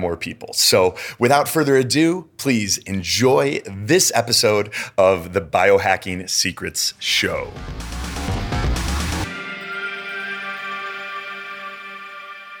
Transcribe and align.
more 0.00 0.16
people. 0.16 0.52
So, 0.54 0.96
without 1.18 1.48
further 1.48 1.76
ado, 1.76 2.28
please 2.38 2.78
enjoy 2.78 3.60
this 3.66 4.10
episode 4.14 4.72
of 4.98 5.32
the 5.32 5.40
Biohacking 5.40 6.28
Secrets 6.28 6.94
Show. 6.98 7.52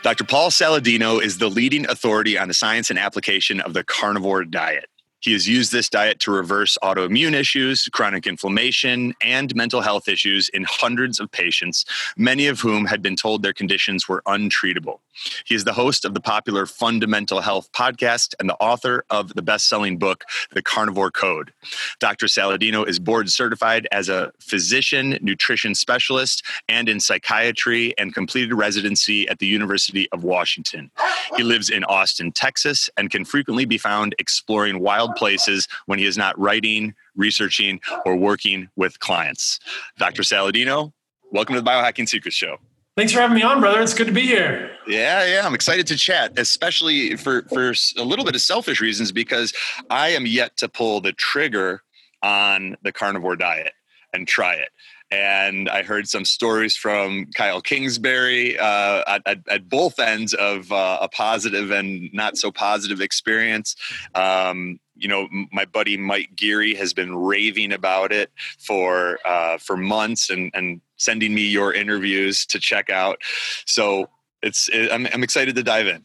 Dr. 0.02 0.24
Paul 0.24 0.50
Saladino 0.50 1.22
is 1.22 1.36
the 1.36 1.50
leading 1.50 1.88
authority 1.90 2.38
on 2.38 2.48
the 2.48 2.54
science 2.54 2.88
and 2.88 2.98
application 2.98 3.60
of 3.60 3.74
the 3.74 3.84
carnivore 3.84 4.44
diet. 4.44 4.88
He 5.20 5.34
has 5.34 5.46
used 5.46 5.72
this 5.72 5.90
diet 5.90 6.18
to 6.20 6.30
reverse 6.30 6.78
autoimmune 6.82 7.34
issues, 7.34 7.86
chronic 7.92 8.26
inflammation, 8.26 9.14
and 9.20 9.54
mental 9.54 9.82
health 9.82 10.08
issues 10.08 10.48
in 10.48 10.64
hundreds 10.64 11.20
of 11.20 11.30
patients, 11.30 11.84
many 12.16 12.46
of 12.46 12.60
whom 12.60 12.86
had 12.86 13.02
been 13.02 13.16
told 13.16 13.42
their 13.42 13.52
conditions 13.52 14.08
were 14.08 14.22
untreatable. 14.26 15.00
He 15.44 15.54
is 15.54 15.64
the 15.64 15.72
host 15.72 16.04
of 16.04 16.14
the 16.14 16.20
popular 16.20 16.66
Fundamental 16.66 17.40
Health 17.40 17.70
podcast 17.72 18.34
and 18.38 18.48
the 18.48 18.56
author 18.56 19.04
of 19.10 19.34
the 19.34 19.42
best 19.42 19.68
selling 19.68 19.98
book, 19.98 20.24
The 20.52 20.62
Carnivore 20.62 21.10
Code. 21.10 21.52
Dr. 21.98 22.26
Saladino 22.26 22.86
is 22.86 22.98
board 22.98 23.30
certified 23.30 23.86
as 23.92 24.08
a 24.08 24.32
physician, 24.40 25.18
nutrition 25.20 25.74
specialist, 25.74 26.44
and 26.68 26.88
in 26.88 27.00
psychiatry, 27.00 27.96
and 27.98 28.14
completed 28.14 28.54
residency 28.54 29.28
at 29.28 29.38
the 29.38 29.46
University 29.46 30.08
of 30.12 30.24
Washington. 30.24 30.90
He 31.36 31.42
lives 31.42 31.70
in 31.70 31.84
Austin, 31.84 32.32
Texas, 32.32 32.88
and 32.96 33.10
can 33.10 33.24
frequently 33.24 33.64
be 33.64 33.78
found 33.78 34.14
exploring 34.18 34.80
wild 34.80 35.14
places 35.16 35.68
when 35.86 35.98
he 35.98 36.06
is 36.06 36.16
not 36.16 36.38
writing, 36.38 36.94
researching, 37.16 37.80
or 38.04 38.16
working 38.16 38.68
with 38.76 38.98
clients. 39.00 39.58
Dr. 39.98 40.22
Saladino, 40.22 40.92
welcome 41.30 41.54
to 41.54 41.60
the 41.60 41.68
Biohacking 41.68 42.08
Secrets 42.08 42.36
Show. 42.36 42.58
Thanks 43.00 43.14
for 43.14 43.20
having 43.20 43.36
me 43.36 43.42
on, 43.42 43.60
brother. 43.60 43.80
It's 43.80 43.94
good 43.94 44.08
to 44.08 44.12
be 44.12 44.26
here. 44.26 44.72
Yeah, 44.86 45.24
yeah, 45.24 45.46
I'm 45.46 45.54
excited 45.54 45.86
to 45.86 45.96
chat, 45.96 46.38
especially 46.38 47.16
for 47.16 47.44
for 47.48 47.72
a 47.96 48.04
little 48.04 48.26
bit 48.26 48.34
of 48.34 48.42
selfish 48.42 48.78
reasons 48.78 49.10
because 49.10 49.54
I 49.88 50.10
am 50.10 50.26
yet 50.26 50.58
to 50.58 50.68
pull 50.68 51.00
the 51.00 51.12
trigger 51.12 51.82
on 52.22 52.76
the 52.82 52.92
carnivore 52.92 53.36
diet 53.36 53.72
and 54.12 54.28
try 54.28 54.52
it. 54.52 54.68
And 55.10 55.70
I 55.70 55.82
heard 55.82 56.08
some 56.08 56.26
stories 56.26 56.76
from 56.76 57.30
Kyle 57.34 57.62
Kingsbury 57.62 58.58
uh, 58.58 59.02
at, 59.06 59.22
at, 59.24 59.38
at, 59.48 59.68
both 59.70 59.98
ends 59.98 60.34
of 60.34 60.70
uh, 60.70 60.98
a 61.00 61.08
positive 61.08 61.70
and 61.70 62.12
not 62.12 62.36
so 62.36 62.52
positive 62.52 63.00
experience. 63.00 63.76
Um, 64.14 64.78
you 64.94 65.08
know, 65.08 65.26
my 65.50 65.64
buddy 65.64 65.96
Mike 65.96 66.36
Geary 66.36 66.74
has 66.74 66.92
been 66.92 67.16
raving 67.16 67.72
about 67.72 68.12
it 68.12 68.30
for 68.58 69.18
uh, 69.24 69.56
for 69.56 69.78
months 69.78 70.28
and 70.28 70.50
and 70.52 70.82
sending 71.00 71.34
me 71.34 71.42
your 71.42 71.72
interviews 71.72 72.46
to 72.46 72.60
check 72.60 72.90
out. 72.90 73.20
So 73.66 74.08
it's 74.42 74.68
it, 74.68 74.92
I'm 74.92 75.06
I'm 75.12 75.22
excited 75.22 75.56
to 75.56 75.62
dive 75.62 75.86
in. 75.86 76.04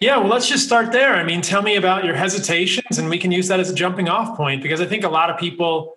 Yeah, 0.00 0.18
well, 0.18 0.28
let's 0.28 0.48
just 0.48 0.64
start 0.64 0.92
there. 0.92 1.14
I 1.14 1.24
mean, 1.24 1.42
tell 1.42 1.62
me 1.62 1.76
about 1.76 2.04
your 2.04 2.14
hesitations, 2.14 2.98
and 2.98 3.08
we 3.08 3.18
can 3.18 3.32
use 3.32 3.48
that 3.48 3.60
as 3.60 3.70
a 3.70 3.74
jumping 3.74 4.08
off 4.08 4.36
point 4.36 4.62
because 4.62 4.80
I 4.80 4.86
think 4.86 5.04
a 5.04 5.08
lot 5.08 5.30
of 5.30 5.38
people 5.38 5.94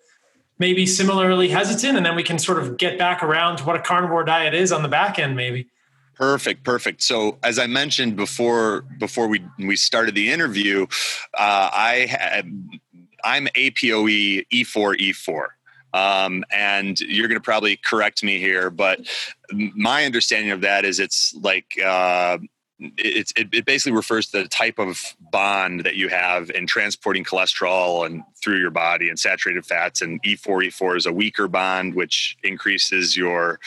may 0.58 0.74
be 0.74 0.86
similarly 0.86 1.50
hesitant, 1.50 1.98
and 1.98 2.06
then 2.06 2.16
we 2.16 2.24
can 2.24 2.40
sort 2.40 2.60
of 2.60 2.78
get 2.78 2.98
back 2.98 3.24
around 3.24 3.58
to 3.58 3.64
what 3.64 3.76
a 3.76 3.80
carnivore 3.80 4.24
diet 4.24 4.54
is 4.54 4.72
on 4.72 4.84
the 4.84 4.90
back 4.90 5.20
end, 5.20 5.36
maybe. 5.36 5.68
Perfect, 6.16 6.64
perfect. 6.64 7.02
So, 7.02 7.38
as 7.44 7.58
I 7.58 7.68
mentioned 7.68 8.16
before, 8.16 8.82
before 9.00 9.28
we 9.28 9.42
we 9.58 9.76
started 9.76 10.16
the 10.16 10.32
interview, 10.32 10.86
uh, 11.38 11.70
I 11.74 12.08
had, 12.10 12.46
I'm 13.24 13.48
APOE 13.48 14.46
E4 14.52 15.00
E4. 15.00 15.46
Um, 15.94 16.44
and 16.52 17.00
you're 17.00 17.28
going 17.28 17.40
to 17.40 17.44
probably 17.44 17.78
correct 17.78 18.24
me 18.24 18.40
here, 18.40 18.70
but 18.70 19.02
my 19.52 20.06
understanding 20.06 20.52
of 20.52 20.62
that 20.62 20.86
is 20.86 21.00
it's 21.00 21.36
like 21.36 21.78
uh, 21.84 22.38
it, 22.98 23.32
it, 23.36 23.66
basically 23.66 23.96
refers 23.96 24.28
to 24.28 24.44
the 24.44 24.50
type 24.50 24.80
of 24.80 25.02
bond 25.32 25.82
that 25.82 25.96
you 25.96 26.08
have 26.08 26.50
in 26.52 26.66
transporting 26.66 27.24
cholesterol 27.24 28.06
and 28.06 28.24
through 28.42 28.58
your 28.58 28.72
body 28.72 29.10
and 29.10 29.20
saturated 29.20 29.66
fats. 29.66 30.02
And 30.02 30.22
E4 30.24 30.68
E4 30.68 30.98
is 30.98 31.06
a 31.06 31.14
weaker 31.14 31.48
bond, 31.48 31.94
which 31.94 32.38
increases 32.44 33.16
your 33.16 33.60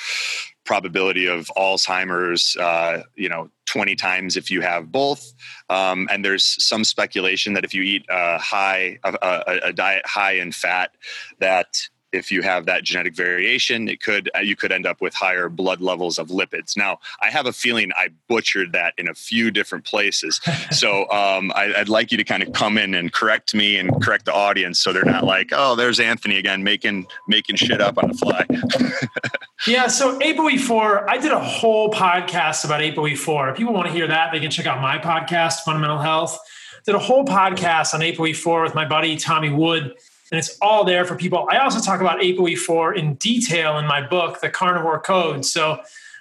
probability 0.64 1.26
of 1.26 1.50
Alzheimer's, 1.56 2.56
uh, 2.56 3.02
you 3.14 3.28
know, 3.28 3.50
20 3.66 3.94
times 3.94 4.36
if 4.36 4.50
you 4.50 4.62
have 4.62 4.90
both. 4.90 5.32
Um, 5.68 6.08
and 6.10 6.24
there's 6.24 6.44
some 6.64 6.84
speculation 6.84 7.52
that 7.54 7.64
if 7.64 7.74
you 7.74 7.82
eat 7.82 8.04
a 8.08 8.38
high, 8.38 8.98
a, 9.04 9.16
a, 9.22 9.68
a 9.68 9.72
diet 9.72 10.06
high 10.06 10.32
in 10.32 10.52
fat, 10.52 10.92
that 11.38 11.88
if 12.14 12.30
you 12.30 12.42
have 12.42 12.66
that 12.66 12.84
genetic 12.84 13.14
variation, 13.14 13.88
it 13.88 14.00
could 14.00 14.30
uh, 14.36 14.40
you 14.40 14.56
could 14.56 14.72
end 14.72 14.86
up 14.86 15.00
with 15.00 15.12
higher 15.12 15.48
blood 15.48 15.80
levels 15.80 16.18
of 16.18 16.28
lipids. 16.28 16.76
Now, 16.76 17.00
I 17.20 17.30
have 17.30 17.46
a 17.46 17.52
feeling 17.52 17.90
I 17.96 18.08
butchered 18.28 18.72
that 18.72 18.94
in 18.96 19.08
a 19.08 19.14
few 19.14 19.50
different 19.50 19.84
places, 19.84 20.40
so 20.70 21.10
um, 21.10 21.52
I, 21.54 21.74
would 21.76 21.88
like 21.88 22.12
you 22.12 22.18
to 22.18 22.24
kind 22.24 22.42
of 22.42 22.52
come 22.52 22.78
in 22.78 22.94
and 22.94 23.12
correct 23.12 23.54
me 23.54 23.76
and 23.76 24.02
correct 24.02 24.24
the 24.24 24.32
audience, 24.32 24.80
so 24.80 24.92
they're 24.92 25.04
not 25.04 25.24
like, 25.24 25.50
"Oh, 25.52 25.74
there's 25.74 25.98
Anthony 26.00 26.38
again 26.38 26.62
making 26.62 27.06
making 27.28 27.56
shit 27.56 27.80
up 27.80 27.98
on 27.98 28.10
the 28.10 28.14
fly." 28.14 28.46
yeah. 29.66 29.88
So 29.88 30.18
ApoE4, 30.20 31.08
I 31.08 31.18
did 31.18 31.32
a 31.32 31.40
whole 31.40 31.90
podcast 31.90 32.64
about 32.64 32.80
ApoE4. 32.80 33.50
If 33.50 33.58
people 33.58 33.74
want 33.74 33.88
to 33.88 33.92
hear 33.92 34.06
that, 34.06 34.30
they 34.32 34.40
can 34.40 34.50
check 34.50 34.66
out 34.66 34.80
my 34.80 34.98
podcast, 34.98 35.60
Fundamental 35.60 35.98
Health. 35.98 36.38
Did 36.86 36.94
a 36.94 36.98
whole 36.98 37.24
podcast 37.24 37.94
on 37.94 38.00
ApoE4 38.00 38.62
with 38.62 38.74
my 38.74 38.86
buddy 38.86 39.16
Tommy 39.16 39.50
Wood 39.50 39.94
and 40.30 40.38
it's 40.38 40.58
all 40.60 40.84
there 40.84 41.04
for 41.04 41.16
people. 41.16 41.46
I 41.50 41.58
also 41.58 41.80
talk 41.80 42.00
about 42.00 42.20
ApoE4 42.20 42.96
in 42.96 43.14
detail 43.14 43.78
in 43.78 43.86
my 43.86 44.06
book, 44.06 44.40
The 44.40 44.48
Carnivore 44.48 45.00
Code. 45.00 45.44
So 45.44 45.80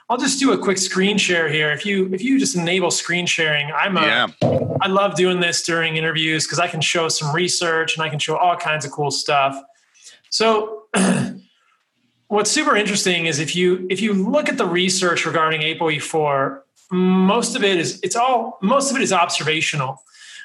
I'll 0.10 0.18
just 0.18 0.40
do 0.40 0.52
a 0.52 0.58
quick 0.58 0.78
screen 0.78 1.18
share 1.18 1.50
here. 1.50 1.72
If 1.72 1.86
you 1.86 2.14
if 2.14 2.22
you 2.22 2.38
just 2.38 2.56
enable 2.56 2.92
screen 2.92 3.26
sharing, 3.26 3.72
I'm 3.72 3.98
a, 3.98 4.02
yeah. 4.02 4.28
I 4.82 4.88
love 4.88 5.16
doing 5.16 5.40
this 5.40 5.64
during 5.64 5.96
interviews 5.96 6.46
because 6.46 6.60
I 6.60 6.68
can 6.68 6.82
show 6.82 7.08
some 7.08 7.34
research 7.34 7.96
and 7.96 8.04
I 8.04 8.10
can 8.10 8.20
show 8.20 8.36
all 8.36 8.58
kinds 8.58 8.86
of 8.86 8.92
cool 8.92 9.12
stuff. 9.12 9.60
So 10.30 10.84
what's 12.28 12.52
super 12.52 12.76
interesting 12.76 13.26
is 13.26 13.40
if 13.40 13.56
you 13.56 13.88
if 13.90 14.02
you 14.02 14.14
look 14.14 14.50
at 14.50 14.58
the 14.58 14.66
research 14.66 15.26
regarding 15.26 15.62
ApoE4, 15.62 16.60
most 16.92 17.56
of 17.56 17.64
it 17.64 17.78
is 17.78 18.00
it's 18.04 18.18
all 18.18 18.60
most 18.62 18.92
of 18.92 18.98
it 18.98 19.02
is 19.02 19.14
observational 19.14 20.04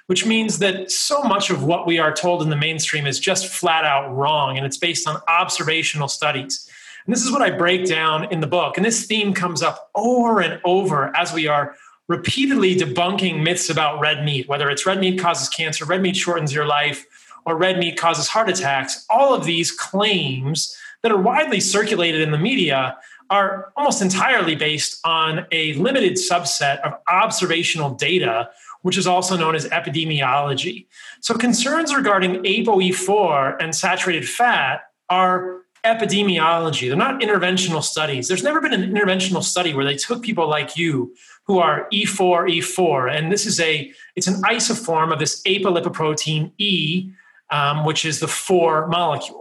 which 0.08 0.24
means 0.24 0.58
that 0.58 0.90
so 0.90 1.22
much 1.22 1.50
of 1.50 1.64
what 1.64 1.86
we 1.86 1.98
are 1.98 2.12
told 2.12 2.42
in 2.42 2.48
the 2.48 2.56
mainstream 2.56 3.06
is 3.06 3.20
just 3.20 3.46
flat 3.46 3.84
out 3.84 4.08
wrong 4.08 4.56
and 4.56 4.64
it's 4.64 4.78
based 4.78 5.06
on 5.06 5.20
observational 5.28 6.08
studies. 6.08 6.66
And 7.04 7.14
this 7.14 7.22
is 7.22 7.30
what 7.30 7.42
I 7.42 7.50
break 7.50 7.84
down 7.84 8.24
in 8.32 8.40
the 8.40 8.46
book. 8.46 8.78
And 8.78 8.86
this 8.86 9.04
theme 9.04 9.34
comes 9.34 9.62
up 9.62 9.90
over 9.94 10.40
and 10.40 10.60
over 10.64 11.14
as 11.14 11.34
we 11.34 11.46
are 11.46 11.74
repeatedly 12.08 12.74
debunking 12.74 13.42
myths 13.42 13.68
about 13.68 14.00
red 14.00 14.24
meat, 14.24 14.48
whether 14.48 14.70
it's 14.70 14.86
red 14.86 14.98
meat 14.98 15.20
causes 15.20 15.50
cancer, 15.50 15.84
red 15.84 16.00
meat 16.00 16.16
shortens 16.16 16.54
your 16.54 16.66
life, 16.66 17.04
or 17.44 17.56
red 17.56 17.78
meat 17.78 17.98
causes 17.98 18.28
heart 18.28 18.48
attacks. 18.48 19.04
All 19.10 19.34
of 19.34 19.44
these 19.44 19.70
claims 19.70 20.74
that 21.02 21.12
are 21.12 21.20
widely 21.20 21.60
circulated 21.60 22.22
in 22.22 22.30
the 22.30 22.38
media 22.38 22.96
are 23.28 23.74
almost 23.76 24.00
entirely 24.00 24.54
based 24.54 25.00
on 25.04 25.46
a 25.52 25.74
limited 25.74 26.14
subset 26.14 26.80
of 26.80 26.94
observational 27.10 27.90
data 27.90 28.48
which 28.82 28.96
is 28.96 29.06
also 29.06 29.36
known 29.36 29.54
as 29.54 29.66
epidemiology. 29.66 30.86
So, 31.20 31.34
concerns 31.34 31.94
regarding 31.94 32.42
ApoE4 32.42 33.56
and 33.60 33.74
saturated 33.74 34.28
fat 34.28 34.82
are 35.08 35.62
epidemiology. 35.84 36.88
They're 36.88 36.96
not 36.96 37.20
interventional 37.20 37.82
studies. 37.82 38.28
There's 38.28 38.42
never 38.42 38.60
been 38.60 38.72
an 38.74 38.90
interventional 38.90 39.42
study 39.42 39.74
where 39.74 39.84
they 39.84 39.96
took 39.96 40.22
people 40.22 40.48
like 40.48 40.76
you 40.76 41.14
who 41.44 41.58
are 41.58 41.88
E4, 41.92 42.58
E4, 42.58 43.16
and 43.16 43.32
this 43.32 43.46
is 43.46 43.58
a 43.60 43.92
it's 44.16 44.26
an 44.26 44.42
isoform 44.42 45.12
of 45.12 45.18
this 45.18 45.42
apolipoprotein 45.42 46.52
E, 46.58 47.10
um, 47.50 47.84
which 47.84 48.04
is 48.04 48.20
the 48.20 48.28
4 48.28 48.88
molecule. 48.88 49.37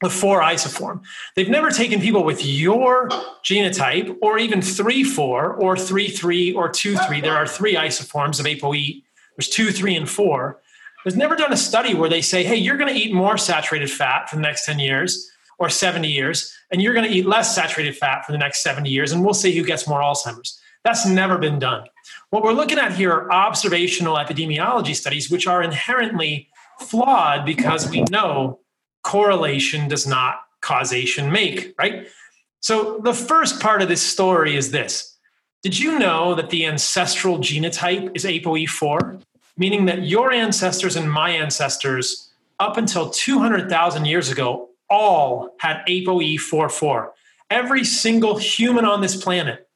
The 0.00 0.10
four 0.10 0.40
isoform. 0.40 1.02
They've 1.34 1.48
never 1.48 1.70
taken 1.70 2.00
people 2.00 2.24
with 2.24 2.44
your 2.44 3.08
genotype 3.44 4.16
or 4.22 4.38
even 4.38 4.62
3 4.62 5.04
4 5.04 5.54
or 5.54 5.76
3 5.76 6.08
3 6.08 6.52
or 6.54 6.68
2 6.68 6.96
3. 6.96 7.20
There 7.20 7.36
are 7.36 7.46
three 7.46 7.74
isoforms 7.74 8.38
of 8.38 8.46
ApoE. 8.46 9.02
There's 9.36 9.48
2, 9.48 9.70
3, 9.70 9.96
and 9.96 10.08
4. 10.08 10.60
There's 11.04 11.16
never 11.16 11.36
done 11.36 11.52
a 11.52 11.56
study 11.56 11.94
where 11.94 12.10
they 12.10 12.20
say, 12.20 12.42
hey, 12.42 12.56
you're 12.56 12.76
going 12.76 12.92
to 12.92 13.00
eat 13.00 13.14
more 13.14 13.38
saturated 13.38 13.90
fat 13.90 14.28
for 14.28 14.36
the 14.36 14.42
next 14.42 14.66
10 14.66 14.80
years 14.80 15.30
or 15.58 15.68
70 15.68 16.08
years, 16.08 16.52
and 16.70 16.82
you're 16.82 16.94
going 16.94 17.08
to 17.08 17.14
eat 17.14 17.26
less 17.26 17.54
saturated 17.54 17.96
fat 17.96 18.24
for 18.24 18.32
the 18.32 18.38
next 18.38 18.62
70 18.62 18.88
years, 18.90 19.12
and 19.12 19.24
we'll 19.24 19.34
see 19.34 19.56
who 19.56 19.64
gets 19.64 19.88
more 19.88 20.00
Alzheimer's. 20.00 20.60
That's 20.84 21.06
never 21.06 21.38
been 21.38 21.58
done. 21.58 21.84
What 22.30 22.42
we're 22.42 22.52
looking 22.52 22.78
at 22.78 22.92
here 22.92 23.12
are 23.12 23.32
observational 23.32 24.16
epidemiology 24.16 24.94
studies, 24.94 25.30
which 25.30 25.46
are 25.46 25.62
inherently 25.62 26.48
flawed 26.80 27.44
because 27.44 27.90
we 27.90 28.02
know 28.10 28.60
correlation 29.02 29.88
does 29.88 30.06
not 30.06 30.40
causation 30.60 31.30
make, 31.30 31.74
right? 31.78 32.08
So 32.60 32.98
the 32.98 33.14
first 33.14 33.60
part 33.60 33.82
of 33.82 33.88
this 33.88 34.02
story 34.02 34.56
is 34.56 34.70
this. 34.70 35.16
Did 35.62 35.78
you 35.78 35.98
know 35.98 36.34
that 36.34 36.50
the 36.50 36.66
ancestral 36.66 37.38
genotype 37.38 38.14
is 38.14 38.24
ApoE4? 38.24 39.22
Meaning 39.56 39.86
that 39.86 40.04
your 40.04 40.32
ancestors 40.32 40.94
and 40.94 41.10
my 41.10 41.30
ancestors, 41.30 42.30
up 42.60 42.76
until 42.76 43.10
200,000 43.10 44.04
years 44.04 44.30
ago, 44.30 44.68
all 44.88 45.54
had 45.58 45.84
ApoE44. 45.88 47.10
Every 47.50 47.84
single 47.84 48.36
human 48.38 48.84
on 48.84 49.00
this 49.00 49.16
planet, 49.16 49.68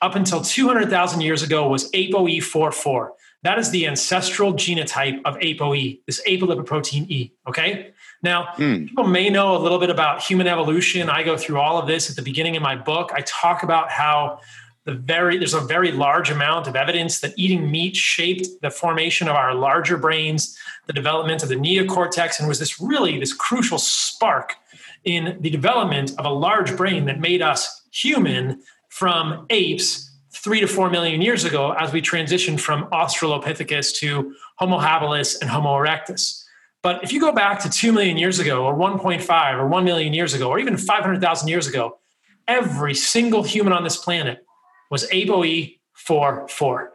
up 0.00 0.14
until 0.14 0.40
200,000 0.40 1.20
years 1.20 1.42
ago, 1.42 1.68
was 1.68 1.90
ApoE44. 1.92 3.10
That 3.42 3.58
is 3.58 3.70
the 3.70 3.86
ancestral 3.86 4.54
genotype 4.54 5.20
of 5.24 5.36
ApoE, 5.38 6.00
this 6.06 6.20
apolipoprotein 6.26 7.08
E. 7.08 7.32
Okay. 7.46 7.92
Now, 8.22 8.48
mm. 8.56 8.88
people 8.88 9.06
may 9.06 9.30
know 9.30 9.56
a 9.56 9.60
little 9.60 9.78
bit 9.78 9.90
about 9.90 10.22
human 10.22 10.46
evolution. 10.46 11.08
I 11.08 11.22
go 11.22 11.36
through 11.36 11.58
all 11.58 11.78
of 11.78 11.86
this 11.86 12.10
at 12.10 12.16
the 12.16 12.22
beginning 12.22 12.56
of 12.56 12.62
my 12.62 12.76
book. 12.76 13.12
I 13.14 13.22
talk 13.22 13.62
about 13.62 13.90
how 13.90 14.40
the 14.84 14.94
very 14.94 15.38
there's 15.38 15.54
a 15.54 15.60
very 15.60 15.92
large 15.92 16.30
amount 16.30 16.66
of 16.66 16.74
evidence 16.74 17.20
that 17.20 17.32
eating 17.36 17.70
meat 17.70 17.96
shaped 17.96 18.48
the 18.62 18.70
formation 18.70 19.28
of 19.28 19.36
our 19.36 19.54
larger 19.54 19.96
brains, 19.96 20.58
the 20.86 20.92
development 20.92 21.42
of 21.42 21.48
the 21.48 21.54
neocortex, 21.54 22.38
and 22.38 22.48
was 22.48 22.58
this 22.58 22.80
really 22.80 23.18
this 23.18 23.32
crucial 23.32 23.78
spark 23.78 24.54
in 25.04 25.36
the 25.40 25.50
development 25.50 26.12
of 26.18 26.24
a 26.24 26.30
large 26.30 26.76
brain 26.76 27.06
that 27.06 27.20
made 27.20 27.42
us 27.42 27.82
human 27.90 28.62
from 28.88 29.46
apes 29.50 30.10
three 30.32 30.60
to 30.60 30.66
four 30.66 30.88
million 30.90 31.20
years 31.20 31.44
ago 31.44 31.72
as 31.72 31.92
we 31.92 32.00
transitioned 32.00 32.60
from 32.60 32.84
Australopithecus 32.86 33.94
to 33.96 34.34
Homo 34.56 34.78
habilis 34.78 35.40
and 35.40 35.50
Homo 35.50 35.70
erectus. 35.70 36.44
But 36.82 37.04
if 37.04 37.12
you 37.12 37.20
go 37.20 37.32
back 37.32 37.60
to 37.60 37.70
2 37.70 37.92
million 37.92 38.16
years 38.16 38.38
ago, 38.38 38.64
or 38.64 38.74
1.5 38.74 39.54
or 39.54 39.68
1 39.68 39.84
million 39.84 40.14
years 40.14 40.32
ago, 40.32 40.48
or 40.48 40.58
even 40.58 40.76
500,000 40.76 41.48
years 41.48 41.66
ago, 41.66 41.98
every 42.48 42.94
single 42.94 43.42
human 43.42 43.72
on 43.72 43.84
this 43.84 43.96
planet 43.96 44.44
was 44.90 45.06
ApoE44. 45.10 46.88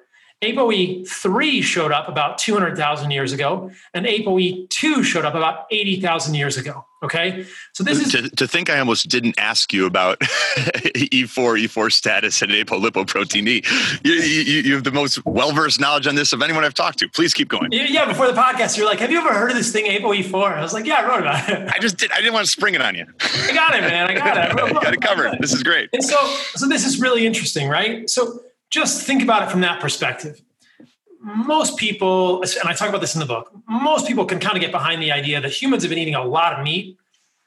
ApoE3 0.44 1.64
showed 1.64 1.92
up 1.92 2.08
about 2.08 2.38
200,000 2.38 3.12
years 3.12 3.32
ago, 3.32 3.72
and 3.94 4.06
ApoE2 4.06 5.04
showed 5.04 5.26
up 5.26 5.34
about 5.34 5.66
80,000 5.72 6.36
years 6.36 6.58
ago. 6.58 6.86
Okay, 7.04 7.46
so 7.74 7.84
this 7.84 8.00
is 8.00 8.12
to, 8.14 8.30
to, 8.32 8.48
think 8.48 8.68
I 8.68 8.80
almost 8.80 9.10
didn't 9.10 9.38
ask 9.38 9.72
you 9.72 9.86
about 9.86 10.20
E4, 10.22 11.64
E4 11.64 11.92
status, 11.92 12.42
and 12.42 12.52
apolipoprotein 12.52 13.48
E. 13.48 13.64
You, 14.04 14.14
you, 14.14 14.62
you 14.62 14.74
have 14.74 14.86
the 14.86 14.92
most 14.92 15.24
well 15.24 15.52
versed 15.52 15.80
knowledge 15.80 16.08
on 16.08 16.16
this 16.16 16.34
of 16.34 16.42
anyone 16.42 16.64
I've 16.64 16.74
talked 16.74 16.98
to. 17.00 17.10
Please 17.10 17.34
keep 17.34 17.48
going. 17.48 17.72
Yeah, 17.72 18.06
before 18.06 18.26
the 18.26 18.34
podcast, 18.34 18.76
you're 18.76 18.88
like, 18.88 19.00
"Have 19.00 19.12
you 19.12 19.20
ever 19.20 19.34
heard 19.34 19.52
of 19.52 19.58
this 19.58 19.72
thing 19.72 19.86
ApoE4?" 19.86 20.58
I 20.58 20.62
was 20.62 20.74
like, 20.74 20.86
"Yeah, 20.86 20.96
I 20.96 21.08
wrote 21.08 21.20
about 21.20 21.48
it." 21.48 21.70
I 21.70 21.78
just 21.78 21.98
did. 21.98 22.12
I 22.12 22.18
didn't 22.18 22.34
want 22.34 22.46
to 22.46 22.52
spring 22.52 22.74
it 22.74 22.82
on 22.82 22.96
you. 22.96 23.06
I 23.20 23.54
got 23.54 23.76
it, 23.76 23.82
man. 23.82 24.10
I 24.10 24.14
got 24.16 24.38
it. 24.38 24.60
I 24.64 24.72
got 24.72 24.94
it 24.94 25.02
covered. 25.02 25.38
This 25.40 25.54
is 25.54 25.62
great. 25.62 25.90
And 25.94 26.04
so, 26.04 26.18
so 26.56 26.68
this 26.68 26.88
is 26.88 27.00
really 27.00 27.28
interesting, 27.28 27.70
right? 27.70 28.10
So 28.10 28.40
just 28.70 29.06
think 29.06 29.24
about 29.24 29.44
it 29.44 29.52
from 29.52 29.62
that 29.62 29.80
perspective 29.80 30.42
most 31.26 31.78
people, 31.78 32.44
and 32.44 32.70
I 32.70 32.74
talk 32.74 32.88
about 32.88 33.02
this 33.02 33.16
in 33.16 33.20
the 33.20 33.26
book, 33.26 33.52
most 33.68 34.08
people 34.08 34.26
can 34.26 34.40
kind 34.40 34.56
of 34.56 34.62
get 34.62 34.72
behind 34.72 35.02
the 35.02 35.12
idea 35.12 35.42
that 35.42 35.52
humans 35.52 35.82
have 35.82 35.90
been 35.90 35.98
eating 35.98 36.14
a 36.14 36.24
lot 36.24 36.54
of 36.54 36.64
meat 36.64 36.98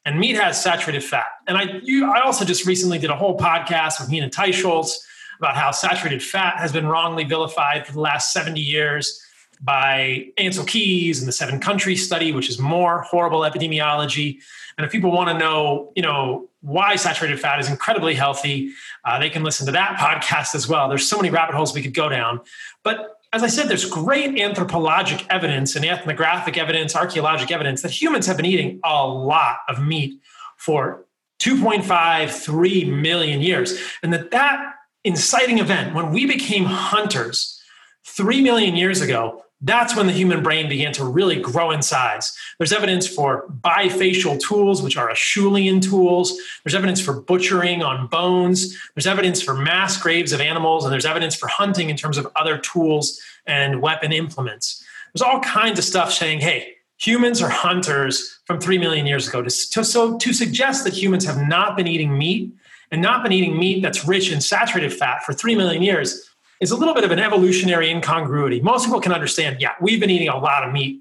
and 0.05 0.19
meat 0.19 0.35
has 0.35 0.61
saturated 0.61 1.05
fat. 1.05 1.26
And 1.47 1.56
I, 1.56 1.81
you, 1.85 2.11
I 2.11 2.23
also 2.23 2.44
just 2.44 2.67
recently 2.67 2.99
did 2.99 3.11
a 3.11 3.15
whole 3.15 3.38
podcast 3.38 4.00
with 4.00 4.11
Nina 4.11 4.29
Teicholz 4.29 4.94
about 5.38 5.55
how 5.55 5.70
saturated 5.70 6.25
fat 6.25 6.59
has 6.59 6.73
been 6.73 6.88
wrongly 6.88 7.23
vilified 7.23 7.87
for 7.87 7.93
the 7.93 8.00
last 8.00 8.32
70 8.32 8.61
years 8.61 9.23
by 9.61 10.29
Ancel 10.39 10.67
Keys 10.67 11.19
and 11.21 11.29
the 11.29 11.33
Seven 11.33 11.61
Countries 11.61 12.05
Study, 12.05 12.33
which 12.33 12.49
is 12.49 12.59
more 12.59 13.03
horrible 13.03 13.41
epidemiology. 13.41 14.39
And 14.77 14.85
if 14.85 14.93
people 14.93 15.11
want 15.11 15.31
to 15.31 15.39
know, 15.39 15.93
you 15.97 16.03
know, 16.03 16.49
why 16.61 16.97
saturated 16.97 17.41
fat 17.41 17.59
is 17.61 17.69
incredibly 17.69 18.15
healthy, 18.15 18.73
uh, 19.05 19.19
they 19.19 19.31
can 19.31 19.43
listen 19.43 19.67
to 19.67 19.73
that 19.73 19.99
podcast 19.99 20.55
as 20.55 20.69
well. 20.69 20.89
There's 20.89 21.09
so 21.09 21.17
many 21.17 21.31
rabbit 21.31 21.55
holes 21.55 21.75
we 21.75 21.83
could 21.83 21.95
go 21.95 22.09
down. 22.09 22.41
But 22.83 23.19
as 23.33 23.43
I 23.43 23.49
said, 23.49 23.69
there's 23.69 23.85
great 23.85 24.41
anthropologic 24.41 25.27
evidence 25.29 25.77
and 25.77 25.85
ethnographic 25.85 26.57
evidence, 26.57 26.97
archaeologic 26.97 27.51
evidence 27.51 27.83
that 27.83 27.91
humans 27.91 28.27
have 28.27 28.37
been 28.37 28.47
eating 28.47 28.81
a 28.85 29.07
lot 29.07 29.59
of 29.69 29.85
meat 29.85 30.21
for 30.57 31.05
2.5, 31.41 32.31
3 32.31 32.85
million 32.91 33.41
years. 33.41 33.79
And 34.03 34.13
that 34.13 34.31
that 34.31 34.75
inciting 35.05 35.59
event, 35.59 35.95
when 35.95 36.13
we 36.13 36.27
became 36.27 36.65
hunters 36.65 37.61
3 38.05 38.43
million 38.43 38.77
years 38.77 39.01
ago, 39.01 39.45
that's 39.61 39.97
when 39.97 40.07
the 40.07 40.13
human 40.13 40.43
brain 40.43 40.69
began 40.69 40.93
to 40.93 41.05
really 41.05 41.41
grow 41.41 41.73
in 41.73 41.83
size. 41.83 42.33
There's 42.59 42.73
evidence 42.73 43.09
for 43.09 43.47
bifacial 43.61 44.41
tools, 44.41 44.83
which 44.83 44.97
are 44.97 45.11
Acheulean 45.11 45.83
tools. 45.83 46.39
There's 46.65 46.77
evidence 46.77 47.01
for 47.01 47.21
butchering 47.21 47.83
on 47.83 48.07
bones. 48.07 48.77
There's 48.95 49.07
evidence 49.07 49.43
for 49.43 49.55
mass 49.55 50.01
graves 50.01 50.33
of 50.33 50.41
animals, 50.41 50.85
and 50.85 50.93
there's 50.93 51.07
evidence 51.07 51.35
for 51.35 51.49
hunting 51.49 51.91
in 51.91 51.97
terms 51.97 52.19
of 52.19 52.29
other 52.37 52.57
tools 52.59 53.21
and 53.47 53.83
weapon 53.83 54.13
implements. 54.13 54.85
There's 55.13 55.23
all 55.23 55.41
kinds 55.41 55.79
of 55.79 55.85
stuff 55.85 56.13
saying, 56.13 56.41
hey, 56.41 56.75
humans 56.99 57.43
are 57.43 57.49
hunters 57.49 58.41
from 58.45 58.61
3 58.61 58.79
million 58.79 59.07
years 59.07 59.29
ago. 59.29 59.47
So 59.49 60.19
to 60.19 60.33
suggest 60.33 60.85
that 60.85 60.95
humans 60.95 61.25
have 61.25 61.49
not 61.49 61.77
been 61.77 61.89
eating 61.89 62.17
meat 62.17 62.53
and 62.91 63.03
not 63.03 63.23
been 63.23 63.33
eating 63.33 63.59
meat 63.59 63.83
that's 63.83 64.07
rich 64.07 64.31
in 64.31 64.41
saturated 64.41 64.93
fat 64.93 65.25
for 65.25 65.33
3 65.33 65.57
million 65.57 65.83
years 65.83 66.29
is 66.61 66.71
a 66.71 66.77
little 66.77 66.95
bit 66.95 67.05
of 67.05 67.11
an 67.11 67.19
evolutionary 67.19 67.91
incongruity. 67.91 68.61
Most 68.61 68.87
people 68.87 69.01
can 69.01 69.13
understand, 69.13 69.61
yeah, 69.61 69.73
we've 69.81 70.01
been 70.01 70.11
eating 70.11 70.29
a 70.29 70.39
lot 70.39 70.65
of 70.65 70.73
meat, 70.73 71.01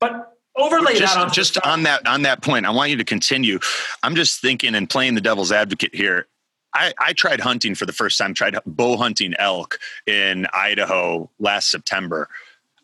but 0.00 0.34
overlay 0.56 0.96
just, 0.96 1.14
that 1.14 1.24
on 1.24 1.32
just 1.32 1.58
on 1.64 1.82
that 1.84 2.06
on 2.06 2.22
that 2.22 2.42
point. 2.42 2.66
I 2.66 2.70
want 2.70 2.90
you 2.90 2.96
to 2.96 3.04
continue. 3.04 3.58
I'm 4.02 4.14
just 4.14 4.40
thinking 4.40 4.74
and 4.74 4.88
playing 4.88 5.14
the 5.14 5.20
devil's 5.20 5.52
advocate 5.52 5.94
here. 5.94 6.26
I, 6.74 6.94
I 6.98 7.12
tried 7.12 7.40
hunting 7.40 7.74
for 7.74 7.84
the 7.84 7.92
first 7.92 8.16
time. 8.16 8.32
Tried 8.32 8.56
bow 8.64 8.96
hunting 8.96 9.34
elk 9.38 9.78
in 10.06 10.46
Idaho 10.54 11.28
last 11.38 11.70
September 11.70 12.28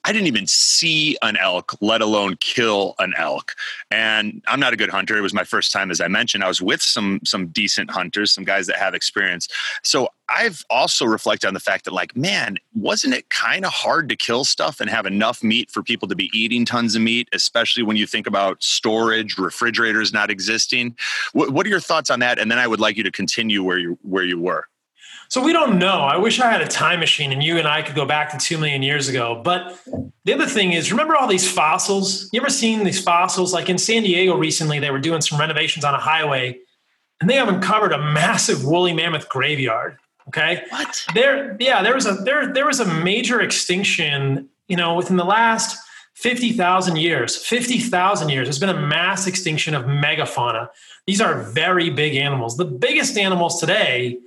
I 0.09 0.13
didn't 0.13 0.29
even 0.29 0.47
see 0.47 1.19
an 1.21 1.37
elk, 1.37 1.77
let 1.83 2.01
alone 2.01 2.37
kill 2.41 2.95
an 2.99 3.13
elk. 3.19 3.55
And 3.91 4.43
I'm 4.47 4.59
not 4.59 4.73
a 4.73 4.77
good 4.77 4.89
hunter. 4.89 5.19
It 5.19 5.21
was 5.21 5.35
my 5.35 5.45
first 5.45 5.71
time, 5.71 5.91
as 5.91 6.01
I 6.01 6.09
mentioned. 6.09 6.43
I 6.43 6.49
was 6.49 6.63
with 6.63 6.81
some 6.81 7.21
some 7.25 7.49
decent 7.49 7.91
hunters, 7.91 8.33
some 8.33 8.45
guys 8.45 8.67
that 8.69 8.77
have 8.77 8.95
experience. 8.95 9.49
So 9.83 10.09
I've 10.31 10.65
also 10.71 11.05
reflected 11.05 11.47
on 11.47 11.53
the 11.53 11.61
fact 11.61 11.85
that, 11.85 11.93
like, 11.93 12.17
man, 12.17 12.57
wasn't 12.75 13.13
it 13.13 13.29
kind 13.29 13.67
of 13.67 13.73
hard 13.75 14.09
to 14.09 14.17
kill 14.17 14.47
stuff 14.47 14.81
and 14.81 14.89
have 14.89 15.05
enough 15.05 15.43
meat 15.43 15.71
for 15.71 15.83
people 15.83 16.09
to 16.09 16.17
be 16.17 16.31
eating 16.33 16.65
tons 16.65 16.97
of 16.97 17.03
meat, 17.03 17.29
especially 17.35 17.83
when 17.83 17.99
you 17.99 18.07
think 18.07 18.27
about 18.27 18.63
storage, 18.63 19.37
refrigerators 19.37 20.11
not 20.11 20.31
existing? 20.31 20.97
What, 21.35 21.51
what 21.51 21.67
are 21.67 21.69
your 21.69 21.81
thoughts 21.81 22.09
on 22.09 22.21
that? 22.21 22.39
And 22.39 22.51
then 22.51 22.59
I 22.59 22.67
would 22.67 22.81
like 22.81 22.97
you 22.97 23.03
to 23.03 23.13
continue 23.13 23.63
where 23.63 23.79
you 23.79 23.99
where 24.01 24.25
you 24.25 24.41
were. 24.41 24.69
So 25.29 25.43
we 25.43 25.53
don't 25.53 25.79
know. 25.79 26.01
I 26.01 26.17
wish 26.17 26.41
I 26.41 26.51
had 26.51 26.63
a 26.63 26.67
time 26.67 27.01
machine 27.01 27.33
and 27.33 27.43
you 27.43 27.59
and 27.59 27.69
I 27.69 27.83
could 27.83 27.95
go 27.95 28.07
back 28.07 28.31
to 28.31 28.39
2 28.39 28.57
million 28.57 28.83
years 28.83 29.09
ago. 29.09 29.41
But 29.45 29.79
the 30.25 30.33
other 30.33 30.47
thing 30.47 30.73
is, 30.73 30.91
remember 30.91 31.17
all 31.17 31.29
these 31.29 31.51
fossils? 31.51 32.31
You 32.33 32.41
ever 32.41 32.49
seen 32.49 32.83
these 32.85 33.01
fossils? 33.01 33.53
Like 33.53 33.69
in 33.69 33.77
San 33.77 34.03
Diego 34.05 34.37
recently, 34.37 34.79
they 34.79 34.91
were 34.91 34.99
doing 34.99 35.21
some 35.21 35.39
renovations 35.39 35.85
on 35.85 35.95
a 35.95 35.99
highway 35.99 36.59
and 37.21 37.29
they 37.29 37.35
have 37.35 37.49
uncovered 37.49 37.93
a 37.93 37.99
massive 37.99 38.65
woolly 38.65 38.95
mammoth 38.95 39.29
graveyard. 39.29 39.99
Okay. 40.29 40.65
What? 40.71 41.05
There, 41.15 41.57
yeah, 41.61 41.83
there 41.83 41.95
was 41.95 42.07
a 42.07 42.13
there 42.13 42.53
there 42.53 42.67
was 42.67 42.81
a 42.81 42.85
major 42.85 43.41
extinction, 43.41 44.49
you 44.67 44.77
know, 44.77 44.95
within 44.95 45.17
the 45.17 45.25
last 45.25 45.79
50,000 46.15 46.97
years. 46.97 47.37
50,000 47.37 48.29
years. 48.29 48.47
There's 48.47 48.59
been 48.59 48.69
a 48.69 48.81
mass 48.81 49.27
extinction 49.27 49.75
of 49.75 49.85
megafauna. 49.85 50.69
These 51.07 51.21
are 51.21 51.43
very 51.43 51.91
big 51.91 52.17
animals. 52.17 52.57
The 52.57 52.65
biggest 52.65 53.17
animals 53.17 53.61
today 53.61 54.19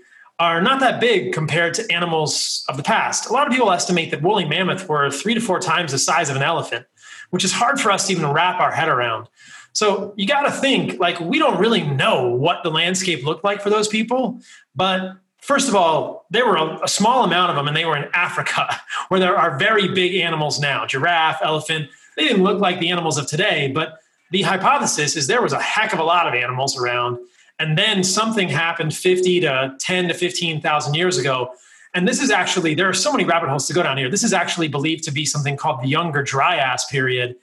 are 0.41 0.59
not 0.59 0.79
that 0.79 0.99
big 0.99 1.33
compared 1.33 1.71
to 1.75 1.93
animals 1.93 2.65
of 2.67 2.75
the 2.75 2.81
past. 2.81 3.29
A 3.29 3.33
lot 3.33 3.45
of 3.45 3.53
people 3.53 3.71
estimate 3.71 4.09
that 4.09 4.23
woolly 4.23 4.43
mammoth 4.43 4.89
were 4.89 5.11
three 5.11 5.35
to 5.35 5.39
four 5.39 5.59
times 5.59 5.91
the 5.91 5.99
size 5.99 6.31
of 6.31 6.35
an 6.35 6.41
elephant, 6.41 6.87
which 7.29 7.43
is 7.43 7.51
hard 7.51 7.79
for 7.79 7.91
us 7.91 8.07
to 8.07 8.13
even 8.13 8.25
wrap 8.25 8.59
our 8.59 8.71
head 8.71 8.89
around. 8.89 9.29
So 9.73 10.15
you 10.17 10.25
got 10.25 10.41
to 10.41 10.51
think 10.51 10.99
like 10.99 11.19
we 11.19 11.37
don't 11.37 11.59
really 11.59 11.83
know 11.83 12.27
what 12.27 12.63
the 12.63 12.71
landscape 12.71 13.23
looked 13.23 13.43
like 13.43 13.61
for 13.61 13.69
those 13.69 13.87
people. 13.87 14.41
But 14.75 15.13
first 15.41 15.69
of 15.69 15.75
all, 15.75 16.25
there 16.31 16.47
were 16.47 16.55
a, 16.57 16.85
a 16.85 16.87
small 16.87 17.23
amount 17.23 17.51
of 17.51 17.55
them, 17.55 17.67
and 17.67 17.77
they 17.77 17.85
were 17.85 17.95
in 17.95 18.09
Africa, 18.15 18.81
where 19.09 19.19
there 19.19 19.37
are 19.37 19.59
very 19.59 19.89
big 19.89 20.15
animals 20.15 20.59
now 20.59 20.87
giraffe, 20.87 21.37
elephant. 21.43 21.87
They 22.17 22.23
didn't 22.23 22.41
look 22.41 22.59
like 22.59 22.79
the 22.79 22.89
animals 22.89 23.19
of 23.19 23.27
today, 23.27 23.71
but 23.71 23.99
the 24.31 24.41
hypothesis 24.41 25.15
is 25.15 25.27
there 25.27 25.43
was 25.43 25.53
a 25.53 25.61
heck 25.61 25.93
of 25.93 25.99
a 25.99 26.03
lot 26.03 26.27
of 26.27 26.33
animals 26.33 26.75
around, 26.79 27.19
and 27.61 27.77
then 27.77 28.03
something 28.03 28.49
happened 28.49 28.91
50 28.91 29.41
to 29.41 29.75
10 29.79 30.07
to 30.07 30.15
15,000 30.15 30.95
years 30.95 31.19
ago. 31.19 31.53
And 31.93 32.07
this 32.07 32.19
is 32.19 32.31
actually, 32.31 32.73
there 32.73 32.89
are 32.89 32.93
so 32.93 33.11
many 33.11 33.23
rabbit 33.23 33.49
holes 33.49 33.67
to 33.67 33.73
go 33.73 33.83
down 33.83 33.97
here. 33.97 34.09
This 34.09 34.23
is 34.23 34.33
actually 34.33 34.67
believed 34.67 35.03
to 35.03 35.11
be 35.11 35.25
something 35.25 35.57
called 35.57 35.83
the 35.83 35.87
Younger 35.87 36.23
Dryas 36.23 36.85
period. 36.85 37.35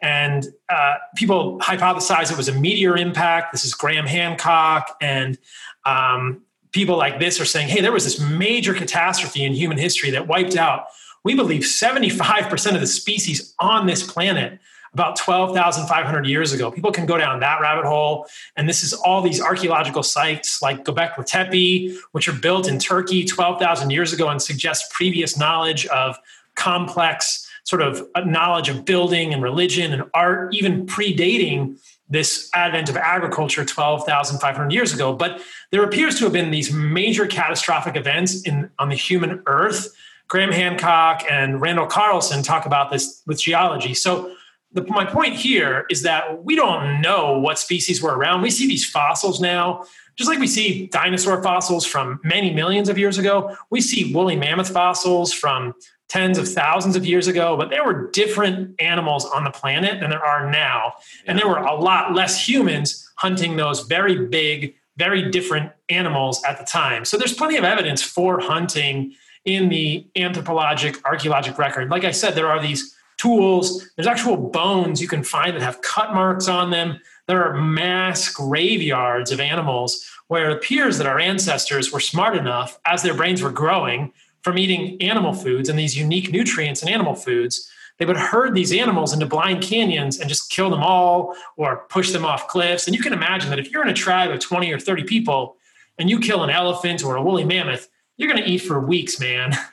And 0.00 0.46
uh, 0.68 0.94
people 1.16 1.58
hypothesize 1.58 2.30
it 2.30 2.36
was 2.36 2.46
a 2.46 2.52
meteor 2.52 2.96
impact. 2.96 3.50
This 3.50 3.64
is 3.64 3.74
Graham 3.74 4.06
Hancock. 4.06 4.96
And 5.00 5.38
um, 5.84 6.42
people 6.70 6.96
like 6.96 7.18
this 7.18 7.40
are 7.40 7.44
saying, 7.44 7.66
hey, 7.66 7.80
there 7.80 7.90
was 7.90 8.04
this 8.04 8.20
major 8.20 8.74
catastrophe 8.74 9.44
in 9.44 9.54
human 9.54 9.78
history 9.78 10.10
that 10.10 10.28
wiped 10.28 10.54
out, 10.54 10.86
we 11.24 11.34
believe, 11.34 11.62
75% 11.62 12.74
of 12.74 12.80
the 12.80 12.86
species 12.86 13.54
on 13.58 13.86
this 13.86 14.04
planet 14.04 14.60
about 14.94 15.16
12,500 15.16 16.26
years 16.26 16.52
ago. 16.52 16.70
People 16.70 16.92
can 16.92 17.04
go 17.04 17.18
down 17.18 17.40
that 17.40 17.60
rabbit 17.60 17.84
hole. 17.84 18.26
And 18.56 18.68
this 18.68 18.82
is 18.82 18.92
all 18.92 19.20
these 19.20 19.40
archaeological 19.40 20.04
sites 20.04 20.62
like 20.62 20.84
Göbekli 20.84 21.26
Tepe, 21.26 21.98
which 22.12 22.28
are 22.28 22.32
built 22.32 22.68
in 22.68 22.78
Turkey 22.78 23.24
12,000 23.24 23.90
years 23.90 24.12
ago 24.12 24.28
and 24.28 24.40
suggest 24.40 24.90
previous 24.92 25.36
knowledge 25.36 25.84
of 25.86 26.16
complex 26.54 27.50
sort 27.64 27.82
of 27.82 28.06
uh, 28.14 28.20
knowledge 28.20 28.68
of 28.68 28.84
building 28.84 29.34
and 29.34 29.42
religion 29.42 29.92
and 29.92 30.04
art, 30.14 30.54
even 30.54 30.86
predating 30.86 31.76
this 32.08 32.50
advent 32.54 32.88
of 32.88 32.96
agriculture 32.96 33.64
12,500 33.64 34.72
years 34.72 34.92
ago. 34.92 35.12
But 35.12 35.40
there 35.70 35.82
appears 35.82 36.18
to 36.18 36.24
have 36.24 36.32
been 36.32 36.50
these 36.50 36.72
major 36.72 37.26
catastrophic 37.26 37.96
events 37.96 38.42
in, 38.42 38.70
on 38.78 38.90
the 38.90 38.94
human 38.94 39.42
earth. 39.46 39.88
Graham 40.28 40.52
Hancock 40.52 41.24
and 41.28 41.60
Randall 41.60 41.86
Carlson 41.86 42.42
talk 42.42 42.66
about 42.66 42.90
this 42.90 43.22
with 43.26 43.40
geology. 43.40 43.94
So 43.94 44.34
the, 44.74 44.84
my 44.88 45.04
point 45.04 45.34
here 45.34 45.86
is 45.88 46.02
that 46.02 46.44
we 46.44 46.56
don't 46.56 47.00
know 47.00 47.38
what 47.38 47.58
species 47.58 48.02
were 48.02 48.16
around. 48.16 48.42
We 48.42 48.50
see 48.50 48.66
these 48.66 48.84
fossils 48.84 49.40
now, 49.40 49.84
just 50.16 50.28
like 50.28 50.40
we 50.40 50.48
see 50.48 50.88
dinosaur 50.88 51.42
fossils 51.42 51.86
from 51.86 52.20
many 52.24 52.52
millions 52.52 52.88
of 52.88 52.98
years 52.98 53.16
ago. 53.16 53.56
We 53.70 53.80
see 53.80 54.12
woolly 54.12 54.36
mammoth 54.36 54.68
fossils 54.68 55.32
from 55.32 55.74
tens 56.08 56.38
of 56.38 56.48
thousands 56.48 56.96
of 56.96 57.06
years 57.06 57.28
ago, 57.28 57.56
but 57.56 57.70
there 57.70 57.84
were 57.84 58.10
different 58.10 58.78
animals 58.80 59.24
on 59.24 59.44
the 59.44 59.50
planet 59.50 60.00
than 60.00 60.10
there 60.10 60.24
are 60.24 60.50
now. 60.50 60.94
And 61.26 61.38
there 61.38 61.48
were 61.48 61.58
a 61.58 61.74
lot 61.74 62.14
less 62.14 62.46
humans 62.46 63.10
hunting 63.16 63.56
those 63.56 63.82
very 63.82 64.26
big, 64.26 64.74
very 64.96 65.30
different 65.30 65.72
animals 65.88 66.42
at 66.44 66.58
the 66.58 66.64
time. 66.64 67.04
So 67.04 67.16
there's 67.16 67.32
plenty 67.32 67.56
of 67.56 67.64
evidence 67.64 68.02
for 68.02 68.40
hunting 68.40 69.14
in 69.44 69.68
the 69.68 70.06
anthropologic 70.16 71.04
archaeologic 71.04 71.58
record. 71.58 71.90
Like 71.90 72.04
I 72.04 72.10
said, 72.10 72.34
there 72.34 72.48
are 72.48 72.60
these 72.60 72.93
tools, 73.18 73.90
there's 73.96 74.06
actual 74.06 74.36
bones 74.36 75.00
you 75.00 75.08
can 75.08 75.22
find 75.22 75.54
that 75.54 75.62
have 75.62 75.82
cut 75.82 76.14
marks 76.14 76.48
on 76.48 76.70
them. 76.70 76.98
There 77.26 77.44
are 77.44 77.60
mass 77.60 78.32
graveyards 78.32 79.32
of 79.32 79.40
animals 79.40 80.08
where 80.28 80.50
it 80.50 80.56
appears 80.56 80.98
that 80.98 81.06
our 81.06 81.18
ancestors 81.18 81.92
were 81.92 82.00
smart 82.00 82.36
enough 82.36 82.78
as 82.86 83.02
their 83.02 83.14
brains 83.14 83.42
were 83.42 83.50
growing 83.50 84.12
from 84.42 84.58
eating 84.58 85.00
animal 85.00 85.32
foods 85.32 85.68
and 85.68 85.78
these 85.78 85.96
unique 85.96 86.30
nutrients 86.30 86.82
in 86.82 86.88
animal 86.88 87.14
foods, 87.14 87.70
they 87.98 88.04
would 88.04 88.16
herd 88.16 88.54
these 88.54 88.72
animals 88.72 89.12
into 89.12 89.26
blind 89.26 89.62
canyons 89.62 90.18
and 90.18 90.28
just 90.28 90.50
kill 90.50 90.68
them 90.68 90.82
all 90.82 91.34
or 91.56 91.86
push 91.88 92.10
them 92.12 92.24
off 92.24 92.48
cliffs. 92.48 92.86
And 92.86 92.96
you 92.96 93.02
can 93.02 93.12
imagine 93.12 93.50
that 93.50 93.58
if 93.58 93.70
you're 93.70 93.82
in 93.82 93.88
a 93.88 93.94
tribe 93.94 94.30
of 94.30 94.40
20 94.40 94.72
or 94.72 94.78
30 94.78 95.04
people 95.04 95.56
and 95.98 96.10
you 96.10 96.18
kill 96.18 96.42
an 96.42 96.50
elephant 96.50 97.04
or 97.04 97.16
a 97.16 97.22
woolly 97.22 97.44
mammoth, 97.44 97.88
you're 98.16 98.30
going 98.30 98.42
to 98.42 98.48
eat 98.48 98.58
for 98.58 98.80
weeks, 98.80 99.18
man. 99.18 99.52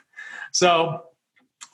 So 0.54 1.04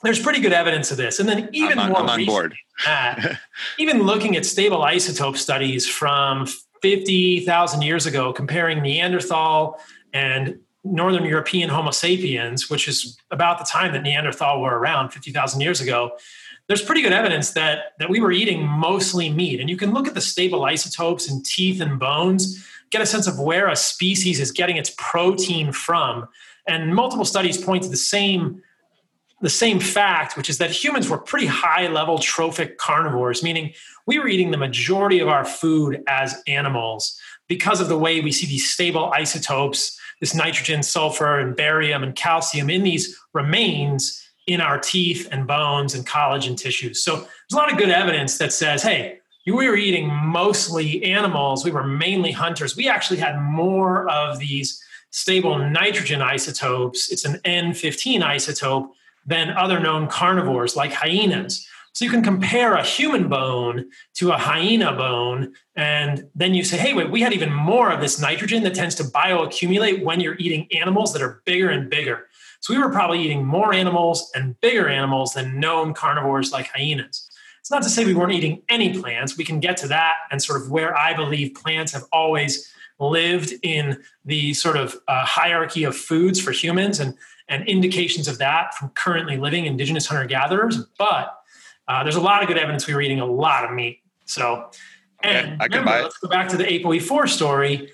there's 0.03 0.19
pretty 0.19 0.39
good 0.39 0.53
evidence 0.53 0.91
of 0.91 0.97
this. 0.97 1.19
And 1.19 1.27
then 1.27 1.49
even 1.51 1.77
I'm 1.77 1.85
on, 1.85 1.89
more 1.89 2.01
I'm 2.01 2.09
on 2.21 2.25
board. 2.25 2.55
that, 2.85 3.39
even 3.77 4.03
looking 4.03 4.37
at 4.37 4.45
stable 4.45 4.79
isotope 4.79 5.37
studies 5.37 5.87
from 5.87 6.47
50,000 6.81 7.81
years 7.81 8.05
ago, 8.05 8.31
comparing 8.31 8.81
Neanderthal 8.81 9.79
and 10.13 10.59
Northern 10.83 11.25
European 11.25 11.69
Homo 11.69 11.91
sapiens, 11.91 12.69
which 12.69 12.87
is 12.87 13.17
about 13.31 13.59
the 13.59 13.65
time 13.65 13.91
that 13.93 14.01
Neanderthal 14.01 14.61
were 14.61 14.79
around 14.79 15.09
50,000 15.09 15.59
years 15.59 15.81
ago, 15.81 16.11
there's 16.67 16.81
pretty 16.81 17.01
good 17.01 17.11
evidence 17.11 17.51
that, 17.51 17.93
that 17.99 18.09
we 18.09 18.21
were 18.21 18.31
eating 18.31 18.65
mostly 18.65 19.29
meat. 19.29 19.59
And 19.59 19.69
you 19.69 19.75
can 19.75 19.91
look 19.91 20.07
at 20.07 20.13
the 20.13 20.21
stable 20.21 20.63
isotopes 20.63 21.29
in 21.29 21.43
teeth 21.43 21.81
and 21.81 21.99
bones, 21.99 22.63
get 22.91 23.01
a 23.01 23.05
sense 23.05 23.27
of 23.27 23.39
where 23.39 23.67
a 23.67 23.75
species 23.75 24.39
is 24.39 24.51
getting 24.51 24.77
its 24.77 24.93
protein 24.97 25.71
from. 25.71 26.27
And 26.67 26.93
multiple 26.93 27.25
studies 27.25 27.57
point 27.57 27.83
to 27.83 27.89
the 27.89 27.97
same, 27.97 28.61
the 29.41 29.49
same 29.49 29.79
fact, 29.79 30.35
which 30.35 30.49
is 30.49 30.57
that 30.57 30.71
humans 30.71 31.09
were 31.09 31.17
pretty 31.17 31.47
high 31.47 31.87
level 31.87 32.17
trophic 32.17 32.77
carnivores, 32.77 33.41
meaning 33.41 33.73
we 34.05 34.19
were 34.19 34.27
eating 34.27 34.51
the 34.51 34.57
majority 34.57 35.19
of 35.19 35.27
our 35.27 35.45
food 35.45 36.03
as 36.07 36.41
animals 36.47 37.17
because 37.47 37.81
of 37.81 37.87
the 37.87 37.97
way 37.97 38.21
we 38.21 38.31
see 38.31 38.45
these 38.45 38.69
stable 38.69 39.11
isotopes 39.13 39.99
this 40.19 40.35
nitrogen, 40.35 40.83
sulfur, 40.83 41.39
and 41.39 41.55
barium 41.55 42.03
and 42.03 42.15
calcium 42.15 42.69
in 42.69 42.83
these 42.83 43.17
remains 43.33 44.21
in 44.47 44.61
our 44.61 44.79
teeth 44.79 45.27
and 45.31 45.47
bones 45.47 45.93
and 45.93 46.05
collagen 46.05 46.57
tissues. 46.57 47.03
So 47.03 47.15
there's 47.15 47.27
a 47.53 47.55
lot 47.55 47.71
of 47.71 47.77
good 47.77 47.89
evidence 47.89 48.37
that 48.39 48.51
says, 48.51 48.83
hey, 48.83 49.19
we 49.45 49.67
were 49.67 49.75
eating 49.75 50.13
mostly 50.13 51.03
animals. 51.03 51.65
We 51.65 51.71
were 51.71 51.85
mainly 51.87 52.31
hunters. 52.31 52.75
We 52.75 52.87
actually 52.87 53.19
had 53.19 53.39
more 53.39 54.09
of 54.09 54.39
these 54.39 54.83
stable 55.11 55.57
nitrogen 55.57 56.21
isotopes. 56.21 57.11
It's 57.11 57.25
an 57.25 57.39
N15 57.45 58.21
isotope 58.21 58.89
than 59.25 59.51
other 59.51 59.79
known 59.79 60.07
carnivores 60.07 60.75
like 60.75 60.91
hyenas. 60.93 61.67
So 61.93 62.05
you 62.05 62.11
can 62.11 62.23
compare 62.23 62.75
a 62.75 62.83
human 62.83 63.27
bone 63.27 63.89
to 64.15 64.31
a 64.31 64.37
hyena 64.37 64.93
bone, 64.93 65.53
and 65.75 66.29
then 66.35 66.53
you 66.53 66.63
say, 66.63 66.77
hey, 66.77 66.93
wait, 66.93 67.11
we 67.11 67.21
had 67.21 67.33
even 67.33 67.51
more 67.51 67.91
of 67.91 67.99
this 67.99 68.21
nitrogen 68.21 68.63
that 68.63 68.75
tends 68.75 68.95
to 68.95 69.03
bioaccumulate 69.03 70.03
when 70.03 70.19
you're 70.19 70.37
eating 70.37 70.67
animals 70.71 71.13
that 71.13 71.21
are 71.21 71.41
bigger 71.45 71.69
and 71.69 71.89
bigger. 71.89 72.27
So 72.61 72.73
we 72.73 72.79
were 72.79 72.91
probably 72.91 73.21
eating 73.21 73.45
more 73.45 73.73
animals 73.73 74.31
and 74.35 74.59
bigger 74.61 74.87
animals 74.87 75.33
than 75.33 75.59
known 75.59 75.93
carnivores 75.93 76.51
like 76.51 76.67
hyenas. 76.67 77.29
It's 77.59 77.71
not 77.71 77.83
to 77.83 77.89
say 77.89 78.05
we 78.05 78.13
weren't 78.13 78.33
eating 78.33 78.61
any 78.69 78.97
plants. 78.99 79.37
We 79.37 79.43
can 79.43 79.59
get 79.59 79.77
to 79.77 79.87
that 79.87 80.13
and 80.31 80.41
sort 80.41 80.61
of 80.61 80.71
where 80.71 80.95
I 80.97 81.13
believe 81.13 81.55
plants 81.55 81.91
have 81.93 82.03
always 82.11 82.71
lived 82.99 83.53
in 83.63 84.01
the 84.25 84.53
sort 84.53 84.75
of 84.77 84.95
uh, 85.07 85.25
hierarchy 85.25 85.85
of 85.85 85.95
foods 85.95 86.39
for 86.39 86.51
humans 86.51 86.99
and, 86.99 87.15
and 87.49 87.67
indications 87.67 88.27
of 88.27 88.37
that 88.37 88.75
from 88.75 88.89
currently 88.89 89.37
living 89.37 89.65
indigenous 89.65 90.05
hunter 90.05 90.25
gatherers. 90.25 90.77
But 90.97 91.35
uh, 91.87 92.03
there's 92.03 92.15
a 92.15 92.21
lot 92.21 92.41
of 92.41 92.47
good 92.47 92.57
evidence 92.57 92.87
we 92.87 92.93
were 92.93 93.01
eating 93.01 93.19
a 93.19 93.25
lot 93.25 93.65
of 93.65 93.71
meat. 93.71 93.99
So, 94.25 94.69
and 95.23 95.61
I 95.61 95.65
remember, 95.65 96.03
let's 96.03 96.17
go 96.19 96.29
back 96.29 96.47
to 96.49 96.57
the 96.57 96.63
ApoE4 96.63 97.27
story. 97.27 97.91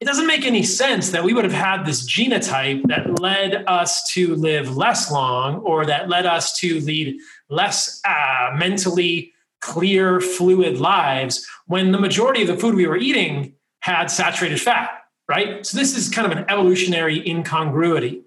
It 0.00 0.04
doesn't 0.04 0.26
make 0.26 0.44
any 0.44 0.62
sense 0.62 1.10
that 1.10 1.22
we 1.22 1.34
would 1.34 1.44
have 1.44 1.52
had 1.52 1.84
this 1.84 2.08
genotype 2.08 2.86
that 2.88 3.20
led 3.20 3.64
us 3.66 4.10
to 4.14 4.34
live 4.36 4.76
less 4.76 5.10
long 5.10 5.56
or 5.58 5.84
that 5.86 6.08
led 6.08 6.24
us 6.24 6.58
to 6.58 6.80
lead 6.80 7.18
less 7.50 8.00
uh, 8.04 8.50
mentally 8.56 9.32
clear, 9.60 10.20
fluid 10.20 10.78
lives 10.78 11.46
when 11.66 11.92
the 11.92 11.98
majority 11.98 12.42
of 12.42 12.48
the 12.48 12.56
food 12.56 12.74
we 12.74 12.86
were 12.86 12.96
eating 12.96 13.54
had 13.80 14.06
saturated 14.06 14.60
fat, 14.60 14.90
right? 15.28 15.64
So, 15.66 15.78
this 15.78 15.96
is 15.96 16.08
kind 16.08 16.30
of 16.30 16.36
an 16.36 16.44
evolutionary 16.48 17.28
incongruity. 17.28 18.22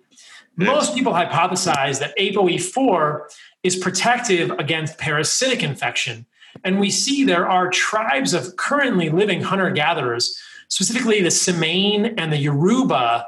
Most 0.57 0.93
people 0.95 1.13
hypothesize 1.13 1.99
that 1.99 2.17
ApoE4 2.17 3.21
is 3.63 3.75
protective 3.75 4.51
against 4.51 4.97
parasitic 4.97 5.63
infection. 5.63 6.25
And 6.63 6.79
we 6.79 6.89
see 6.89 7.23
there 7.23 7.47
are 7.49 7.69
tribes 7.69 8.33
of 8.33 8.55
currently 8.55 9.09
living 9.09 9.41
hunter 9.41 9.69
gatherers, 9.71 10.39
specifically 10.69 11.21
the 11.21 11.29
Tsimane 11.29 12.13
and 12.17 12.31
the 12.31 12.37
Yoruba. 12.37 13.27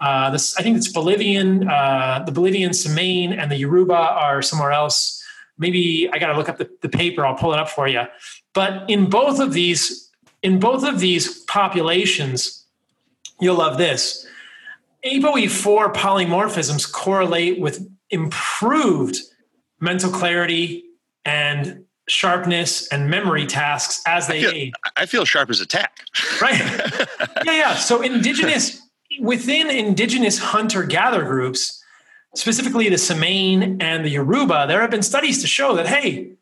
Uh, 0.00 0.30
this, 0.30 0.56
I 0.58 0.62
think 0.62 0.76
it's 0.76 0.90
Bolivian, 0.90 1.68
uh, 1.68 2.24
the 2.26 2.32
Bolivian 2.32 2.72
Tsimane 2.72 3.36
and 3.38 3.50
the 3.50 3.56
Yoruba 3.56 3.94
are 3.94 4.42
somewhere 4.42 4.72
else. 4.72 5.22
Maybe 5.56 6.08
I 6.12 6.18
got 6.18 6.32
to 6.32 6.36
look 6.36 6.48
up 6.48 6.58
the, 6.58 6.68
the 6.82 6.88
paper. 6.88 7.24
I'll 7.24 7.36
pull 7.36 7.52
it 7.52 7.60
up 7.60 7.68
for 7.68 7.86
you. 7.86 8.02
But 8.54 8.90
in 8.90 9.08
both 9.08 9.38
of 9.38 9.52
these, 9.52 10.10
in 10.42 10.58
both 10.58 10.82
of 10.84 10.98
these 10.98 11.44
populations, 11.44 12.64
you'll 13.40 13.56
love 13.58 13.78
this. 13.78 14.26
ApoE4 15.06 15.92
polymorphisms 15.94 16.90
correlate 16.90 17.60
with 17.60 17.86
improved 18.10 19.18
mental 19.80 20.10
clarity 20.10 20.84
and 21.24 21.84
sharpness 22.08 22.88
and 22.88 23.08
memory 23.10 23.46
tasks 23.46 24.02
as 24.06 24.26
they 24.28 24.38
I 24.38 24.42
feel, 24.42 24.54
age. 24.54 24.72
I 24.96 25.06
feel 25.06 25.24
sharp 25.24 25.50
as 25.50 25.60
a 25.60 25.66
tack. 25.66 25.98
Right. 26.40 26.58
yeah, 27.44 27.52
yeah. 27.52 27.74
So 27.74 28.02
indigenous 28.02 28.80
within 29.20 29.70
indigenous 29.70 30.38
hunter 30.38 30.84
gatherer 30.84 31.24
groups, 31.24 31.82
specifically 32.34 32.88
the 32.88 32.96
Tsimane 32.96 33.82
and 33.82 34.04
the 34.04 34.10
Yoruba, 34.10 34.66
there 34.68 34.80
have 34.80 34.90
been 34.90 35.02
studies 35.02 35.40
to 35.42 35.46
show 35.46 35.74
that 35.76 35.86
hey, 35.86 36.32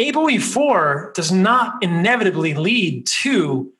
ApoE4 0.00 1.14
does 1.14 1.32
not 1.32 1.82
inevitably 1.82 2.54
lead 2.54 3.06
to 3.22 3.72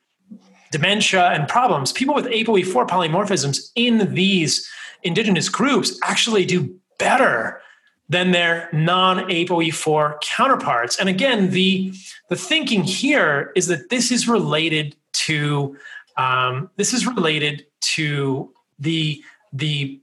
dementia 0.72 1.28
and 1.28 1.46
problems. 1.46 1.92
People 1.92 2.14
with 2.14 2.24
ApoE4 2.26 2.88
polymorphisms 2.88 3.70
in 3.76 4.14
these 4.14 4.68
indigenous 5.04 5.48
groups 5.48 5.98
actually 6.02 6.44
do 6.44 6.74
better 6.98 7.60
than 8.08 8.32
their 8.32 8.68
non-ApoE4 8.72 10.20
counterparts. 10.22 10.98
And 10.98 11.08
again, 11.08 11.50
the 11.50 11.92
the 12.28 12.36
thinking 12.36 12.82
here 12.82 13.52
is 13.54 13.68
that 13.68 13.90
this 13.90 14.10
is 14.10 14.26
related 14.26 14.96
to 15.26 15.76
um, 16.16 16.70
this 16.76 16.92
is 16.92 17.06
related 17.06 17.66
to 17.94 18.52
the 18.78 19.22
the 19.52 20.00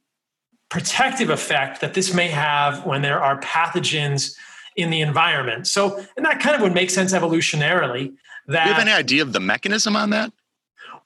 protective 0.69 1.29
effect 1.29 1.81
that 1.81 1.95
this 1.95 2.13
may 2.13 2.27
have 2.27 2.85
when 2.85 3.01
there 3.01 3.21
are 3.21 3.39
pathogens 3.41 4.35
in 4.75 4.91
the 4.91 5.01
environment. 5.01 5.67
So, 5.67 6.03
and 6.15 6.25
that 6.25 6.39
kind 6.39 6.55
of 6.55 6.61
would 6.61 6.73
make 6.73 6.89
sense 6.91 7.11
evolutionarily. 7.13 8.13
That 8.47 8.63
Do 8.63 8.69
you 8.69 8.75
have 8.75 8.81
any 8.81 8.91
idea 8.91 9.21
of 9.23 9.33
the 9.33 9.39
mechanism 9.39 9.95
on 9.95 10.11
that? 10.11 10.31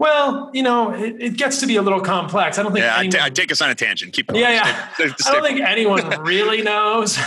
Well, 0.04 0.52
you 0.54 0.62
know, 0.62 0.92
it, 0.94 1.16
it 1.20 1.38
gets 1.38 1.60
to 1.62 1.66
be 1.66 1.78
a 1.78 1.82
little 1.82 2.02
complex. 2.02 2.60
I 2.60 2.64
don't 2.64 2.74
think. 2.74 2.84
Yeah, 2.84 2.98
anyone, 2.98 3.12
ta- 3.18 3.24
I 3.26 3.30
take 3.30 3.52
us 3.54 3.62
on 3.62 3.70
a 3.70 3.76
tangent. 3.76 4.12
Keep 4.14 4.28
going. 4.28 4.42
yeah, 4.42 4.52
yeah. 4.52 4.94
Stay- 4.96 5.08
stay- 5.18 5.30
I 5.30 5.34
don't 5.34 5.44
think 5.44 5.62
anyone 5.62 6.08
really 6.24 6.62
knows. 6.72 7.18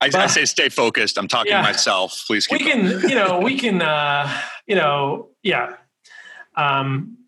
I, 0.00 0.08
I 0.14 0.26
say 0.28 0.44
stay 0.44 0.68
focused. 0.68 1.18
I'm 1.18 1.26
talking 1.28 1.50
Yeah. 1.50 1.58
to 1.62 1.64
myself. 1.64 2.22
Please 2.26 2.46
we 2.50 2.58
going. 2.60 2.70
can, 3.00 3.08
you 3.08 3.16
know, 3.16 3.40
we 3.40 3.58
can, 3.64 3.82
uh, 3.82 4.30
you 4.66 4.76
know, 4.76 5.30
yeah. 5.42 5.74
Um, 6.56 7.18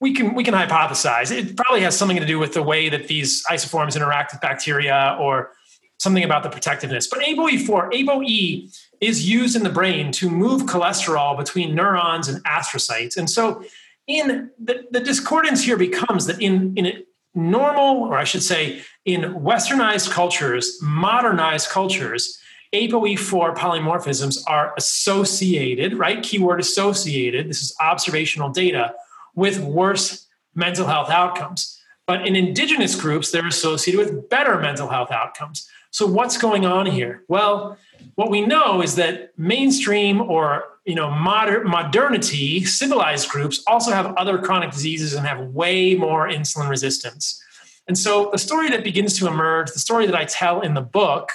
we 0.00 0.12
can 0.14 0.34
we 0.34 0.44
can 0.44 0.54
hypothesize. 0.54 1.32
It 1.36 1.56
probably 1.56 1.80
has 1.80 1.96
something 1.96 2.18
to 2.18 2.26
do 2.26 2.38
with 2.38 2.52
the 2.52 2.62
way 2.62 2.88
that 2.90 3.08
these 3.08 3.42
isoforms 3.50 3.96
interact 3.96 4.32
with 4.32 4.40
bacteria, 4.40 5.16
or 5.18 5.52
something 5.98 6.22
about 6.22 6.42
the 6.44 6.50
protectiveness. 6.50 7.08
But 7.08 7.20
ApoE4, 7.20 7.90
ApoE 7.92 8.70
is 9.00 9.28
used 9.28 9.56
in 9.56 9.62
the 9.64 9.70
brain 9.70 10.12
to 10.12 10.30
move 10.30 10.62
cholesterol 10.64 11.36
between 11.36 11.74
neurons 11.74 12.28
and 12.28 12.44
astrocytes, 12.44 13.16
and 13.16 13.28
so 13.28 13.64
in 14.08 14.50
the, 14.58 14.86
the 14.90 15.00
discordance 15.00 15.62
here 15.62 15.76
becomes 15.76 16.26
that 16.26 16.42
in 16.42 16.74
in 16.76 17.04
normal, 17.34 18.04
or 18.04 18.18
I 18.18 18.24
should 18.24 18.42
say, 18.42 18.82
in 19.04 19.22
westernized 19.34 20.10
cultures, 20.10 20.78
modernized 20.82 21.68
cultures, 21.68 22.38
ApoE4 22.74 23.54
polymorphisms 23.54 24.42
are 24.46 24.74
associated, 24.76 25.94
right? 25.94 26.22
Keyword 26.22 26.60
associated. 26.60 27.48
This 27.48 27.62
is 27.62 27.74
observational 27.80 28.50
data 28.50 28.94
with 29.34 29.60
worse 29.60 30.26
mental 30.54 30.86
health 30.86 31.10
outcomes. 31.10 31.77
But 32.08 32.26
in 32.26 32.34
indigenous 32.34 32.94
groups, 32.94 33.30
they're 33.30 33.46
associated 33.46 34.02
with 34.02 34.30
better 34.30 34.58
mental 34.58 34.88
health 34.88 35.12
outcomes. 35.12 35.68
So 35.90 36.06
what's 36.06 36.38
going 36.38 36.64
on 36.64 36.86
here? 36.86 37.22
Well, 37.28 37.76
what 38.14 38.30
we 38.30 38.40
know 38.46 38.82
is 38.82 38.96
that 38.96 39.38
mainstream 39.38 40.22
or 40.22 40.64
you 40.86 40.94
know 40.94 41.10
modern 41.10 41.68
modernity 41.68 42.64
civilized 42.64 43.28
groups 43.28 43.62
also 43.66 43.90
have 43.92 44.16
other 44.16 44.38
chronic 44.38 44.70
diseases 44.70 45.12
and 45.12 45.26
have 45.26 45.48
way 45.48 45.94
more 45.94 46.26
insulin 46.26 46.70
resistance. 46.70 47.42
And 47.86 47.96
so 47.96 48.30
the 48.32 48.38
story 48.38 48.70
that 48.70 48.84
begins 48.84 49.18
to 49.18 49.26
emerge, 49.26 49.70
the 49.70 49.78
story 49.78 50.06
that 50.06 50.14
I 50.14 50.24
tell 50.24 50.62
in 50.62 50.72
the 50.72 50.80
book, 50.80 51.32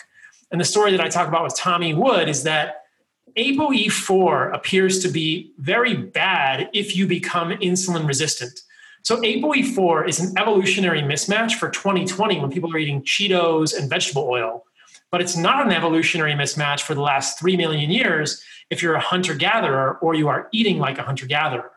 and 0.51 0.59
the 0.59 0.65
story 0.65 0.91
that 0.91 1.01
I 1.01 1.07
talk 1.07 1.27
about 1.27 1.43
with 1.43 1.55
Tommy 1.55 1.93
Wood 1.93 2.27
is 2.27 2.43
that 2.43 2.85
ApoE4 3.37 4.55
appears 4.55 4.99
to 5.03 5.07
be 5.07 5.51
very 5.59 5.95
bad 5.95 6.69
if 6.73 6.95
you 6.95 7.05
become 7.05 7.51
insulin 7.51 8.07
resistant. 8.07 8.59
So 9.03 9.17
ApoE4 9.17 10.07
is 10.07 10.19
an 10.21 10.37
evolutionary 10.37 11.01
mismatch 11.01 11.55
for 11.55 11.69
2020 11.69 12.39
when 12.39 12.49
people 12.49 12.73
are 12.73 12.77
eating 12.77 13.03
Cheetos 13.03 13.77
and 13.77 13.89
vegetable 13.89 14.23
oil. 14.23 14.63
But 15.11 15.19
it's 15.19 15.35
not 15.35 15.65
an 15.65 15.73
evolutionary 15.73 16.33
mismatch 16.33 16.81
for 16.81 16.95
the 16.95 17.01
last 17.01 17.37
3 17.37 17.57
million 17.57 17.91
years 17.91 18.41
if 18.69 18.81
you're 18.81 18.95
a 18.95 19.01
hunter 19.01 19.35
gatherer 19.35 19.97
or 20.01 20.15
you 20.15 20.29
are 20.29 20.47
eating 20.53 20.79
like 20.79 20.97
a 20.97 21.03
hunter 21.03 21.25
gatherer. 21.25 21.71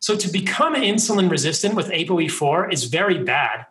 So 0.00 0.16
to 0.16 0.28
become 0.28 0.74
insulin 0.74 1.30
resistant 1.30 1.76
with 1.76 1.88
ApoE4 1.88 2.72
is 2.72 2.84
very 2.84 3.22
bad. 3.22 3.66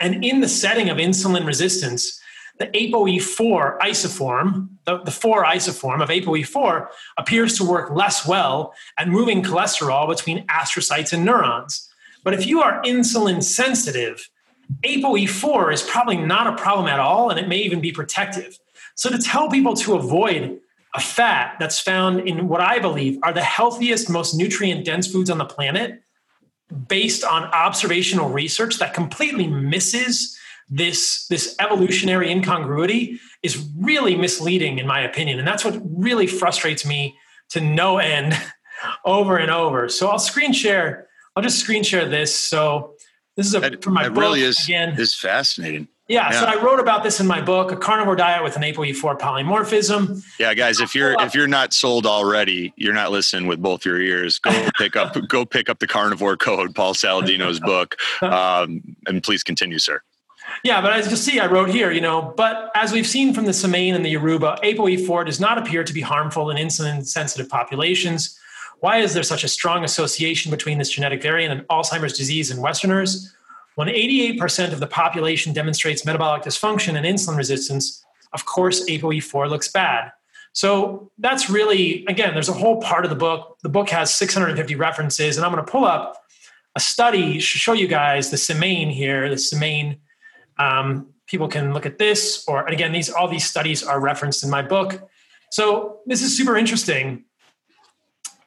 And 0.00 0.24
in 0.24 0.40
the 0.40 0.48
setting 0.48 0.90
of 0.90 0.98
insulin 0.98 1.46
resistance, 1.46 2.20
the 2.58 2.66
ApoE4 2.66 3.78
isoform, 3.78 4.70
the, 4.84 4.98
the 4.98 5.12
4 5.12 5.44
isoform 5.44 6.02
of 6.02 6.08
ApoE4, 6.08 6.88
appears 7.18 7.56
to 7.58 7.64
work 7.64 7.92
less 7.92 8.26
well 8.26 8.74
at 8.98 9.06
moving 9.06 9.44
cholesterol 9.44 10.08
between 10.08 10.44
astrocytes 10.48 11.12
and 11.12 11.24
neurons. 11.24 11.85
But 12.26 12.34
if 12.34 12.44
you 12.44 12.60
are 12.60 12.82
insulin 12.82 13.40
sensitive, 13.40 14.28
ApoE4 14.82 15.72
is 15.72 15.82
probably 15.82 16.16
not 16.16 16.48
a 16.48 16.60
problem 16.60 16.88
at 16.88 16.98
all, 16.98 17.30
and 17.30 17.38
it 17.38 17.46
may 17.46 17.58
even 17.58 17.80
be 17.80 17.92
protective. 17.92 18.58
So 18.96 19.08
to 19.10 19.18
tell 19.18 19.48
people 19.48 19.76
to 19.76 19.94
avoid 19.94 20.58
a 20.96 20.98
fat 21.00 21.54
that's 21.60 21.78
found 21.78 22.26
in 22.28 22.48
what 22.48 22.60
I 22.60 22.80
believe 22.80 23.20
are 23.22 23.32
the 23.32 23.44
healthiest, 23.44 24.10
most 24.10 24.34
nutrient 24.34 24.84
dense 24.84 25.06
foods 25.06 25.30
on 25.30 25.38
the 25.38 25.44
planet, 25.44 26.02
based 26.88 27.22
on 27.22 27.44
observational 27.44 28.28
research 28.28 28.78
that 28.78 28.92
completely 28.92 29.46
misses 29.46 30.36
this, 30.68 31.28
this 31.28 31.54
evolutionary 31.60 32.28
incongruity, 32.28 33.20
is 33.44 33.68
really 33.78 34.16
misleading, 34.16 34.80
in 34.80 34.86
my 34.88 34.98
opinion. 34.98 35.38
And 35.38 35.46
that's 35.46 35.64
what 35.64 35.80
really 35.84 36.26
frustrates 36.26 36.84
me 36.84 37.16
to 37.50 37.60
no 37.60 37.98
end 37.98 38.36
over 39.04 39.36
and 39.36 39.52
over. 39.52 39.88
So 39.88 40.08
I'll 40.08 40.18
screen 40.18 40.52
share. 40.52 41.06
I'll 41.36 41.42
just 41.42 41.58
screen 41.58 41.82
share 41.82 42.08
this. 42.08 42.34
So 42.34 42.94
this 43.36 43.46
is 43.46 43.54
a, 43.54 43.60
That, 43.60 43.84
from 43.84 43.92
my 43.92 44.08
book 44.08 44.18
really 44.18 44.42
is 44.42 44.58
again. 44.64 44.98
is 44.98 45.14
fascinating. 45.14 45.88
Yeah, 46.08 46.30
so 46.30 46.46
I 46.46 46.62
wrote 46.62 46.78
about 46.78 47.02
this 47.02 47.18
in 47.18 47.26
my 47.26 47.40
book, 47.40 47.72
A 47.72 47.76
Carnivore 47.76 48.14
Diet 48.14 48.44
with 48.44 48.54
an 48.54 48.62
ApoE4 48.62 49.18
Polymorphism. 49.18 50.24
Yeah, 50.38 50.54
guys, 50.54 50.78
if 50.78 50.94
you're 50.94 51.20
if 51.20 51.34
you're 51.34 51.48
not 51.48 51.74
sold 51.74 52.06
already, 52.06 52.72
you're 52.76 52.94
not 52.94 53.10
listening 53.10 53.48
with 53.48 53.60
both 53.60 53.84
your 53.84 54.00
ears. 54.00 54.38
Go 54.38 54.68
pick 54.78 54.94
up 54.94 55.16
go 55.28 55.44
pick 55.44 55.68
up 55.68 55.80
the 55.80 55.86
Carnivore 55.88 56.36
Code, 56.36 56.76
Paul 56.76 56.94
Saladino's 56.94 57.58
book, 57.58 57.96
um, 58.22 58.96
and 59.08 59.20
please 59.20 59.42
continue, 59.42 59.80
sir. 59.80 60.00
Yeah, 60.62 60.80
but 60.80 60.92
as 60.92 61.10
you 61.10 61.16
see, 61.16 61.40
I 61.40 61.46
wrote 61.46 61.70
here, 61.70 61.90
you 61.90 62.00
know, 62.00 62.32
but 62.36 62.70
as 62.76 62.92
we've 62.92 63.06
seen 63.06 63.34
from 63.34 63.46
the 63.46 63.50
Tsimane 63.50 63.94
and 63.94 64.04
the 64.04 64.10
Yoruba, 64.10 64.60
ApoE4 64.62 65.26
does 65.26 65.40
not 65.40 65.58
appear 65.58 65.82
to 65.82 65.92
be 65.92 66.00
harmful 66.00 66.50
in 66.50 66.56
insulin 66.56 67.04
sensitive 67.04 67.48
populations. 67.48 68.38
Why 68.80 68.98
is 68.98 69.14
there 69.14 69.22
such 69.22 69.44
a 69.44 69.48
strong 69.48 69.84
association 69.84 70.50
between 70.50 70.78
this 70.78 70.90
genetic 70.90 71.22
variant 71.22 71.52
and 71.52 71.68
Alzheimer's 71.68 72.16
disease 72.16 72.50
in 72.50 72.60
Westerners? 72.60 73.34
When 73.74 73.88
88% 73.88 74.72
of 74.72 74.80
the 74.80 74.86
population 74.86 75.52
demonstrates 75.52 76.04
metabolic 76.04 76.42
dysfunction 76.42 76.96
and 76.96 77.04
insulin 77.04 77.36
resistance, 77.36 78.04
of 78.32 78.46
course, 78.46 78.84
ApoE4 78.88 79.50
looks 79.50 79.68
bad. 79.68 80.12
So 80.52 81.10
that's 81.18 81.50
really, 81.50 82.06
again, 82.06 82.32
there's 82.32 82.48
a 82.48 82.54
whole 82.54 82.80
part 82.80 83.04
of 83.04 83.10
the 83.10 83.16
book. 83.16 83.58
The 83.62 83.68
book 83.68 83.90
has 83.90 84.14
650 84.14 84.74
references, 84.74 85.36
and 85.36 85.44
I'm 85.44 85.52
going 85.52 85.62
to 85.62 85.70
pull 85.70 85.84
up 85.84 86.16
a 86.74 86.80
study 86.80 87.34
to 87.34 87.40
show 87.40 87.74
you 87.74 87.86
guys 87.86 88.30
the 88.30 88.38
Tsimane 88.38 88.90
here, 88.90 89.28
the 89.28 89.34
Tsimane. 89.34 89.98
Um, 90.58 91.08
people 91.26 91.46
can 91.46 91.74
look 91.74 91.84
at 91.84 91.98
this, 91.98 92.42
or 92.48 92.64
again, 92.66 92.92
these 92.92 93.10
all 93.10 93.28
these 93.28 93.44
studies 93.44 93.82
are 93.82 94.00
referenced 94.00 94.42
in 94.42 94.48
my 94.48 94.62
book. 94.62 95.06
So 95.50 95.98
this 96.06 96.22
is 96.22 96.34
super 96.34 96.56
interesting. 96.56 97.25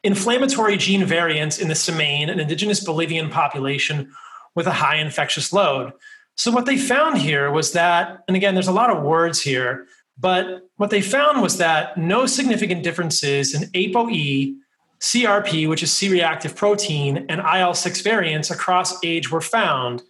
Inflammatory 0.04 0.78
gene 0.78 1.06
variants 1.06 1.60
in 1.60 1.68
the 1.68 1.74
Tsimane, 1.74 2.30
an 2.30 2.40
indigenous 2.40 2.84
Bolivian 2.84 3.30
population 3.30 4.12
with 4.56 4.68
a 4.68 4.72
high 4.72 4.96
infectious 4.96 5.52
load. 5.52 5.94
So 6.36 6.52
what 6.52 6.66
they 6.66 6.78
found 6.78 7.18
here 7.18 7.52
was 7.52 7.74
that, 7.74 8.24
and 8.28 8.38
again, 8.38 8.54
there's 8.54 8.70
a 8.70 8.74
lot 8.74 8.90
of 8.90 9.04
words 9.04 9.42
here, 9.42 9.88
but 10.18 10.70
what 10.78 10.90
they 10.90 11.02
found 11.02 11.42
was 11.42 11.58
that 11.58 11.98
no 11.98 12.26
significant 12.26 12.84
differences 12.84 13.54
in 13.54 13.70
ApoE, 13.72 14.56
CRP, 15.02 15.68
which 15.68 15.84
is 15.84 15.92
C-reactive 15.92 16.56
protein, 16.56 17.26
and 17.30 17.40
IL-6 17.40 18.04
variants 18.04 18.52
across 18.52 19.04
age 19.04 19.32
were 19.32 19.42
found. 19.42 20.02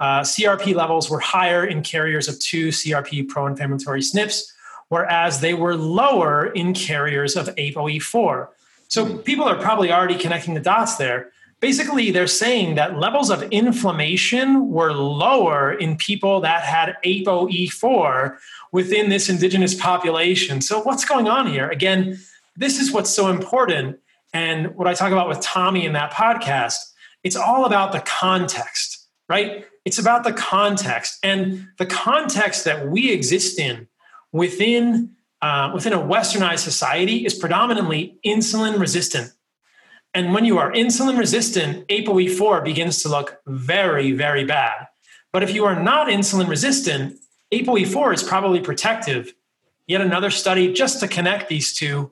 Uh, 0.00 0.20
CRP 0.20 0.74
levels 0.74 1.08
were 1.08 1.20
higher 1.20 1.64
in 1.64 1.82
carriers 1.82 2.28
of 2.28 2.38
two 2.40 2.68
CRP 2.68 3.28
pro-inflammatory 3.28 4.00
SNPs, 4.00 4.52
whereas 4.88 5.40
they 5.40 5.54
were 5.54 5.76
lower 5.76 6.46
in 6.46 6.74
carriers 6.74 7.36
of 7.36 7.46
ApoE4. 7.54 8.48
So 8.92 9.06
hmm. 9.06 9.16
people 9.18 9.46
are 9.46 9.56
probably 9.56 9.90
already 9.90 10.16
connecting 10.16 10.52
the 10.52 10.60
dots 10.60 10.96
there. 10.96 11.32
Basically, 11.60 12.10
they're 12.10 12.26
saying 12.26 12.74
that 12.74 12.98
levels 12.98 13.30
of 13.30 13.42
inflammation 13.44 14.68
were 14.68 14.92
lower 14.92 15.72
in 15.72 15.96
people 15.96 16.40
that 16.40 16.62
had 16.64 16.96
ApoE4 17.04 18.36
within 18.72 19.08
this 19.08 19.30
indigenous 19.30 19.74
population. 19.74 20.60
So, 20.60 20.82
what's 20.82 21.06
going 21.06 21.28
on 21.28 21.46
here? 21.46 21.70
Again, 21.70 22.18
this 22.56 22.78
is 22.78 22.92
what's 22.92 23.10
so 23.10 23.28
important. 23.28 23.98
And 24.34 24.74
what 24.74 24.86
I 24.86 24.94
talk 24.94 25.12
about 25.12 25.28
with 25.28 25.40
Tommy 25.40 25.86
in 25.86 25.94
that 25.94 26.12
podcast, 26.12 26.76
it's 27.22 27.36
all 27.36 27.64
about 27.64 27.92
the 27.92 28.00
context, 28.00 29.06
right? 29.28 29.64
It's 29.86 29.98
about 29.98 30.24
the 30.24 30.32
context 30.32 31.18
and 31.22 31.68
the 31.78 31.86
context 31.86 32.64
that 32.64 32.88
we 32.88 33.10
exist 33.10 33.58
in 33.58 33.88
within 34.32 35.16
uh, 35.42 35.70
within 35.74 35.92
a 35.92 35.98
westernized 35.98 36.60
society 36.60 37.26
is 37.26 37.34
predominantly 37.34 38.16
insulin 38.24 38.78
resistant. 38.78 39.32
And 40.14 40.32
when 40.32 40.44
you 40.44 40.58
are 40.58 40.72
insulin 40.72 41.18
resistant, 41.18 41.86
ApoE4 41.88 42.64
begins 42.64 43.02
to 43.02 43.08
look 43.08 43.40
very, 43.46 44.12
very 44.12 44.44
bad. 44.44 44.86
But 45.32 45.42
if 45.42 45.52
you 45.52 45.64
are 45.64 45.80
not 45.80 46.08
insulin 46.08 46.48
resistant, 46.48 47.18
ApoE4 47.52 48.14
is 48.14 48.22
probably 48.22 48.60
protective. 48.60 49.34
Yet 49.86 50.00
another 50.00 50.30
study 50.30 50.72
just 50.72 51.00
to 51.00 51.08
connect 51.08 51.48
these 51.48 51.74
two 51.74 52.10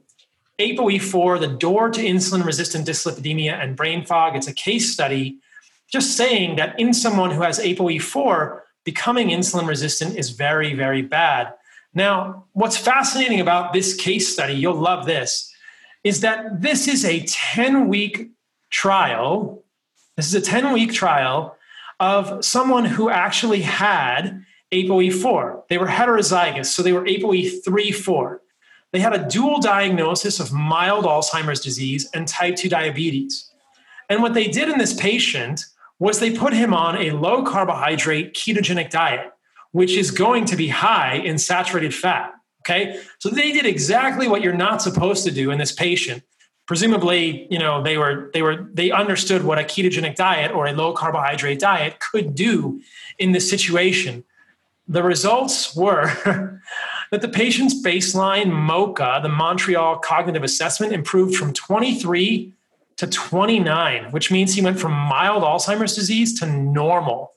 ApoE4, 0.61 1.41
the 1.41 1.49
door 1.49 1.89
to 1.89 2.01
insulin 2.01 2.45
resistant 2.45 2.87
dyslipidemia 2.87 3.53
and 3.53 3.77
brain 3.77 4.05
fog. 4.05 4.37
It's 4.37 4.47
a 4.47 4.53
case 4.53 4.93
study 4.93 5.39
just 5.91 6.17
saying 6.17 6.57
that 6.57 6.79
in 6.79 6.93
someone 6.93 7.31
who 7.31 7.43
has 7.43 7.59
ApoE4, 7.59 8.61
becoming 8.85 9.29
insulin 9.29 9.67
resistant 9.67 10.17
is 10.17 10.31
very, 10.31 10.75
very 10.75 11.03
bad. 11.03 11.55
Now, 11.95 12.47
what's 12.53 12.77
fascinating 12.77 13.41
about 13.41 13.73
this 13.73 13.95
case 13.95 14.33
study, 14.33 14.55
you'll 14.55 14.75
love 14.75 15.07
this, 15.07 15.53
is 16.05 16.21
that 16.21 16.63
this 16.63 16.89
is 16.89 17.05
a 17.05 17.25
10 17.27 17.89
week 17.89 18.31
trial. 18.71 19.65
This 20.17 20.29
is 20.29 20.35
a 20.35 20.41
10 20.41 20.73
week 20.73 20.93
trial 20.93 21.57
of 21.99 22.45
someone 22.45 22.85
who 22.85 23.11
actually 23.11 23.63
had 23.63 24.45
ApoE4. 24.73 25.63
They 25.69 25.79
were 25.79 25.87
heterozygous, 25.87 26.67
so 26.67 26.83
they 26.83 26.93
were 26.93 27.05
ApoE3 27.05 27.95
4. 27.95 28.41
They 28.93 29.01
had 29.01 29.15
a 29.15 29.29
dual 29.29 29.61
diagnosis 29.61 30.41
of 30.41 30.53
mild 30.53 31.05
Alzheimer's 31.05 31.61
disease 31.61 32.09
and 32.15 32.27
type 32.27 32.57
2 32.57 32.69
diabetes. 32.69 33.51
And 34.09 34.23
what 34.23 34.35
they 34.35 34.49
did 34.49 34.69
in 34.69 34.79
this 34.79 34.95
patient 34.95 35.65
was 35.99 36.19
they 36.19 36.37
put 36.37 36.53
him 36.53 36.73
on 36.73 36.97
a 36.97 37.13
low 37.13 37.45
carbohydrate 37.45 38.35
ketogenic 38.35 38.91
diet, 38.91 39.33
which 39.73 39.93
is 39.93 40.11
going 40.11 40.45
to 40.47 40.57
be 40.57 40.69
high 40.69 41.15
in 41.15 41.39
saturated 41.39 41.95
fat. 41.95 42.33
Okay. 42.63 43.01
So 43.19 43.31
they 43.31 43.53
did 43.53 43.67
exactly 43.67 44.29
what 44.29 44.43
you're 44.43 44.53
not 44.53 44.83
supposed 44.83 45.25
to 45.25 45.31
do 45.31 45.51
in 45.51 45.59
this 45.59 45.73
patient. 45.73 46.23
Presumably, 46.67 47.47
you 47.51 47.59
know, 47.59 47.83
they 47.83 47.97
were 47.97 48.31
they 48.33 48.43
were 48.43 48.69
they 48.73 48.91
understood 48.91 49.45
what 49.45 49.59
a 49.59 49.63
ketogenic 49.63 50.15
diet 50.15 50.53
or 50.53 50.67
a 50.67 50.73
low 50.73 50.93
carbohydrate 50.93 51.59
diet 51.59 51.99
could 51.99 52.35
do 52.35 52.81
in 53.19 53.33
this 53.33 53.49
situation. 53.49 54.25
The 54.87 55.03
results 55.03 55.75
were 55.75 56.07
that 57.11 57.23
the 57.23 57.29
patient's 57.29 57.83
baseline 57.83 58.53
MoCA, 58.53 59.21
the 59.23 59.29
Montreal 59.29 59.99
Cognitive 59.99 60.45
Assessment, 60.45 60.93
improved 60.93 61.35
from 61.35 61.53
23 61.53 62.53
to 62.99 63.07
29, 63.07 64.13
which 64.13 64.31
means 64.31 64.55
he 64.55 64.63
went 64.63 64.79
from 64.79 64.93
mild 64.93 65.43
Alzheimer's 65.43 65.95
disease 65.95 66.39
to 66.39 66.47
normal. 66.47 67.33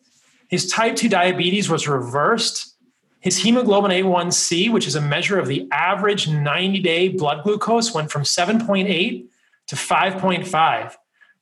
His 0.53 0.67
type 0.67 0.95
2 0.95 1.09
diabetes 1.09 1.67
was 1.67 1.87
reversed. 1.87 2.75
His 3.21 3.39
hemoglobin 3.39 3.89
A1C, 3.89 4.71
which 4.71 4.85
is 4.85 4.93
a 4.93 5.01
measure 5.01 5.39
of 5.39 5.47
the 5.47 5.67
average 5.71 6.29
90 6.29 6.79
day 6.79 7.09
blood 7.09 7.43
glucose, 7.43 7.91
went 7.91 8.11
from 8.11 8.21
7.8 8.21 9.25
to 9.65 9.75
5.5. 9.75 10.95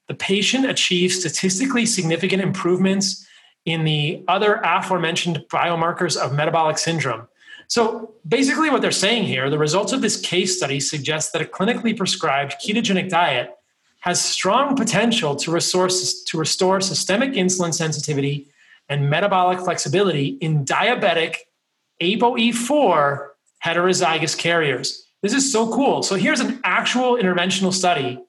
The 0.08 0.14
patient 0.14 0.66
achieved 0.66 1.12
statistically 1.12 1.86
significant 1.86 2.42
improvements 2.42 3.28
in 3.66 3.84
the 3.84 4.24
other 4.30 4.62
aforementioned 4.64 5.44
biomarkers 5.52 6.16
of 6.16 6.34
metabolic 6.34 6.78
syndrome. 6.78 7.28
So 7.68 8.14
basically, 8.26 8.70
what 8.70 8.82
they're 8.82 8.92
saying 8.92 9.26
here, 9.26 9.50
the 9.50 9.60
results 9.60 9.92
of 9.92 10.02
this 10.02 10.22
case 10.22 10.56
study 10.56 10.80
suggest 10.80 11.34
that 11.34 11.42
a 11.42 11.46
clinically 11.46 11.98
prescribed 11.98 12.56
ketogenic 12.66 13.10
diet 13.10 13.52
has 14.00 14.24
strong 14.24 14.78
potential 14.78 15.36
to 15.36 15.52
restore, 15.52 15.90
to 15.90 16.38
restore 16.38 16.80
systemic 16.80 17.34
insulin 17.34 17.74
sensitivity 17.74 18.48
and 18.92 19.10
metabolic 19.10 19.60
flexibility 19.60 20.38
in 20.42 20.66
diabetic 20.66 21.38
ApoE4 22.02 23.30
heterozygous 23.66 24.38
carriers. 24.38 25.08
This 25.22 25.34
is 25.34 25.50
so 25.50 25.72
cool. 25.72 26.04
So 26.04 26.16
here's 26.16 26.42
an 26.42 26.60
actual 26.66 27.16
interventional 27.16 27.72
study 27.72 28.22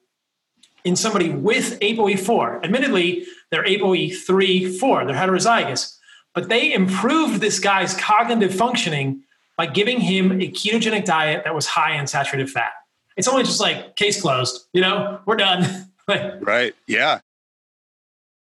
in 0.85 0.95
somebody 0.95 1.29
with 1.31 1.79
ApoE4. 1.81 2.63
Admittedly, 2.63 3.25
they're 3.51 3.65
ApoE3, 3.65 4.79
4, 4.79 5.05
they're 5.05 5.15
heterozygous, 5.15 5.97
but 6.33 6.47
they 6.47 6.73
improved 6.73 7.41
this 7.41 7.59
guy's 7.59 7.93
cognitive 7.95 8.55
functioning 8.55 9.23
by 9.57 9.65
giving 9.65 9.99
him 9.99 10.31
a 10.31 10.49
ketogenic 10.49 11.03
diet 11.03 11.43
that 11.43 11.53
was 11.53 11.67
high 11.67 11.95
in 11.95 12.07
saturated 12.07 12.49
fat. 12.49 12.71
It's 13.17 13.27
only 13.27 13.43
just 13.43 13.59
like 13.59 13.95
case 13.97 14.21
closed, 14.21 14.65
you 14.71 14.81
know, 14.81 15.19
we're 15.25 15.35
done. 15.35 15.91
right. 16.07 16.73
Yeah. 16.87 17.19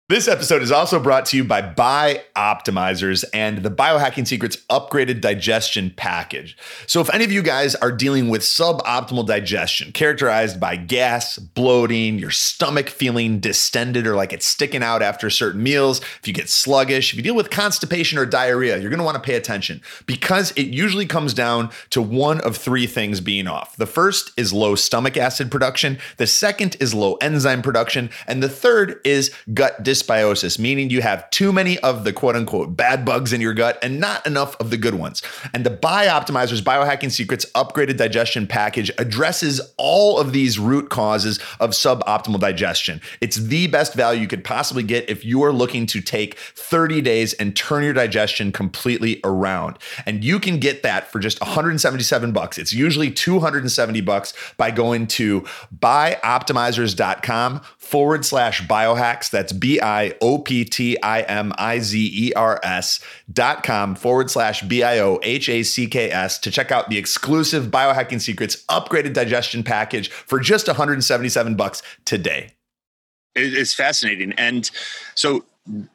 This 0.10 0.28
episode 0.28 0.62
is 0.62 0.70
also 0.70 1.00
brought 1.00 1.28
to 1.28 1.38
you 1.38 1.46
by 1.46 1.62
Buy 1.62 2.26
Optimizers 2.36 3.24
and 3.34 3.60
the 3.60 3.72
Biohacking 3.72 4.28
Secrets 4.28 4.58
upgraded 4.70 5.22
digestion 5.22 5.94
package. 5.96 6.58
So, 6.88 7.00
if 7.00 7.10
any 7.14 7.24
of 7.24 7.32
you 7.32 7.42
guys 7.42 7.74
are 7.76 7.90
dealing 7.90 8.28
with 8.28 8.42
suboptimal 8.42 9.26
digestion, 9.26 9.94
characterized 9.94 10.60
by 10.60 10.76
gas, 10.76 11.38
bloating, 11.38 12.20
your 12.20 12.32
stomach 12.32 12.90
feeling 12.90 13.40
distended 13.40 14.06
or 14.06 14.14
like 14.14 14.34
it's 14.34 14.46
sticking 14.46 14.84
out 14.84 15.02
after 15.02 15.30
certain 15.30 15.64
meals, 15.64 16.02
if 16.20 16.28
you 16.28 16.34
get 16.34 16.50
sluggish, 16.50 17.14
if 17.14 17.16
you 17.16 17.24
deal 17.24 17.34
with 17.34 17.50
constipation 17.50 18.18
or 18.18 18.26
diarrhea, 18.26 18.80
you're 18.80 18.90
going 18.90 18.98
to 18.98 19.06
want 19.06 19.16
to 19.16 19.24
pay 19.24 19.36
attention 19.36 19.82
because 20.06 20.52
it 20.58 20.68
usually 20.68 21.06
comes 21.06 21.34
down 21.34 21.70
to 21.92 22.02
one 22.02 22.42
of 22.42 22.58
three 22.58 22.88
things 22.88 23.22
being 23.22 23.48
off. 23.48 23.78
The 23.78 23.88
first 23.88 24.34
is 24.36 24.52
low 24.52 24.76
stomach 24.76 25.16
acid 25.16 25.50
production, 25.50 25.98
the 26.18 26.28
second 26.28 26.76
is 26.82 26.94
low 26.94 27.14
enzyme 27.22 27.62
production, 27.62 28.10
and 28.28 28.44
the 28.44 28.50
third 28.50 29.00
is 29.06 29.34
gut 29.54 29.82
dysbiosis, 29.94 30.58
meaning 30.58 30.90
you 30.90 31.02
have 31.02 31.30
too 31.30 31.54
many 31.54 31.78
of 31.80 32.04
the 32.04 32.14
quote 32.14 32.36
unquote 32.36 32.76
bad 32.76 33.06
bugs 33.06 33.32
in 33.34 33.42
your 33.42 33.54
gut 33.54 33.78
and 33.82 34.00
not 34.00 34.26
enough 34.26 34.56
of 34.60 34.70
the 34.70 34.78
good 34.78 34.96
ones. 34.96 35.22
And 35.54 35.66
the 35.66 35.70
Bioptimizers 35.70 36.62
Biohacking 36.62 37.12
Secrets 37.12 37.46
upgraded 37.54 37.98
digestion 37.98 38.48
package 38.48 38.92
addresses 38.98 39.62
all 39.78 40.18
of 40.18 40.34
these 40.34 40.58
root 40.58 40.90
causes 40.90 41.40
of 41.60 41.72
suboptimal 41.72 42.40
digestion. 42.40 43.02
It's 43.22 43.38
the 43.38 43.68
best 43.68 43.94
value 43.94 44.22
you 44.22 44.28
could 44.28 44.44
possibly 44.44 44.84
get 44.84 45.10
if 45.10 45.24
you 45.24 45.44
are 45.44 45.54
looking 45.54 45.86
to 45.88 46.02
take 46.02 46.38
30 46.38 47.02
days 47.02 47.34
and 47.34 47.56
turn 47.56 47.84
your 47.84 47.94
digestion 47.94 48.52
completely 48.52 49.20
around. 49.24 49.78
And 50.06 50.24
you 50.24 50.40
can 50.40 50.60
get 50.60 50.84
that 50.84 51.12
for 51.12 51.20
just 51.20 51.40
177 51.42 52.32
bucks. 52.32 52.58
It's 52.58 52.74
usually 52.74 53.12
270 53.12 54.02
bucks 54.02 54.34
by 54.58 54.72
going 54.72 55.08
to 55.08 55.42
bioptimizers.com 55.80 57.62
forward 57.94 58.26
slash 58.26 58.60
biohacks. 58.64 59.30
That's 59.30 59.54
B 59.54 59.80
I 59.80 60.16
O 60.20 60.40
P 60.40 60.66
T 60.66 61.00
I 61.04 61.22
M 61.22 61.54
I 61.60 61.78
Z 61.78 62.12
E 62.12 62.34
R 62.34 62.60
S 62.64 63.00
dot 63.32 63.62
com 63.62 63.94
forward 63.94 64.32
slash 64.32 64.64
B 64.64 64.82
I 64.82 64.98
O 64.98 65.20
H 65.22 65.48
A 65.48 65.62
C 65.62 65.86
K 65.86 66.10
S 66.10 66.40
to 66.40 66.50
check 66.50 66.72
out 66.72 66.90
the 66.90 66.98
exclusive 66.98 67.66
Biohacking 67.66 68.20
Secrets 68.20 68.66
upgraded 68.68 69.14
digestion 69.14 69.64
package 69.64 70.10
for 70.10 70.40
just 70.40 70.66
177 70.66 71.56
bucks 71.56 71.84
today. 72.04 72.50
It's 73.36 73.76
fascinating. 73.76 74.34
And 74.40 74.72
so 75.14 75.46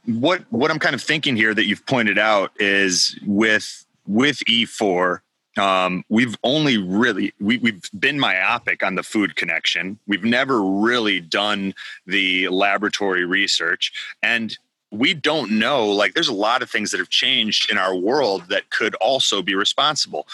what 0.06 0.44
what 0.50 0.70
I'm 0.70 0.78
kind 0.78 0.94
of 0.94 1.02
thinking 1.02 1.34
here 1.34 1.52
that 1.52 1.66
you've 1.66 1.84
pointed 1.87 2.16
out 2.16 2.52
is 2.61 3.18
with 3.26 3.84
with 4.06 4.38
E4 4.48 5.18
um, 5.58 6.04
we've 6.08 6.36
only 6.44 6.78
really 6.78 7.32
we, 7.40 7.58
we've 7.58 7.90
been 7.98 8.18
myopic 8.18 8.82
on 8.82 8.94
the 8.94 9.02
food 9.02 9.36
connection. 9.36 9.98
We've 10.06 10.24
never 10.24 10.62
really 10.62 11.20
done 11.20 11.74
the 12.06 12.48
laboratory 12.48 13.24
research. 13.24 13.92
And 14.22 14.56
we 14.90 15.12
don't 15.12 15.50
know 15.58 15.86
like 15.86 16.14
there's 16.14 16.28
a 16.28 16.34
lot 16.34 16.62
of 16.62 16.70
things 16.70 16.90
that 16.90 16.98
have 16.98 17.10
changed 17.10 17.70
in 17.70 17.76
our 17.76 17.94
world 17.94 18.48
that 18.48 18.70
could 18.70 18.94
also 18.96 19.42
be 19.42 19.54
responsible. 19.54 20.26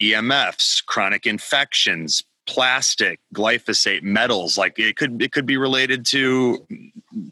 Emfs 0.00 0.84
chronic 0.84 1.26
infections 1.26 2.24
plastic 2.46 3.20
glyphosate 3.34 4.02
metals 4.02 4.58
like 4.58 4.76
it 4.78 4.96
could 4.96 5.22
it 5.22 5.30
could 5.30 5.46
be 5.46 5.56
related 5.56 6.04
to 6.04 6.66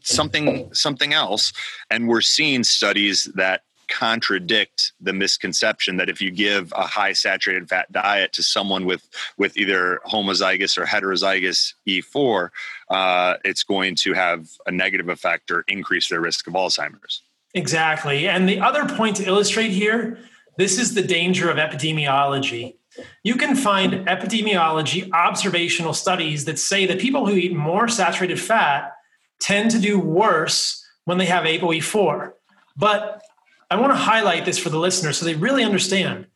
something 0.03 0.73
something 0.73 1.13
else. 1.13 1.53
And 1.91 2.09
we're 2.09 2.21
seeing 2.21 2.63
studies 2.63 3.25
that 3.35 3.63
contradict 3.89 4.93
the 5.01 5.13
misconception 5.13 5.97
that 5.97 6.09
if 6.09 6.21
you 6.21 6.31
give 6.31 6.73
a 6.77 6.87
high 6.87 7.13
saturated 7.13 7.69
fat 7.69 7.91
diet 7.93 8.33
to 8.35 8.43
someone 8.43 8.85
with 8.85 9.09
with 9.37 9.57
either 9.57 10.01
homozygous 10.07 10.79
or 10.79 10.85
heterozygous 10.85 11.75
E4, 11.87 12.51
uh, 12.91 13.35
it's 13.45 13.63
going 13.63 13.95
to 13.97 14.13
have 14.13 14.49
a 14.67 14.71
negative 14.71 15.09
effect 15.09 15.51
or 15.51 15.65
increase 15.69 16.09
their 16.09 16.21
risk 16.21 16.47
of 16.47 16.55
Alzheimer's. 16.55 17.23
Exactly. 17.55 18.29
And 18.29 18.49
the 18.49 18.61
other 18.61 18.87
point 18.87 19.17
to 19.17 19.25
illustrate 19.25 19.71
here 19.71 20.19
this 20.59 20.77
is 20.77 20.95
the 20.95 21.03
danger 21.03 21.51
of 21.51 21.57
epidemiology. 21.57 22.75
You 23.23 23.37
can 23.37 23.55
find 23.55 24.09
epidemiology 24.09 25.09
observational 25.13 25.95
studies 25.95 26.47
that 26.47 26.59
say 26.59 26.85
that 26.87 26.99
people 26.99 27.27
who 27.27 27.37
eat 27.37 27.55
more 27.55 27.87
saturated 27.87 28.41
fat 28.41 28.93
tend 29.39 29.71
to 29.71 29.79
do 29.79 30.01
worse 30.01 30.85
when 31.05 31.19
they 31.19 31.27
have 31.27 31.45
ApoE4. 31.45 32.33
But 32.77 33.23
I 33.71 33.77
want 33.77 33.93
to 33.93 33.97
highlight 33.97 34.45
this 34.45 34.59
for 34.59 34.71
the 34.71 34.79
listeners 34.79 35.19
so 35.19 35.25
they 35.25 35.35
really 35.35 35.63
understand. 35.63 36.27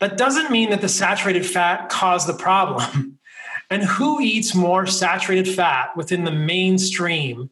That 0.00 0.16
doesn't 0.16 0.50
mean 0.50 0.70
that 0.70 0.80
the 0.80 0.88
saturated 0.88 1.44
fat 1.44 1.88
caused 1.88 2.26
the 2.26 2.34
problem. 2.34 3.18
and 3.70 3.82
who 3.82 4.20
eats 4.20 4.54
more 4.54 4.86
saturated 4.86 5.48
fat 5.48 5.96
within 5.96 6.24
the 6.24 6.30
mainstream 6.30 7.50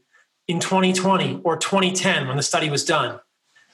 in 0.48 0.60
2020 0.60 1.40
or 1.44 1.56
2010 1.56 2.28
when 2.28 2.36
the 2.36 2.42
study 2.42 2.70
was 2.70 2.84
done? 2.84 3.20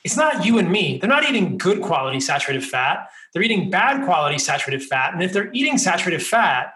It's 0.05 0.17
not 0.17 0.45
you 0.45 0.59
and 0.59 0.71
me. 0.71 0.99
They're 0.99 1.09
not 1.09 1.29
eating 1.29 1.59
good 1.59 1.81
quality 1.81 2.19
saturated 2.19 2.65
fat. 2.65 3.09
They're 3.33 3.43
eating 3.43 3.71
bad 3.71 4.05
quality 4.05 4.39
saturated 4.39 4.85
fat. 4.85 5.15
And 5.15 5.23
if 5.23 5.33
they're 5.33 5.53
eating 5.53 5.79
saturated 5.79 6.25
fat, 6.25 6.75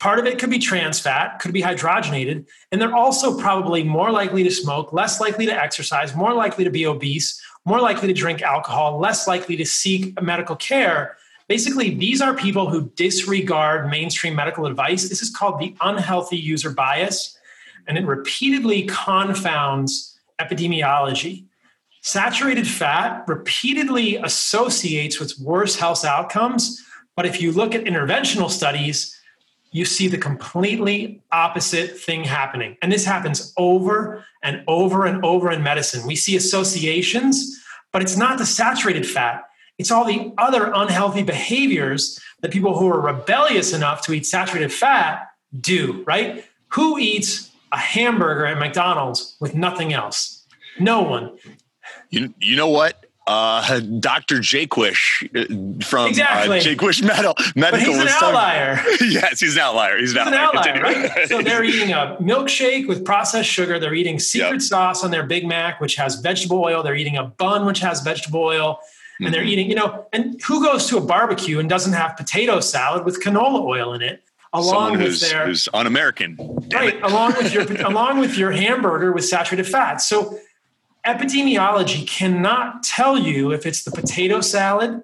part 0.00 0.18
of 0.18 0.26
it 0.26 0.40
could 0.40 0.50
be 0.50 0.58
trans 0.58 0.98
fat, 0.98 1.38
could 1.38 1.52
be 1.52 1.62
hydrogenated. 1.62 2.46
And 2.72 2.80
they're 2.80 2.94
also 2.94 3.38
probably 3.38 3.84
more 3.84 4.10
likely 4.10 4.42
to 4.42 4.50
smoke, 4.50 4.92
less 4.92 5.20
likely 5.20 5.46
to 5.46 5.54
exercise, 5.54 6.16
more 6.16 6.34
likely 6.34 6.64
to 6.64 6.70
be 6.70 6.84
obese, 6.84 7.40
more 7.64 7.80
likely 7.80 8.08
to 8.08 8.14
drink 8.14 8.42
alcohol, 8.42 8.98
less 8.98 9.26
likely 9.26 9.56
to 9.56 9.64
seek 9.64 10.20
medical 10.22 10.56
care. 10.56 11.16
Basically, 11.48 11.94
these 11.94 12.20
are 12.20 12.34
people 12.34 12.70
who 12.70 12.90
disregard 12.96 13.90
mainstream 13.90 14.34
medical 14.34 14.66
advice. 14.66 15.08
This 15.08 15.22
is 15.22 15.30
called 15.30 15.60
the 15.60 15.74
unhealthy 15.80 16.36
user 16.36 16.70
bias, 16.70 17.38
and 17.86 17.98
it 17.98 18.06
repeatedly 18.06 18.82
confounds 18.82 20.18
epidemiology. 20.40 21.44
Saturated 22.00 22.66
fat 22.66 23.24
repeatedly 23.26 24.16
associates 24.16 25.18
with 25.18 25.38
worse 25.38 25.76
health 25.76 26.04
outcomes. 26.04 26.82
But 27.16 27.24
if 27.24 27.40
you 27.40 27.52
look 27.52 27.74
at 27.74 27.84
interventional 27.84 28.50
studies, 28.50 29.18
you 29.74 29.84
see 29.84 30.06
the 30.06 30.16
completely 30.16 31.20
opposite 31.32 31.98
thing 31.98 32.22
happening. 32.22 32.76
And 32.80 32.92
this 32.92 33.04
happens 33.04 33.52
over 33.56 34.24
and 34.40 34.62
over 34.68 35.04
and 35.04 35.22
over 35.24 35.50
in 35.50 35.64
medicine. 35.64 36.06
We 36.06 36.14
see 36.14 36.36
associations, 36.36 37.60
but 37.92 38.00
it's 38.00 38.16
not 38.16 38.38
the 38.38 38.46
saturated 38.46 39.04
fat, 39.04 39.42
it's 39.76 39.90
all 39.90 40.04
the 40.04 40.32
other 40.38 40.70
unhealthy 40.72 41.24
behaviors 41.24 42.20
that 42.40 42.52
people 42.52 42.78
who 42.78 42.88
are 42.88 43.00
rebellious 43.00 43.72
enough 43.72 44.02
to 44.02 44.12
eat 44.12 44.24
saturated 44.24 44.72
fat 44.72 45.26
do, 45.60 46.04
right? 46.06 46.44
Who 46.68 46.96
eats 46.96 47.50
a 47.72 47.78
hamburger 47.78 48.46
at 48.46 48.60
McDonald's 48.60 49.36
with 49.40 49.56
nothing 49.56 49.92
else? 49.92 50.46
No 50.78 51.02
one. 51.02 51.36
You, 52.10 52.32
you 52.38 52.54
know 52.54 52.68
what? 52.68 53.03
Uh, 53.26 53.80
Dr. 53.80 54.36
Jaquish 54.36 55.24
uh, 55.34 55.84
from 55.84 56.08
exactly. 56.08 56.58
uh, 56.58 56.62
Jaquish 56.62 57.02
Medical. 57.02 57.34
Medical 57.56 57.70
but 57.70 57.80
he's 57.80 57.98
an 57.98 58.08
outlier. 58.08 58.74
yes, 59.00 59.40
he's 59.40 59.54
an 59.54 59.62
outlier. 59.62 59.98
He's, 59.98 60.12
he's 60.12 60.20
an 60.20 60.34
outlier, 60.34 60.76
outlier 60.76 60.82
right? 60.82 61.28
so 61.28 61.40
they're 61.40 61.64
eating 61.64 61.92
a 61.92 62.16
milkshake 62.20 62.86
with 62.86 63.04
processed 63.04 63.48
sugar. 63.48 63.78
They're 63.78 63.94
eating 63.94 64.18
secret 64.18 64.52
yep. 64.52 64.62
sauce 64.62 65.04
on 65.04 65.10
their 65.10 65.24
Big 65.24 65.46
Mac, 65.46 65.80
which 65.80 65.96
has 65.96 66.16
vegetable 66.16 66.62
oil. 66.62 66.82
They're 66.82 66.96
eating 66.96 67.16
a 67.16 67.24
bun, 67.24 67.64
which 67.64 67.80
has 67.80 68.02
vegetable 68.02 68.42
oil. 68.42 68.78
And 69.18 69.26
mm-hmm. 69.26 69.32
they're 69.32 69.44
eating, 69.44 69.68
you 69.68 69.76
know, 69.76 70.06
and 70.12 70.40
who 70.42 70.62
goes 70.62 70.86
to 70.88 70.98
a 70.98 71.00
barbecue 71.00 71.58
and 71.60 71.68
doesn't 71.68 71.92
have 71.92 72.16
potato 72.16 72.60
salad 72.60 73.04
with 73.04 73.22
canola 73.22 73.62
oil 73.62 73.94
in 73.94 74.02
it? 74.02 74.22
Along 74.52 74.92
Someone 74.92 75.02
with 75.02 75.20
their 75.20 75.46
who's 75.46 75.68
un-American, 75.74 76.36
right? 76.72 77.02
Along 77.02 77.34
with 77.36 77.52
your 77.52 77.64
along 77.86 78.20
with 78.20 78.38
your 78.38 78.52
hamburger 78.52 79.10
with 79.10 79.24
saturated 79.24 79.64
fat. 79.64 80.00
So 80.00 80.38
epidemiology 81.06 82.06
cannot 82.06 82.82
tell 82.82 83.18
you 83.18 83.52
if 83.52 83.66
it's 83.66 83.84
the 83.84 83.90
potato 83.90 84.40
salad, 84.40 85.02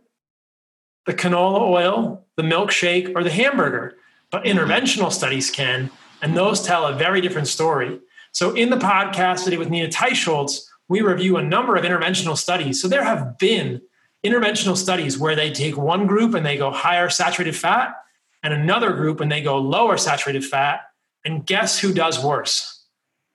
the 1.06 1.14
canola 1.14 1.60
oil, 1.60 2.26
the 2.36 2.42
milkshake, 2.42 3.12
or 3.14 3.22
the 3.22 3.30
hamburger, 3.30 3.96
but 4.30 4.44
interventional 4.44 5.12
studies 5.12 5.50
can, 5.50 5.90
and 6.22 6.36
those 6.36 6.62
tell 6.62 6.86
a 6.86 6.94
very 6.94 7.20
different 7.20 7.48
story. 7.48 8.00
So, 8.32 8.54
in 8.54 8.70
the 8.70 8.76
podcast 8.76 9.44
today 9.44 9.58
with 9.58 9.70
Nina 9.70 9.88
Teicholz, 9.88 10.60
we 10.88 11.00
review 11.00 11.36
a 11.36 11.42
number 11.42 11.76
of 11.76 11.84
interventional 11.84 12.36
studies. 12.36 12.80
So, 12.80 12.88
there 12.88 13.04
have 13.04 13.38
been 13.38 13.82
interventional 14.24 14.76
studies 14.76 15.18
where 15.18 15.34
they 15.34 15.50
take 15.50 15.76
one 15.76 16.06
group 16.06 16.34
and 16.34 16.46
they 16.46 16.56
go 16.56 16.70
higher 16.70 17.08
saturated 17.08 17.56
fat, 17.56 17.94
and 18.42 18.54
another 18.54 18.92
group 18.92 19.20
and 19.20 19.30
they 19.30 19.42
go 19.42 19.58
lower 19.58 19.96
saturated 19.96 20.44
fat. 20.44 20.80
And 21.24 21.44
guess 21.44 21.78
who 21.78 21.92
does 21.92 22.22
worse? 22.24 22.79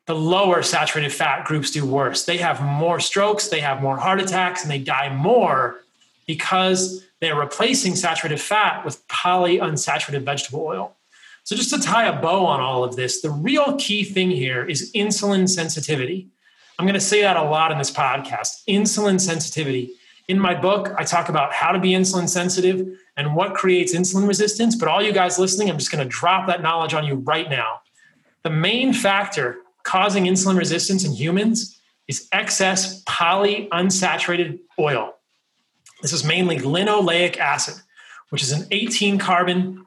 The 0.06 0.16
lower 0.16 0.62
saturated 0.62 1.12
fat 1.12 1.46
groups 1.46 1.72
do 1.72 1.86
worse. 1.86 2.26
They 2.26 2.38
have 2.38 2.62
more 2.62 3.00
strokes, 3.00 3.48
they 3.48 3.60
have 3.60 3.82
more 3.82 3.98
heart 3.98 4.22
attacks, 4.22 4.62
and 4.62 4.72
they 4.72 4.80
die 4.80 5.14
more 5.14 5.78
because 6.28 7.04
they're 7.22 7.40
replacing 7.40 7.96
saturated 7.96 8.40
fat 8.40 8.86
with 8.86 9.08
polyunsaturated 9.08 10.24
vegetable 10.24 10.62
oil. 10.62 10.96
So, 11.44 11.56
just 11.56 11.70
to 11.72 11.80
tie 11.80 12.08
a 12.08 12.22
bow 12.22 12.46
on 12.46 12.60
all 12.60 12.84
of 12.84 12.96
this, 12.96 13.22
the 13.22 13.30
real 13.30 13.76
key 13.78 14.04
thing 14.04 14.32
here 14.32 14.66
is 14.66 14.92
insulin 14.94 15.48
sensitivity. 15.48 16.28
I'm 16.78 16.86
going 16.86 16.96
to 16.96 17.00
say 17.00 17.22
that 17.22 17.38
a 17.38 17.44
lot 17.44 17.72
in 17.72 17.78
this 17.78 17.92
podcast 17.92 18.64
insulin 18.68 19.20
sensitivity. 19.20 19.94
In 20.28 20.40
my 20.40 20.56
book, 20.60 20.94
I 20.98 21.04
talk 21.04 21.30
about 21.30 21.54
how 21.54 21.72
to 21.72 21.80
be 21.80 21.92
insulin 21.92 22.28
sensitive 22.28 22.98
and 23.16 23.36
what 23.36 23.54
creates 23.54 23.96
insulin 23.96 24.28
resistance. 24.28 24.76
But 24.76 24.88
all 24.88 25.02
you 25.02 25.14
guys 25.14 25.38
listening, 25.38 25.70
I'm 25.70 25.78
just 25.78 25.92
going 25.92 26.04
to 26.04 26.10
drop 26.10 26.48
that 26.48 26.64
knowledge 26.64 26.96
on 26.96 27.06
you 27.06 27.16
right 27.16 27.50
now. 27.50 27.82
The 28.42 28.50
main 28.50 28.92
factor 28.92 29.60
causing 29.86 30.26
insulin 30.26 30.58
resistance 30.58 31.06
in 31.06 31.14
humans 31.14 31.80
is 32.08 32.28
excess 32.34 33.04
polyunsaturated 33.06 34.60
oil. 34.78 35.14
This 36.02 36.12
is 36.12 36.26
mainly 36.26 36.58
linoleic 36.58 37.38
acid, 37.38 37.76
which 38.30 38.44
is 38.44 38.52
an 38.52 38.68
18 38.72 39.18
carbon 39.18 39.86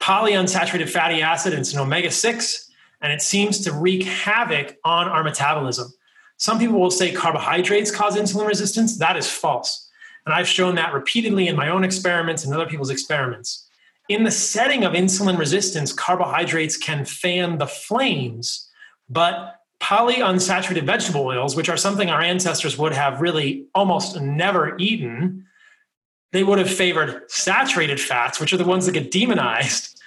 polyunsaturated 0.00 0.88
fatty 0.88 1.22
acid, 1.22 1.52
and 1.52 1.60
it's 1.60 1.72
an 1.72 1.78
omega 1.78 2.10
6, 2.10 2.70
and 3.00 3.12
it 3.12 3.22
seems 3.22 3.60
to 3.60 3.72
wreak 3.72 4.02
havoc 4.02 4.76
on 4.84 5.08
our 5.08 5.22
metabolism. 5.22 5.92
Some 6.36 6.58
people 6.58 6.80
will 6.80 6.90
say 6.90 7.12
carbohydrates 7.12 7.90
cause 7.90 8.16
insulin 8.16 8.48
resistance. 8.48 8.98
That 8.98 9.16
is 9.16 9.30
false. 9.30 9.88
And 10.26 10.34
I've 10.34 10.48
shown 10.48 10.74
that 10.74 10.92
repeatedly 10.92 11.48
in 11.48 11.56
my 11.56 11.68
own 11.68 11.84
experiments 11.84 12.44
and 12.44 12.52
other 12.52 12.66
people's 12.66 12.90
experiments. 12.90 13.68
In 14.08 14.24
the 14.24 14.30
setting 14.30 14.84
of 14.84 14.94
insulin 14.94 15.38
resistance, 15.38 15.92
carbohydrates 15.92 16.76
can 16.76 17.04
fan 17.04 17.58
the 17.58 17.66
flames 17.66 18.63
but 19.08 19.60
polyunsaturated 19.80 20.84
vegetable 20.84 21.26
oils, 21.26 21.54
which 21.54 21.68
are 21.68 21.76
something 21.76 22.08
our 22.08 22.22
ancestors 22.22 22.78
would 22.78 22.92
have 22.92 23.20
really 23.20 23.66
almost 23.74 24.20
never 24.20 24.76
eaten, 24.78 25.46
they 26.32 26.42
would 26.42 26.58
have 26.58 26.70
favored 26.70 27.30
saturated 27.30 28.00
fats, 28.00 28.40
which 28.40 28.52
are 28.52 28.56
the 28.56 28.64
ones 28.64 28.86
that 28.86 28.92
get 28.92 29.10
demonized, 29.10 30.00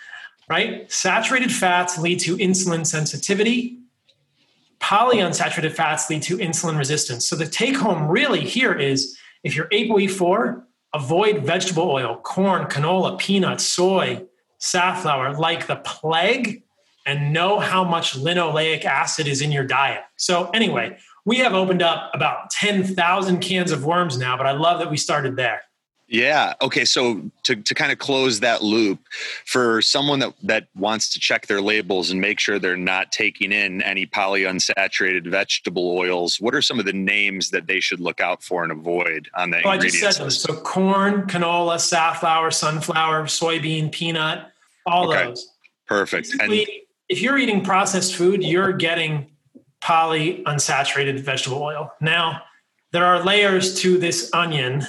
right? 0.49 0.91
Saturated 0.91 1.51
fats 1.51 1.97
lead 1.97 2.19
to 2.21 2.35
insulin 2.37 2.85
sensitivity. 2.85 3.77
Polyunsaturated 4.79 5.71
fats 5.71 6.09
lead 6.09 6.23
to 6.23 6.37
insulin 6.37 6.77
resistance. 6.77 7.27
So 7.29 7.35
the 7.35 7.47
take 7.47 7.77
home 7.77 8.07
really 8.07 8.41
here 8.41 8.73
is 8.73 9.17
if 9.43 9.55
you're 9.55 9.67
ApoE4, 9.67 10.63
avoid 10.93 11.45
vegetable 11.45 11.89
oil, 11.89 12.17
corn, 12.17 12.65
canola, 12.65 13.17
peanuts, 13.19 13.63
soy, 13.63 14.25
safflower 14.57 15.33
like 15.33 15.67
the 15.67 15.77
plague 15.77 16.63
and 17.07 17.33
know 17.33 17.59
how 17.59 17.83
much 17.83 18.13
linoleic 18.13 18.85
acid 18.85 19.27
is 19.27 19.41
in 19.41 19.51
your 19.51 19.63
diet. 19.63 20.03
So, 20.17 20.49
anyway, 20.49 20.97
we 21.25 21.37
have 21.37 21.53
opened 21.53 21.81
up 21.81 22.11
about 22.13 22.51
10,000 22.51 23.39
cans 23.39 23.71
of 23.71 23.85
worms 23.85 24.17
now, 24.17 24.37
but 24.37 24.45
I 24.45 24.51
love 24.51 24.79
that 24.79 24.91
we 24.91 24.97
started 24.97 25.35
there. 25.35 25.61
Yeah. 26.09 26.53
Okay. 26.61 26.85
So 26.85 27.29
to, 27.43 27.55
to 27.57 27.75
kind 27.75 27.91
of 27.91 27.99
close 27.99 28.39
that 28.39 28.63
loop 28.63 28.99
for 29.45 29.81
someone 29.81 30.19
that, 30.19 30.33
that 30.43 30.67
wants 30.73 31.09
to 31.09 31.19
check 31.19 31.47
their 31.47 31.59
labels 31.59 32.11
and 32.11 32.21
make 32.21 32.39
sure 32.39 32.59
they're 32.59 32.77
not 32.77 33.11
taking 33.11 33.51
in 33.51 33.81
any 33.81 34.05
polyunsaturated 34.05 35.27
vegetable 35.29 35.97
oils, 35.97 36.39
what 36.39 36.55
are 36.55 36.61
some 36.61 36.79
of 36.79 36.85
the 36.85 36.93
names 36.93 37.49
that 37.49 37.67
they 37.67 37.81
should 37.81 37.99
look 37.99 38.21
out 38.21 38.41
for 38.41 38.63
and 38.63 38.71
avoid 38.71 39.29
on 39.35 39.49
the 39.49 39.61
well, 39.65 39.73
I 39.73 39.77
just 39.77 39.97
said 39.97 40.13
them. 40.13 40.29
So 40.29 40.55
corn, 40.55 41.23
canola, 41.23 41.77
safflower, 41.77 42.51
sunflower, 42.51 43.23
soybean, 43.23 43.91
peanut, 43.91 44.47
all 44.85 45.11
okay. 45.11 45.25
those. 45.25 45.51
Perfect. 45.87 46.29
Basically, 46.31 46.61
and 46.61 46.86
if 47.09 47.21
you're 47.21 47.37
eating 47.37 47.63
processed 47.63 48.15
food, 48.15 48.43
you're 48.43 48.73
getting 48.73 49.31
polyunsaturated 49.81 51.19
vegetable 51.19 51.61
oil. 51.61 51.91
Now, 52.01 52.41
there 52.91 53.05
are 53.05 53.23
layers 53.23 53.79
to 53.81 53.97
this 53.97 54.29
onion, 54.33 54.83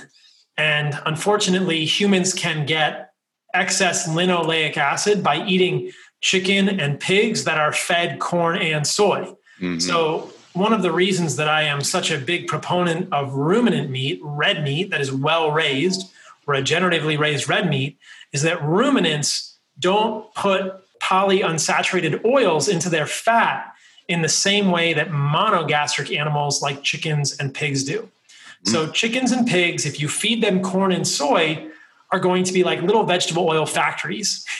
and 0.56 0.98
unfortunately, 1.06 1.84
humans 1.84 2.32
can 2.32 2.66
get 2.66 3.12
excess 3.54 4.08
linoleic 4.08 4.76
acid 4.76 5.22
by 5.22 5.44
eating 5.46 5.92
chicken 6.20 6.68
and 6.68 6.98
pigs 6.98 7.44
that 7.44 7.58
are 7.58 7.72
fed 7.72 8.18
corn 8.18 8.58
and 8.58 8.86
soy. 8.86 9.34
Mm-hmm. 9.60 9.78
So, 9.78 10.32
one 10.54 10.72
of 10.72 10.82
the 10.82 10.90
reasons 10.90 11.36
that 11.36 11.48
I 11.48 11.62
am 11.62 11.82
such 11.82 12.10
a 12.10 12.18
big 12.18 12.48
proponent 12.48 13.12
of 13.12 13.34
ruminant 13.34 13.90
meat, 13.90 14.20
red 14.22 14.64
meat 14.64 14.90
that 14.90 15.00
is 15.00 15.12
well 15.12 15.52
raised, 15.52 16.10
regeneratively 16.48 17.18
raised 17.18 17.48
red 17.48 17.68
meat, 17.68 17.98
is 18.32 18.42
that 18.42 18.62
ruminants 18.62 19.58
don't 19.78 20.32
put 20.34 20.82
polyunsaturated 21.00 22.24
oils 22.24 22.68
into 22.68 22.88
their 22.88 23.06
fat 23.06 23.74
in 24.08 24.22
the 24.22 24.28
same 24.28 24.70
way 24.70 24.94
that 24.94 25.10
monogastric 25.10 26.16
animals 26.16 26.62
like 26.62 26.82
chickens 26.82 27.38
and 27.38 27.54
pigs 27.54 27.84
do. 27.84 28.08
Mm. 28.64 28.72
So, 28.72 28.90
chickens 28.90 29.32
and 29.32 29.46
pigs, 29.46 29.86
if 29.86 30.00
you 30.00 30.08
feed 30.08 30.42
them 30.42 30.62
corn 30.62 30.92
and 30.92 31.06
soy, 31.06 31.68
are 32.10 32.18
going 32.18 32.44
to 32.44 32.52
be 32.52 32.64
like 32.64 32.80
little 32.82 33.04
vegetable 33.04 33.48
oil 33.48 33.66
factories. 33.66 34.44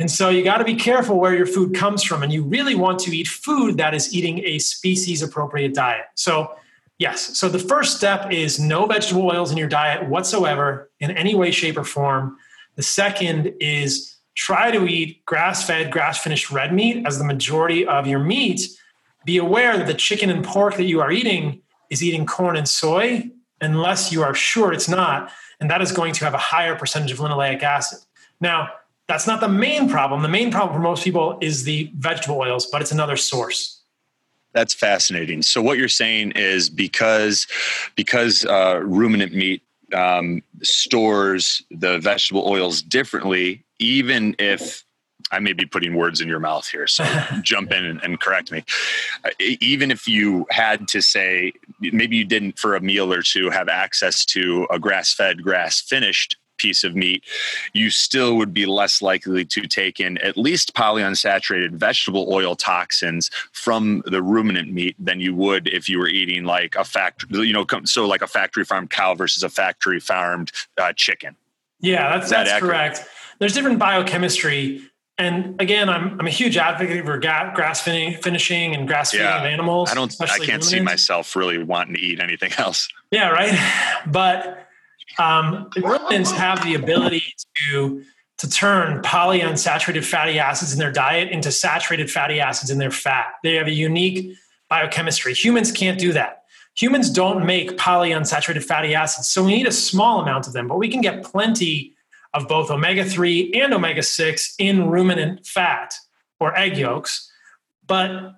And 0.00 0.08
so, 0.08 0.28
you 0.28 0.44
got 0.44 0.58
to 0.58 0.64
be 0.64 0.76
careful 0.76 1.18
where 1.18 1.34
your 1.34 1.44
food 1.44 1.74
comes 1.74 2.04
from. 2.04 2.22
And 2.22 2.32
you 2.32 2.44
really 2.44 2.76
want 2.76 3.00
to 3.00 3.10
eat 3.10 3.26
food 3.26 3.78
that 3.78 3.94
is 3.94 4.14
eating 4.14 4.44
a 4.44 4.60
species 4.60 5.22
appropriate 5.22 5.74
diet. 5.74 6.04
So, 6.14 6.54
yes. 7.00 7.36
So, 7.36 7.48
the 7.48 7.58
first 7.58 7.96
step 7.96 8.30
is 8.30 8.60
no 8.60 8.86
vegetable 8.86 9.26
oils 9.26 9.50
in 9.50 9.56
your 9.56 9.66
diet 9.66 10.08
whatsoever 10.08 10.88
in 11.00 11.10
any 11.10 11.34
way, 11.34 11.50
shape, 11.50 11.76
or 11.76 11.82
form. 11.82 12.36
The 12.76 12.84
second 12.84 13.54
is 13.58 14.17
try 14.38 14.70
to 14.70 14.86
eat 14.86 15.24
grass 15.26 15.66
fed, 15.66 15.90
grass 15.90 16.22
finished 16.22 16.50
red 16.52 16.72
meat 16.72 17.04
as 17.04 17.18
the 17.18 17.24
majority 17.24 17.84
of 17.84 18.06
your 18.06 18.20
meat. 18.20 18.60
Be 19.24 19.36
aware 19.36 19.76
that 19.76 19.88
the 19.88 19.94
chicken 19.94 20.30
and 20.30 20.44
pork 20.44 20.76
that 20.76 20.84
you 20.84 21.00
are 21.00 21.10
eating 21.10 21.60
is 21.90 22.04
eating 22.04 22.24
corn 22.24 22.56
and 22.56 22.68
soy, 22.68 23.28
unless 23.60 24.12
you 24.12 24.22
are 24.22 24.34
sure 24.34 24.72
it's 24.72 24.88
not. 24.88 25.32
And 25.60 25.68
that 25.70 25.82
is 25.82 25.90
going 25.90 26.14
to 26.14 26.24
have 26.24 26.34
a 26.34 26.38
higher 26.38 26.76
percentage 26.76 27.10
of 27.10 27.18
linoleic 27.18 27.64
acid. 27.64 27.98
Now, 28.40 28.68
that's 29.08 29.26
not 29.26 29.40
the 29.40 29.48
main 29.48 29.88
problem. 29.88 30.22
The 30.22 30.28
main 30.28 30.52
problem 30.52 30.76
for 30.76 30.82
most 30.82 31.02
people 31.02 31.38
is 31.40 31.64
the 31.64 31.90
vegetable 31.96 32.38
oils, 32.38 32.66
but 32.66 32.80
it's 32.80 32.92
another 32.92 33.16
source. 33.16 33.82
That's 34.52 34.72
fascinating. 34.72 35.42
So 35.42 35.60
what 35.60 35.78
you're 35.78 35.88
saying 35.88 36.32
is 36.36 36.70
because 36.70 37.48
because 37.96 38.44
uh, 38.44 38.80
ruminant 38.84 39.34
meat 39.34 39.62
um, 39.92 40.42
stores 40.62 41.62
the 41.70 41.98
vegetable 41.98 42.46
oils 42.46 42.82
differently 42.82 43.64
even 43.78 44.34
if 44.38 44.84
I 45.30 45.40
may 45.40 45.52
be 45.52 45.66
putting 45.66 45.94
words 45.94 46.20
in 46.20 46.28
your 46.28 46.40
mouth 46.40 46.66
here, 46.68 46.86
so 46.86 47.04
jump 47.42 47.72
in 47.72 47.84
and, 47.84 48.02
and 48.02 48.20
correct 48.20 48.50
me. 48.50 48.64
Uh, 49.24 49.30
even 49.38 49.90
if 49.90 50.08
you 50.08 50.46
had 50.50 50.88
to 50.88 51.02
say, 51.02 51.52
maybe 51.80 52.16
you 52.16 52.24
didn't 52.24 52.58
for 52.58 52.76
a 52.76 52.80
meal 52.80 53.12
or 53.12 53.22
two 53.22 53.50
have 53.50 53.68
access 53.68 54.24
to 54.26 54.66
a 54.70 54.78
grass 54.78 55.12
fed, 55.12 55.42
grass 55.42 55.80
finished 55.80 56.36
piece 56.58 56.82
of 56.82 56.96
meat, 56.96 57.24
you 57.72 57.88
still 57.88 58.36
would 58.36 58.52
be 58.52 58.66
less 58.66 59.00
likely 59.00 59.44
to 59.44 59.62
take 59.62 60.00
in 60.00 60.18
at 60.18 60.36
least 60.36 60.74
polyunsaturated 60.74 61.70
vegetable 61.70 62.32
oil 62.32 62.56
toxins 62.56 63.30
from 63.52 64.02
the 64.06 64.20
ruminant 64.20 64.72
meat 64.72 64.96
than 64.98 65.20
you 65.20 65.34
would 65.34 65.68
if 65.68 65.88
you 65.88 65.98
were 65.98 66.08
eating 66.08 66.44
like 66.44 66.74
a 66.74 66.84
factory, 66.84 67.46
you 67.46 67.52
know, 67.52 67.64
so 67.84 68.06
like 68.06 68.22
a 68.22 68.26
factory 68.26 68.64
farmed 68.64 68.90
cow 68.90 69.14
versus 69.14 69.42
a 69.42 69.48
factory 69.48 70.00
farmed 70.00 70.50
uh, 70.78 70.92
chicken. 70.94 71.36
Yeah, 71.80 72.18
that's, 72.18 72.30
that 72.30 72.44
that's 72.44 72.50
accurate? 72.50 72.72
correct. 72.72 73.08
There's 73.38 73.52
different 73.52 73.78
biochemistry. 73.78 74.82
And 75.16 75.60
again, 75.60 75.88
I'm, 75.88 76.18
I'm 76.20 76.26
a 76.26 76.30
huge 76.30 76.56
advocate 76.56 77.04
for 77.04 77.18
ga- 77.18 77.52
grass 77.54 77.80
fin- 77.80 78.14
finishing 78.22 78.74
and 78.74 78.86
grass 78.86 79.10
feeding 79.10 79.26
Yeah. 79.26 79.38
of 79.40 79.44
animals. 79.44 79.90
I 79.90 79.94
don't, 79.94 80.14
I 80.20 80.38
can't 80.38 80.62
see 80.62 80.80
myself 80.80 81.34
really 81.34 81.58
wanting 81.62 81.94
to 81.94 82.00
eat 82.00 82.20
anything 82.20 82.52
else. 82.58 82.88
Yeah, 83.10 83.30
right. 83.30 83.52
But 84.06 84.66
um, 85.18 85.70
ruminants 85.76 86.30
have 86.32 86.62
the 86.64 86.74
ability 86.74 87.24
to 87.70 88.04
to 88.38 88.48
turn 88.48 89.02
polyunsaturated 89.02 90.04
fatty 90.04 90.38
acids 90.38 90.72
in 90.72 90.78
their 90.78 90.92
diet 90.92 91.28
into 91.30 91.50
saturated 91.50 92.08
fatty 92.08 92.38
acids 92.38 92.70
in 92.70 92.78
their 92.78 92.92
fat. 92.92 93.26
They 93.42 93.54
have 93.56 93.66
a 93.66 93.72
unique 93.72 94.32
biochemistry. 94.68 95.34
Humans 95.34 95.72
can't 95.72 95.98
do 95.98 96.12
that. 96.12 96.44
Humans 96.76 97.10
don't 97.10 97.44
make 97.44 97.72
polyunsaturated 97.76 98.62
fatty 98.62 98.94
acids, 98.94 99.26
so 99.26 99.42
we 99.42 99.56
need 99.56 99.66
a 99.66 99.72
small 99.72 100.20
amount 100.20 100.46
of 100.46 100.52
them, 100.52 100.68
but 100.68 100.78
we 100.78 100.88
can 100.88 101.00
get 101.00 101.24
plenty 101.24 101.96
of 102.38 102.48
both 102.48 102.70
omega 102.70 103.04
3 103.04 103.52
and 103.54 103.74
omega 103.74 104.02
6 104.02 104.54
in 104.58 104.88
ruminant 104.88 105.44
fat 105.44 105.94
or 106.38 106.56
egg 106.56 106.78
yolks. 106.78 107.30
But 107.86 108.34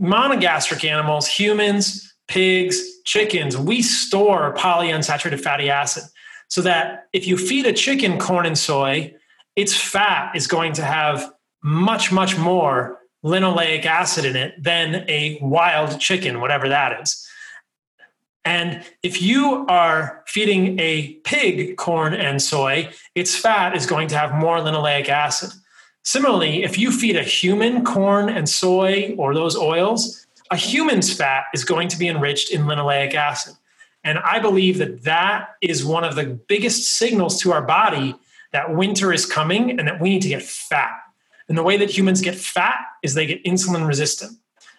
monogastric 0.00 0.88
animals, 0.88 1.28
humans, 1.28 2.14
pigs, 2.26 2.82
chickens, 3.04 3.56
we 3.56 3.82
store 3.82 4.54
polyunsaturated 4.54 5.40
fatty 5.40 5.68
acid 5.68 6.04
so 6.48 6.62
that 6.62 7.06
if 7.12 7.26
you 7.26 7.36
feed 7.36 7.66
a 7.66 7.72
chicken 7.72 8.18
corn 8.18 8.46
and 8.46 8.56
soy, 8.56 9.14
its 9.56 9.76
fat 9.76 10.34
is 10.34 10.46
going 10.46 10.72
to 10.72 10.84
have 10.84 11.30
much, 11.62 12.10
much 12.10 12.38
more 12.38 12.98
linoleic 13.24 13.84
acid 13.84 14.24
in 14.24 14.36
it 14.36 14.54
than 14.62 15.04
a 15.08 15.38
wild 15.42 16.00
chicken, 16.00 16.40
whatever 16.40 16.68
that 16.68 17.00
is. 17.00 17.28
And 18.44 18.84
if 19.02 19.22
you 19.22 19.64
are 19.68 20.22
feeding 20.26 20.78
a 20.78 21.14
pig 21.24 21.76
corn 21.76 22.12
and 22.12 22.42
soy, 22.42 22.90
its 23.14 23.34
fat 23.34 23.74
is 23.74 23.86
going 23.86 24.08
to 24.08 24.18
have 24.18 24.34
more 24.34 24.58
linoleic 24.58 25.08
acid. 25.08 25.50
Similarly, 26.02 26.62
if 26.62 26.78
you 26.78 26.90
feed 26.90 27.16
a 27.16 27.22
human 27.22 27.84
corn 27.84 28.28
and 28.28 28.48
soy 28.48 29.14
or 29.16 29.34
those 29.34 29.56
oils, 29.56 30.26
a 30.50 30.56
human's 30.56 31.12
fat 31.14 31.44
is 31.54 31.64
going 31.64 31.88
to 31.88 31.98
be 31.98 32.06
enriched 32.06 32.50
in 32.50 32.62
linoleic 32.62 33.14
acid. 33.14 33.54
And 34.04 34.18
I 34.18 34.38
believe 34.38 34.76
that 34.78 35.04
that 35.04 35.48
is 35.62 35.84
one 35.84 36.04
of 36.04 36.14
the 36.14 36.26
biggest 36.26 36.96
signals 36.98 37.40
to 37.40 37.52
our 37.52 37.62
body 37.62 38.14
that 38.52 38.74
winter 38.74 39.12
is 39.12 39.24
coming 39.24 39.78
and 39.78 39.88
that 39.88 40.00
we 40.00 40.10
need 40.10 40.22
to 40.22 40.28
get 40.28 40.42
fat. 40.42 40.92
And 41.48 41.56
the 41.56 41.62
way 41.62 41.78
that 41.78 41.96
humans 41.96 42.20
get 42.20 42.34
fat 42.34 42.78
is 43.02 43.14
they 43.14 43.26
get 43.26 43.42
insulin 43.44 43.86
resistant, 43.86 44.38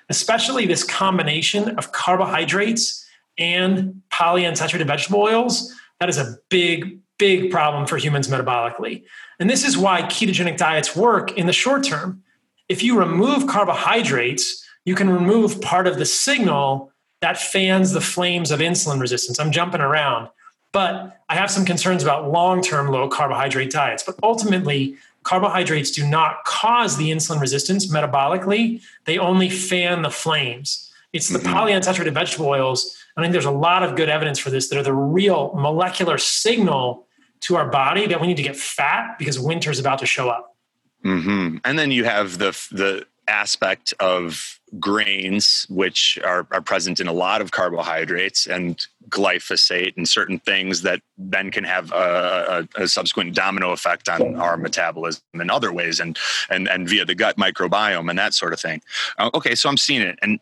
especially 0.09 0.67
this 0.67 0.83
combination 0.83 1.69
of 1.77 1.91
carbohydrates 1.91 3.04
and 3.37 4.01
polyunsaturated 4.09 4.87
vegetable 4.87 5.21
oils. 5.21 5.73
That 5.99 6.09
is 6.09 6.17
a 6.17 6.37
big, 6.49 6.99
big 7.17 7.51
problem 7.51 7.85
for 7.85 7.97
humans 7.97 8.27
metabolically. 8.27 9.03
And 9.39 9.49
this 9.49 9.65
is 9.65 9.77
why 9.77 10.03
ketogenic 10.03 10.57
diets 10.57 10.95
work 10.95 11.37
in 11.37 11.47
the 11.47 11.53
short 11.53 11.83
term. 11.83 12.23
If 12.69 12.83
you 12.83 12.97
remove 12.97 13.47
carbohydrates, 13.47 14.65
you 14.85 14.95
can 14.95 15.09
remove 15.09 15.61
part 15.61 15.87
of 15.87 15.97
the 15.97 16.05
signal 16.05 16.91
that 17.21 17.37
fans 17.37 17.91
the 17.91 18.01
flames 18.01 18.51
of 18.51 18.59
insulin 18.59 18.99
resistance. 18.99 19.39
I'm 19.39 19.51
jumping 19.51 19.81
around, 19.81 20.29
but 20.71 21.21
I 21.29 21.35
have 21.35 21.49
some 21.49 21.65
concerns 21.65 22.03
about 22.03 22.31
long 22.31 22.61
term 22.61 22.87
low 22.87 23.07
carbohydrate 23.07 23.71
diets. 23.71 24.03
But 24.03 24.15
ultimately, 24.21 24.95
carbohydrates 25.23 25.91
do 25.91 26.07
not 26.07 26.43
cause 26.45 26.97
the 26.97 27.11
insulin 27.11 27.41
resistance 27.41 27.91
metabolically, 27.91 28.81
they 29.05 29.17
only 29.17 29.49
fan 29.49 30.01
the 30.01 30.09
flames. 30.09 30.91
It's 31.15 31.29
the 31.29 31.39
polyunsaturated 31.39 32.13
vegetable 32.13 32.47
oils. 32.47 32.97
I 33.15 33.21
think 33.21 33.31
there's 33.31 33.45
a 33.45 33.51
lot 33.51 33.83
of 33.83 33.95
good 33.95 34.09
evidence 34.09 34.37
for 34.37 34.49
this 34.49 34.67
that 34.67 34.77
are 34.77 34.83
the 34.83 34.93
real 34.93 35.53
molecular 35.55 36.17
signal 36.17 37.07
to 37.41 37.55
our 37.55 37.69
body 37.69 38.05
that 38.07 38.19
we 38.19 38.27
need 38.27 38.37
to 38.37 38.43
get 38.43 38.57
fat 38.57 39.17
because 39.17 39.39
winter 39.39 39.71
is 39.71 39.79
about 39.79 39.99
to 39.99 40.05
show 40.05 40.27
up. 40.29 40.55
hmm 41.03 41.57
And 41.63 41.79
then 41.79 41.91
you 41.91 42.03
have 42.03 42.37
the 42.37 42.51
the 42.71 43.05
aspect 43.27 43.93
of 43.99 44.59
grains, 44.79 45.65
which 45.69 46.19
are, 46.23 46.45
are 46.51 46.61
present 46.61 46.99
in 46.99 47.07
a 47.07 47.13
lot 47.13 47.41
of 47.41 47.51
carbohydrates, 47.51 48.45
and 48.45 48.85
glyphosate 49.09 49.95
and 49.97 50.07
certain 50.07 50.39
things 50.39 50.81
that 50.81 51.01
then 51.17 51.49
can 51.49 51.63
have 51.63 51.91
a, 51.91 52.67
a, 52.77 52.83
a 52.83 52.87
subsequent 52.87 53.33
domino 53.33 53.71
effect 53.71 54.09
on 54.09 54.35
our 54.35 54.57
metabolism 54.57 55.23
in 55.33 55.49
other 55.49 55.71
ways, 55.71 55.99
and 55.99 56.17
and 56.49 56.67
and 56.67 56.89
via 56.89 57.05
the 57.05 57.15
gut 57.15 57.37
microbiome 57.37 58.09
and 58.09 58.19
that 58.19 58.33
sort 58.33 58.51
of 58.51 58.59
thing. 58.59 58.81
Uh, 59.17 59.29
okay, 59.33 59.55
so 59.55 59.69
I'm 59.69 59.77
seeing 59.77 60.01
it, 60.01 60.19
and 60.21 60.39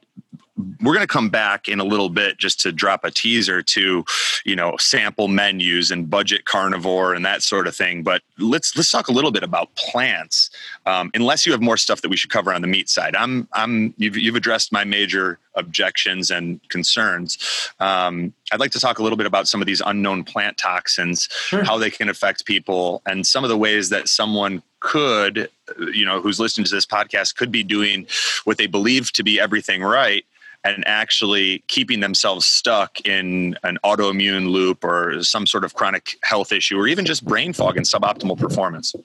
we're 0.82 0.94
going 0.94 1.06
to 1.06 1.08
come 1.08 1.30
back 1.30 1.68
in 1.68 1.80
a 1.80 1.84
little 1.84 2.10
bit 2.10 2.38
just 2.38 2.60
to 2.62 2.72
drop 2.72 3.04
a 3.04 3.12
teaser 3.12 3.62
to 3.62 4.04
you 4.46 4.56
know 4.56 4.76
sample 4.78 5.28
menus 5.28 5.92
and 5.92 6.10
budget 6.10 6.46
carnivore 6.46 7.14
and 7.14 7.26
that 7.26 7.42
sort 7.42 7.68
of 7.68 7.76
thing 7.76 8.04
but 8.04 8.22
let's 8.38 8.76
let's 8.76 8.92
talk 8.92 9.08
a 9.08 9.12
little 9.12 9.32
bit 9.32 9.44
about 9.44 9.74
plants 9.76 10.50
um, 10.86 11.12
unless 11.14 11.46
you 11.46 11.52
have 11.52 11.62
more 11.62 11.78
stuff 11.78 12.02
that 12.02 12.10
we 12.10 12.18
should 12.18 12.30
cover 12.30 12.54
on 12.54 12.62
the 12.62 12.68
meat 12.68 12.90
side 12.90 13.16
i'm 13.16 13.48
i'm 13.54 13.94
you've, 13.98 14.18
you've 14.18 14.36
addressed 14.36 14.72
my 14.72 14.84
major 14.84 15.40
objections 15.56 16.32
and 16.32 16.60
concerns 16.70 17.38
um, 17.80 18.34
i'd 18.52 18.60
like 18.60 18.72
to 18.72 18.80
talk 18.80 19.00
a 19.00 19.04
little 19.04 19.18
bit 19.18 19.28
about 19.28 19.48
some 19.48 19.62
of 19.62 19.68
these 19.68 19.82
unknown 19.86 20.24
plant 20.24 20.58
toxins 20.58 21.30
Sure. 21.48 21.64
how 21.64 21.78
they 21.78 21.90
can 21.92 22.10
affect 22.10 22.46
people 22.46 23.02
and 23.06 23.26
some 23.28 23.44
of 23.44 23.50
the 23.50 23.58
ways 23.58 23.90
that 23.90 24.08
someone 24.08 24.62
could 24.80 25.50
you 25.94 26.06
know 26.06 26.20
who's 26.22 26.40
listening 26.40 26.66
to 26.66 26.76
this 26.76 26.86
podcast 26.86 27.36
could 27.36 27.52
be 27.52 27.64
doing 27.64 28.06
what 28.44 28.58
they 28.58 28.68
believe 28.68 29.14
to 29.14 29.24
be 29.24 29.40
everything 29.40 29.82
right 29.82 30.26
and 30.64 30.84
actually 30.88 31.64
keeping 31.68 32.00
themselves 32.00 32.46
stuck 32.46 33.00
in 33.06 33.58
an 33.64 33.78
autoimmune 33.84 34.50
loop 34.50 34.84
or 34.84 35.22
some 35.24 35.46
sort 35.46 35.64
of 35.66 35.74
chronic 35.74 36.18
health 36.24 36.52
issue 36.52 36.78
or 36.78 36.88
even 36.88 37.06
just 37.06 37.26
brain 37.26 37.54
fog 37.54 37.78
and 37.78 37.86
suboptimal 37.86 38.38
performance 38.38 38.96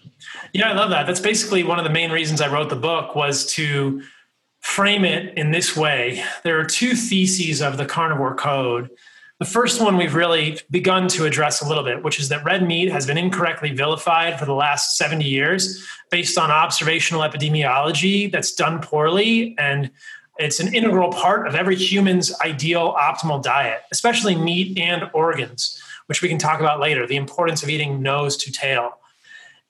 Yeah, 0.53 0.71
I 0.71 0.73
love 0.75 0.90
that. 0.90 1.07
That's 1.07 1.21
basically 1.21 1.64
one 1.64 1.79
of 1.79 1.85
the 1.85 1.90
main 1.90 2.11
reasons 2.11 2.40
I 2.40 2.53
wrote 2.53 2.71
the 2.71 2.77
book 2.77 3.14
was 3.14 3.47
to 3.55 4.03
frame 4.61 5.05
it 5.05 5.37
in 5.37 5.51
this 5.51 5.77
way. 5.77 6.23
There 6.44 6.59
are 6.59 6.64
two 6.64 6.94
theses 6.94 7.62
of 7.62 7.77
the 7.77 7.87
carnivore 7.87 8.35
code. 8.35 8.90
The 9.38 9.44
first 9.44 9.81
one 9.81 9.97
we've 9.97 10.16
really 10.16 10.59
begun 10.68 11.07
to 11.09 11.25
address 11.25 11.62
a 11.62 11.68
little 11.68 11.85
bit, 11.85 12.03
which 12.03 12.18
is 12.18 12.29
that 12.29 12.44
red 12.44 12.66
meat 12.66 12.90
has 12.90 13.07
been 13.07 13.16
incorrectly 13.16 13.73
vilified 13.73 14.37
for 14.37 14.44
the 14.44 14.53
last 14.53 14.97
70 14.97 15.25
years 15.25 15.87
based 16.11 16.37
on 16.37 16.51
observational 16.51 17.23
epidemiology 17.23 18.31
that's 18.33 18.53
done 18.53 18.81
poorly 18.81 19.55
and 19.57 19.90
it's 20.38 20.61
an 20.61 20.74
integral 20.74 21.11
part 21.11 21.46
of 21.46 21.55
every 21.55 21.77
human's 21.77 22.38
ideal 22.40 22.94
optimal 22.94 23.42
diet, 23.42 23.83
especially 23.90 24.35
meat 24.35 24.79
and 24.79 25.11
organs, 25.12 25.81
which 26.07 26.22
we 26.22 26.29
can 26.29 26.38
talk 26.38 26.61
about 26.61 26.81
later, 26.81 27.07
the 27.07 27.16
importance 27.16 27.62
of 27.62 27.68
eating 27.68 28.03
nose 28.03 28.37
to 28.38 28.53
tail. 28.53 28.98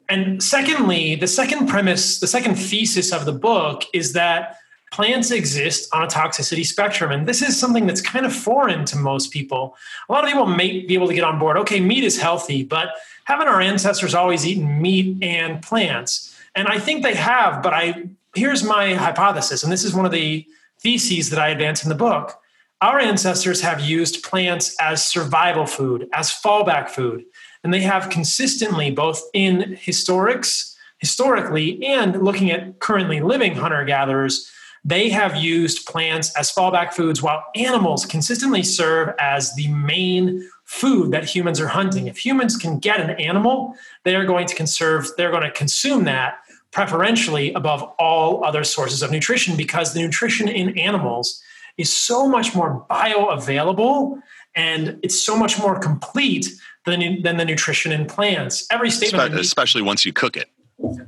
And 0.09 0.43
secondly, 0.43 1.15
the 1.15 1.27
second 1.27 1.69
premise, 1.69 2.21
the 2.21 2.27
second 2.27 2.55
thesis 2.55 3.13
of 3.13 3.25
the 3.25 3.33
book 3.33 3.85
is 3.93 4.13
that 4.15 4.59
plants 4.91 5.31
exist 5.31 5.89
on 5.95 6.05
a 6.05 6.07
toxicity 6.07 6.65
spectrum. 6.65 7.11
And 7.11 7.27
this 7.27 7.43
is 7.43 7.59
something 7.59 7.87
that's 7.87 8.01
kind 8.01 8.25
of 8.25 8.35
foreign 8.35 8.85
to 8.87 8.97
most 8.97 9.31
people. 9.31 9.77
A 10.09 10.13
lot 10.13 10.25
of 10.25 10.31
people 10.31 10.47
may 10.47 10.81
be 10.81 10.95
able 10.95 11.09
to 11.09 11.15
get 11.15 11.25
on 11.25 11.39
board 11.39 11.59
okay, 11.59 11.81
meat 11.81 12.05
is 12.05 12.19
healthy, 12.19 12.63
but 12.63 12.91
haven't 13.25 13.49
our 13.49 13.61
ancestors 13.61 14.15
always 14.15 14.47
eaten 14.47 14.81
meat 14.81 15.23
and 15.23 15.63
plants? 15.63 16.35
And 16.55 16.69
I 16.69 16.79
think 16.79 17.03
they 17.03 17.15
have, 17.15 17.63
but 17.63 17.75
I 17.75 18.09
here's 18.35 18.63
my 18.63 18.95
hypothesis, 18.95 19.63
and 19.63 19.73
this 19.73 19.85
is 19.85 19.95
one 19.95 20.07
of 20.07 20.13
the 20.13 20.47
theses 20.81 21.31
that 21.31 21.39
I 21.39 21.49
advance 21.49 21.83
in 21.83 21.89
the 21.89 21.95
book. 21.95 22.41
Our 22.81 23.01
ancestors 23.01 23.61
have 23.63 23.81
used 23.81 24.23
plants 24.23 24.77
as 24.81 25.05
survival 25.05 25.67
food, 25.67 26.09
as 26.13 26.31
fallback 26.31 26.89
food, 26.89 27.25
and 27.65 27.75
they 27.75 27.81
have 27.81 28.11
consistently, 28.11 28.91
both 28.91 29.21
in 29.35 29.77
historics, 29.81 30.75
historically, 30.99 31.85
and 31.85 32.23
looking 32.23 32.51
at 32.51 32.79
currently 32.79 33.21
living 33.21 33.57
hunter 33.57 33.85
gatherers, 33.85 34.51
they 34.85 35.09
have 35.11 35.37
used 35.37 35.87
plants 35.87 36.35
as 36.37 36.53
fallback 36.53 36.93
foods 36.93 37.21
while 37.21 37.45
animals 37.57 38.07
consistently 38.07 38.63
serve 38.63 39.15
as 39.19 39.55
the 39.55 39.69
main 39.69 40.49
food 40.65 41.11
that 41.11 41.25
humans 41.25 41.61
are 41.61 41.69
hunting. 41.69 42.07
If 42.07 42.25
humans 42.25 42.57
can 42.57 42.79
get 42.79 43.01
an 43.01 43.11
animal, 43.11 43.75
they 44.05 44.15
are 44.15 44.25
going 44.25 44.47
to 44.47 44.55
conserve, 44.55 45.09
they're 45.17 45.31
going 45.31 45.43
to 45.43 45.51
consume 45.51 46.05
that 46.05 46.39
preferentially 46.73 47.53
above 47.55 47.83
all 47.99 48.45
other 48.45 48.65
sources 48.65 49.03
of 49.03 49.11
nutrition 49.11 49.57
because 49.57 49.95
the 49.95 50.01
nutrition 50.01 50.49
in 50.49 50.79
animals 50.79 51.43
is 51.77 51.93
so 51.93 52.29
much 52.29 52.55
more 52.55 52.85
bioavailable 52.91 54.21
and 54.55 54.99
it's 55.03 55.25
so 55.25 55.37
much 55.37 55.59
more 55.59 55.79
complete 55.79 56.49
than, 56.85 57.23
than 57.23 57.37
the 57.37 57.45
nutrition 57.45 57.93
in 57.93 58.07
plants. 58.07 58.67
Every 58.71 58.91
statement 58.91 59.35
Espe- 59.35 59.39
especially 59.39 59.83
once 59.83 60.05
you 60.05 60.13
cook 60.13 60.37
it 60.37 60.49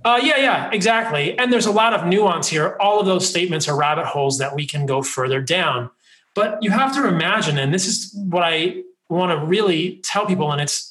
Uh, 0.05 0.19
yeah, 0.23 0.37
yeah, 0.37 0.71
exactly. 0.73 1.39
And 1.39 1.53
there's 1.53 1.67
a 1.67 1.73
lot 1.73 1.95
of 1.95 2.07
nuance 2.07 2.49
here. 2.49 2.77
All 2.81 2.99
of 2.99 3.07
those 3.07 3.29
statements 3.29 3.69
are 3.69 3.77
rabbit 3.77 4.07
holes 4.07 4.39
that 4.39 4.55
we 4.55 4.67
can 4.67 4.87
go 4.87 5.03
further 5.03 5.41
down. 5.41 5.91
But 6.35 6.63
you 6.63 6.71
have 6.71 6.95
to 6.95 7.07
imagine, 7.07 7.59
and 7.59 7.75
this 7.75 7.87
is 7.87 8.13
what 8.15 8.43
I 8.43 8.83
want 9.09 9.33
to 9.33 9.45
really 9.45 10.01
tell 10.05 10.27
people, 10.27 10.53
and 10.53 10.61
it's 10.61 10.90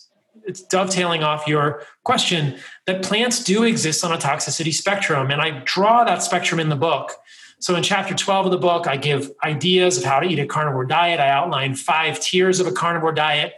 it's 0.50 0.62
dovetailing 0.64 1.24
off 1.24 1.48
your 1.48 1.84
question 2.04 2.58
that 2.88 3.04
plants 3.04 3.44
do 3.44 3.64
exist 3.64 4.04
on 4.04 4.12
a 4.12 4.18
toxicity 4.18 4.74
spectrum, 4.74 5.30
and 5.30 5.42
I 5.42 5.62
draw 5.64 6.04
that 6.04 6.24
spectrum 6.24 6.60
in 6.60 6.70
the 6.70 6.76
book. 6.76 7.14
So 7.60 7.76
in 7.76 7.84
chapter 7.84 8.16
12 8.16 8.48
of 8.48 8.52
the 8.52 8.58
book, 8.58 8.88
I 8.88 8.98
give 8.98 9.32
ideas 9.44 9.98
of 9.98 10.06
how 10.06 10.20
to 10.20 10.28
eat 10.28 10.40
a 10.40 10.48
carnivore 10.48 10.86
diet. 10.86 11.20
I 11.20 11.30
outline 11.30 11.76
five 11.76 12.20
tiers 12.20 12.60
of 12.60 12.68
a 12.68 12.72
carnivore 12.72 13.12
diet. 13.12 13.54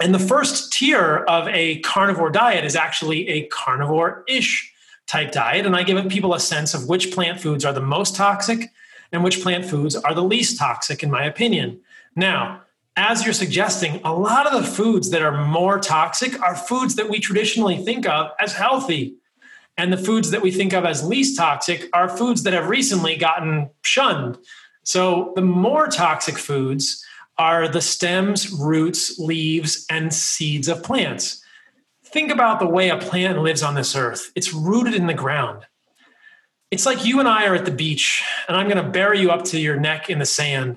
And 0.00 0.14
the 0.14 0.18
first 0.18 0.72
tier 0.72 1.18
of 1.28 1.46
a 1.48 1.80
carnivore 1.80 2.30
diet 2.30 2.64
is 2.64 2.76
actually 2.76 3.28
a 3.28 3.46
carnivore 3.48 4.24
ish 4.26 4.72
type 5.06 5.32
diet. 5.32 5.66
And 5.66 5.76
I 5.76 5.82
give 5.82 6.08
people 6.08 6.34
a 6.34 6.40
sense 6.40 6.72
of 6.72 6.88
which 6.88 7.12
plant 7.12 7.40
foods 7.40 7.64
are 7.64 7.72
the 7.72 7.80
most 7.80 8.16
toxic 8.16 8.70
and 9.12 9.22
which 9.22 9.42
plant 9.42 9.64
foods 9.64 9.96
are 9.96 10.14
the 10.14 10.22
least 10.22 10.58
toxic, 10.58 11.02
in 11.02 11.10
my 11.10 11.24
opinion. 11.24 11.80
Now, 12.16 12.62
as 12.96 13.24
you're 13.24 13.34
suggesting, 13.34 14.00
a 14.04 14.14
lot 14.14 14.46
of 14.46 14.62
the 14.62 14.68
foods 14.68 15.10
that 15.10 15.22
are 15.22 15.46
more 15.46 15.80
toxic 15.80 16.40
are 16.40 16.54
foods 16.54 16.94
that 16.94 17.08
we 17.08 17.18
traditionally 17.18 17.76
think 17.78 18.06
of 18.06 18.30
as 18.38 18.52
healthy. 18.52 19.16
And 19.76 19.92
the 19.92 19.98
foods 19.98 20.30
that 20.30 20.42
we 20.42 20.52
think 20.52 20.72
of 20.72 20.84
as 20.84 21.04
least 21.04 21.36
toxic 21.36 21.88
are 21.92 22.08
foods 22.08 22.44
that 22.44 22.52
have 22.52 22.68
recently 22.68 23.16
gotten 23.16 23.70
shunned. 23.82 24.38
So 24.84 25.32
the 25.34 25.42
more 25.42 25.88
toxic 25.88 26.38
foods 26.38 27.04
are 27.36 27.66
the 27.66 27.80
stems, 27.80 28.52
roots, 28.52 29.18
leaves, 29.18 29.84
and 29.90 30.14
seeds 30.14 30.68
of 30.68 30.84
plants. 30.84 31.42
Think 32.04 32.30
about 32.30 32.60
the 32.60 32.68
way 32.68 32.90
a 32.90 32.98
plant 32.98 33.40
lives 33.40 33.64
on 33.64 33.74
this 33.74 33.96
earth. 33.96 34.30
It's 34.36 34.52
rooted 34.52 34.94
in 34.94 35.08
the 35.08 35.14
ground. 35.14 35.66
It's 36.70 36.86
like 36.86 37.04
you 37.04 37.18
and 37.18 37.28
I 37.28 37.46
are 37.46 37.56
at 37.56 37.64
the 37.64 37.72
beach, 37.72 38.22
and 38.46 38.56
I'm 38.56 38.68
going 38.68 38.82
to 38.82 38.88
bury 38.88 39.20
you 39.20 39.32
up 39.32 39.44
to 39.46 39.58
your 39.58 39.80
neck 39.80 40.10
in 40.10 40.20
the 40.20 40.26
sand 40.26 40.76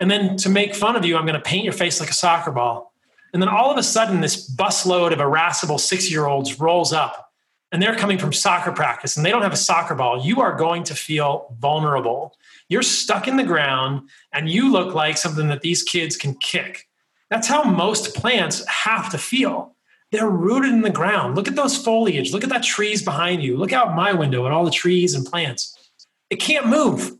and 0.00 0.10
then 0.10 0.36
to 0.38 0.48
make 0.48 0.74
fun 0.74 0.96
of 0.96 1.04
you, 1.04 1.16
I'm 1.16 1.26
going 1.26 1.34
to 1.34 1.40
paint 1.40 1.64
your 1.64 1.72
face 1.72 2.00
like 2.00 2.10
a 2.10 2.14
soccer 2.14 2.50
ball. 2.50 2.92
And 3.32 3.42
then 3.42 3.48
all 3.48 3.70
of 3.70 3.76
a 3.76 3.82
sudden, 3.82 4.20
this 4.20 4.50
busload 4.50 5.12
of 5.12 5.20
irascible 5.20 5.78
six 5.78 6.10
year 6.10 6.26
olds 6.26 6.58
rolls 6.60 6.92
up 6.92 7.32
and 7.72 7.82
they're 7.82 7.96
coming 7.96 8.18
from 8.18 8.32
soccer 8.32 8.72
practice 8.72 9.16
and 9.16 9.26
they 9.26 9.30
don't 9.30 9.42
have 9.42 9.52
a 9.52 9.56
soccer 9.56 9.94
ball. 9.94 10.24
You 10.24 10.40
are 10.40 10.56
going 10.56 10.84
to 10.84 10.94
feel 10.94 11.54
vulnerable. 11.58 12.36
You're 12.68 12.82
stuck 12.82 13.28
in 13.28 13.36
the 13.36 13.44
ground 13.44 14.08
and 14.32 14.48
you 14.48 14.72
look 14.72 14.94
like 14.94 15.18
something 15.18 15.48
that 15.48 15.60
these 15.60 15.82
kids 15.82 16.16
can 16.16 16.34
kick. 16.34 16.88
That's 17.30 17.48
how 17.48 17.64
most 17.64 18.14
plants 18.14 18.66
have 18.66 19.10
to 19.10 19.18
feel. 19.18 19.74
They're 20.10 20.30
rooted 20.30 20.72
in 20.72 20.80
the 20.80 20.90
ground. 20.90 21.36
Look 21.36 21.48
at 21.48 21.56
those 21.56 21.76
foliage. 21.76 22.32
Look 22.32 22.44
at 22.44 22.50
that 22.50 22.62
trees 22.62 23.02
behind 23.02 23.42
you. 23.42 23.58
Look 23.58 23.74
out 23.74 23.94
my 23.94 24.14
window 24.14 24.46
at 24.46 24.52
all 24.52 24.64
the 24.64 24.70
trees 24.70 25.14
and 25.14 25.26
plants. 25.26 25.76
It 26.30 26.36
can't 26.36 26.66
move. 26.66 27.12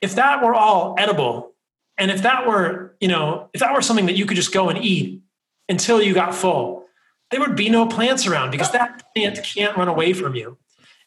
If 0.00 0.14
that 0.14 0.42
were 0.42 0.54
all 0.54 0.94
edible, 0.98 1.53
and 1.96 2.10
if 2.10 2.22
that 2.22 2.46
were, 2.46 2.94
you 3.00 3.08
know, 3.08 3.48
if 3.52 3.60
that 3.60 3.72
were 3.72 3.82
something 3.82 4.06
that 4.06 4.16
you 4.16 4.26
could 4.26 4.36
just 4.36 4.52
go 4.52 4.68
and 4.68 4.78
eat 4.78 5.22
until 5.68 6.02
you 6.02 6.14
got 6.14 6.34
full, 6.34 6.84
there 7.30 7.40
would 7.40 7.56
be 7.56 7.68
no 7.68 7.86
plants 7.86 8.26
around 8.26 8.50
because 8.50 8.70
that 8.72 9.02
plant 9.14 9.42
can't 9.42 9.76
run 9.76 9.88
away 9.88 10.12
from 10.12 10.34
you. 10.34 10.58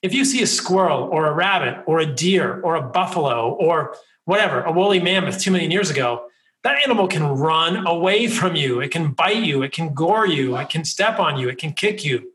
If 0.01 0.13
you 0.13 0.25
see 0.25 0.41
a 0.41 0.47
squirrel 0.47 1.03
or 1.03 1.25
a 1.25 1.33
rabbit 1.33 1.83
or 1.87 1.99
a 1.99 2.05
deer 2.05 2.61
or 2.61 2.75
a 2.75 2.81
buffalo 2.81 3.53
or 3.53 3.95
whatever, 4.25 4.61
a 4.61 4.71
woolly 4.71 4.99
mammoth 4.99 5.39
two 5.39 5.51
million 5.51 5.71
years 5.71 5.89
ago, 5.89 6.27
that 6.63 6.83
animal 6.83 7.07
can 7.07 7.23
run 7.23 7.85
away 7.87 8.27
from 8.27 8.55
you. 8.55 8.81
It 8.81 8.91
can 8.91 9.11
bite 9.11 9.43
you, 9.43 9.63
it 9.63 9.71
can 9.71 9.93
gore 9.93 10.27
you, 10.27 10.57
it 10.57 10.69
can 10.69 10.85
step 10.85 11.19
on 11.19 11.37
you, 11.39 11.49
it 11.49 11.57
can 11.57 11.73
kick 11.73 12.03
you. 12.03 12.31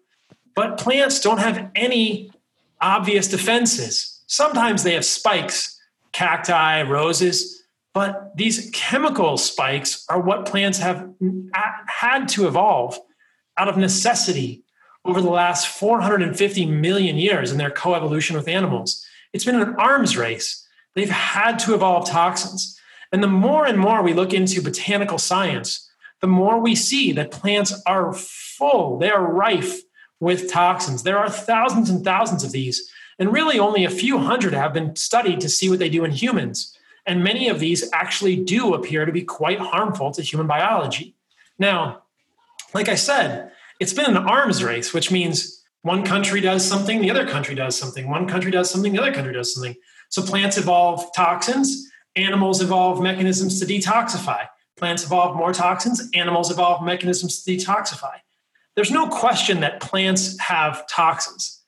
But 0.54 0.78
plants 0.78 1.20
don't 1.20 1.38
have 1.38 1.70
any 1.74 2.30
obvious 2.80 3.28
defenses. 3.28 4.22
Sometimes 4.26 4.82
they 4.82 4.94
have 4.94 5.04
spikes, 5.04 5.78
cacti, 6.12 6.82
roses, 6.82 7.61
but 7.94 8.36
these 8.36 8.70
chemical 8.72 9.36
spikes 9.36 10.04
are 10.08 10.20
what 10.20 10.46
plants 10.46 10.78
have 10.78 11.08
had 11.86 12.28
to 12.30 12.46
evolve 12.46 12.98
out 13.58 13.68
of 13.68 13.76
necessity 13.76 14.64
over 15.04 15.20
the 15.20 15.30
last 15.30 15.68
450 15.68 16.66
million 16.66 17.16
years 17.16 17.52
in 17.52 17.58
their 17.58 17.70
coevolution 17.70 18.34
with 18.34 18.48
animals. 18.48 19.04
It's 19.32 19.44
been 19.44 19.60
an 19.60 19.74
arms 19.76 20.16
race. 20.16 20.66
They've 20.94 21.10
had 21.10 21.58
to 21.60 21.74
evolve 21.74 22.08
toxins. 22.08 22.78
And 23.10 23.22
the 23.22 23.28
more 23.28 23.66
and 23.66 23.78
more 23.78 24.02
we 24.02 24.14
look 24.14 24.32
into 24.32 24.62
botanical 24.62 25.18
science, 25.18 25.90
the 26.20 26.28
more 26.28 26.60
we 26.60 26.74
see 26.74 27.12
that 27.12 27.30
plants 27.30 27.74
are 27.84 28.12
full, 28.14 28.98
they 28.98 29.10
are 29.10 29.22
rife 29.22 29.80
with 30.20 30.50
toxins. 30.50 31.02
There 31.02 31.18
are 31.18 31.28
thousands 31.28 31.90
and 31.90 32.04
thousands 32.04 32.44
of 32.44 32.52
these, 32.52 32.90
and 33.18 33.32
really 33.32 33.58
only 33.58 33.84
a 33.84 33.90
few 33.90 34.18
hundred 34.18 34.54
have 34.54 34.72
been 34.72 34.94
studied 34.94 35.40
to 35.40 35.48
see 35.48 35.68
what 35.68 35.80
they 35.80 35.88
do 35.88 36.04
in 36.04 36.12
humans. 36.12 36.76
And 37.06 37.24
many 37.24 37.48
of 37.48 37.58
these 37.58 37.90
actually 37.92 38.36
do 38.36 38.74
appear 38.74 39.04
to 39.04 39.12
be 39.12 39.22
quite 39.22 39.58
harmful 39.58 40.12
to 40.12 40.22
human 40.22 40.46
biology. 40.46 41.16
Now, 41.58 42.02
like 42.74 42.88
I 42.88 42.94
said, 42.94 43.52
it's 43.80 43.92
been 43.92 44.06
an 44.06 44.16
arms 44.16 44.62
race, 44.62 44.94
which 44.94 45.10
means 45.10 45.62
one 45.82 46.04
country 46.04 46.40
does 46.40 46.64
something, 46.64 47.00
the 47.00 47.10
other 47.10 47.26
country 47.26 47.54
does 47.54 47.76
something. 47.76 48.08
One 48.08 48.28
country 48.28 48.50
does 48.52 48.70
something, 48.70 48.92
the 48.92 49.00
other 49.00 49.12
country 49.12 49.32
does 49.32 49.52
something. 49.52 49.74
So 50.10 50.22
plants 50.22 50.56
evolve 50.56 51.12
toxins, 51.14 51.90
animals 52.14 52.62
evolve 52.62 53.02
mechanisms 53.02 53.58
to 53.58 53.66
detoxify. 53.66 54.46
Plants 54.76 55.04
evolve 55.04 55.36
more 55.36 55.52
toxins, 55.52 56.08
animals 56.14 56.50
evolve 56.50 56.84
mechanisms 56.84 57.42
to 57.42 57.50
detoxify. 57.50 58.16
There's 58.74 58.90
no 58.90 59.08
question 59.08 59.60
that 59.60 59.80
plants 59.80 60.38
have 60.38 60.86
toxins. 60.86 61.62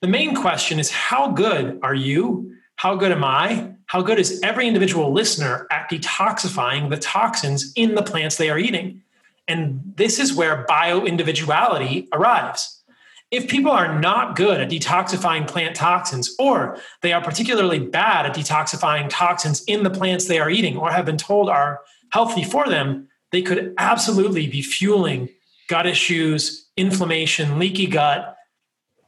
The 0.00 0.08
main 0.08 0.34
question 0.34 0.78
is 0.78 0.90
how 0.90 1.30
good 1.30 1.78
are 1.82 1.94
you? 1.94 2.54
How 2.76 2.96
good 2.96 3.12
am 3.12 3.24
I? 3.24 3.74
How 3.88 4.02
good 4.02 4.18
is 4.18 4.38
every 4.42 4.68
individual 4.68 5.12
listener 5.12 5.66
at 5.70 5.90
detoxifying 5.90 6.90
the 6.90 6.98
toxins 6.98 7.72
in 7.74 7.94
the 7.94 8.02
plants 8.02 8.36
they 8.36 8.50
are 8.50 8.58
eating? 8.58 9.02
And 9.48 9.80
this 9.96 10.18
is 10.18 10.34
where 10.34 10.66
bio 10.68 11.06
individuality 11.06 12.06
arrives. 12.12 12.82
If 13.30 13.48
people 13.48 13.72
are 13.72 13.98
not 13.98 14.36
good 14.36 14.60
at 14.60 14.70
detoxifying 14.70 15.48
plant 15.48 15.74
toxins, 15.74 16.34
or 16.38 16.76
they 17.00 17.14
are 17.14 17.22
particularly 17.22 17.78
bad 17.78 18.26
at 18.26 18.34
detoxifying 18.34 19.06
toxins 19.08 19.64
in 19.64 19.84
the 19.84 19.90
plants 19.90 20.26
they 20.26 20.38
are 20.38 20.50
eating, 20.50 20.76
or 20.76 20.90
have 20.90 21.06
been 21.06 21.16
told 21.16 21.48
are 21.48 21.80
healthy 22.12 22.44
for 22.44 22.68
them, 22.68 23.08
they 23.32 23.40
could 23.40 23.72
absolutely 23.78 24.46
be 24.46 24.60
fueling 24.60 25.30
gut 25.68 25.86
issues, 25.86 26.68
inflammation, 26.76 27.58
leaky 27.58 27.86
gut, 27.86 28.36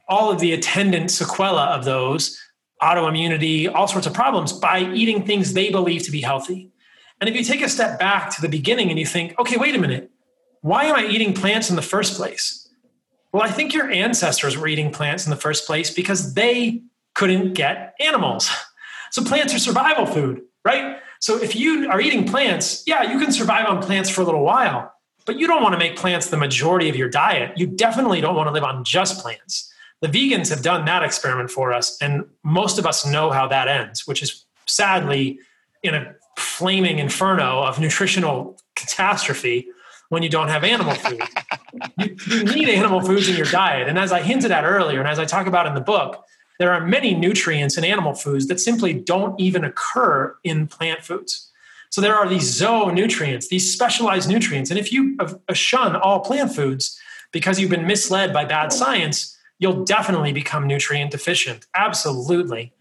all 0.09 0.31
of 0.31 0.39
the 0.39 0.53
attendant 0.53 1.11
sequela 1.11 1.67
of 1.67 1.85
those 1.85 2.39
autoimmunity, 2.81 3.73
all 3.73 3.87
sorts 3.87 4.07
of 4.07 4.13
problems 4.13 4.51
by 4.53 4.79
eating 4.79 5.25
things 5.25 5.53
they 5.53 5.69
believe 5.69 6.03
to 6.03 6.11
be 6.11 6.21
healthy. 6.21 6.71
And 7.19 7.29
if 7.29 7.35
you 7.35 7.43
take 7.43 7.61
a 7.61 7.69
step 7.69 7.99
back 7.99 8.33
to 8.35 8.41
the 8.41 8.49
beginning 8.49 8.89
and 8.89 8.97
you 8.97 9.05
think, 9.05 9.37
okay, 9.39 9.57
wait 9.57 9.75
a 9.75 9.79
minute, 9.79 10.09
why 10.61 10.85
am 10.85 10.95
I 10.95 11.05
eating 11.05 11.33
plants 11.33 11.69
in 11.69 11.75
the 11.75 11.81
first 11.81 12.15
place? 12.15 12.67
Well, 13.31 13.43
I 13.43 13.49
think 13.49 13.73
your 13.73 13.89
ancestors 13.89 14.57
were 14.57 14.67
eating 14.67 14.91
plants 14.91 15.25
in 15.25 15.29
the 15.29 15.35
first 15.37 15.65
place 15.65 15.91
because 15.91 16.33
they 16.33 16.81
couldn't 17.13 17.53
get 17.53 17.95
animals. 17.99 18.49
So 19.13 19.25
plants 19.25 19.53
are 19.53 19.59
survival 19.59 20.05
food, 20.05 20.41
right? 20.63 20.99
So 21.19 21.37
if 21.37 21.53
you 21.53 21.89
are 21.89 21.99
eating 21.99 22.25
plants, 22.25 22.81
yeah, 22.87 23.11
you 23.11 23.19
can 23.19 23.33
survive 23.33 23.67
on 23.67 23.81
plants 23.81 24.09
for 24.09 24.21
a 24.21 24.23
little 24.23 24.41
while, 24.41 24.93
but 25.25 25.37
you 25.37 25.47
don't 25.47 25.61
want 25.61 25.73
to 25.73 25.77
make 25.77 25.97
plants 25.97 26.29
the 26.29 26.37
majority 26.37 26.87
of 26.87 26.95
your 26.95 27.09
diet. 27.09 27.51
You 27.57 27.67
definitely 27.67 28.21
don't 28.21 28.37
want 28.37 28.47
to 28.47 28.53
live 28.53 28.63
on 28.63 28.85
just 28.85 29.21
plants 29.21 29.70
the 30.01 30.07
vegans 30.07 30.49
have 30.49 30.61
done 30.61 30.85
that 30.85 31.03
experiment 31.03 31.49
for 31.49 31.71
us 31.71 31.97
and 32.01 32.25
most 32.43 32.79
of 32.79 32.85
us 32.85 33.05
know 33.05 33.31
how 33.31 33.47
that 33.47 33.67
ends 33.67 34.07
which 34.07 34.21
is 34.21 34.45
sadly 34.65 35.39
in 35.83 35.95
a 35.95 36.13
flaming 36.37 36.99
inferno 36.99 37.63
of 37.63 37.79
nutritional 37.79 38.57
catastrophe 38.75 39.67
when 40.09 40.23
you 40.23 40.29
don't 40.29 40.49
have 40.49 40.63
animal 40.63 40.93
food. 40.95 41.21
You, 41.97 42.17
you, 42.27 42.43
need 42.43 42.67
animal 42.67 42.99
foods 42.99 43.29
in 43.29 43.37
your 43.37 43.45
diet 43.45 43.87
and 43.87 43.97
as 43.97 44.11
i 44.11 44.21
hinted 44.21 44.51
at 44.51 44.65
earlier 44.65 44.99
and 44.99 45.07
as 45.07 45.19
i 45.19 45.23
talk 45.23 45.47
about 45.47 45.67
in 45.67 45.73
the 45.73 45.79
book 45.79 46.25
there 46.61 46.71
are 46.71 46.85
many 46.85 47.15
nutrients 47.15 47.75
in 47.75 47.83
animal 47.83 48.13
foods 48.13 48.45
that 48.45 48.59
simply 48.59 48.93
don't 48.93 49.39
even 49.39 49.63
occur 49.63 50.35
in 50.43 50.67
plant 50.67 51.03
foods. 51.03 51.49
So 51.89 52.01
there 52.01 52.15
are 52.15 52.29
these 52.29 52.43
zoonutrients 52.43 53.47
these 53.49 53.73
specialized 53.73 54.29
nutrients 54.29 54.69
and 54.69 54.77
if 54.77 54.93
you 54.93 55.17
shun 55.53 55.95
all 55.95 56.19
plant 56.19 56.53
foods 56.53 56.99
because 57.31 57.59
you've 57.59 57.71
been 57.71 57.87
misled 57.87 58.31
by 58.31 58.45
bad 58.45 58.71
science 58.71 59.35
you'll 59.61 59.85
definitely 59.85 60.33
become 60.33 60.67
nutrient 60.67 61.11
deficient. 61.11 61.67
Absolutely. 61.75 62.73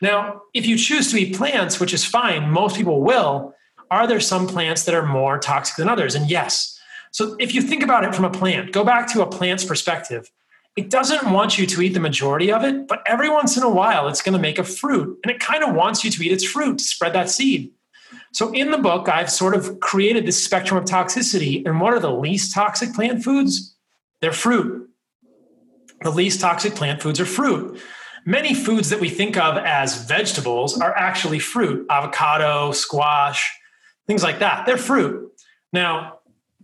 Now, 0.00 0.42
if 0.54 0.64
you 0.64 0.78
choose 0.78 1.10
to 1.10 1.18
eat 1.18 1.36
plants, 1.36 1.80
which 1.80 1.92
is 1.92 2.04
fine, 2.04 2.48
most 2.48 2.76
people 2.76 3.02
will, 3.02 3.54
are 3.90 4.06
there 4.06 4.20
some 4.20 4.46
plants 4.46 4.84
that 4.84 4.94
are 4.94 5.04
more 5.04 5.38
toxic 5.38 5.76
than 5.76 5.88
others? 5.88 6.14
And 6.14 6.30
yes. 6.30 6.80
So 7.10 7.36
if 7.40 7.54
you 7.54 7.60
think 7.60 7.82
about 7.82 8.04
it 8.04 8.14
from 8.14 8.24
a 8.24 8.30
plant, 8.30 8.72
go 8.72 8.84
back 8.84 9.12
to 9.12 9.22
a 9.22 9.26
plant's 9.26 9.64
perspective. 9.64 10.30
It 10.76 10.90
doesn't 10.90 11.32
want 11.32 11.58
you 11.58 11.66
to 11.66 11.82
eat 11.82 11.94
the 11.94 12.00
majority 12.00 12.52
of 12.52 12.62
it, 12.62 12.86
but 12.86 13.02
every 13.06 13.28
once 13.28 13.56
in 13.56 13.64
a 13.64 13.68
while 13.68 14.06
it's 14.06 14.22
going 14.22 14.34
to 14.34 14.38
make 14.38 14.60
a 14.60 14.64
fruit 14.64 15.18
and 15.24 15.32
it 15.32 15.40
kind 15.40 15.64
of 15.64 15.74
wants 15.74 16.04
you 16.04 16.10
to 16.12 16.22
eat 16.22 16.30
its 16.30 16.44
fruit, 16.44 16.80
spread 16.80 17.14
that 17.14 17.30
seed. 17.30 17.72
So 18.32 18.52
in 18.52 18.70
the 18.70 18.78
book, 18.78 19.08
I've 19.08 19.30
sort 19.30 19.56
of 19.56 19.80
created 19.80 20.24
this 20.24 20.42
spectrum 20.42 20.78
of 20.78 20.84
toxicity. 20.84 21.66
And 21.66 21.80
what 21.80 21.94
are 21.94 21.98
the 21.98 22.12
least 22.12 22.54
toxic 22.54 22.94
plant 22.94 23.24
foods? 23.24 23.74
They're 24.20 24.32
fruit 24.32 24.87
the 26.02 26.10
least 26.10 26.40
toxic 26.40 26.74
plant 26.74 27.02
foods 27.02 27.20
are 27.20 27.26
fruit. 27.26 27.80
Many 28.24 28.54
foods 28.54 28.90
that 28.90 29.00
we 29.00 29.08
think 29.08 29.36
of 29.36 29.56
as 29.56 30.06
vegetables 30.06 30.80
are 30.80 30.96
actually 30.96 31.38
fruit 31.38 31.86
avocado, 31.90 32.72
squash, 32.72 33.50
things 34.06 34.22
like 34.22 34.38
that. 34.40 34.66
They're 34.66 34.76
fruit. 34.76 35.32
Now, 35.72 36.18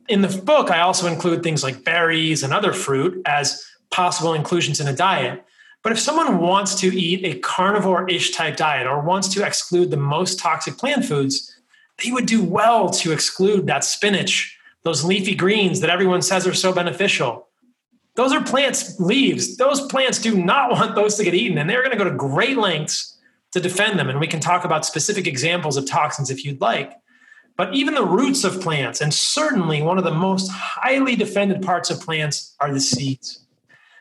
in 0.08 0.20
the 0.20 0.28
book, 0.28 0.70
I 0.70 0.80
also 0.80 1.06
include 1.06 1.42
things 1.42 1.62
like 1.62 1.84
berries 1.84 2.42
and 2.42 2.52
other 2.52 2.72
fruit 2.72 3.22
as 3.26 3.64
possible 3.90 4.34
inclusions 4.34 4.80
in 4.80 4.88
a 4.88 4.94
diet. 4.94 5.44
But 5.82 5.92
if 5.92 6.00
someone 6.00 6.38
wants 6.38 6.74
to 6.80 6.88
eat 6.88 7.24
a 7.24 7.38
carnivore 7.40 8.08
ish 8.08 8.32
type 8.32 8.56
diet 8.56 8.86
or 8.86 9.00
wants 9.00 9.28
to 9.28 9.46
exclude 9.46 9.90
the 9.90 9.96
most 9.96 10.38
toxic 10.38 10.78
plant 10.78 11.04
foods, 11.04 11.54
they 12.02 12.10
would 12.10 12.26
do 12.26 12.42
well 12.42 12.90
to 12.90 13.12
exclude 13.12 13.66
that 13.66 13.84
spinach, 13.84 14.58
those 14.82 15.04
leafy 15.04 15.34
greens 15.34 15.80
that 15.80 15.90
everyone 15.90 16.22
says 16.22 16.46
are 16.46 16.54
so 16.54 16.72
beneficial. 16.72 17.43
Those 18.16 18.32
are 18.32 18.42
plants' 18.42 18.98
leaves. 19.00 19.56
Those 19.56 19.80
plants 19.86 20.20
do 20.20 20.36
not 20.36 20.70
want 20.70 20.94
those 20.94 21.16
to 21.16 21.24
get 21.24 21.34
eaten, 21.34 21.58
and 21.58 21.68
they're 21.68 21.82
going 21.82 21.96
to 21.96 22.02
go 22.02 22.08
to 22.08 22.16
great 22.16 22.56
lengths 22.56 23.18
to 23.52 23.60
defend 23.60 23.98
them. 23.98 24.08
And 24.08 24.20
we 24.20 24.26
can 24.26 24.40
talk 24.40 24.64
about 24.64 24.86
specific 24.86 25.26
examples 25.26 25.76
of 25.76 25.86
toxins 25.86 26.30
if 26.30 26.44
you'd 26.44 26.60
like. 26.60 26.92
But 27.56 27.74
even 27.74 27.94
the 27.94 28.04
roots 28.04 28.42
of 28.44 28.60
plants, 28.60 29.00
and 29.00 29.14
certainly 29.14 29.80
one 29.80 29.98
of 29.98 30.04
the 30.04 30.10
most 30.10 30.50
highly 30.50 31.14
defended 31.14 31.62
parts 31.62 31.90
of 31.90 32.00
plants, 32.00 32.54
are 32.60 32.72
the 32.72 32.80
seeds. 32.80 33.44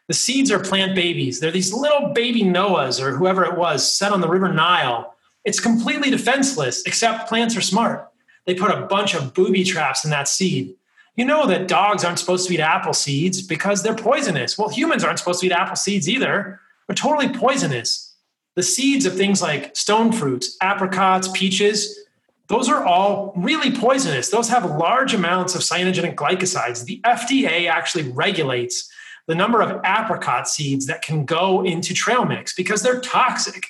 The 0.08 0.14
seeds 0.14 0.52
are 0.52 0.60
plant 0.60 0.96
babies. 0.96 1.40
They're 1.40 1.52
these 1.52 1.72
little 1.72 2.10
baby 2.14 2.42
Noahs 2.44 3.02
or 3.02 3.16
whoever 3.16 3.46
it 3.46 3.58
was 3.58 3.96
set 3.96 4.12
on 4.12 4.22
the 4.22 4.28
River 4.28 4.52
Nile. 4.52 5.16
It's 5.46 5.60
completely 5.60 6.10
defenseless, 6.10 6.84
except 6.86 7.30
plants 7.30 7.56
are 7.56 7.62
smart. 7.62 8.10
They 8.46 8.56
put 8.56 8.72
a 8.72 8.86
bunch 8.88 9.14
of 9.14 9.34
booby 9.34 9.64
traps 9.64 10.04
in 10.04 10.12
that 10.12 10.28
seed. 10.28 10.76
You 11.16 11.26
know 11.26 11.46
that 11.48 11.68
dogs 11.68 12.04
aren't 12.04 12.20
supposed 12.20 12.48
to 12.48 12.54
eat 12.54 12.60
apple 12.60 12.94
seeds 12.94 13.42
because 13.42 13.84
they're 13.84 13.96
poisonous. 13.96 14.58
Well, 14.58 14.70
humans 14.70 15.04
aren't 15.04 15.20
supposed 15.20 15.42
to 15.42 15.46
eat 15.46 15.52
apple 15.52 15.76
seeds 15.76 16.10
either. 16.10 16.60
They're 16.88 16.96
totally 16.96 17.30
poisonous. 17.30 18.16
The 18.56 18.64
seeds 18.64 19.06
of 19.06 19.16
things 19.16 19.42
like 19.42 19.76
stone 19.76 20.12
fruits, 20.12 20.58
apricots, 20.62 21.28
peaches, 21.34 22.04
those 22.48 22.70
are 22.70 22.84
all 22.84 23.34
really 23.36 23.72
poisonous. 23.72 24.30
Those 24.30 24.50
have 24.50 24.66
large 24.66 25.14
amounts 25.14 25.56
of 25.56 25.62
cyanogenic 25.62 26.16
glycosides. 26.16 26.86
The 26.86 27.00
FDA 27.06 27.70
actually 27.70 28.12
regulates 28.12 28.92
the 29.28 29.36
number 29.36 29.62
of 29.62 29.80
apricot 29.86 30.50
seeds 30.50 30.86
that 30.88 31.02
can 31.02 31.26
go 31.26 31.64
into 31.64 31.94
trail 31.94 32.26
mix 32.26 32.54
because 32.54 32.84
they're 32.84 33.00
toxic. 33.00 33.68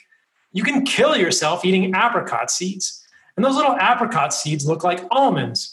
You 0.51 0.63
can 0.63 0.83
kill 0.83 1.15
yourself 1.15 1.63
eating 1.63 1.93
apricot 1.95 2.49
seeds. 2.49 3.05
And 3.37 3.45
those 3.45 3.55
little 3.55 3.77
apricot 3.79 4.33
seeds 4.33 4.65
look 4.65 4.83
like 4.83 5.05
almonds. 5.11 5.72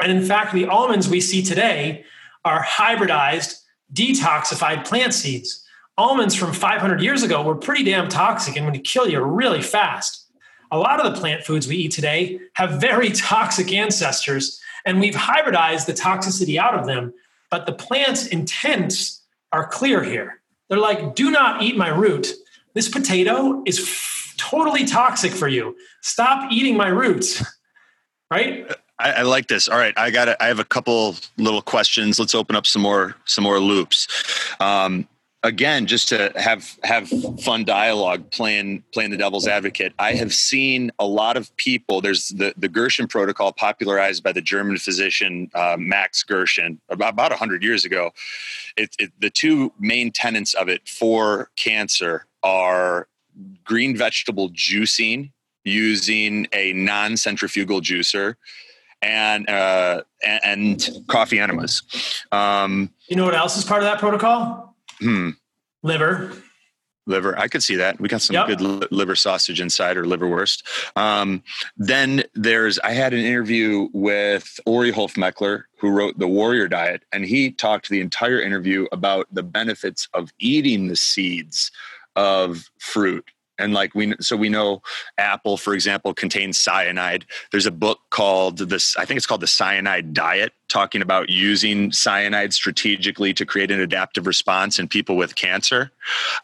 And 0.00 0.10
in 0.10 0.24
fact, 0.24 0.52
the 0.52 0.66
almonds 0.66 1.08
we 1.08 1.20
see 1.20 1.42
today 1.42 2.04
are 2.44 2.62
hybridized, 2.62 3.60
detoxified 3.92 4.86
plant 4.86 5.14
seeds. 5.14 5.64
Almonds 5.98 6.34
from 6.34 6.52
500 6.52 7.00
years 7.00 7.22
ago 7.22 7.42
were 7.42 7.54
pretty 7.54 7.84
damn 7.84 8.08
toxic 8.08 8.56
and 8.56 8.66
would 8.66 8.82
kill 8.84 9.08
you 9.08 9.20
really 9.20 9.62
fast. 9.62 10.26
A 10.70 10.78
lot 10.78 11.04
of 11.04 11.12
the 11.12 11.20
plant 11.20 11.44
foods 11.44 11.68
we 11.68 11.76
eat 11.76 11.92
today 11.92 12.40
have 12.54 12.80
very 12.80 13.10
toxic 13.12 13.72
ancestors, 13.72 14.60
and 14.86 15.00
we've 15.00 15.14
hybridized 15.14 15.86
the 15.86 15.92
toxicity 15.92 16.58
out 16.58 16.74
of 16.74 16.86
them. 16.86 17.12
But 17.50 17.66
the 17.66 17.72
plant's 17.72 18.26
intents 18.26 19.22
are 19.52 19.68
clear 19.68 20.02
here. 20.02 20.40
They're 20.68 20.78
like, 20.78 21.14
do 21.14 21.30
not 21.30 21.62
eat 21.62 21.76
my 21.76 21.88
root. 21.88 22.32
This 22.72 22.88
potato 22.88 23.62
is 23.66 23.80
f- 23.80 24.34
totally 24.38 24.86
toxic 24.86 25.32
for 25.32 25.46
you. 25.46 25.76
Stop 26.00 26.50
eating 26.50 26.76
my 26.76 26.88
roots. 26.88 27.44
Right? 28.30 28.66
I, 29.02 29.10
I, 29.10 29.22
like 29.22 29.48
this. 29.48 29.68
All 29.68 29.78
right, 29.78 29.94
I 29.96 30.10
got. 30.10 30.40
I 30.40 30.46
have 30.46 30.60
a 30.60 30.64
couple 30.64 31.16
little 31.36 31.62
questions. 31.62 32.18
Let's 32.18 32.34
open 32.34 32.54
up 32.54 32.66
some 32.66 32.82
more 32.82 33.16
some 33.24 33.44
more 33.44 33.58
loops. 33.58 34.06
Um, 34.60 35.08
again, 35.42 35.86
just 35.86 36.08
to 36.10 36.32
have 36.36 36.78
have 36.84 37.08
fun 37.42 37.64
dialogue, 37.64 38.30
playing 38.30 38.84
playing 38.92 39.10
the 39.10 39.16
devil's 39.16 39.48
advocate. 39.48 39.92
I 39.98 40.12
have 40.14 40.32
seen 40.32 40.92
a 40.98 41.06
lot 41.06 41.36
of 41.36 41.54
people. 41.56 42.00
There's 42.00 42.28
the 42.28 42.54
the 42.56 42.68
Gerson 42.68 43.08
protocol, 43.08 43.52
popularized 43.52 44.22
by 44.22 44.32
the 44.32 44.40
German 44.42 44.78
physician 44.78 45.50
uh, 45.54 45.76
Max 45.78 46.22
Gerson 46.22 46.80
about 46.88 47.14
about 47.14 47.32
hundred 47.32 47.62
years 47.62 47.84
ago. 47.84 48.12
It, 48.76 48.94
it, 48.98 49.12
the 49.20 49.30
two 49.30 49.72
main 49.78 50.12
tenets 50.12 50.54
of 50.54 50.68
it 50.68 50.88
for 50.88 51.50
cancer 51.56 52.26
are 52.42 53.08
green 53.64 53.96
vegetable 53.96 54.50
juicing 54.50 55.32
using 55.64 56.46
a 56.52 56.72
non-centrifugal 56.72 57.80
juicer 57.80 58.34
and 59.02 59.48
uh, 59.48 60.02
and 60.22 60.88
coffee 61.08 61.38
enemas. 61.38 61.82
Um, 62.30 62.90
you 63.08 63.16
know 63.16 63.24
what 63.24 63.34
else 63.34 63.56
is 63.56 63.64
part 63.64 63.82
of 63.82 63.88
that 63.88 63.98
protocol? 63.98 64.76
Hmm. 65.00 65.30
Liver. 65.82 66.32
Liver, 67.06 67.36
I 67.36 67.48
could 67.48 67.64
see 67.64 67.76
that. 67.76 68.00
We 68.00 68.08
got 68.08 68.22
some 68.22 68.34
yep. 68.34 68.46
good 68.46 68.92
liver 68.92 69.16
sausage 69.16 69.60
inside 69.60 69.96
or 69.96 70.04
liverwurst. 70.04 70.62
Um, 70.96 71.42
then 71.76 72.22
there's, 72.34 72.78
I 72.78 72.92
had 72.92 73.12
an 73.12 73.18
interview 73.24 73.88
with 73.92 74.60
Ori 74.66 74.92
Hofmekler, 74.92 75.64
who 75.78 75.90
wrote 75.90 76.18
The 76.20 76.28
Warrior 76.28 76.68
Diet, 76.68 77.02
and 77.12 77.24
he 77.24 77.50
talked 77.50 77.88
the 77.88 78.00
entire 78.00 78.40
interview 78.40 78.86
about 78.92 79.26
the 79.32 79.42
benefits 79.42 80.08
of 80.14 80.32
eating 80.38 80.86
the 80.86 80.96
seeds 80.96 81.72
of 82.14 82.70
fruit 82.78 83.28
and 83.62 83.72
like 83.72 83.94
we 83.94 84.14
so 84.20 84.36
we 84.36 84.48
know 84.48 84.82
apple 85.18 85.56
for 85.56 85.74
example 85.74 86.12
contains 86.12 86.58
cyanide. 86.58 87.24
There's 87.50 87.66
a 87.66 87.70
book 87.70 88.00
called 88.10 88.58
this 88.58 88.96
i 88.96 89.04
think 89.04 89.16
it's 89.16 89.26
called 89.26 89.42
the 89.42 89.46
cyanide 89.46 90.12
diet 90.12 90.52
talking 90.68 91.02
about 91.02 91.28
using 91.28 91.92
cyanide 91.92 92.54
strategically 92.54 93.34
to 93.34 93.44
create 93.44 93.70
an 93.70 93.78
adaptive 93.78 94.26
response 94.26 94.78
in 94.78 94.88
people 94.88 95.16
with 95.16 95.34
cancer 95.34 95.92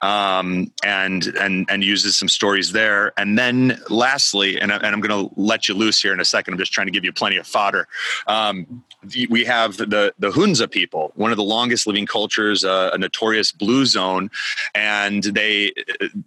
um, 0.03 0.71
and 0.85 1.27
and 1.41 1.67
and 1.71 1.83
uses 1.83 2.17
some 2.17 2.29
stories 2.29 2.73
there. 2.73 3.13
And 3.19 3.39
then 3.39 3.81
lastly 3.89 4.61
and, 4.61 4.73
I, 4.73 4.77
and 4.77 4.87
i'm 4.87 5.01
going 5.01 5.29
to 5.29 5.35
let 5.41 5.69
you 5.69 5.75
loose 5.75 6.01
here 6.01 6.13
in 6.13 6.21
a 6.21 6.25
second 6.25 6.55
i'm 6.55 6.59
just 6.59 6.73
trying 6.73 6.87
to 6.87 6.91
give 6.91 7.05
you 7.05 7.13
plenty 7.13 7.37
of 7.37 7.47
fodder 7.47 7.89
um, 8.27 8.85
we 9.31 9.45
have 9.45 9.77
the 9.77 10.13
the 10.19 10.31
hunza 10.33 10.67
people 10.67 11.13
one 11.15 11.31
of 11.31 11.37
the 11.37 11.43
longest 11.43 11.87
living 11.87 12.07
cultures 12.07 12.65
uh, 12.65 12.91
a 12.93 12.99
notorious 12.99 13.53
blue 13.53 13.87
zone 13.87 14.29
and 14.75 15.25
they 15.25 15.73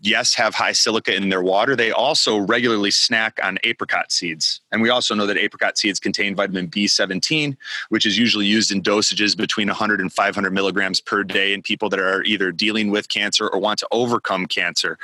yes 0.01 0.33
have 0.33 0.55
high 0.55 0.71
silica 0.71 1.13
in 1.13 1.29
their 1.29 1.41
water 1.41 1.75
they 1.75 1.91
also 1.91 2.37
regularly 2.37 2.91
snack 2.91 3.39
on 3.43 3.57
apricot 3.63 4.11
seeds 4.11 4.61
and 4.71 4.81
we 4.81 4.89
also 4.89 5.13
know 5.13 5.25
that 5.25 5.37
apricot 5.37 5.77
seeds 5.77 5.99
contain 5.99 6.33
vitamin 6.33 6.67
b17 6.67 7.57
which 7.89 8.05
is 8.05 8.17
usually 8.17 8.45
used 8.45 8.71
in 8.71 8.81
dosages 8.81 9.35
between 9.35 9.67
100 9.67 9.99
and 9.99 10.11
500 10.11 10.53
milligrams 10.53 11.01
per 11.01 11.23
day 11.23 11.53
in 11.53 11.61
people 11.61 11.89
that 11.89 11.99
are 11.99 12.23
either 12.23 12.51
dealing 12.51 12.89
with 12.89 13.09
cancer 13.09 13.47
or 13.47 13.59
want 13.59 13.79
to 13.79 13.87
overcome 13.91 14.45
cancer. 14.45 14.97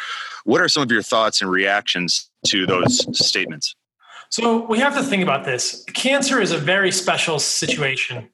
What 0.46 0.62
are 0.62 0.70
some 0.70 0.84
of 0.84 0.92
your 0.92 1.02
thoughts 1.02 1.42
and 1.42 1.50
reactions 1.50 2.30
to 2.48 2.66
those 2.66 3.06
statements? 3.18 3.76
So, 4.30 4.66
we 4.66 4.80
have 4.80 4.96
to 4.96 5.04
think 5.04 5.24
about 5.24 5.46
this. 5.46 5.84
Cancer 5.94 6.42
is 6.42 6.52
a 6.52 6.58
very 6.58 6.92
special 6.92 7.40
situation. 7.40 8.30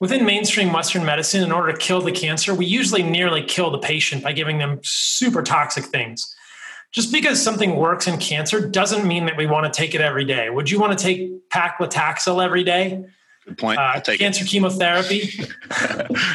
Within 0.00 0.24
mainstream 0.24 0.72
Western 0.72 1.04
medicine, 1.04 1.42
in 1.42 1.50
order 1.50 1.72
to 1.72 1.78
kill 1.78 2.00
the 2.00 2.12
cancer, 2.12 2.54
we 2.54 2.66
usually 2.66 3.02
nearly 3.02 3.42
kill 3.42 3.70
the 3.70 3.78
patient 3.78 4.22
by 4.22 4.32
giving 4.32 4.58
them 4.58 4.78
super 4.82 5.42
toxic 5.42 5.84
things. 5.84 6.34
Just 6.92 7.12
because 7.12 7.42
something 7.42 7.76
works 7.76 8.06
in 8.06 8.18
cancer 8.18 8.66
doesn't 8.66 9.06
mean 9.06 9.26
that 9.26 9.36
we 9.36 9.46
want 9.46 9.70
to 9.72 9.76
take 9.76 9.94
it 9.94 10.00
every 10.00 10.24
day. 10.24 10.48
Would 10.50 10.70
you 10.70 10.80
want 10.80 10.96
to 10.96 11.04
take 11.04 11.48
paclitaxel 11.50 12.42
every 12.42 12.64
day? 12.64 13.04
Good 13.44 13.58
point. 13.58 13.78
Uh, 13.78 14.00
cancer 14.00 14.44
it. 14.44 14.48
chemotherapy. 14.48 15.30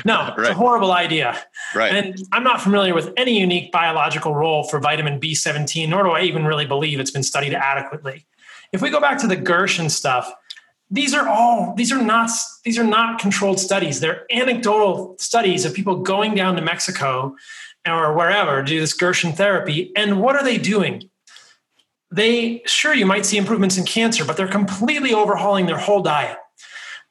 no, 0.05 0.15
right. 0.15 0.39
it's 0.39 0.49
a 0.49 0.53
horrible 0.53 0.91
idea. 0.91 1.39
Right. 1.73 1.93
And 1.93 2.21
I'm 2.31 2.43
not 2.43 2.61
familiar 2.61 2.93
with 2.93 3.13
any 3.17 3.39
unique 3.39 3.71
biological 3.71 4.35
role 4.35 4.63
for 4.63 4.79
vitamin 4.79 5.19
B17, 5.19 5.89
nor 5.89 6.03
do 6.03 6.09
I 6.09 6.21
even 6.21 6.45
really 6.45 6.65
believe 6.65 6.99
it's 6.99 7.11
been 7.11 7.23
studied 7.23 7.53
adequately. 7.53 8.25
If 8.73 8.81
we 8.81 8.89
go 8.89 8.99
back 8.99 9.17
to 9.19 9.27
the 9.27 9.37
Gerson 9.37 9.89
stuff, 9.89 10.33
these 10.91 11.13
are 11.13 11.27
all 11.27 11.73
these 11.75 11.91
are 11.91 12.01
not 12.01 12.29
these 12.65 12.77
are 12.77 12.83
not 12.83 13.19
controlled 13.19 13.59
studies. 13.59 13.99
They're 13.99 14.25
anecdotal 14.31 15.15
studies 15.19 15.63
of 15.63 15.73
people 15.73 16.01
going 16.01 16.35
down 16.35 16.55
to 16.57 16.61
Mexico 16.61 17.35
or 17.87 18.13
wherever 18.13 18.61
to 18.61 18.67
do 18.67 18.79
this 18.79 18.93
Gerson 18.93 19.31
therapy. 19.31 19.91
And 19.95 20.19
what 20.19 20.35
are 20.35 20.43
they 20.43 20.57
doing? 20.57 21.09
They 22.11 22.61
sure 22.65 22.93
you 22.93 23.05
might 23.05 23.25
see 23.25 23.37
improvements 23.37 23.77
in 23.77 23.85
cancer, 23.85 24.25
but 24.25 24.37
they're 24.37 24.47
completely 24.47 25.13
overhauling 25.13 25.65
their 25.65 25.79
whole 25.79 26.01
diet 26.01 26.37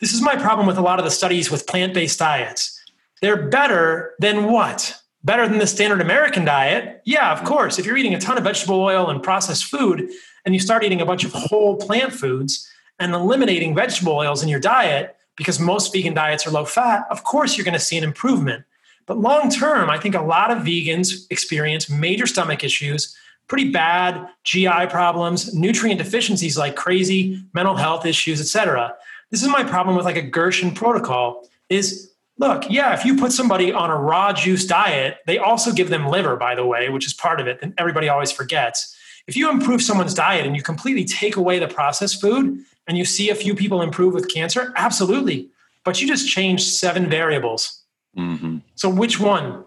this 0.03 0.13
is 0.13 0.21
my 0.21 0.35
problem 0.35 0.67
with 0.67 0.79
a 0.79 0.83
lot 0.83 0.99
of 0.99 1.05
the 1.05 1.13
studies 1.13 1.49
with 1.49 1.69
plant 1.69 1.95
based 1.95 2.19
diets. 2.19 2.77
They're 3.23 3.49
better 3.49 4.15
than 4.19 4.51
what? 4.51 4.97
Better 5.23 5.49
than 5.49 5.59
the 5.59 5.67
standard 5.69 6.01
American 6.01 6.45
diet? 6.45 7.01
Yeah, 7.05 7.33
of 7.33 7.45
course. 7.45 7.79
If 7.79 7.87
you're 7.87 7.97
eating 7.97 8.13
a 8.13 8.21
ton 8.21 8.37
of 8.37 8.43
vegetable 8.43 8.81
oil 8.81 9.09
and 9.09 9.23
processed 9.23 9.67
food, 9.67 10.11
and 10.45 10.55
you 10.55 10.61
start 10.61 10.85
eating 10.85 11.01
a 11.01 11.07
bunch 11.07 11.25
of 11.25 11.33
whole 11.33 11.77
plant 11.77 12.13
foods 12.13 12.69
and 12.99 13.15
eliminating 13.15 13.75
vegetable 13.75 14.13
oils 14.13 14.43
in 14.43 14.49
your 14.49 14.61
diet, 14.61 15.17
because 15.37 15.59
most 15.59 15.93
vegan 15.93 16.15
diets 16.15 16.47
are 16.47 16.51
low 16.51 16.65
fat, 16.65 17.07
of 17.11 17.25
course 17.25 17.57
you're 17.57 17.65
going 17.65 17.73
to 17.73 17.81
see 17.81 17.97
an 17.97 18.05
improvement. 18.05 18.65
But 19.07 19.19
long 19.19 19.51
term, 19.51 19.91
I 19.91 19.99
think 19.99 20.15
a 20.15 20.23
lot 20.23 20.51
of 20.51 20.59
vegans 20.59 21.27
experience 21.31 21.91
major 21.91 22.27
stomach 22.27 22.63
issues, 22.63 23.17
pretty 23.49 23.71
bad 23.71 24.29
GI 24.45 24.87
problems, 24.91 25.53
nutrient 25.55 25.99
deficiencies 25.99 26.57
like 26.57 26.77
crazy, 26.77 27.43
mental 27.53 27.77
health 27.77 28.07
issues, 28.07 28.41
etc. 28.41 28.95
This 29.31 29.43
is 29.43 29.49
my 29.49 29.65
problem 29.65 29.97
with 29.97 30.05
like 30.05 30.17
a 30.17 30.23
Gerson 30.23 30.73
protocol 30.73 31.49
is 31.69 32.11
look, 32.39 32.65
yeah, 32.71 32.95
if 32.95 33.05
you 33.05 33.17
put 33.17 33.33
somebody 33.33 33.73
on 33.73 33.91
a 33.91 33.97
raw 33.97 34.33
juice 34.33 34.65
diet, 34.65 35.19
they 35.27 35.39
also 35.39 35.73
give 35.73 35.91
them 35.91 36.07
liver, 36.07 36.37
by 36.37 36.55
the 36.55 36.65
way, 36.65 36.89
which 36.89 37.07
is 37.07 37.13
part 37.13 37.41
of 37.41 37.47
it, 37.47 37.59
and 37.63 37.75
everybody 37.79 38.09
always 38.09 38.33
forgets. 38.33 38.97
If 39.27 39.37
you 39.37 39.51
improve 39.51 39.83
someone's 39.83 40.15
diet 40.15 40.47
and 40.47 40.57
you 40.57 40.63
completely 40.63 41.05
take 41.05 41.37
away 41.37 41.59
the 41.59 41.69
processed 41.69 42.21
food 42.21 42.65
and 42.87 42.99
you 42.99 43.05
see 43.05 43.31
a 43.31 43.35
few 43.35 43.55
people 43.55 43.83
improve 43.83 44.15
with 44.15 44.33
cancer, 44.33 44.73
absolutely. 44.77 45.49
But 45.85 46.01
you 46.01 46.09
just 46.09 46.29
changed 46.29 46.65
seven 46.65 47.09
variables. 47.09 47.83
Mm-hmm. 48.17 48.59
So 48.75 48.89
which 48.89 49.21
one? 49.21 49.65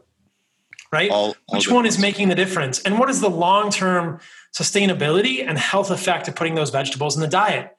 Right? 0.92 1.12
All- 1.12 1.36
all 1.48 1.56
which 1.58 1.70
one 1.70 1.86
is 1.86 1.98
making 2.00 2.30
the 2.30 2.36
difference? 2.36 2.82
And 2.82 3.00
what 3.00 3.10
is 3.10 3.22
the 3.22 3.30
long 3.30 3.72
term 3.72 4.20
sustainability 4.54 5.46
and 5.46 5.58
health 5.58 5.92
effect 5.92 6.28
of 6.28 6.36
putting 6.36 6.56
those 6.56 6.70
vegetables 6.70 7.16
in 7.16 7.22
the 7.22 7.28
diet? 7.28 7.76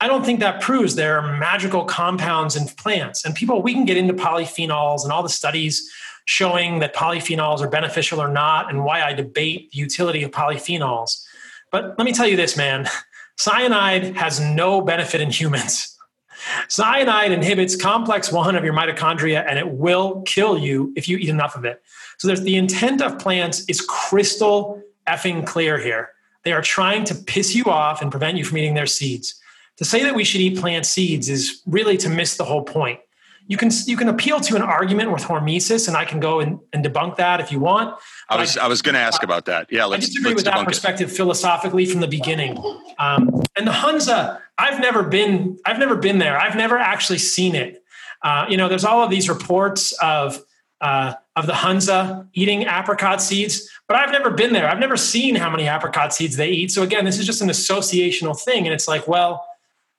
I 0.00 0.08
don't 0.08 0.24
think 0.24 0.40
that 0.40 0.60
proves 0.60 0.96
there 0.96 1.18
are 1.18 1.38
magical 1.38 1.84
compounds 1.84 2.56
in 2.56 2.66
plants. 2.66 3.24
And 3.24 3.34
people, 3.34 3.62
we 3.62 3.72
can 3.72 3.84
get 3.84 3.96
into 3.96 4.12
polyphenols 4.12 5.02
and 5.02 5.12
all 5.12 5.22
the 5.22 5.28
studies 5.28 5.90
showing 6.24 6.78
that 6.78 6.94
polyphenols 6.94 7.60
are 7.60 7.68
beneficial 7.68 8.20
or 8.20 8.28
not, 8.28 8.70
and 8.70 8.84
why 8.84 9.02
I 9.02 9.12
debate 9.12 9.70
the 9.70 9.78
utility 9.78 10.22
of 10.22 10.30
polyphenols. 10.30 11.24
But 11.70 11.98
let 11.98 12.04
me 12.04 12.12
tell 12.12 12.26
you 12.26 12.36
this, 12.36 12.56
man 12.56 12.88
cyanide 13.36 14.16
has 14.16 14.40
no 14.40 14.80
benefit 14.80 15.20
in 15.20 15.30
humans. 15.30 15.90
Cyanide 16.68 17.32
inhibits 17.32 17.74
complex 17.74 18.30
one 18.30 18.54
of 18.54 18.64
your 18.64 18.74
mitochondria 18.74 19.44
and 19.48 19.58
it 19.58 19.70
will 19.70 20.22
kill 20.22 20.58
you 20.58 20.92
if 20.94 21.08
you 21.08 21.16
eat 21.16 21.30
enough 21.30 21.56
of 21.56 21.64
it. 21.64 21.82
So 22.18 22.28
there's 22.28 22.42
the 22.42 22.56
intent 22.56 23.00
of 23.00 23.18
plants 23.18 23.64
is 23.66 23.80
crystal 23.80 24.82
effing 25.08 25.46
clear 25.46 25.78
here. 25.78 26.10
They 26.42 26.52
are 26.52 26.62
trying 26.62 27.04
to 27.04 27.14
piss 27.14 27.54
you 27.54 27.64
off 27.64 28.02
and 28.02 28.10
prevent 28.10 28.36
you 28.36 28.44
from 28.44 28.58
eating 28.58 28.74
their 28.74 28.86
seeds. 28.86 29.40
To 29.78 29.84
say 29.84 30.02
that 30.02 30.14
we 30.14 30.24
should 30.24 30.40
eat 30.40 30.58
plant 30.58 30.86
seeds 30.86 31.28
is 31.28 31.62
really 31.66 31.96
to 31.98 32.08
miss 32.08 32.36
the 32.36 32.44
whole 32.44 32.62
point. 32.62 33.00
You 33.46 33.56
can 33.56 33.70
you 33.86 33.96
can 33.96 34.08
appeal 34.08 34.40
to 34.40 34.56
an 34.56 34.62
argument 34.62 35.10
with 35.10 35.22
hormesis, 35.22 35.86
and 35.86 35.96
I 35.96 36.04
can 36.04 36.18
go 36.18 36.40
and, 36.40 36.58
and 36.72 36.84
debunk 36.84 37.16
that 37.16 37.40
if 37.40 37.52
you 37.52 37.60
want. 37.60 37.94
I 38.30 38.38
was 38.38 38.56
I 38.56 38.66
was 38.68 38.80
going 38.80 38.94
to 38.94 39.00
ask 39.00 39.22
about 39.22 39.44
that. 39.46 39.68
Yeah, 39.70 39.84
I 39.84 39.86
let's 39.86 40.06
disagree 40.06 40.30
let's 40.30 40.38
with 40.38 40.44
that 40.46 40.54
debunk 40.54 40.62
it. 40.62 40.68
perspective 40.68 41.12
philosophically 41.12 41.84
from 41.84 42.00
the 42.00 42.08
beginning. 42.08 42.56
Um, 42.98 43.42
and 43.56 43.66
the 43.66 43.72
Hunza, 43.72 44.40
I've 44.58 44.80
never 44.80 45.02
been, 45.02 45.58
I've 45.66 45.78
never 45.78 45.94
been 45.96 46.18
there. 46.18 46.38
I've 46.38 46.56
never 46.56 46.78
actually 46.78 47.18
seen 47.18 47.54
it. 47.54 47.82
Uh, 48.22 48.46
you 48.48 48.56
know, 48.56 48.68
there's 48.68 48.84
all 48.84 49.02
of 49.02 49.10
these 49.10 49.28
reports 49.28 49.92
of 50.00 50.40
uh, 50.80 51.14
of 51.36 51.46
the 51.46 51.54
Hunza 51.54 52.26
eating 52.32 52.62
apricot 52.62 53.20
seeds, 53.20 53.68
but 53.88 53.96
I've 53.96 54.10
never 54.10 54.30
been 54.30 54.52
there. 54.52 54.68
I've 54.68 54.78
never 54.78 54.96
seen 54.96 55.34
how 55.34 55.50
many 55.50 55.66
apricot 55.66 56.14
seeds 56.14 56.36
they 56.36 56.50
eat. 56.50 56.70
So 56.70 56.82
again, 56.82 57.04
this 57.04 57.18
is 57.18 57.26
just 57.26 57.42
an 57.42 57.48
associational 57.48 58.38
thing, 58.38 58.64
and 58.64 58.72
it's 58.72 58.88
like, 58.88 59.06
well, 59.06 59.46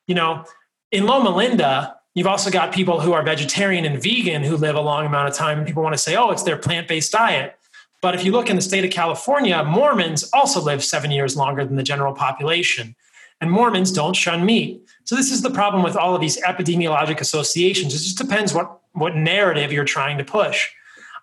you 0.07 0.15
know, 0.15 0.45
in 0.91 1.05
Loma 1.05 1.29
Linda, 1.29 1.95
you've 2.15 2.25
also 2.25 2.49
got 2.49 2.73
people 2.73 2.99
who 2.99 3.13
are 3.13 3.21
vegetarian 3.21 3.85
and 3.85 4.01
vegan 4.01 4.43
who 4.43 4.57
live 4.57 4.75
a 4.75 4.81
long 4.81 5.05
amount 5.05 5.27
of 5.27 5.35
time. 5.35 5.59
And 5.59 5.67
people 5.67 5.83
want 5.83 5.93
to 5.93 5.99
say, 6.01 6.15
oh, 6.15 6.31
it's 6.31 6.43
their 6.43 6.57
plant 6.57 6.87
based 6.87 7.11
diet. 7.11 7.59
But 8.01 8.15
if 8.15 8.23
you 8.23 8.31
look 8.31 8.49
in 8.49 8.55
the 8.55 8.61
state 8.61 8.83
of 8.83 8.91
California, 8.91 9.63
Mormons 9.63 10.29
also 10.33 10.61
live 10.61 10.83
seven 10.83 11.11
years 11.11 11.35
longer 11.35 11.63
than 11.63 11.75
the 11.75 11.83
general 11.83 12.13
population. 12.13 12.95
And 13.41 13.51
Mormons 13.51 13.91
don't 13.91 14.15
shun 14.15 14.45
meat. 14.45 14.81
So 15.03 15.15
this 15.15 15.31
is 15.31 15.41
the 15.41 15.49
problem 15.49 15.83
with 15.83 15.95
all 15.95 16.15
of 16.15 16.21
these 16.21 16.41
epidemiologic 16.41 17.19
associations. 17.19 17.93
It 17.93 17.99
just 17.99 18.17
depends 18.17 18.53
what, 18.53 18.79
what 18.93 19.15
narrative 19.15 19.71
you're 19.71 19.85
trying 19.85 20.17
to 20.17 20.23
push. 20.23 20.69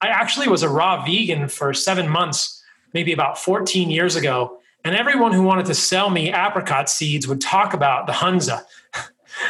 I 0.02 0.08
actually 0.08 0.48
was 0.48 0.62
a 0.62 0.68
raw 0.68 1.04
vegan 1.04 1.48
for 1.48 1.72
seven 1.72 2.08
months, 2.08 2.62
maybe 2.92 3.12
about 3.12 3.38
14 3.38 3.88
years 3.88 4.16
ago. 4.16 4.58
And 4.84 4.96
everyone 4.96 5.32
who 5.32 5.42
wanted 5.42 5.66
to 5.66 5.74
sell 5.74 6.10
me 6.10 6.32
apricot 6.32 6.90
seeds 6.90 7.28
would 7.28 7.40
talk 7.40 7.72
about 7.72 8.06
the 8.06 8.12
Hunza. 8.12 8.64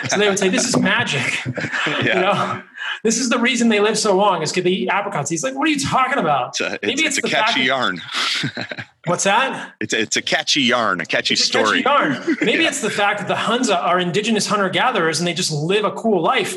So 0.09 0.19
they 0.19 0.29
would 0.29 0.39
say, 0.39 0.49
This 0.49 0.67
is 0.69 0.79
magic. 0.79 1.23
You 2.03 2.15
know, 2.15 2.63
this 3.05 3.19
is 3.19 3.29
the 3.31 3.39
reason 3.39 3.69
they 3.69 3.81
live 3.81 3.99
so 3.99 4.15
long 4.17 4.43
is 4.43 4.51
because 4.51 4.65
they 4.65 4.71
eat 4.71 4.89
apricot 4.93 5.29
seeds. 5.29 5.43
Like, 5.43 5.55
what 5.55 5.67
are 5.69 5.71
you 5.71 5.79
talking 5.81 6.19
about? 6.19 6.49
It's 6.51 6.61
a, 6.61 6.75
it's, 6.75 6.83
Maybe 6.87 7.03
it's 7.05 7.19
a 7.19 7.21
the 7.23 7.29
catchy 7.29 7.61
that- 7.61 7.67
yarn. 7.67 8.01
What's 9.07 9.25
that? 9.25 9.75
It's 9.81 9.93
a, 9.93 10.01
it's 10.01 10.17
a 10.17 10.23
catchy 10.23 10.63
yarn, 10.63 11.01
a 11.01 11.07
catchy 11.07 11.35
It's 11.35 11.43
a 11.43 11.47
story. 11.47 11.83
catchy 11.83 12.13
yarn. 12.15 12.37
Maybe 12.43 12.65
it's 12.65 12.81
the 12.81 12.91
fact 12.91 13.19
that 13.21 13.29
the 13.29 13.35
Hunza 13.37 13.77
are 13.79 13.99
indigenous 13.99 14.47
hunter 14.47 14.69
gatherers 14.71 15.19
and 15.21 15.27
they 15.27 15.35
just 15.35 15.51
live 15.53 15.85
a 15.85 15.91
cool 15.93 16.23
life. 16.23 16.57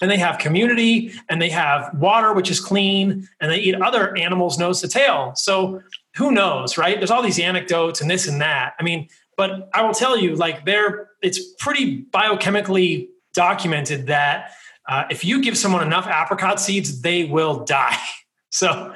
And 0.00 0.10
they 0.10 0.16
have 0.16 0.38
community 0.38 1.12
and 1.28 1.40
they 1.40 1.50
have 1.50 1.90
water, 1.98 2.32
which 2.32 2.50
is 2.50 2.60
clean, 2.60 3.28
and 3.40 3.50
they 3.52 3.58
eat 3.58 3.74
other 3.74 4.16
animals 4.16 4.58
nose 4.58 4.80
to 4.80 4.88
tail. 4.88 5.32
So 5.36 5.82
who 6.16 6.32
knows, 6.32 6.78
right? 6.78 6.96
There's 6.98 7.10
all 7.10 7.22
these 7.22 7.38
anecdotes 7.38 8.00
and 8.00 8.10
this 8.10 8.26
and 8.26 8.40
that. 8.40 8.72
I 8.80 8.82
mean, 8.82 9.08
but 9.36 9.68
I 9.74 9.82
will 9.82 9.92
tell 9.92 10.16
you, 10.16 10.34
like, 10.34 10.64
there, 10.64 11.10
it's 11.26 11.40
pretty 11.58 12.04
biochemically 12.04 13.08
documented 13.34 14.06
that 14.06 14.52
uh, 14.88 15.02
if 15.10 15.24
you 15.24 15.42
give 15.42 15.58
someone 15.58 15.82
enough 15.82 16.06
apricot 16.06 16.60
seeds, 16.60 17.02
they 17.02 17.24
will 17.24 17.64
die. 17.64 17.98
So, 18.50 18.94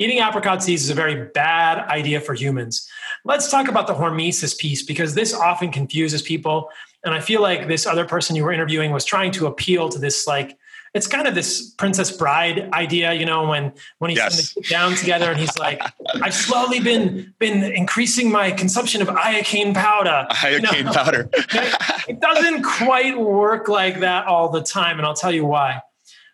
eating 0.00 0.18
apricot 0.18 0.64
seeds 0.64 0.82
is 0.82 0.90
a 0.90 0.94
very 0.94 1.26
bad 1.26 1.86
idea 1.86 2.20
for 2.20 2.34
humans. 2.34 2.88
Let's 3.24 3.48
talk 3.48 3.68
about 3.68 3.86
the 3.86 3.94
hormesis 3.94 4.58
piece 4.58 4.82
because 4.82 5.14
this 5.14 5.32
often 5.32 5.70
confuses 5.70 6.22
people. 6.22 6.70
And 7.04 7.14
I 7.14 7.20
feel 7.20 7.40
like 7.40 7.68
this 7.68 7.86
other 7.86 8.04
person 8.04 8.34
you 8.34 8.42
were 8.42 8.52
interviewing 8.52 8.90
was 8.90 9.04
trying 9.04 9.30
to 9.32 9.46
appeal 9.46 9.90
to 9.90 9.98
this, 10.00 10.26
like, 10.26 10.58
it's 10.96 11.06
kind 11.06 11.28
of 11.28 11.34
this 11.34 11.70
Princess 11.70 12.10
Bride 12.10 12.70
idea, 12.72 13.12
you 13.12 13.24
know, 13.24 13.48
when 13.48 13.72
when 13.98 14.10
he's 14.10 14.18
Yes. 14.18 14.54
down 14.68 14.94
together 14.94 15.30
and 15.30 15.38
he's 15.38 15.56
like, 15.58 15.80
"I've 16.22 16.34
slowly 16.34 16.80
been 16.80 17.34
been 17.38 17.62
increasing 17.62 18.30
my 18.30 18.50
consumption 18.50 19.02
of 19.02 19.08
iocane 19.08 19.74
powder." 19.74 20.26
You 20.46 20.60
know? 20.60 20.92
Powder. 20.92 21.28
it 22.08 22.20
doesn't 22.20 22.62
quite 22.62 23.18
work 23.18 23.68
like 23.68 24.00
that 24.00 24.26
all 24.26 24.48
the 24.48 24.62
time, 24.62 24.98
and 24.98 25.06
I'll 25.06 25.14
tell 25.14 25.32
you 25.32 25.44
why. 25.44 25.82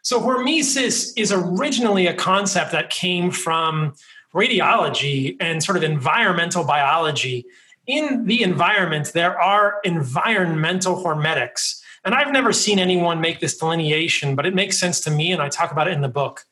So, 0.03 0.21
hormesis 0.21 1.13
is 1.17 1.33
originally 1.33 2.07
a 2.07 2.15
concept 2.15 2.73
that 2.73 2.91
came 2.91 3.31
from 3.31 3.95
radiology 4.35 5.37
and 5.41 5.63
sort 5.63 5.77
of 5.77 5.83
environmental 5.85 6.65
biology. 6.65 7.47
In 7.87 8.27
the 8.27 8.43
environment, 8.43 9.13
there 9.13 9.41
are 9.41 9.81
environmental 9.85 11.03
hormetics. 11.03 11.82
And 12.05 12.15
I've 12.15 12.33
never 12.33 12.53
seen 12.53 12.79
anyone 12.79 13.21
make 13.21 13.41
this 13.41 13.57
delineation, 13.57 14.35
but 14.35 14.47
it 14.47 14.55
makes 14.55 14.79
sense 14.79 15.01
to 15.01 15.11
me, 15.11 15.33
and 15.33 15.41
I 15.41 15.49
talk 15.49 15.71
about 15.71 15.89
it 15.89 15.93
in 15.93 16.01
the 16.01 16.09
book. 16.09 16.45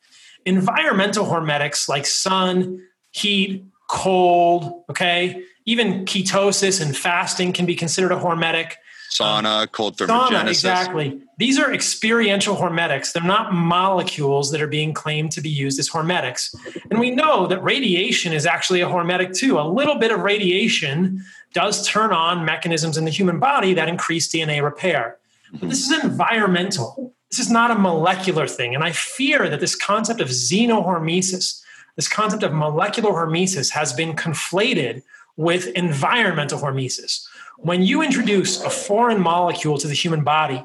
Environmental 0.45 1.25
hormetics 1.25 1.89
like 1.89 2.05
sun, 2.05 2.81
heat, 3.11 3.65
cold, 3.89 4.83
okay, 4.89 5.43
even 5.65 6.05
ketosis 6.05 6.81
and 6.81 6.95
fasting 6.95 7.53
can 7.53 7.65
be 7.65 7.75
considered 7.75 8.11
a 8.11 8.15
hormetic. 8.15 8.73
Sauna, 9.11 9.69
cold 9.69 9.97
Sauna, 9.97 10.29
thermogenesis. 10.29 10.47
exactly. 10.47 11.21
These 11.37 11.59
are 11.59 11.73
experiential 11.73 12.55
hormetics. 12.55 13.11
They're 13.11 13.21
not 13.21 13.53
molecules 13.53 14.51
that 14.51 14.61
are 14.61 14.67
being 14.67 14.93
claimed 14.93 15.33
to 15.33 15.41
be 15.41 15.49
used 15.49 15.79
as 15.79 15.89
hormetics. 15.89 16.55
And 16.89 16.97
we 16.97 17.11
know 17.11 17.45
that 17.47 17.61
radiation 17.61 18.31
is 18.31 18.45
actually 18.45 18.79
a 18.79 18.87
hormetic 18.87 19.35
too. 19.35 19.59
A 19.59 19.67
little 19.67 19.95
bit 19.95 20.11
of 20.11 20.21
radiation 20.21 21.23
does 21.53 21.85
turn 21.85 22.13
on 22.13 22.45
mechanisms 22.45 22.95
in 22.95 23.03
the 23.03 23.11
human 23.11 23.37
body 23.37 23.73
that 23.73 23.89
increase 23.89 24.29
DNA 24.29 24.63
repair. 24.63 25.17
But 25.53 25.69
this 25.69 25.89
is 25.89 26.03
environmental. 26.03 27.13
This 27.29 27.39
is 27.39 27.49
not 27.49 27.71
a 27.71 27.75
molecular 27.75 28.47
thing. 28.47 28.75
And 28.75 28.83
I 28.83 28.91
fear 28.91 29.49
that 29.49 29.59
this 29.59 29.75
concept 29.75 30.21
of 30.21 30.29
xenohormesis, 30.29 31.61
this 31.95 32.07
concept 32.07 32.43
of 32.43 32.53
molecular 32.53 33.11
hormesis, 33.11 33.71
has 33.71 33.93
been 33.93 34.13
conflated 34.13 35.03
with 35.37 35.67
environmental 35.67 36.59
hormesis. 36.59 37.25
When 37.57 37.83
you 37.83 38.01
introduce 38.01 38.61
a 38.63 38.69
foreign 38.69 39.21
molecule 39.21 39.77
to 39.77 39.87
the 39.87 39.93
human 39.93 40.23
body, 40.23 40.63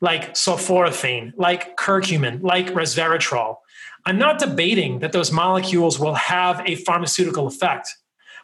like 0.00 0.34
sulforaphane, 0.34 1.32
like 1.36 1.76
curcumin, 1.76 2.42
like 2.42 2.68
resveratrol, 2.68 3.56
I'm 4.04 4.18
not 4.18 4.38
debating 4.38 5.00
that 5.00 5.12
those 5.12 5.32
molecules 5.32 5.98
will 5.98 6.14
have 6.14 6.62
a 6.64 6.76
pharmaceutical 6.76 7.46
effect. 7.46 7.88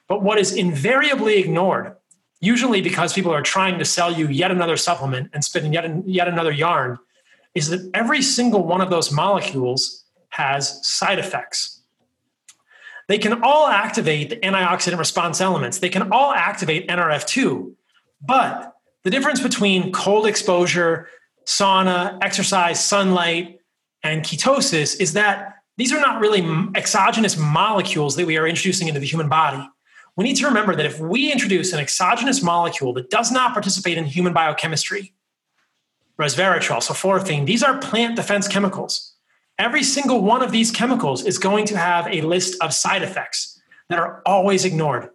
But 0.09 0.23
what 0.23 0.39
is 0.39 0.53
invariably 0.53 1.39
ignored, 1.39 1.95
usually 2.43 2.83
because 2.83 3.15
people 3.15 3.33
are 3.33 3.41
trying 3.41 3.79
to 3.79 3.85
sell 3.87 4.13
you 4.13 4.29
yet 4.29 4.51
another 4.51 4.77
supplement 4.77 5.31
and 5.33 5.43
spin 5.43 5.73
yet, 5.73 5.87
an- 5.87 6.03
yet 6.07 6.29
another 6.29 6.53
yarn, 6.53 6.99
is 7.55 7.69
that 7.71 7.89
every 7.95 8.21
single 8.21 8.65
one 8.65 8.83
of 8.83 8.91
those 8.91 9.11
molecules 9.11 10.05
has 10.31 10.87
side 10.87 11.19
effects. 11.19 11.81
They 13.09 13.19
can 13.19 13.43
all 13.43 13.69
activate 13.69 14.31
the 14.31 14.37
antioxidant 14.37 14.99
response 14.99 15.41
elements. 15.41 15.79
They 15.79 15.89
can 15.89 16.11
all 16.13 16.33
activate 16.33 16.89
NRF2. 16.89 17.73
But 18.21 18.75
the 19.05 19.11
difference 19.11 19.41
between 19.41 19.93
cold 19.93 20.27
exposure, 20.27 21.09
sauna, 21.47 22.19
exercise, 22.23 22.85
sunlight, 22.85 23.59
and 24.03 24.23
ketosis 24.23 25.01
is 25.01 25.13
that 25.13 25.55
these 25.77 25.93
are 25.93 26.01
not 26.01 26.21
really 26.21 26.43
exogenous 26.75 27.37
molecules 27.37 28.17
that 28.17 28.27
we 28.27 28.37
are 28.37 28.47
introducing 28.47 28.89
into 28.89 29.01
the 29.01 29.07
human 29.07 29.29
body. 29.29 29.69
We 30.17 30.25
need 30.25 30.37
to 30.37 30.47
remember 30.47 30.77
that 30.77 30.85
if 30.85 31.01
we 31.01 31.33
introduce 31.33 31.73
an 31.73 31.81
exogenous 31.81 32.43
molecule 32.43 32.93
that 32.95 33.11
does 33.11 33.33
not 33.33 33.53
participate 33.55 33.97
in 33.97 34.05
human 34.05 34.33
biochemistry, 34.33 35.15
resveratrol, 36.19 36.83
sulforaphane, 36.83 37.47
these 37.47 37.63
are 37.63 37.79
plant 37.79 38.17
defense 38.17 38.47
chemicals. 38.47 39.15
Every 39.59 39.83
single 39.83 40.23
one 40.23 40.43
of 40.43 40.53
these 40.53 40.71
chemicals 40.71 41.25
is 41.25 41.39
going 41.39 41.65
to 41.67 41.79
have 41.79 42.07
a 42.09 42.21
list 42.23 42.63
of 42.63 42.75
side 42.75 43.03
effects 43.03 43.61
that 43.89 43.99
are 43.99 44.23
always 44.27 44.65
ignored. 44.65 45.09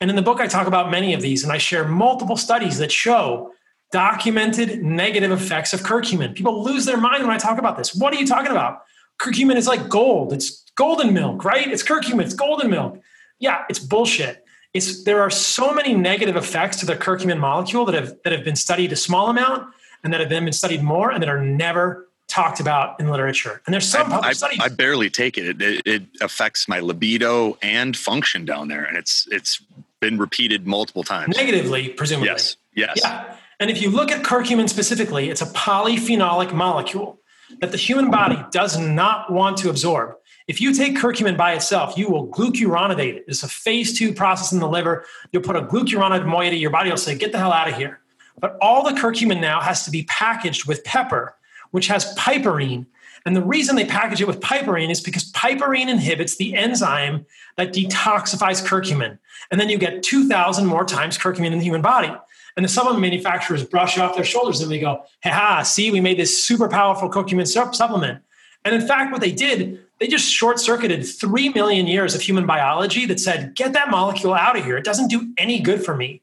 And 0.00 0.10
in 0.10 0.16
the 0.16 0.22
book, 0.22 0.40
I 0.40 0.48
talk 0.48 0.66
about 0.66 0.90
many 0.90 1.14
of 1.14 1.22
these, 1.22 1.44
and 1.44 1.52
I 1.52 1.58
share 1.58 1.86
multiple 1.86 2.36
studies 2.36 2.78
that 2.78 2.90
show 2.90 3.52
documented 3.92 4.82
negative 4.82 5.30
effects 5.30 5.72
of 5.72 5.80
curcumin. 5.80 6.34
People 6.34 6.64
lose 6.64 6.84
their 6.84 6.96
mind 6.96 7.22
when 7.22 7.32
I 7.32 7.38
talk 7.38 7.58
about 7.58 7.76
this. 7.76 7.94
What 7.94 8.12
are 8.12 8.16
you 8.18 8.26
talking 8.26 8.50
about? 8.50 8.82
Curcumin 9.20 9.56
is 9.56 9.66
like 9.66 9.88
gold. 9.88 10.32
It's 10.32 10.64
golden 10.74 11.14
milk, 11.14 11.44
right? 11.44 11.70
It's 11.70 11.82
curcumin, 11.82 12.22
it's 12.22 12.34
golden 12.34 12.70
milk. 12.70 13.00
Yeah, 13.42 13.64
it's 13.68 13.80
bullshit. 13.80 14.44
It's 14.72 15.02
there 15.02 15.20
are 15.20 15.30
so 15.30 15.74
many 15.74 15.94
negative 15.94 16.36
effects 16.36 16.78
to 16.78 16.86
the 16.86 16.96
curcumin 16.96 17.38
molecule 17.38 17.84
that 17.84 17.94
have 17.94 18.16
that 18.22 18.32
have 18.32 18.44
been 18.44 18.56
studied 18.56 18.92
a 18.92 18.96
small 18.96 19.28
amount 19.28 19.68
and 20.02 20.12
that 20.12 20.20
have 20.20 20.30
then 20.30 20.44
been 20.44 20.52
studied 20.52 20.82
more 20.82 21.10
and 21.10 21.22
that 21.22 21.28
are 21.28 21.42
never 21.42 22.08
talked 22.28 22.60
about 22.60 22.98
in 23.00 23.10
literature. 23.10 23.60
And 23.66 23.74
there's 23.74 23.86
some 23.86 24.12
I, 24.12 24.18
I, 24.28 24.32
studies. 24.32 24.60
I 24.62 24.68
barely 24.68 25.10
take 25.10 25.36
it. 25.36 25.60
It, 25.60 25.62
it. 25.62 25.86
it 25.86 26.02
affects 26.22 26.68
my 26.68 26.80
libido 26.80 27.58
and 27.60 27.96
function 27.96 28.44
down 28.44 28.68
there, 28.68 28.84
and 28.84 28.96
it's 28.96 29.26
it's 29.30 29.60
been 30.00 30.18
repeated 30.18 30.66
multiple 30.66 31.02
times. 31.02 31.36
Negatively, 31.36 31.88
presumably. 31.90 32.28
Yes. 32.28 32.56
Yes. 32.74 33.00
Yeah. 33.02 33.36
And 33.60 33.70
if 33.70 33.82
you 33.82 33.90
look 33.90 34.10
at 34.10 34.24
curcumin 34.24 34.68
specifically, 34.68 35.30
it's 35.30 35.42
a 35.42 35.46
polyphenolic 35.46 36.52
molecule 36.52 37.18
that 37.60 37.70
the 37.70 37.76
human 37.76 38.10
body 38.10 38.42
does 38.50 38.78
not 38.78 39.32
want 39.32 39.56
to 39.58 39.68
absorb. 39.68 40.16
If 40.48 40.60
you 40.60 40.74
take 40.74 40.96
curcumin 40.96 41.36
by 41.36 41.52
itself, 41.54 41.96
you 41.96 42.08
will 42.08 42.28
glucuronidate 42.28 43.16
it. 43.16 43.24
It's 43.28 43.42
a 43.42 43.48
phase 43.48 43.96
two 43.96 44.12
process 44.12 44.52
in 44.52 44.58
the 44.58 44.68
liver. 44.68 45.04
You'll 45.32 45.42
put 45.42 45.56
a 45.56 45.62
glucuronide 45.62 46.26
moiety, 46.26 46.58
your 46.58 46.70
body 46.70 46.90
will 46.90 46.96
say, 46.96 47.16
get 47.16 47.32
the 47.32 47.38
hell 47.38 47.52
out 47.52 47.68
of 47.68 47.76
here. 47.76 48.00
But 48.38 48.56
all 48.60 48.82
the 48.82 48.98
curcumin 48.98 49.40
now 49.40 49.60
has 49.60 49.84
to 49.84 49.90
be 49.90 50.04
packaged 50.04 50.66
with 50.66 50.84
pepper, 50.84 51.36
which 51.70 51.86
has 51.88 52.14
piperine. 52.16 52.86
And 53.24 53.36
the 53.36 53.42
reason 53.42 53.76
they 53.76 53.84
package 53.84 54.20
it 54.20 54.26
with 54.26 54.40
piperine 54.40 54.90
is 54.90 55.00
because 55.00 55.30
piperine 55.30 55.88
inhibits 55.88 56.36
the 56.36 56.54
enzyme 56.54 57.24
that 57.56 57.72
detoxifies 57.72 58.66
curcumin. 58.66 59.18
And 59.50 59.60
then 59.60 59.68
you 59.68 59.78
get 59.78 60.02
2,000 60.02 60.66
more 60.66 60.84
times 60.84 61.16
curcumin 61.18 61.52
in 61.52 61.58
the 61.58 61.64
human 61.64 61.82
body. 61.82 62.12
And 62.56 62.64
the 62.64 62.68
supplement 62.68 63.00
manufacturers 63.00 63.64
brush 63.64 63.96
off 63.96 64.14
their 64.14 64.24
shoulders 64.24 64.60
and 64.60 64.70
they 64.70 64.80
go, 64.80 65.04
ha, 65.24 65.62
see, 65.62 65.90
we 65.90 66.00
made 66.00 66.18
this 66.18 66.44
super 66.44 66.68
powerful 66.68 67.08
curcumin 67.08 67.46
supplement. 67.46 68.22
And 68.64 68.74
in 68.74 68.86
fact, 68.86 69.12
what 69.12 69.20
they 69.20 69.32
did, 69.32 69.81
they 70.02 70.08
just 70.08 70.28
short 70.28 70.58
circuited 70.58 71.06
3 71.06 71.50
million 71.50 71.86
years 71.86 72.12
of 72.12 72.20
human 72.20 72.44
biology 72.44 73.06
that 73.06 73.20
said, 73.20 73.54
get 73.54 73.72
that 73.74 73.88
molecule 73.88 74.34
out 74.34 74.58
of 74.58 74.64
here. 74.64 74.76
It 74.76 74.82
doesn't 74.84 75.06
do 75.06 75.32
any 75.38 75.60
good 75.60 75.84
for 75.84 75.96
me. 75.96 76.20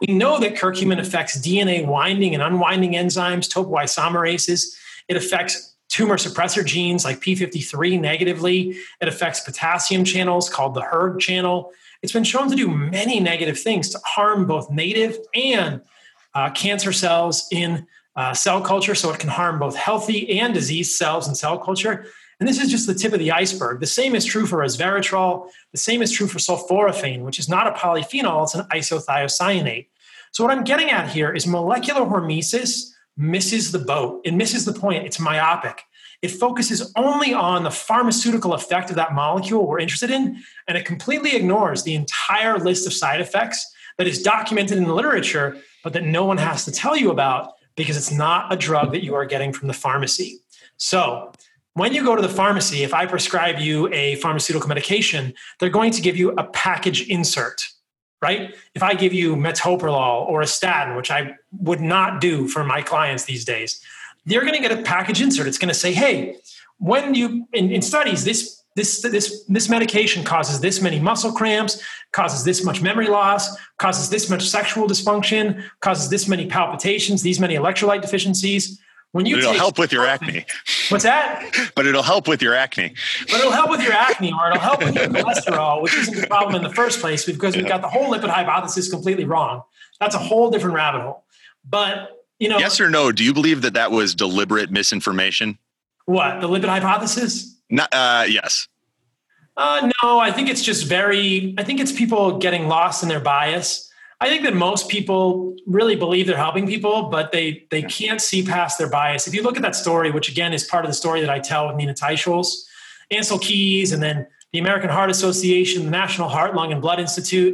We 0.00 0.12
know 0.12 0.38
that 0.38 0.54
curcumin 0.54 0.98
affects 0.98 1.38
DNA 1.38 1.86
winding 1.86 2.34
and 2.34 2.42
unwinding 2.42 2.92
enzymes, 2.92 3.50
topoisomerases. 3.50 4.76
It 5.08 5.16
affects 5.16 5.74
tumor 5.88 6.18
suppressor 6.18 6.62
genes 6.62 7.06
like 7.06 7.20
P53 7.22 7.98
negatively. 7.98 8.76
It 9.00 9.08
affects 9.08 9.40
potassium 9.40 10.04
channels 10.04 10.50
called 10.50 10.74
the 10.74 10.82
hERG 10.82 11.18
channel. 11.18 11.72
It's 12.02 12.12
been 12.12 12.24
shown 12.24 12.50
to 12.50 12.54
do 12.54 12.68
many 12.68 13.18
negative 13.18 13.58
things 13.58 13.88
to 13.90 14.00
harm 14.04 14.46
both 14.46 14.70
native 14.70 15.16
and 15.34 15.80
uh, 16.34 16.50
cancer 16.50 16.92
cells 16.92 17.48
in 17.50 17.86
uh, 18.14 18.34
cell 18.34 18.60
culture. 18.60 18.94
So 18.94 19.10
it 19.10 19.18
can 19.18 19.30
harm 19.30 19.58
both 19.58 19.74
healthy 19.74 20.38
and 20.38 20.52
diseased 20.52 20.96
cells 20.96 21.28
in 21.28 21.34
cell 21.34 21.56
culture. 21.56 22.04
And 22.42 22.48
this 22.48 22.60
is 22.60 22.72
just 22.72 22.88
the 22.88 22.94
tip 22.94 23.12
of 23.12 23.20
the 23.20 23.30
iceberg. 23.30 23.78
The 23.78 23.86
same 23.86 24.16
is 24.16 24.24
true 24.24 24.46
for 24.46 24.58
resveratrol. 24.58 25.48
The 25.70 25.78
same 25.78 26.02
is 26.02 26.10
true 26.10 26.26
for 26.26 26.40
sulforaphane, 26.40 27.22
which 27.22 27.38
is 27.38 27.48
not 27.48 27.68
a 27.68 27.70
polyphenol, 27.70 28.42
it's 28.42 28.56
an 28.56 28.66
isothiocyanate. 28.72 29.86
So, 30.32 30.42
what 30.42 30.52
I'm 30.52 30.64
getting 30.64 30.90
at 30.90 31.08
here 31.08 31.32
is 31.32 31.46
molecular 31.46 32.00
hormesis 32.00 32.90
misses 33.16 33.70
the 33.70 33.78
boat. 33.78 34.22
It 34.24 34.34
misses 34.34 34.64
the 34.64 34.72
point. 34.72 35.06
It's 35.06 35.20
myopic. 35.20 35.84
It 36.20 36.32
focuses 36.32 36.92
only 36.96 37.32
on 37.32 37.62
the 37.62 37.70
pharmaceutical 37.70 38.54
effect 38.54 38.90
of 38.90 38.96
that 38.96 39.14
molecule 39.14 39.64
we're 39.64 39.78
interested 39.78 40.10
in, 40.10 40.42
and 40.66 40.76
it 40.76 40.84
completely 40.84 41.36
ignores 41.36 41.84
the 41.84 41.94
entire 41.94 42.58
list 42.58 42.88
of 42.88 42.92
side 42.92 43.20
effects 43.20 43.72
that 43.98 44.08
is 44.08 44.20
documented 44.20 44.78
in 44.78 44.84
the 44.88 44.94
literature, 44.94 45.58
but 45.84 45.92
that 45.92 46.02
no 46.02 46.24
one 46.24 46.38
has 46.38 46.64
to 46.64 46.72
tell 46.72 46.96
you 46.96 47.12
about 47.12 47.52
because 47.76 47.96
it's 47.96 48.10
not 48.10 48.52
a 48.52 48.56
drug 48.56 48.90
that 48.90 49.04
you 49.04 49.14
are 49.14 49.26
getting 49.26 49.52
from 49.52 49.68
the 49.68 49.74
pharmacy. 49.74 50.40
So, 50.76 51.30
when 51.74 51.94
you 51.94 52.04
go 52.04 52.14
to 52.14 52.22
the 52.22 52.28
pharmacy, 52.28 52.82
if 52.82 52.92
I 52.92 53.06
prescribe 53.06 53.58
you 53.58 53.92
a 53.92 54.16
pharmaceutical 54.16 54.68
medication, 54.68 55.32
they're 55.58 55.70
going 55.70 55.92
to 55.92 56.02
give 56.02 56.16
you 56.16 56.30
a 56.32 56.44
package 56.44 57.08
insert 57.08 57.62
right? 58.22 58.54
If 58.74 58.82
I 58.82 58.94
give 58.94 59.12
you 59.12 59.34
metoprolol 59.34 60.26
or 60.28 60.40
a 60.40 60.46
statin, 60.46 60.96
which 60.96 61.10
I 61.10 61.34
would 61.58 61.80
not 61.80 62.20
do 62.20 62.46
for 62.46 62.64
my 62.64 62.80
clients 62.80 63.24
these 63.24 63.44
days, 63.44 63.82
they're 64.24 64.42
going 64.42 64.54
to 64.54 64.60
get 64.60 64.70
a 64.70 64.82
package 64.82 65.20
insert. 65.20 65.48
It's 65.48 65.58
going 65.58 65.68
to 65.68 65.74
say, 65.74 65.92
hey, 65.92 66.36
when 66.78 67.14
you 67.14 67.46
in, 67.52 67.70
in 67.70 67.82
studies, 67.82 68.24
this 68.24 68.62
this 68.76 69.02
this 69.02 69.44
this 69.48 69.68
medication 69.68 70.24
causes 70.24 70.60
this 70.60 70.80
many 70.80 71.00
muscle 71.00 71.32
cramps, 71.32 71.82
causes 72.12 72.44
this 72.44 72.64
much 72.64 72.80
memory 72.80 73.08
loss, 73.08 73.56
causes 73.78 74.08
this 74.08 74.30
much 74.30 74.48
sexual 74.48 74.86
dysfunction, 74.86 75.62
causes 75.80 76.08
this 76.08 76.28
many 76.28 76.46
palpitations, 76.46 77.22
these 77.22 77.40
many 77.40 77.56
electrolyte 77.56 78.00
deficiencies. 78.00 78.80
When 79.12 79.26
you 79.26 79.36
it'll 79.36 79.52
help 79.52 79.78
with 79.78 79.92
your 79.92 80.06
acne. 80.06 80.46
What's 80.88 81.04
that? 81.04 81.70
But 81.76 81.86
it'll 81.86 82.02
help 82.02 82.26
with 82.26 82.40
your 82.40 82.54
acne. 82.54 82.94
But 83.26 83.40
it'll 83.40 83.52
help 83.52 83.70
with 83.70 83.82
your 83.82 83.92
acne, 83.92 84.32
or 84.32 84.48
it'll 84.48 84.60
help 84.60 84.82
with 84.82 84.94
your 84.94 85.04
cholesterol, 85.08 85.82
which 85.82 85.94
isn't 85.94 86.18
the 86.18 86.26
problem 86.26 86.54
in 86.54 86.62
the 86.62 86.74
first 86.74 86.98
place 87.00 87.26
because 87.26 87.54
we've 87.54 87.68
got 87.68 87.82
the 87.82 87.88
whole 87.88 88.10
lipid 88.10 88.30
hypothesis 88.30 88.90
completely 88.90 89.26
wrong. 89.26 89.62
That's 90.00 90.14
a 90.14 90.18
whole 90.18 90.50
different 90.50 90.74
rabbit 90.74 91.02
hole. 91.02 91.24
But 91.68 92.24
you 92.38 92.48
know, 92.48 92.58
yes 92.58 92.80
or 92.80 92.88
no? 92.88 93.12
Do 93.12 93.22
you 93.22 93.34
believe 93.34 93.60
that 93.62 93.74
that 93.74 93.90
was 93.90 94.14
deliberate 94.14 94.70
misinformation? 94.70 95.58
What 96.06 96.40
the 96.40 96.48
lipid 96.48 96.68
hypothesis? 96.68 97.54
Not, 97.68 97.92
uh, 97.92 98.24
yes. 98.26 98.66
Uh, 99.58 99.90
no, 100.02 100.18
I 100.18 100.32
think 100.32 100.48
it's 100.48 100.62
just 100.62 100.86
very. 100.86 101.54
I 101.58 101.64
think 101.64 101.80
it's 101.80 101.92
people 101.92 102.38
getting 102.38 102.66
lost 102.66 103.02
in 103.02 103.10
their 103.10 103.20
bias 103.20 103.91
I 104.22 104.28
think 104.28 104.44
that 104.44 104.54
most 104.54 104.88
people 104.88 105.56
really 105.66 105.96
believe 105.96 106.28
they're 106.28 106.36
helping 106.36 106.64
people, 106.64 107.08
but 107.08 107.32
they 107.32 107.66
they 107.72 107.82
can't 107.82 108.20
see 108.20 108.44
past 108.44 108.78
their 108.78 108.88
bias. 108.88 109.26
If 109.26 109.34
you 109.34 109.42
look 109.42 109.56
at 109.56 109.62
that 109.62 109.74
story, 109.74 110.12
which 110.12 110.28
again 110.28 110.52
is 110.52 110.62
part 110.62 110.84
of 110.84 110.90
the 110.90 110.94
story 110.94 111.20
that 111.22 111.28
I 111.28 111.40
tell 111.40 111.66
with 111.66 111.74
Nina 111.74 111.92
Teicholz, 111.92 112.46
Ancel 113.12 113.42
Keys, 113.42 113.90
and 113.90 114.00
then 114.00 114.28
the 114.52 114.60
American 114.60 114.90
Heart 114.90 115.10
Association, 115.10 115.86
the 115.86 115.90
National 115.90 116.28
Heart, 116.28 116.54
Lung, 116.54 116.70
and 116.70 116.80
Blood 116.80 117.00
Institute, 117.00 117.52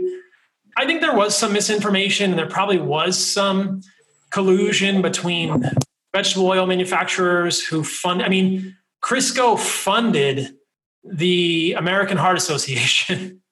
I 0.77 0.85
think 0.85 1.01
there 1.01 1.17
was 1.17 1.35
some 1.35 1.55
misinformation, 1.55 2.33
and 2.33 2.39
there 2.39 2.47
probably 2.47 2.79
was 2.79 3.17
some 3.17 3.81
collusion 4.29 5.01
between 5.01 5.65
vegetable 6.15 6.49
oil 6.49 6.67
manufacturers 6.67 7.65
who 7.65 7.83
fund. 7.83 8.23
I 8.23 8.29
mean, 8.29 8.77
Crisco 9.03 9.59
funded 9.59 10.55
the 11.03 11.77
American 11.79 12.19
Heart 12.19 12.37
Association. 12.37 13.41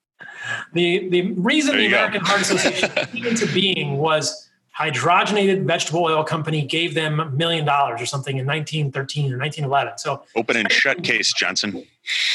The, 0.76 1.08
the 1.08 1.22
reason 1.32 1.76
the 1.76 1.86
American 1.86 2.20
go. 2.20 2.26
Heart 2.26 2.42
Association 2.42 2.90
came 3.12 3.26
into 3.26 3.46
being 3.52 3.96
was 3.96 4.46
hydrogenated 4.78 5.64
vegetable 5.64 6.04
oil 6.04 6.22
company 6.22 6.64
gave 6.64 6.94
them 6.94 7.18
a 7.18 7.30
million 7.30 7.64
dollars 7.64 8.00
or 8.00 8.06
something 8.06 8.36
in 8.36 8.46
1913 8.46 9.32
or 9.32 9.38
1911. 9.38 9.98
So 9.98 10.22
open 10.36 10.56
and 10.56 10.70
shut 10.70 11.02
case, 11.02 11.32
Johnson. 11.32 11.72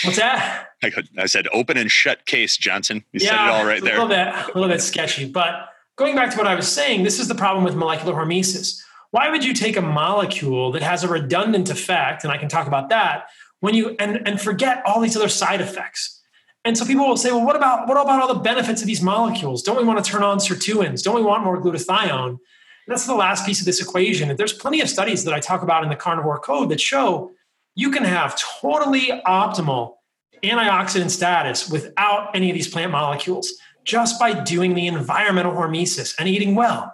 What's 0.03 0.17
that? 0.17 0.69
I, 0.83 0.89
could, 0.89 1.07
I 1.17 1.27
said 1.27 1.47
open 1.53 1.77
and 1.77 1.91
shut 1.91 2.25
case, 2.25 2.57
Johnson. 2.57 3.03
You 3.11 3.19
yeah, 3.23 3.29
said 3.29 3.45
it 3.45 3.51
all 3.51 3.65
right 3.65 3.83
there. 3.83 3.97
A 3.97 4.03
little 4.03 4.07
bit, 4.07 4.27
a 4.27 4.57
little 4.57 4.69
bit 4.69 4.81
sketchy. 4.81 5.29
But 5.29 5.69
going 5.97 6.15
back 6.15 6.31
to 6.31 6.37
what 6.37 6.47
I 6.47 6.55
was 6.55 6.67
saying, 6.67 7.03
this 7.03 7.19
is 7.19 7.27
the 7.27 7.35
problem 7.35 7.63
with 7.63 7.75
molecular 7.75 8.13
hormesis. 8.13 8.81
Why 9.11 9.29
would 9.29 9.45
you 9.45 9.53
take 9.53 9.77
a 9.77 9.81
molecule 9.81 10.71
that 10.71 10.81
has 10.81 11.03
a 11.03 11.07
redundant 11.07 11.69
effect, 11.69 12.23
and 12.23 12.33
I 12.33 12.37
can 12.37 12.49
talk 12.49 12.65
about 12.65 12.89
that, 12.89 13.27
when 13.59 13.75
you 13.75 13.95
and, 13.99 14.27
and 14.27 14.41
forget 14.41 14.81
all 14.85 14.99
these 14.99 15.15
other 15.15 15.29
side 15.29 15.61
effects? 15.61 16.20
And 16.63 16.77
so 16.77 16.85
people 16.85 17.07
will 17.07 17.17
say, 17.17 17.31
well, 17.31 17.45
what 17.45 17.55
about 17.55 17.87
what 17.87 17.97
about 17.97 18.21
all 18.21 18.33
the 18.33 18.39
benefits 18.39 18.81
of 18.81 18.87
these 18.87 19.01
molecules? 19.01 19.63
Don't 19.63 19.77
we 19.77 19.83
want 19.83 20.03
to 20.03 20.11
turn 20.11 20.23
on 20.23 20.37
sirtuins? 20.37 21.01
Don't 21.03 21.15
we 21.15 21.23
want 21.23 21.43
more 21.43 21.59
glutathione? 21.59 22.29
And 22.29 22.39
that's 22.87 23.05
the 23.05 23.15
last 23.15 23.45
piece 23.45 23.59
of 23.59 23.65
this 23.65 23.81
equation. 23.81 24.35
There's 24.35 24.53
plenty 24.53 24.81
of 24.81 24.89
studies 24.89 25.23
that 25.23 25.33
I 25.33 25.39
talk 25.39 25.63
about 25.63 25.83
in 25.83 25.89
the 25.89 25.95
carnivore 25.95 26.39
code 26.39 26.69
that 26.69 26.79
show 26.79 27.31
you 27.75 27.89
can 27.89 28.03
have 28.03 28.39
totally 28.39 29.09
optimal 29.25 29.95
antioxidant 30.43 31.09
status 31.09 31.69
without 31.69 32.35
any 32.35 32.49
of 32.49 32.55
these 32.55 32.67
plant 32.67 32.91
molecules 32.91 33.53
just 33.83 34.19
by 34.19 34.33
doing 34.43 34.73
the 34.73 34.87
environmental 34.87 35.53
hormesis 35.53 36.15
and 36.19 36.27
eating 36.27 36.55
well. 36.55 36.93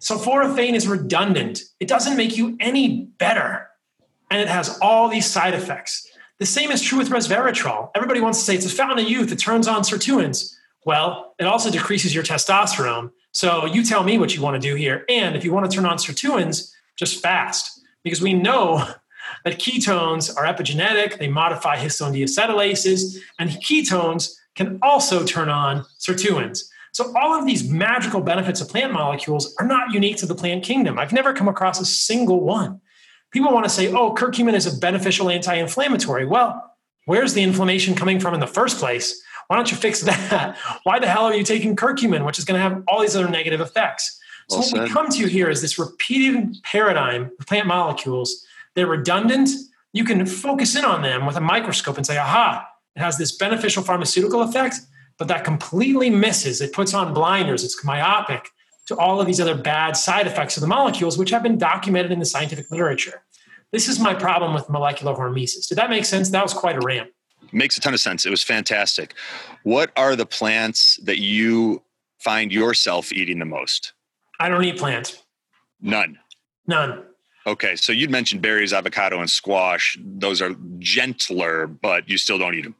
Sulforaphane 0.00 0.74
is 0.74 0.86
redundant. 0.86 1.62
It 1.80 1.88
doesn't 1.88 2.16
make 2.16 2.36
you 2.36 2.56
any 2.60 3.06
better. 3.18 3.68
And 4.30 4.40
it 4.40 4.48
has 4.48 4.78
all 4.80 5.08
these 5.08 5.26
side 5.26 5.54
effects. 5.54 6.08
The 6.38 6.46
same 6.46 6.70
is 6.70 6.82
true 6.82 6.98
with 6.98 7.08
resveratrol. 7.08 7.90
Everybody 7.94 8.20
wants 8.20 8.38
to 8.38 8.44
say 8.44 8.54
it's 8.54 8.66
a 8.66 8.70
fountain 8.70 9.04
of 9.04 9.10
youth, 9.10 9.32
it 9.32 9.38
turns 9.38 9.66
on 9.66 9.82
sirtuins. 9.82 10.54
Well, 10.84 11.34
it 11.38 11.44
also 11.44 11.70
decreases 11.70 12.14
your 12.14 12.24
testosterone. 12.24 13.10
So 13.32 13.66
you 13.66 13.82
tell 13.82 14.04
me 14.04 14.18
what 14.18 14.34
you 14.34 14.42
want 14.42 14.60
to 14.60 14.68
do 14.68 14.76
here. 14.76 15.04
And 15.08 15.34
if 15.34 15.44
you 15.44 15.52
want 15.52 15.68
to 15.70 15.74
turn 15.74 15.86
on 15.86 15.96
sirtuins, 15.96 16.70
just 16.96 17.20
fast 17.20 17.80
because 18.02 18.20
we 18.20 18.34
know 18.34 18.86
that 19.44 19.58
ketones 19.58 20.34
are 20.36 20.44
epigenetic, 20.44 21.18
they 21.18 21.28
modify 21.28 21.76
histone 21.76 22.16
deacetylases, 22.16 23.18
and 23.38 23.50
ketones 23.50 24.34
can 24.54 24.78
also 24.82 25.24
turn 25.24 25.48
on 25.48 25.84
sirtuins. 25.98 26.64
So 26.92 27.12
all 27.16 27.34
of 27.34 27.44
these 27.44 27.68
magical 27.68 28.20
benefits 28.20 28.60
of 28.60 28.68
plant 28.68 28.92
molecules 28.92 29.54
are 29.58 29.66
not 29.66 29.92
unique 29.92 30.16
to 30.18 30.26
the 30.26 30.34
plant 30.34 30.64
kingdom. 30.64 30.98
I've 30.98 31.12
never 31.12 31.34
come 31.34 31.48
across 31.48 31.80
a 31.80 31.84
single 31.84 32.40
one 32.40 32.80
people 33.36 33.52
want 33.52 33.64
to 33.64 33.70
say, 33.70 33.92
oh, 33.92 34.14
curcumin 34.14 34.54
is 34.54 34.66
a 34.66 34.78
beneficial 34.78 35.28
anti 35.28 35.54
inflammatory. 35.54 36.24
Well, 36.24 36.74
where's 37.04 37.34
the 37.34 37.42
inflammation 37.42 37.94
coming 37.94 38.18
from 38.18 38.32
in 38.32 38.40
the 38.40 38.46
first 38.46 38.78
place? 38.78 39.22
Why 39.48 39.56
don't 39.56 39.70
you 39.70 39.76
fix 39.76 40.00
that? 40.04 40.56
Why 40.84 40.98
the 40.98 41.06
hell 41.06 41.24
are 41.24 41.34
you 41.34 41.44
taking 41.44 41.76
curcumin, 41.76 42.24
which 42.24 42.38
is 42.38 42.46
going 42.46 42.58
to 42.58 42.62
have 42.62 42.82
all 42.88 43.02
these 43.02 43.14
other 43.14 43.28
negative 43.28 43.60
effects? 43.60 44.18
So 44.48 44.58
Well 44.58 44.72
what 44.72 44.82
we 44.84 44.88
come 44.88 45.10
to 45.10 45.26
here 45.26 45.50
is 45.50 45.60
this 45.60 45.78
repeated 45.78 46.56
paradigm 46.62 47.30
of 47.38 47.46
plant 47.46 47.66
molecules. 47.66 48.46
They're 48.74 48.86
redundant. 48.86 49.50
You 49.92 50.04
can 50.04 50.24
focus 50.24 50.74
in 50.74 50.84
on 50.84 51.02
them 51.02 51.26
with 51.26 51.36
a 51.36 51.40
microscope 51.40 51.98
and 51.98 52.06
say, 52.06 52.16
aha, 52.16 52.66
it 52.94 53.00
has 53.00 53.18
this 53.18 53.36
beneficial 53.36 53.82
pharmaceutical 53.82 54.42
effect, 54.42 54.76
but 55.18 55.28
that 55.28 55.44
completely 55.44 56.08
misses. 56.08 56.62
It 56.62 56.72
puts 56.72 56.94
on 56.94 57.12
blinders. 57.12 57.64
It's 57.64 57.84
myopic 57.84 58.50
to 58.86 58.96
all 58.96 59.20
of 59.20 59.26
these 59.26 59.40
other 59.40 59.56
bad 59.56 59.96
side 59.96 60.26
effects 60.26 60.56
of 60.56 60.60
the 60.60 60.66
molecules, 60.66 61.18
which 61.18 61.30
have 61.30 61.42
been 61.42 61.58
documented 61.58 62.12
in 62.12 62.20
the 62.20 62.24
scientific 62.24 62.70
literature. 62.70 63.22
This 63.72 63.88
is 63.88 63.98
my 63.98 64.14
problem 64.14 64.54
with 64.54 64.68
molecular 64.70 65.14
hormesis. 65.14 65.68
Did 65.68 65.78
that 65.78 65.90
make 65.90 66.04
sense? 66.04 66.30
That 66.30 66.42
was 66.42 66.54
quite 66.54 66.76
a 66.76 66.80
rant. 66.80 67.10
Makes 67.52 67.76
a 67.76 67.80
ton 67.80 67.94
of 67.94 68.00
sense. 68.00 68.26
It 68.26 68.30
was 68.30 68.42
fantastic. 68.42 69.14
What 69.62 69.90
are 69.96 70.16
the 70.16 70.26
plants 70.26 70.98
that 71.04 71.18
you 71.18 71.82
find 72.18 72.52
yourself 72.52 73.12
eating 73.12 73.38
the 73.38 73.44
most? 73.44 73.92
I 74.40 74.48
don't 74.48 74.64
eat 74.64 74.78
plants. 74.78 75.22
None. 75.80 76.18
None. 76.66 77.02
Okay, 77.46 77.76
so 77.76 77.92
you'd 77.92 78.10
mentioned 78.10 78.42
berries, 78.42 78.72
avocado, 78.72 79.20
and 79.20 79.30
squash. 79.30 79.96
Those 80.00 80.42
are 80.42 80.56
gentler, 80.78 81.66
but 81.66 82.08
you 82.08 82.18
still 82.18 82.38
don't 82.38 82.54
eat 82.54 82.64
them. 82.64 82.74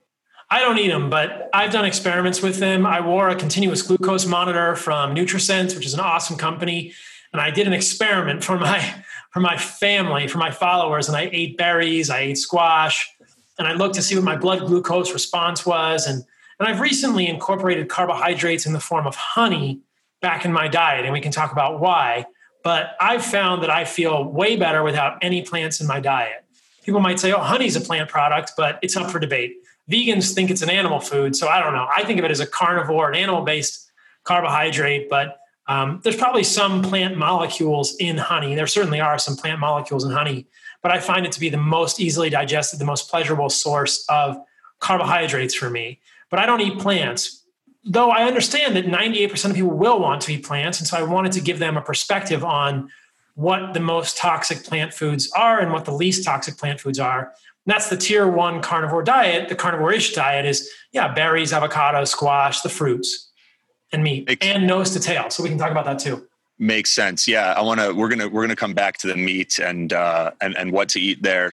I 0.51 0.61
don't 0.61 0.79
eat 0.79 0.89
them, 0.89 1.11
but 1.11 1.49
I've 1.53 1.73
done 1.73 1.85
experiments 1.85 2.43
with 2.43 2.59
them. 2.59 2.87
I 2.87 3.01
wore 3.01 3.29
a 3.29 3.37
continuous 3.37 3.83
glucose 3.83 4.27
monitor 4.27 4.75
from 4.77 5.15
Nutrisense, 5.15 5.75
which 5.77 5.87
is 5.87 5.95
an 5.95 6.01
awesome 6.01 6.37
company, 6.37 6.93
and 7.33 7.41
I 7.41 7.51
did 7.51 7.67
an 7.67 7.73
experiment 7.73 8.43
for 8.43 8.59
my 8.59 9.05
for 9.33 9.41
my 9.41 9.57
family, 9.57 10.29
for 10.29 10.39
my 10.39 10.51
followers, 10.51 11.09
and 11.09 11.17
I 11.17 11.29
ate 11.33 11.57
berries, 11.57 12.11
I 12.11 12.21
ate 12.21 12.39
squash, 12.39 13.09
and 13.59 13.67
I 13.67 13.75
looked 13.75 13.95
to 13.97 14.03
see 14.03 14.15
what 14.15 14.25
my 14.25 14.37
blood 14.37 14.61
glucose 14.61 15.13
response 15.13 15.65
was, 15.65 16.07
and 16.07 16.25
and 16.59 16.67
I've 16.67 16.81
recently 16.81 17.27
incorporated 17.27 17.91
carbohydrates 17.91 18.65
in 18.65 18.73
the 18.73 18.81
form 18.81 19.07
of 19.07 19.15
honey 19.15 19.81
back 20.23 20.47
in 20.47 20.53
my 20.53 20.69
diet, 20.69 21.05
and 21.05 21.13
we 21.13 21.21
can 21.21 21.31
talk 21.31 21.53
about 21.53 21.81
why. 21.81 22.25
But 22.65 22.97
I've 22.99 23.25
found 23.25 23.63
that 23.63 23.69
I 23.69 23.85
feel 23.85 24.25
way 24.25 24.57
better 24.57 24.83
without 24.83 25.19
any 25.21 25.43
plants 25.43 25.83
in 25.83 25.87
my 25.87 26.01
diet. 26.01 26.45
People 26.83 27.01
might 27.01 27.21
say, 27.21 27.33
"Oh, 27.33 27.41
honey's 27.41 27.77
a 27.77 27.81
plant 27.81 28.09
product," 28.09 28.53
but 28.57 28.79
it's 28.81 28.97
up 28.97 29.11
for 29.11 29.19
debate 29.19 29.57
vegans 29.91 30.35
think 30.35 30.51
it's 30.51 30.63
an 30.63 30.71
animal 30.71 31.01
food. 31.01 31.37
So 31.37 31.49
I 31.49 31.61
don't 31.61 31.75
know. 31.75 31.89
I 31.95 32.05
think 32.05 32.19
of 32.19 32.25
it 32.25 32.31
as 32.31 32.41
a 32.41 32.47
carnivore, 32.47 33.09
an 33.09 33.15
animal 33.15 33.43
based 33.43 33.91
carbohydrate, 34.25 35.09
but 35.09 35.39
um, 35.69 36.01
there's 36.05 36.17
probably 36.17 36.45
some 36.45 36.83
plant 36.83 37.17
molecules 37.17 37.97
in 37.97 38.17
honey. 38.17 38.55
There 38.55 38.67
certainly 38.67 39.01
are 39.01 39.19
some 39.19 39.37
plant 39.37 39.61
molecules 39.61 40.05
in 40.05 40.13
honey, 40.13 40.47
but 40.83 40.93
I 40.93 41.01
find 41.01 41.27
it 41.27 41.33
to 41.33 41.41
be 41.41 41.49
the 41.49 41.57
most 41.57 42.01
easily 42.01 42.31
digested, 42.31 42.79
the 42.79 42.85
most 42.85 43.11
pleasurable 43.11 43.51
source 43.51 44.05
of 44.09 44.37
carbohydrates 44.79 45.55
for 45.55 45.69
me. 45.71 46.01
But 46.31 46.39
I 46.39 46.47
don't 46.47 46.61
eat 46.61 46.79
plants, 46.79 47.45
though 47.85 48.11
I 48.11 48.25
understand 48.25 48.77
that 48.77 48.87
98% 48.87 49.51
of 49.51 49.55
people 49.55 49.71
will 49.71 49.99
want 49.99 50.23
to 50.23 50.33
eat 50.33 50.45
plants. 50.45 50.79
And 50.79 50.87
so 50.87 50.97
I 50.97 51.03
wanted 51.03 51.33
to 51.33 51.41
give 51.41 51.59
them 51.59 51.77
a 51.77 51.83
perspective 51.83 52.45
on 52.45 52.91
what 53.35 53.75
the 53.75 53.81
most 53.81 54.17
toxic 54.17 54.65
plant 54.65 54.95
foods 54.95 55.31
are 55.33 55.61
and 55.61 55.73
what 55.73 55.85
the 55.85 55.93
least 55.93 56.25
toxic 56.25 56.57
plant 56.57 56.81
foods 56.81 56.99
are. 56.99 57.33
And 57.67 57.75
that's 57.75 57.89
the 57.89 57.97
tier 57.97 58.29
one 58.29 58.63
carnivore 58.63 59.03
diet. 59.03 59.49
The 59.49 59.57
carnivore-ish 59.57 60.15
diet 60.15 60.47
is, 60.47 60.71
yeah, 60.93 61.13
berries, 61.13 61.53
avocado, 61.53 62.05
squash, 62.05 62.63
the 62.63 62.69
fruits, 62.69 63.26
and 63.93 64.03
meat, 64.03 64.25
Ex- 64.29 64.47
and 64.47 64.67
nose 64.67 64.91
to 64.91 65.01
tail. 65.01 65.31
So 65.31 65.43
we 65.43 65.49
can 65.49 65.59
talk 65.59 65.71
about 65.71 65.85
that 65.85 65.99
too. 65.99 66.27
Makes 66.59 66.91
sense. 66.91 67.29
Yeah, 67.29 67.53
I 67.53 67.61
want 67.61 67.81
to. 67.81 67.93
We're 67.93 68.09
gonna 68.09 68.29
we're 68.29 68.43
gonna 68.43 68.57
come 68.57 68.75
back 68.75 68.97
to 68.99 69.07
the 69.07 69.17
meat 69.17 69.59
and 69.59 69.93
uh, 69.93 70.31
and 70.41 70.57
and 70.57 70.73
what 70.73 70.89
to 70.91 71.01
eat 71.01 71.23
there. 71.23 71.51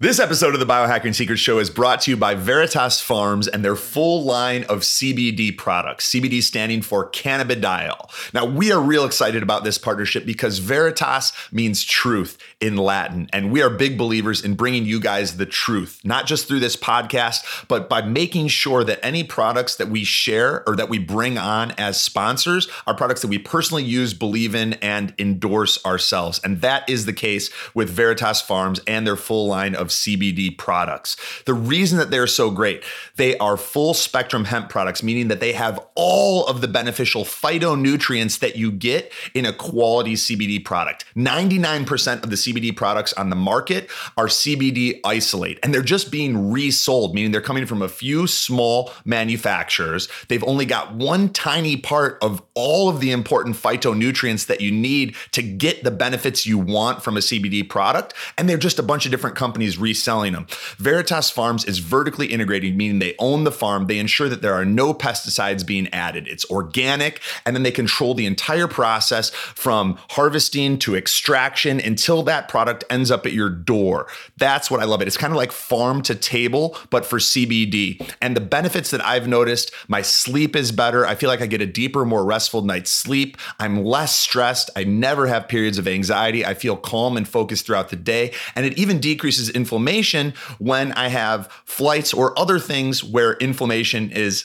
This 0.00 0.18
episode 0.18 0.54
of 0.54 0.60
the 0.60 0.66
Biohacking 0.66 1.14
Secrets 1.14 1.40
Show 1.40 1.60
is 1.60 1.70
brought 1.70 2.00
to 2.00 2.10
you 2.10 2.16
by 2.16 2.34
Veritas 2.34 3.00
Farms 3.00 3.46
and 3.46 3.64
their 3.64 3.76
full 3.76 4.24
line 4.24 4.64
of 4.64 4.80
CBD 4.80 5.56
products. 5.56 6.10
CBD 6.10 6.42
standing 6.42 6.82
for 6.82 7.08
cannabidiol. 7.12 8.10
Now, 8.34 8.44
we 8.44 8.72
are 8.72 8.80
real 8.80 9.04
excited 9.04 9.44
about 9.44 9.62
this 9.62 9.78
partnership 9.78 10.26
because 10.26 10.58
Veritas 10.58 11.32
means 11.52 11.84
truth 11.84 12.38
in 12.60 12.76
Latin. 12.76 13.28
And 13.32 13.52
we 13.52 13.62
are 13.62 13.70
big 13.70 13.96
believers 13.96 14.44
in 14.44 14.56
bringing 14.56 14.84
you 14.84 14.98
guys 14.98 15.36
the 15.36 15.46
truth, 15.46 16.00
not 16.02 16.26
just 16.26 16.48
through 16.48 16.58
this 16.60 16.74
podcast, 16.74 17.68
but 17.68 17.88
by 17.88 18.02
making 18.02 18.48
sure 18.48 18.82
that 18.82 18.98
any 19.00 19.22
products 19.22 19.76
that 19.76 19.90
we 19.90 20.02
share 20.02 20.68
or 20.68 20.74
that 20.74 20.88
we 20.88 20.98
bring 20.98 21.38
on 21.38 21.70
as 21.78 22.00
sponsors 22.00 22.68
are 22.88 22.94
products 22.94 23.22
that 23.22 23.28
we 23.28 23.38
personally 23.38 23.84
use, 23.84 24.12
believe 24.12 24.56
in, 24.56 24.72
and 24.74 25.14
endorse 25.20 25.82
ourselves. 25.86 26.40
And 26.42 26.62
that 26.62 26.90
is 26.90 27.06
the 27.06 27.12
case 27.12 27.48
with 27.74 27.88
Veritas 27.90 28.42
Farms 28.42 28.80
and 28.88 29.06
their 29.06 29.14
full 29.14 29.46
line 29.46 29.76
of 29.76 29.83
CBD 29.88 30.56
products. 30.56 31.16
The 31.44 31.54
reason 31.54 31.98
that 31.98 32.10
they're 32.10 32.26
so 32.26 32.50
great, 32.50 32.82
they 33.16 33.36
are 33.38 33.56
full 33.56 33.94
spectrum 33.94 34.44
hemp 34.44 34.68
products, 34.68 35.02
meaning 35.02 35.28
that 35.28 35.40
they 35.40 35.52
have 35.52 35.84
all 35.94 36.46
of 36.46 36.60
the 36.60 36.68
beneficial 36.68 37.24
phytonutrients 37.24 38.38
that 38.40 38.56
you 38.56 38.70
get 38.70 39.12
in 39.34 39.46
a 39.46 39.52
quality 39.52 40.14
CBD 40.14 40.64
product. 40.64 41.04
99% 41.16 42.22
of 42.22 42.30
the 42.30 42.36
CBD 42.36 42.74
products 42.74 43.12
on 43.14 43.30
the 43.30 43.36
market 43.36 43.90
are 44.16 44.26
CBD 44.26 45.00
isolate, 45.04 45.58
and 45.62 45.72
they're 45.72 45.82
just 45.82 46.10
being 46.10 46.50
resold, 46.50 47.14
meaning 47.14 47.30
they're 47.30 47.40
coming 47.40 47.66
from 47.66 47.82
a 47.82 47.88
few 47.88 48.26
small 48.26 48.90
manufacturers. 49.04 50.08
They've 50.28 50.44
only 50.44 50.66
got 50.66 50.94
one 50.94 51.28
tiny 51.28 51.76
part 51.76 52.18
of 52.22 52.42
all 52.54 52.88
of 52.88 53.00
the 53.00 53.10
important 53.10 53.56
phytonutrients 53.56 54.46
that 54.46 54.60
you 54.60 54.70
need 54.70 55.16
to 55.32 55.42
get 55.42 55.84
the 55.84 55.90
benefits 55.90 56.46
you 56.46 56.58
want 56.58 57.02
from 57.02 57.16
a 57.16 57.20
CBD 57.20 57.68
product, 57.68 58.14
and 58.38 58.48
they're 58.48 58.56
just 58.56 58.78
a 58.78 58.82
bunch 58.82 59.04
of 59.04 59.10
different 59.10 59.36
companies 59.36 59.73
reselling 59.76 60.32
them. 60.32 60.46
Veritas 60.78 61.30
Farms 61.30 61.64
is 61.64 61.78
vertically 61.78 62.26
integrated, 62.26 62.76
meaning 62.76 62.98
they 62.98 63.14
own 63.18 63.44
the 63.44 63.52
farm. 63.52 63.86
They 63.86 63.98
ensure 63.98 64.28
that 64.28 64.42
there 64.42 64.54
are 64.54 64.64
no 64.64 64.94
pesticides 64.94 65.66
being 65.66 65.88
added. 65.88 66.28
It's 66.28 66.48
organic, 66.50 67.20
and 67.44 67.54
then 67.54 67.62
they 67.62 67.70
control 67.70 68.14
the 68.14 68.26
entire 68.26 68.68
process 68.68 69.30
from 69.30 69.98
harvesting 70.10 70.78
to 70.80 70.96
extraction 70.96 71.80
until 71.80 72.22
that 72.24 72.48
product 72.48 72.84
ends 72.90 73.10
up 73.10 73.26
at 73.26 73.32
your 73.32 73.50
door. 73.50 74.06
That's 74.36 74.70
what 74.70 74.80
I 74.80 74.84
love 74.84 75.02
it. 75.02 75.08
It's 75.08 75.16
kind 75.16 75.32
of 75.32 75.36
like 75.36 75.52
farm 75.52 76.02
to 76.02 76.14
table, 76.14 76.76
but 76.90 77.04
for 77.04 77.18
CBD. 77.18 78.14
And 78.20 78.36
the 78.36 78.40
benefits 78.40 78.90
that 78.90 79.04
I've 79.04 79.28
noticed 79.28 79.72
my 79.88 80.02
sleep 80.02 80.56
is 80.56 80.72
better. 80.72 81.06
I 81.06 81.14
feel 81.14 81.28
like 81.28 81.40
I 81.40 81.46
get 81.46 81.60
a 81.60 81.66
deeper, 81.66 82.04
more 82.04 82.24
restful 82.24 82.62
night's 82.62 82.90
sleep. 82.90 83.36
I'm 83.58 83.84
less 83.84 84.14
stressed. 84.16 84.70
I 84.76 84.84
never 84.84 85.26
have 85.26 85.48
periods 85.48 85.78
of 85.78 85.88
anxiety. 85.88 86.44
I 86.44 86.54
feel 86.54 86.76
calm 86.76 87.16
and 87.16 87.26
focused 87.26 87.66
throughout 87.66 87.88
the 87.90 87.96
day. 87.96 88.32
And 88.54 88.66
it 88.66 88.78
even 88.78 88.98
decreases 89.00 89.48
inflammation 89.64 90.34
when 90.58 90.92
I 90.92 91.08
have 91.08 91.50
flights 91.64 92.12
or 92.12 92.38
other 92.38 92.58
things 92.58 93.02
where 93.02 93.32
inflammation 93.34 94.10
is 94.10 94.44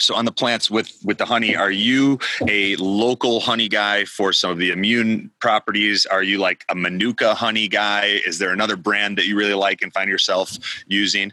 So 0.00 0.14
on 0.14 0.24
the 0.24 0.32
plants 0.32 0.70
with 0.70 0.92
with 1.04 1.18
the 1.18 1.24
honey, 1.24 1.54
are 1.54 1.70
you 1.70 2.18
a 2.48 2.74
local 2.76 3.40
honey 3.40 3.68
guy 3.68 4.04
for 4.04 4.32
some 4.32 4.50
of 4.50 4.58
the 4.58 4.70
immune 4.70 5.30
properties? 5.40 6.04
Are 6.04 6.22
you 6.22 6.38
like 6.38 6.64
a 6.68 6.74
Manuka 6.74 7.34
honey 7.34 7.68
guy? 7.68 8.20
Is 8.26 8.38
there 8.38 8.52
another 8.52 8.76
brand 8.76 9.18
that 9.18 9.26
you 9.26 9.36
really 9.36 9.54
like 9.54 9.82
and 9.82 9.92
find 9.92 10.10
yourself 10.10 10.58
using? 10.86 11.32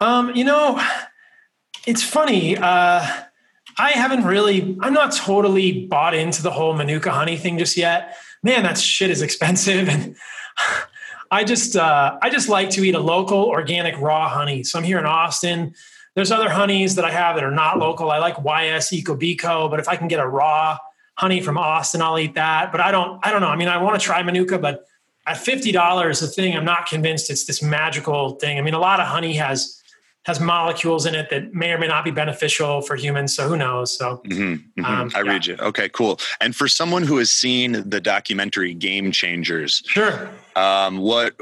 Um, 0.00 0.34
you 0.34 0.44
know, 0.44 0.82
it's 1.86 2.02
funny. 2.02 2.56
Uh, 2.56 3.06
I 3.78 3.90
haven't 3.90 4.24
really, 4.24 4.76
I'm 4.80 4.94
not 4.94 5.12
totally 5.12 5.86
bought 5.86 6.14
into 6.14 6.42
the 6.42 6.50
whole 6.50 6.74
Manuka 6.74 7.10
honey 7.10 7.36
thing 7.36 7.58
just 7.58 7.76
yet. 7.76 8.16
Man, 8.42 8.62
that 8.62 8.78
shit 8.78 9.10
is 9.10 9.22
expensive. 9.22 9.88
And 11.28 11.40
I 11.40 11.44
just, 11.44 11.74
uh, 11.74 12.16
I 12.22 12.30
just 12.30 12.48
like 12.48 12.70
to 12.70 12.84
eat 12.84 12.94
a 12.94 13.00
local 13.00 13.44
organic 13.44 13.98
raw 14.00 14.28
honey. 14.28 14.62
So 14.62 14.78
I'm 14.78 14.84
here 14.84 14.98
in 14.98 15.04
Austin. 15.04 15.74
There's 16.16 16.32
other 16.32 16.48
honeys 16.50 16.94
that 16.96 17.04
I 17.04 17.10
have 17.12 17.36
that 17.36 17.44
are 17.44 17.50
not 17.52 17.78
local. 17.78 18.10
I 18.10 18.18
like 18.18 18.36
YS 18.38 18.90
EcoBeco, 18.90 19.70
but 19.70 19.78
if 19.78 19.88
I 19.88 19.96
can 19.96 20.08
get 20.08 20.18
a 20.18 20.26
raw 20.26 20.78
honey 21.14 21.40
from 21.42 21.56
Austin, 21.58 22.00
I'll 22.02 22.18
eat 22.18 22.34
that. 22.34 22.72
But 22.72 22.80
I 22.80 22.90
don't, 22.90 23.20
I 23.24 23.30
don't 23.30 23.42
know. 23.42 23.48
I 23.48 23.56
mean, 23.56 23.68
I 23.68 23.76
want 23.80 24.00
to 24.00 24.04
try 24.04 24.22
Manuka, 24.22 24.58
but 24.58 24.86
at 25.26 25.36
fifty 25.36 25.72
dollars, 25.72 26.20
the 26.20 26.26
thing 26.26 26.56
I'm 26.56 26.64
not 26.64 26.86
convinced 26.86 27.30
it's 27.30 27.44
this 27.44 27.62
magical 27.62 28.36
thing. 28.36 28.58
I 28.58 28.62
mean, 28.62 28.74
a 28.74 28.78
lot 28.78 28.98
of 28.98 29.06
honey 29.06 29.34
has 29.34 29.80
has 30.24 30.40
molecules 30.40 31.06
in 31.06 31.14
it 31.14 31.30
that 31.30 31.52
may 31.54 31.70
or 31.72 31.78
may 31.78 31.86
not 31.86 32.02
be 32.04 32.10
beneficial 32.10 32.80
for 32.80 32.96
humans. 32.96 33.34
So 33.36 33.48
who 33.48 33.56
knows? 33.56 33.96
So 33.96 34.22
Mhm, 34.26 34.64
mhm. 34.76 34.84
Um, 34.84 35.10
I 35.14 35.20
yeah. 35.22 35.30
read 35.30 35.46
you. 35.46 35.56
Okay, 35.60 35.88
cool. 35.90 36.18
And 36.40 36.54
for 36.56 36.66
someone 36.66 37.04
who 37.04 37.18
has 37.18 37.30
seen 37.30 37.88
the 37.88 38.00
documentary 38.00 38.74
Game 38.74 39.12
Changers, 39.12 39.82
sure. 39.86 40.28
um, 40.56 40.98
what 40.98 41.34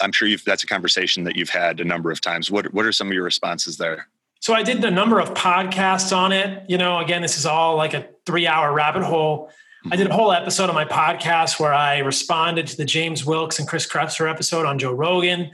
I'm 0.00 0.12
sure 0.12 0.28
you've, 0.28 0.44
that's 0.44 0.62
a 0.62 0.68
conversation 0.68 1.24
that 1.24 1.34
you've 1.34 1.48
had 1.50 1.80
a 1.80 1.84
number 1.84 2.10
of 2.12 2.20
times. 2.20 2.50
What 2.50 2.72
what 2.74 2.84
are 2.84 2.92
some 2.92 3.06
of 3.08 3.12
your 3.14 3.24
responses 3.24 3.76
there? 3.76 4.06
So 4.40 4.54
I 4.54 4.62
did 4.62 4.84
a 4.84 4.90
number 4.90 5.20
of 5.20 5.34
podcasts 5.34 6.16
on 6.16 6.32
it. 6.32 6.64
You 6.68 6.78
know, 6.78 6.98
again, 6.98 7.22
this 7.22 7.38
is 7.38 7.46
all 7.46 7.76
like 7.76 7.94
a 7.94 8.08
three 8.24 8.46
hour 8.46 8.72
rabbit 8.72 9.02
hole. 9.02 9.50
I 9.90 9.96
did 9.96 10.08
a 10.08 10.12
whole 10.12 10.32
episode 10.32 10.68
on 10.68 10.74
my 10.74 10.84
podcast 10.84 11.60
where 11.60 11.72
I 11.72 11.98
responded 11.98 12.66
to 12.68 12.76
the 12.76 12.84
James 12.84 13.24
Wilks 13.24 13.58
and 13.58 13.66
Chris 13.66 13.86
Kresser 13.86 14.30
episode 14.30 14.66
on 14.66 14.78
Joe 14.78 14.92
Rogan. 14.92 15.50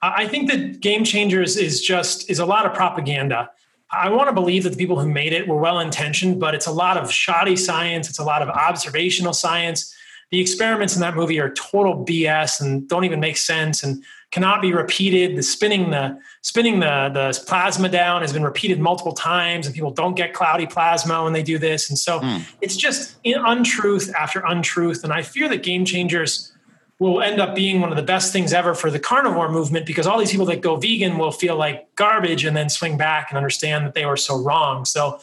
I 0.00 0.26
think 0.28 0.50
that 0.50 0.80
Game 0.80 1.04
Changers 1.04 1.56
is 1.56 1.80
just 1.80 2.30
is 2.30 2.38
a 2.38 2.46
lot 2.46 2.66
of 2.66 2.74
propaganda. 2.74 3.50
I 3.90 4.10
want 4.10 4.28
to 4.28 4.34
believe 4.34 4.64
that 4.64 4.70
the 4.70 4.76
people 4.76 5.00
who 5.00 5.08
made 5.08 5.32
it 5.32 5.48
were 5.48 5.56
well 5.56 5.80
intentioned, 5.80 6.38
but 6.38 6.54
it's 6.54 6.66
a 6.66 6.72
lot 6.72 6.96
of 6.96 7.10
shoddy 7.10 7.56
science. 7.56 8.08
It's 8.08 8.18
a 8.18 8.24
lot 8.24 8.42
of 8.42 8.48
observational 8.48 9.32
science. 9.32 9.94
The 10.30 10.40
experiments 10.40 10.94
in 10.94 11.00
that 11.00 11.16
movie 11.16 11.40
are 11.40 11.50
total 11.50 12.04
BS 12.04 12.60
and 12.60 12.86
don't 12.88 13.04
even 13.04 13.18
make 13.18 13.38
sense 13.38 13.82
and 13.82 14.04
cannot 14.30 14.60
be 14.60 14.72
repeated. 14.74 15.36
The 15.36 15.42
spinning 15.42 15.90
the 15.90 16.18
spinning 16.42 16.80
the 16.80 17.10
the 17.12 17.44
plasma 17.46 17.88
down 17.88 18.20
has 18.20 18.32
been 18.32 18.42
repeated 18.42 18.78
multiple 18.78 19.12
times, 19.12 19.66
and 19.66 19.74
people 19.74 19.90
don't 19.90 20.14
get 20.14 20.34
cloudy 20.34 20.66
plasma 20.66 21.24
when 21.24 21.32
they 21.32 21.42
do 21.42 21.58
this. 21.58 21.88
And 21.88 21.98
so 21.98 22.20
mm. 22.20 22.42
it's 22.60 22.76
just 22.76 23.16
untruth 23.24 24.12
after 24.14 24.40
untruth. 24.40 25.02
And 25.02 25.12
I 25.12 25.22
fear 25.22 25.48
that 25.48 25.62
Game 25.62 25.84
Changers 25.84 26.52
will 26.98 27.22
end 27.22 27.40
up 27.40 27.54
being 27.54 27.80
one 27.80 27.90
of 27.90 27.96
the 27.96 28.02
best 28.02 28.32
things 28.32 28.52
ever 28.52 28.74
for 28.74 28.90
the 28.90 28.98
carnivore 28.98 29.48
movement 29.48 29.86
because 29.86 30.06
all 30.06 30.18
these 30.18 30.32
people 30.32 30.46
that 30.46 30.60
go 30.60 30.76
vegan 30.76 31.16
will 31.16 31.30
feel 31.30 31.56
like 31.56 31.94
garbage 31.94 32.44
and 32.44 32.56
then 32.56 32.68
swing 32.68 32.96
back 32.96 33.30
and 33.30 33.36
understand 33.36 33.86
that 33.86 33.94
they 33.94 34.04
were 34.04 34.16
so 34.16 34.36
wrong. 34.36 34.84
So, 34.84 35.20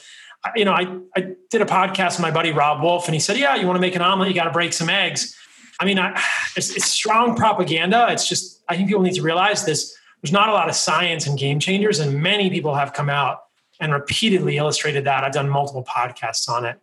you 0.56 0.66
know, 0.66 0.74
I, 0.74 1.00
I 1.16 1.36
did 1.50 1.62
a 1.62 1.66
podcast 1.66 2.18
with 2.18 2.22
my 2.22 2.32
buddy 2.32 2.52
Robb 2.52 2.82
Wolf 2.82 3.08
and 3.08 3.14
he 3.14 3.20
said, 3.20 3.38
Yeah, 3.38 3.56
you 3.56 3.66
want 3.66 3.78
to 3.78 3.82
make 3.82 3.96
an 3.96 4.02
omelet, 4.02 4.30
you 4.30 4.36
got 4.36 4.46
to 4.46 4.52
break 4.52 4.74
some 4.74 4.90
eggs. 4.90 5.36
I 5.80 5.86
mean, 5.86 6.00
I, 6.00 6.22
it's, 6.56 6.76
it's 6.76 6.86
strong 6.86 7.36
propaganda. 7.36 8.08
It's 8.10 8.28
just, 8.28 8.64
I 8.70 8.76
think 8.76 8.88
people 8.88 9.04
need 9.04 9.16
to 9.16 9.22
realize 9.22 9.66
this. 9.66 9.96
There's 10.22 10.32
not 10.32 10.50
a 10.50 10.54
lot 10.54 10.70
of 10.70 10.76
science 10.76 11.28
and 11.28 11.38
game 11.38 11.60
changers, 11.60 12.00
and 12.00 12.22
many 12.22 12.50
people 12.50 12.74
have 12.74 12.94
come 12.94 13.10
out 13.10 13.42
and 13.80 13.94
repeatedly 13.94 14.58
illustrated 14.58 15.04
that. 15.06 15.24
I've 15.24 15.34
done 15.34 15.50
multiple 15.50 15.84
podcasts 15.84 16.50
on 16.50 16.66
it. 16.66 16.80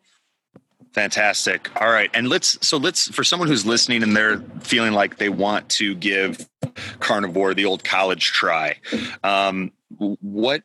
Fantastic. 0.92 1.70
All 1.80 1.90
right. 1.90 2.10
And 2.12 2.28
let's, 2.28 2.58
so 2.66 2.76
let's, 2.76 3.08
for 3.08 3.24
someone 3.24 3.48
who's 3.48 3.64
listening 3.64 4.02
and 4.02 4.14
they're 4.14 4.40
feeling 4.60 4.92
like 4.92 5.16
they 5.16 5.30
want 5.30 5.68
to 5.70 5.94
give 5.94 6.46
carnivore 7.00 7.54
the 7.54 7.64
old 7.64 7.82
college 7.82 8.26
try, 8.26 8.76
um, 9.24 9.72
what, 9.98 10.62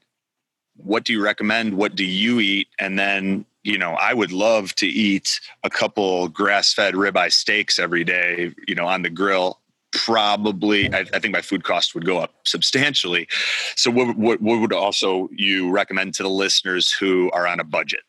what 0.77 1.03
do 1.03 1.13
you 1.13 1.23
recommend? 1.23 1.75
What 1.75 1.95
do 1.95 2.05
you 2.05 2.39
eat? 2.39 2.67
And 2.79 2.97
then, 2.97 3.45
you 3.63 3.77
know, 3.77 3.93
I 3.93 4.13
would 4.13 4.31
love 4.31 4.73
to 4.75 4.87
eat 4.87 5.39
a 5.63 5.69
couple 5.69 6.27
grass 6.29 6.73
fed 6.73 6.93
ribeye 6.93 7.31
steaks 7.31 7.79
every 7.79 8.03
day, 8.03 8.53
you 8.67 8.75
know, 8.75 8.85
on 8.85 9.01
the 9.01 9.09
grill. 9.09 9.59
Probably, 9.93 10.93
I, 10.93 11.05
I 11.13 11.19
think 11.19 11.33
my 11.33 11.41
food 11.41 11.63
cost 11.63 11.95
would 11.95 12.05
go 12.05 12.19
up 12.19 12.33
substantially. 12.45 13.27
So, 13.75 13.89
what, 13.89 14.17
what, 14.17 14.41
what 14.41 14.59
would 14.59 14.73
also 14.73 15.29
you 15.31 15.71
recommend 15.71 16.13
to 16.15 16.23
the 16.23 16.29
listeners 16.29 16.91
who 16.91 17.31
are 17.31 17.47
on 17.47 17.59
a 17.59 17.63
budget? 17.63 18.01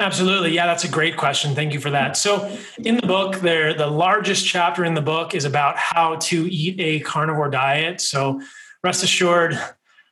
Absolutely. 0.00 0.52
Yeah, 0.52 0.66
that's 0.66 0.84
a 0.84 0.88
great 0.88 1.16
question. 1.16 1.54
Thank 1.54 1.72
you 1.72 1.80
for 1.80 1.90
that. 1.90 2.16
So, 2.16 2.56
in 2.78 2.96
the 2.96 3.06
book, 3.06 3.36
there 3.36 3.74
the 3.74 3.86
largest 3.86 4.46
chapter 4.46 4.84
in 4.84 4.94
the 4.94 5.02
book 5.02 5.34
is 5.34 5.44
about 5.44 5.76
how 5.76 6.16
to 6.16 6.52
eat 6.52 6.76
a 6.80 7.00
carnivore 7.00 7.50
diet. 7.50 8.00
So, 8.00 8.40
rest 8.82 9.02
assured, 9.02 9.58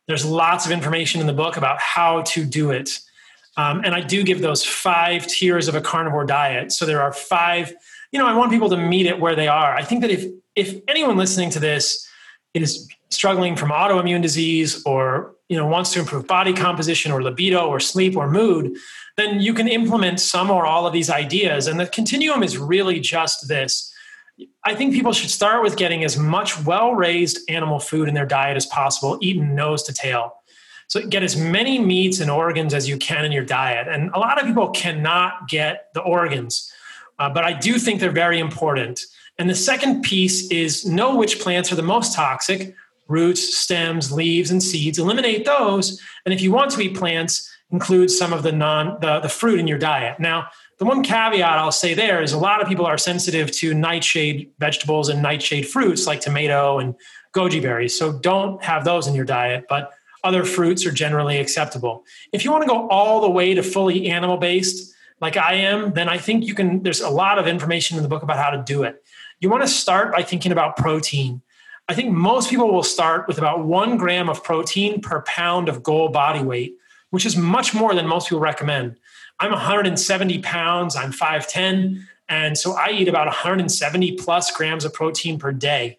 there's 0.09 0.24
lots 0.24 0.66
of 0.66 0.72
information 0.72 1.20
in 1.20 1.26
the 1.26 1.32
book 1.32 1.57
about 1.57 1.80
how 1.80 2.22
to 2.22 2.44
do 2.44 2.70
it. 2.70 2.98
Um, 3.57 3.82
and 3.84 3.94
I 3.94 4.00
do 4.00 4.22
give 4.22 4.40
those 4.40 4.64
five 4.64 5.26
tiers 5.26 5.68
of 5.68 5.74
a 5.74 5.80
carnivore 5.80 6.24
diet. 6.24 6.72
So, 6.72 6.86
there 6.86 7.03
are 7.03 7.12
five, 7.12 7.72
you 8.11 8.18
know, 8.18 8.26
I 8.26 8.34
want 8.34 8.50
people 8.50 8.70
to 8.70 8.76
meet 8.76 9.07
it 9.07 9.20
where 9.20 9.36
they 9.36 9.48
are. 9.48 9.74
I 9.74 9.84
think 9.84 10.00
that 10.00 10.11
if 10.11 10.24
if 10.57 10.80
anyone 10.88 11.16
listening 11.16 11.50
to 11.50 11.61
this 11.61 12.07
is 12.55 12.88
struggling 13.11 13.57
from 13.57 13.70
autoimmune 13.70 14.22
disease 14.22 14.82
or 14.84 15.34
you 15.48 15.57
know 15.57 15.66
wants 15.66 15.92
to 15.92 16.00
improve 16.00 16.26
body 16.26 16.53
composition 16.53 17.12
or 17.12 17.22
libido 17.22 17.66
or 17.66 17.78
sleep 17.78 18.16
or 18.16 18.30
mood 18.30 18.76
then 19.16 19.40
you 19.40 19.55
can 19.55 19.68
implement 19.68 20.20
some 20.20 20.50
or 20.50 20.66
all 20.66 20.86
of 20.86 20.92
these 20.92 21.11
ideas. 21.11 21.66
And 21.66 21.78
the 21.78 21.86
continuum 21.86 22.42
is 22.42 22.57
really 22.57 23.00
just 23.00 23.48
this. 23.48 23.91
I 24.64 24.74
think 24.74 24.94
people 24.94 25.12
should 25.12 25.30
start 25.30 25.62
with 25.62 25.76
getting 25.76 26.04
as 26.04 26.16
much 26.16 26.62
well 26.64 26.94
raised 26.94 27.38
animal 27.48 27.78
food 27.78 28.08
in 28.08 28.14
their 28.14 28.26
diet 28.26 28.56
as 28.56 28.66
possible, 28.66 29.18
eaten 29.20 29.54
nose 29.54 29.82
to 29.84 29.92
tail. 29.92 30.34
So 30.88 31.06
get 31.06 31.22
as 31.22 31.36
many 31.36 31.78
meats 31.78 32.20
and 32.20 32.30
organs 32.30 32.74
as 32.74 32.88
you 32.88 32.98
can 32.98 33.24
in 33.24 33.32
your 33.32 33.44
diet. 33.44 33.88
And 33.88 34.10
a 34.14 34.18
lot 34.18 34.40
of 34.40 34.46
people 34.46 34.70
cannot 34.70 35.48
get 35.48 35.86
the 35.94 36.02
organs, 36.02 36.70
uh, 37.18 37.30
but 37.30 37.44
I 37.44 37.52
do 37.52 37.78
think 37.78 38.00
they're 38.00 38.10
very 38.10 38.38
important. 38.38 39.00
And 39.38 39.48
the 39.48 39.54
second 39.54 40.02
piece 40.02 40.50
is 40.50 40.84
know 40.84 41.16
which 41.16 41.40
plants 41.40 41.72
are 41.72 41.76
the 41.76 41.82
most 41.82 42.14
toxic 42.14 42.74
roots, 43.08 43.56
stems, 43.56 44.12
leaves, 44.12 44.50
and 44.50 44.62
seeds. 44.62 44.98
Eliminate 44.98 45.44
those. 45.44 46.00
And 46.24 46.32
if 46.32 46.40
you 46.40 46.52
want 46.52 46.70
to 46.72 46.80
eat 46.80 46.96
plants, 46.96 47.48
include 47.70 48.10
some 48.10 48.32
of 48.32 48.42
the 48.42 48.52
non 48.52 48.98
the, 49.00 49.20
the 49.20 49.28
fruit 49.28 49.58
in 49.58 49.66
your 49.66 49.78
diet. 49.78 50.20
Now, 50.20 50.48
the 50.82 50.88
one 50.88 51.04
caveat 51.04 51.58
I'll 51.58 51.70
say 51.70 51.94
there 51.94 52.20
is 52.20 52.32
a 52.32 52.38
lot 52.38 52.60
of 52.60 52.66
people 52.66 52.86
are 52.86 52.98
sensitive 52.98 53.52
to 53.52 53.72
nightshade 53.72 54.50
vegetables 54.58 55.10
and 55.10 55.22
nightshade 55.22 55.68
fruits 55.68 56.08
like 56.08 56.20
tomato 56.20 56.80
and 56.80 56.96
goji 57.32 57.62
berries. 57.62 57.96
So 57.96 58.18
don't 58.18 58.60
have 58.64 58.84
those 58.84 59.06
in 59.06 59.14
your 59.14 59.24
diet, 59.24 59.66
but 59.68 59.92
other 60.24 60.44
fruits 60.44 60.84
are 60.84 60.90
generally 60.90 61.38
acceptable. 61.38 62.02
If 62.32 62.44
you 62.44 62.50
want 62.50 62.64
to 62.64 62.68
go 62.68 62.88
all 62.88 63.20
the 63.20 63.30
way 63.30 63.54
to 63.54 63.62
fully 63.62 64.08
animal 64.08 64.38
based, 64.38 64.92
like 65.20 65.36
I 65.36 65.54
am, 65.54 65.92
then 65.92 66.08
I 66.08 66.18
think 66.18 66.46
you 66.46 66.54
can. 66.56 66.82
There's 66.82 67.00
a 67.00 67.10
lot 67.10 67.38
of 67.38 67.46
information 67.46 67.96
in 67.96 68.02
the 68.02 68.08
book 68.08 68.24
about 68.24 68.38
how 68.38 68.50
to 68.50 68.60
do 68.60 68.82
it. 68.82 69.04
You 69.38 69.50
want 69.50 69.62
to 69.62 69.68
start 69.68 70.10
by 70.10 70.24
thinking 70.24 70.50
about 70.50 70.76
protein. 70.76 71.42
I 71.88 71.94
think 71.94 72.10
most 72.10 72.50
people 72.50 72.72
will 72.72 72.82
start 72.82 73.28
with 73.28 73.38
about 73.38 73.64
one 73.64 73.98
gram 73.98 74.28
of 74.28 74.42
protein 74.42 75.00
per 75.00 75.22
pound 75.22 75.68
of 75.68 75.84
goal 75.84 76.08
body 76.08 76.42
weight 76.42 76.74
which 77.12 77.26
is 77.26 77.36
much 77.36 77.74
more 77.74 77.94
than 77.94 78.06
most 78.06 78.28
people 78.28 78.40
recommend. 78.40 78.96
I'm 79.43 79.51
170 79.51 80.38
pounds, 80.38 80.95
I'm 80.95 81.11
5'10, 81.11 82.05
and 82.28 82.57
so 82.57 82.74
I 82.74 82.90
eat 82.90 83.09
about 83.09 83.26
170 83.26 84.12
plus 84.12 84.53
grams 84.53 84.84
of 84.84 84.95
protein 84.95 85.36
per 85.36 85.51
day. 85.51 85.99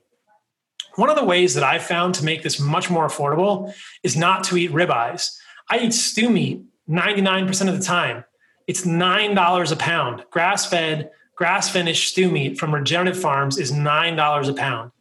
One 0.96 1.10
of 1.10 1.18
the 1.18 1.26
ways 1.26 1.54
that 1.56 1.64
I've 1.64 1.84
found 1.84 2.16
to 2.16 2.24
make 2.24 2.42
this 2.42 2.58
much 2.58 2.90
more 2.90 3.06
affordable 3.06 3.74
is 4.02 4.16
not 4.16 4.46
to 4.46 4.56
eat 4.56 4.72
ribeyes. 4.72 5.38
I 5.70 5.80
eat 5.80 5.94
stew 5.94 6.30
meat 6.30 6.62
99% 6.90 7.68
of 7.68 7.78
the 7.78 7.84
time. 7.84 8.24
It's 8.66 8.86
$9 8.86 9.72
a 9.72 9.76
pound. 9.76 10.24
Grass 10.32 10.66
fed, 10.66 11.12
grass 11.36 11.70
finished 11.70 12.12
stew 12.12 12.32
meat 12.32 12.58
from 12.58 12.74
regenerative 12.74 13.20
farms 13.20 13.58
is 13.58 13.74
$9 13.74 14.50
a 14.50 14.54
pound. 14.54 14.92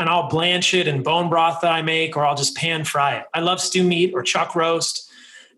And 0.00 0.08
I'll 0.08 0.28
blanch 0.28 0.74
it 0.74 0.88
in 0.88 1.04
bone 1.04 1.28
broth 1.28 1.60
that 1.60 1.70
I 1.70 1.82
make, 1.82 2.16
or 2.16 2.26
I'll 2.26 2.34
just 2.34 2.56
pan 2.56 2.82
fry 2.82 3.18
it. 3.18 3.26
I 3.32 3.38
love 3.38 3.60
stew 3.60 3.84
meat 3.84 4.10
or 4.12 4.24
chuck 4.24 4.56
roast 4.56 5.08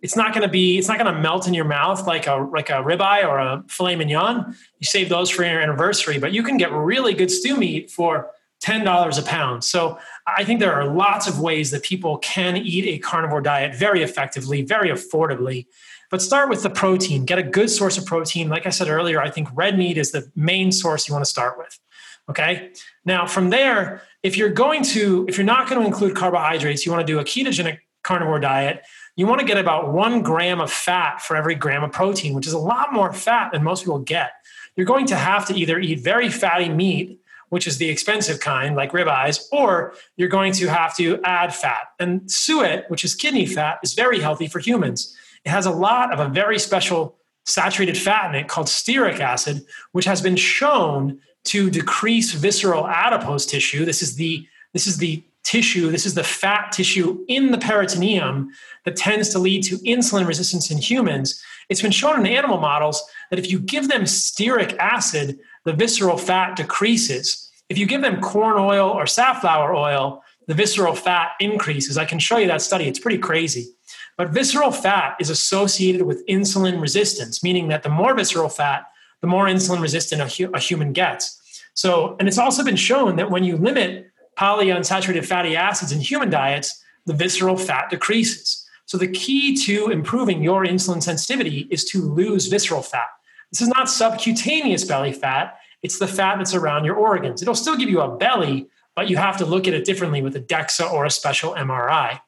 it's 0.04 0.16
not 0.16 0.34
going 0.34 0.42
to 0.42 0.52
be 0.52 0.76
it's 0.76 0.86
not 0.86 0.98
going 0.98 1.12
to 1.12 1.18
melt 1.18 1.48
in 1.48 1.54
your 1.54 1.64
mouth 1.64 2.06
like 2.06 2.26
a 2.26 2.34
like 2.52 2.68
a 2.68 2.74
ribeye 2.74 3.26
or 3.26 3.38
a 3.38 3.64
filet 3.68 3.96
mignon. 3.96 4.54
You 4.78 4.86
save 4.86 5.08
those 5.08 5.30
for 5.30 5.44
your 5.44 5.58
anniversary, 5.58 6.18
but 6.18 6.32
you 6.32 6.42
can 6.42 6.58
get 6.58 6.70
really 6.72 7.14
good 7.14 7.30
stew 7.30 7.56
meat 7.56 7.90
for 7.90 8.30
ten 8.60 8.84
dollars 8.84 9.16
a 9.16 9.22
pound. 9.22 9.64
So 9.64 9.98
I 10.26 10.44
think 10.44 10.60
there 10.60 10.74
are 10.74 10.86
lots 10.86 11.26
of 11.26 11.40
ways 11.40 11.70
that 11.70 11.82
people 11.82 12.18
can 12.18 12.58
eat 12.58 12.84
a 12.84 12.98
carnivore 12.98 13.40
diet 13.40 13.74
very 13.74 14.02
effectively, 14.02 14.60
very 14.60 14.90
affordably. 14.90 15.66
But 16.10 16.20
start 16.20 16.50
with 16.50 16.62
the 16.62 16.70
protein. 16.70 17.24
Get 17.24 17.38
a 17.38 17.42
good 17.42 17.70
source 17.70 17.96
of 17.96 18.04
protein. 18.04 18.50
Like 18.50 18.66
I 18.66 18.70
said 18.70 18.88
earlier, 18.88 19.22
I 19.22 19.30
think 19.30 19.48
red 19.54 19.78
meat 19.78 19.96
is 19.96 20.12
the 20.12 20.30
main 20.36 20.70
source 20.70 21.08
you 21.08 21.14
want 21.14 21.24
to 21.24 21.30
start 21.30 21.56
with. 21.56 21.80
Okay. 22.28 22.72
Now, 23.06 23.26
from 23.26 23.48
there, 23.48 24.02
if 24.22 24.36
you're 24.36 24.50
going 24.50 24.82
to, 24.82 25.24
if 25.30 25.38
you're 25.38 25.46
not 25.46 25.66
going 25.66 25.80
to 25.80 25.86
include 25.86 26.14
carbohydrates, 26.14 26.84
you 26.84 26.92
want 26.92 27.06
to 27.06 27.10
do 27.10 27.18
a 27.18 27.24
ketogenic 27.24 27.78
carnivore 28.02 28.38
diet 28.38 28.84
you 29.16 29.26
want 29.26 29.40
to 29.40 29.46
get 29.46 29.58
about 29.58 29.92
one 29.92 30.22
gram 30.22 30.60
of 30.60 30.70
fat 30.70 31.22
for 31.22 31.36
every 31.36 31.54
gram 31.54 31.84
of 31.84 31.92
protein, 31.92 32.34
which 32.34 32.46
is 32.46 32.52
a 32.52 32.58
lot 32.58 32.92
more 32.92 33.12
fat 33.12 33.52
than 33.52 33.62
most 33.62 33.84
people 33.84 34.00
get. 34.00 34.32
You're 34.76 34.86
going 34.86 35.06
to 35.06 35.16
have 35.16 35.46
to 35.46 35.54
either 35.54 35.78
eat 35.78 36.00
very 36.00 36.28
fatty 36.28 36.68
meat, 36.68 37.20
which 37.50 37.66
is 37.66 37.78
the 37.78 37.88
expensive 37.88 38.40
kind, 38.40 38.74
like 38.74 38.92
ribeyes, 38.92 39.44
or 39.52 39.94
you're 40.16 40.28
going 40.28 40.52
to 40.54 40.66
have 40.66 40.96
to 40.96 41.20
add 41.22 41.54
fat. 41.54 41.92
And 42.00 42.28
suet, 42.30 42.90
which 42.90 43.04
is 43.04 43.14
kidney 43.14 43.46
fat, 43.46 43.78
is 43.84 43.94
very 43.94 44.18
healthy 44.18 44.48
for 44.48 44.58
humans. 44.58 45.16
It 45.44 45.50
has 45.50 45.66
a 45.66 45.70
lot 45.70 46.12
of 46.12 46.18
a 46.18 46.28
very 46.28 46.58
special 46.58 47.16
saturated 47.46 47.96
fat 47.96 48.30
in 48.30 48.40
it 48.40 48.48
called 48.48 48.66
stearic 48.66 49.20
acid, 49.20 49.64
which 49.92 50.06
has 50.06 50.20
been 50.20 50.36
shown 50.36 51.20
to 51.44 51.70
decrease 51.70 52.32
visceral 52.32 52.88
adipose 52.88 53.46
tissue. 53.46 53.84
This 53.84 54.02
is 54.02 54.16
the 54.16 54.46
this 54.72 54.86
is 54.88 54.96
the 54.96 55.22
tissue, 55.44 55.90
this 55.90 56.06
is 56.06 56.14
the 56.14 56.24
fat 56.24 56.72
tissue 56.72 57.24
in 57.28 57.50
the 57.50 57.58
peritoneum 57.58 58.50
that 58.84 58.96
tends 58.96 59.28
to 59.30 59.38
lead 59.38 59.62
to 59.64 59.78
insulin 59.78 60.26
resistance 60.26 60.70
in 60.70 60.78
humans. 60.78 61.42
It's 61.68 61.82
been 61.82 61.92
shown 61.92 62.18
in 62.18 62.26
animal 62.26 62.58
models 62.58 63.02
that 63.30 63.38
if 63.38 63.50
you 63.50 63.58
give 63.58 63.88
them 63.88 64.02
stearic 64.02 64.76
acid, 64.78 65.38
the 65.64 65.72
visceral 65.72 66.18
fat 66.18 66.56
decreases. 66.56 67.50
If 67.68 67.78
you 67.78 67.86
give 67.86 68.02
them 68.02 68.20
corn 68.20 68.58
oil 68.58 68.88
or 68.88 69.06
safflower 69.06 69.74
oil, 69.74 70.22
the 70.46 70.54
visceral 70.54 70.94
fat 70.94 71.32
increases. 71.40 71.96
I 71.96 72.04
can 72.04 72.18
show 72.18 72.36
you 72.36 72.46
that 72.48 72.60
study, 72.60 72.86
it's 72.86 72.98
pretty 72.98 73.18
crazy. 73.18 73.68
But 74.16 74.30
visceral 74.30 74.70
fat 74.70 75.16
is 75.18 75.30
associated 75.30 76.02
with 76.02 76.26
insulin 76.26 76.80
resistance, 76.80 77.42
meaning 77.42 77.68
that 77.68 77.82
the 77.82 77.88
more 77.88 78.14
visceral 78.14 78.48
fat, 78.48 78.84
the 79.20 79.26
more 79.26 79.46
insulin 79.46 79.80
resistant 79.80 80.20
a, 80.20 80.28
hu- 80.28 80.52
a 80.52 80.58
human 80.58 80.92
gets. 80.92 81.40
So, 81.74 82.16
and 82.18 82.28
it's 82.28 82.38
also 82.38 82.62
been 82.62 82.76
shown 82.76 83.16
that 83.16 83.30
when 83.30 83.42
you 83.42 83.56
limit 83.56 84.10
polyunsaturated 84.36 85.24
fatty 85.24 85.56
acids 85.56 85.92
in 85.92 86.00
human 86.00 86.30
diets, 86.30 86.82
the 87.06 87.14
visceral 87.14 87.56
fat 87.56 87.90
decreases. 87.90 88.66
So 88.86 88.98
the 88.98 89.08
key 89.08 89.56
to 89.64 89.88
improving 89.90 90.42
your 90.42 90.64
insulin 90.64 91.02
sensitivity 91.02 91.68
is 91.70 91.84
to 91.86 92.02
lose 92.02 92.46
visceral 92.46 92.82
fat. 92.82 93.08
This 93.50 93.60
is 93.60 93.68
not 93.68 93.88
subcutaneous 93.88 94.84
belly 94.84 95.12
fat. 95.12 95.58
It's 95.82 95.98
the 95.98 96.08
fat 96.08 96.36
that's 96.38 96.54
around 96.54 96.84
your 96.84 96.96
organs. 96.96 97.40
It'll 97.40 97.54
still 97.54 97.76
give 97.76 97.88
you 97.88 98.00
a 98.00 98.16
belly, 98.16 98.68
but 98.96 99.08
you 99.08 99.16
have 99.16 99.36
to 99.38 99.46
look 99.46 99.68
at 99.68 99.74
it 99.74 99.84
differently 99.84 100.22
with 100.22 100.36
a 100.36 100.40
DEXA 100.40 100.90
or 100.92 101.04
a 101.04 101.10
special 101.10 101.54
MRI. 101.54 102.20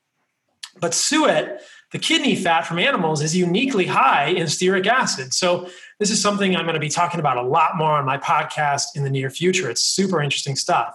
But 0.81 0.95
suet, 0.95 1.63
the 1.93 1.99
kidney 1.99 2.37
fat 2.37 2.63
from 2.63 2.79
animals, 2.79 3.23
is 3.23 3.35
uniquely 3.37 3.87
high 3.87 4.27
in 4.27 4.47
stearic 4.47 4.87
acid. 4.87 5.33
So 5.33 5.69
this 5.99 6.11
is 6.11 6.21
something 6.21 6.55
I'm 6.55 6.65
going 6.65 6.75
to 6.75 6.81
be 6.81 6.89
talking 6.89 7.21
about 7.21 7.39
a 7.39 7.43
lot 7.43 7.77
more 7.77 7.93
on 7.93 8.05
my 8.05 8.19
podcast 8.19 8.89
in 8.95 9.05
the 9.05 9.11
near 9.11 9.31
future. 9.31 9.71
It's 9.71 9.83
super 9.83 10.21
interesting 10.21 10.57
stuff. 10.57 10.95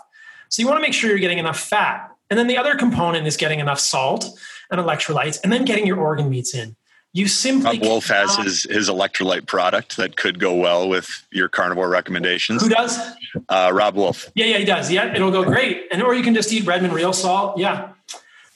So 0.52 0.62
you 0.62 0.68
want 0.68 0.78
to 0.78 0.82
make 0.82 0.93
sure 0.93 1.10
you're 1.10 1.20
getting 1.20 1.39
enough 1.39 1.60
fat. 1.60 2.12
And 2.30 2.38
then 2.38 2.47
the 2.47 2.58
other 2.58 2.76
component 2.76 3.26
is 3.26 3.38
getting 3.38 3.60
enough 3.60 3.80
salt 3.80 4.26
and 4.70 4.80
electrolytes, 4.80 5.39
and 5.43 5.52
then 5.52 5.66
getting 5.66 5.88
your 5.88 5.99
organ 5.99 6.30
meats 6.30 6.54
in. 6.54 6.76
You 7.14 7.28
simply 7.28 7.78
Robb 7.78 7.82
Wolf 7.82 8.08
has 8.08 8.38
his 8.38 8.64
his 8.64 8.89
electrolyte 8.89 9.45
product 9.45 9.97
that 9.97 10.16
could 10.16 10.39
go 10.39 10.54
well 10.56 10.88
with 10.88 11.10
your 11.32 11.49
carnivore 11.49 11.89
recommendations. 11.89 12.62
who 12.62 12.70
does? 12.70 12.97
Uh, 13.49 13.72
Robb 13.74 13.95
Wolf. 13.95 14.32
Yeah, 14.34 14.45
yeah, 14.45 14.58
he 14.60 14.66
does. 14.66 14.89
Yeah, 14.89 15.14
it'll 15.14 15.32
go 15.32 15.43
great. 15.43 15.88
And 15.91 16.02
or 16.02 16.14
you 16.14 16.24
can 16.24 16.34
just 16.34 16.54
eat 16.54 16.66
Redmond 16.66 16.93
real 16.93 17.12
salt. 17.12 17.58
Yeah. 17.58 17.89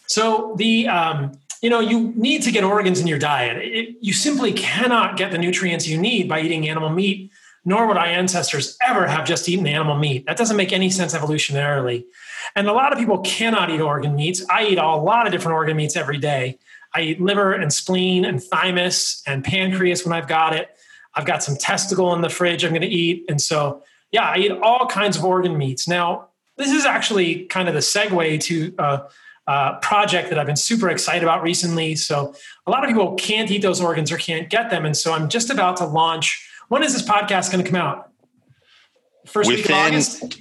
So 0.07 0.55
the 0.57 0.87
um, 0.87 1.37
you 1.61 1.69
know 1.69 1.81
you 1.81 2.13
need 2.15 2.43
to 2.43 2.51
get 2.51 2.63
organs 2.63 3.01
in 3.01 3.07
your 3.07 3.19
diet. 3.19 3.57
It, 3.57 3.95
you 3.99 4.13
simply 4.13 4.53
cannot 4.53 5.17
get 5.17 5.31
the 5.31 5.37
nutrients 5.37 5.85
you 5.85 5.97
need 5.97 6.29
by 6.29 6.39
eating 6.39 6.69
animal 6.69 6.89
meat. 6.89 7.31
Nor 7.65 7.87
would 7.87 7.97
our 7.97 8.05
ancestors 8.05 8.77
ever 8.85 9.07
have 9.07 9.25
just 9.25 9.49
eaten 9.49 9.65
animal 9.65 9.97
meat. 9.97 10.25
That 10.27 10.37
doesn't 10.37 10.55
make 10.55 10.71
any 10.71 10.89
sense 10.91 11.15
evolutionarily. 11.15 12.05
And 12.55 12.67
a 12.67 12.73
lot 12.73 12.93
of 12.93 12.99
people 12.99 13.19
cannot 13.19 13.71
eat 13.71 13.81
organ 13.81 14.15
meats. 14.15 14.45
I 14.49 14.67
eat 14.67 14.77
a 14.77 14.95
lot 14.95 15.25
of 15.25 15.31
different 15.31 15.55
organ 15.55 15.75
meats 15.75 15.95
every 15.95 16.19
day. 16.19 16.59
I 16.93 17.01
eat 17.01 17.21
liver 17.21 17.53
and 17.53 17.73
spleen 17.73 18.23
and 18.23 18.41
thymus 18.41 19.21
and 19.27 19.43
pancreas 19.43 20.05
when 20.05 20.13
I've 20.13 20.27
got 20.27 20.55
it. 20.55 20.69
I've 21.15 21.25
got 21.25 21.43
some 21.43 21.55
testicle 21.55 22.13
in 22.13 22.21
the 22.21 22.29
fridge 22.29 22.63
I'm 22.63 22.71
going 22.71 22.81
to 22.81 22.87
eat. 22.87 23.25
And 23.29 23.41
so, 23.41 23.83
yeah, 24.11 24.29
I 24.29 24.37
eat 24.37 24.51
all 24.51 24.87
kinds 24.87 25.17
of 25.17 25.25
organ 25.25 25.57
meats. 25.57 25.87
Now, 25.87 26.27
this 26.57 26.71
is 26.71 26.85
actually 26.85 27.45
kind 27.45 27.67
of 27.67 27.73
the 27.73 27.81
segue 27.81 28.39
to 28.41 28.73
a, 28.77 29.01
a 29.47 29.77
project 29.81 30.29
that 30.29 30.39
I've 30.39 30.45
been 30.45 30.55
super 30.55 30.89
excited 30.89 31.23
about 31.23 31.41
recently. 31.41 31.95
So, 31.95 32.33
a 32.65 32.71
lot 32.71 32.83
of 32.83 32.89
people 32.89 33.15
can't 33.15 33.49
eat 33.51 33.61
those 33.61 33.81
organs 33.81 34.11
or 34.11 34.17
can't 34.17 34.49
get 34.49 34.69
them. 34.69 34.85
And 34.85 34.95
so, 34.95 35.13
I'm 35.13 35.29
just 35.29 35.49
about 35.49 35.77
to 35.77 35.85
launch. 35.85 36.49
When 36.69 36.83
is 36.83 36.93
this 36.93 37.03
podcast 37.03 37.51
going 37.51 37.63
to 37.63 37.69
come 37.69 37.79
out? 37.79 38.11
First 39.25 39.49
week 39.49 39.65
of 39.65 39.71
August? 39.71 40.37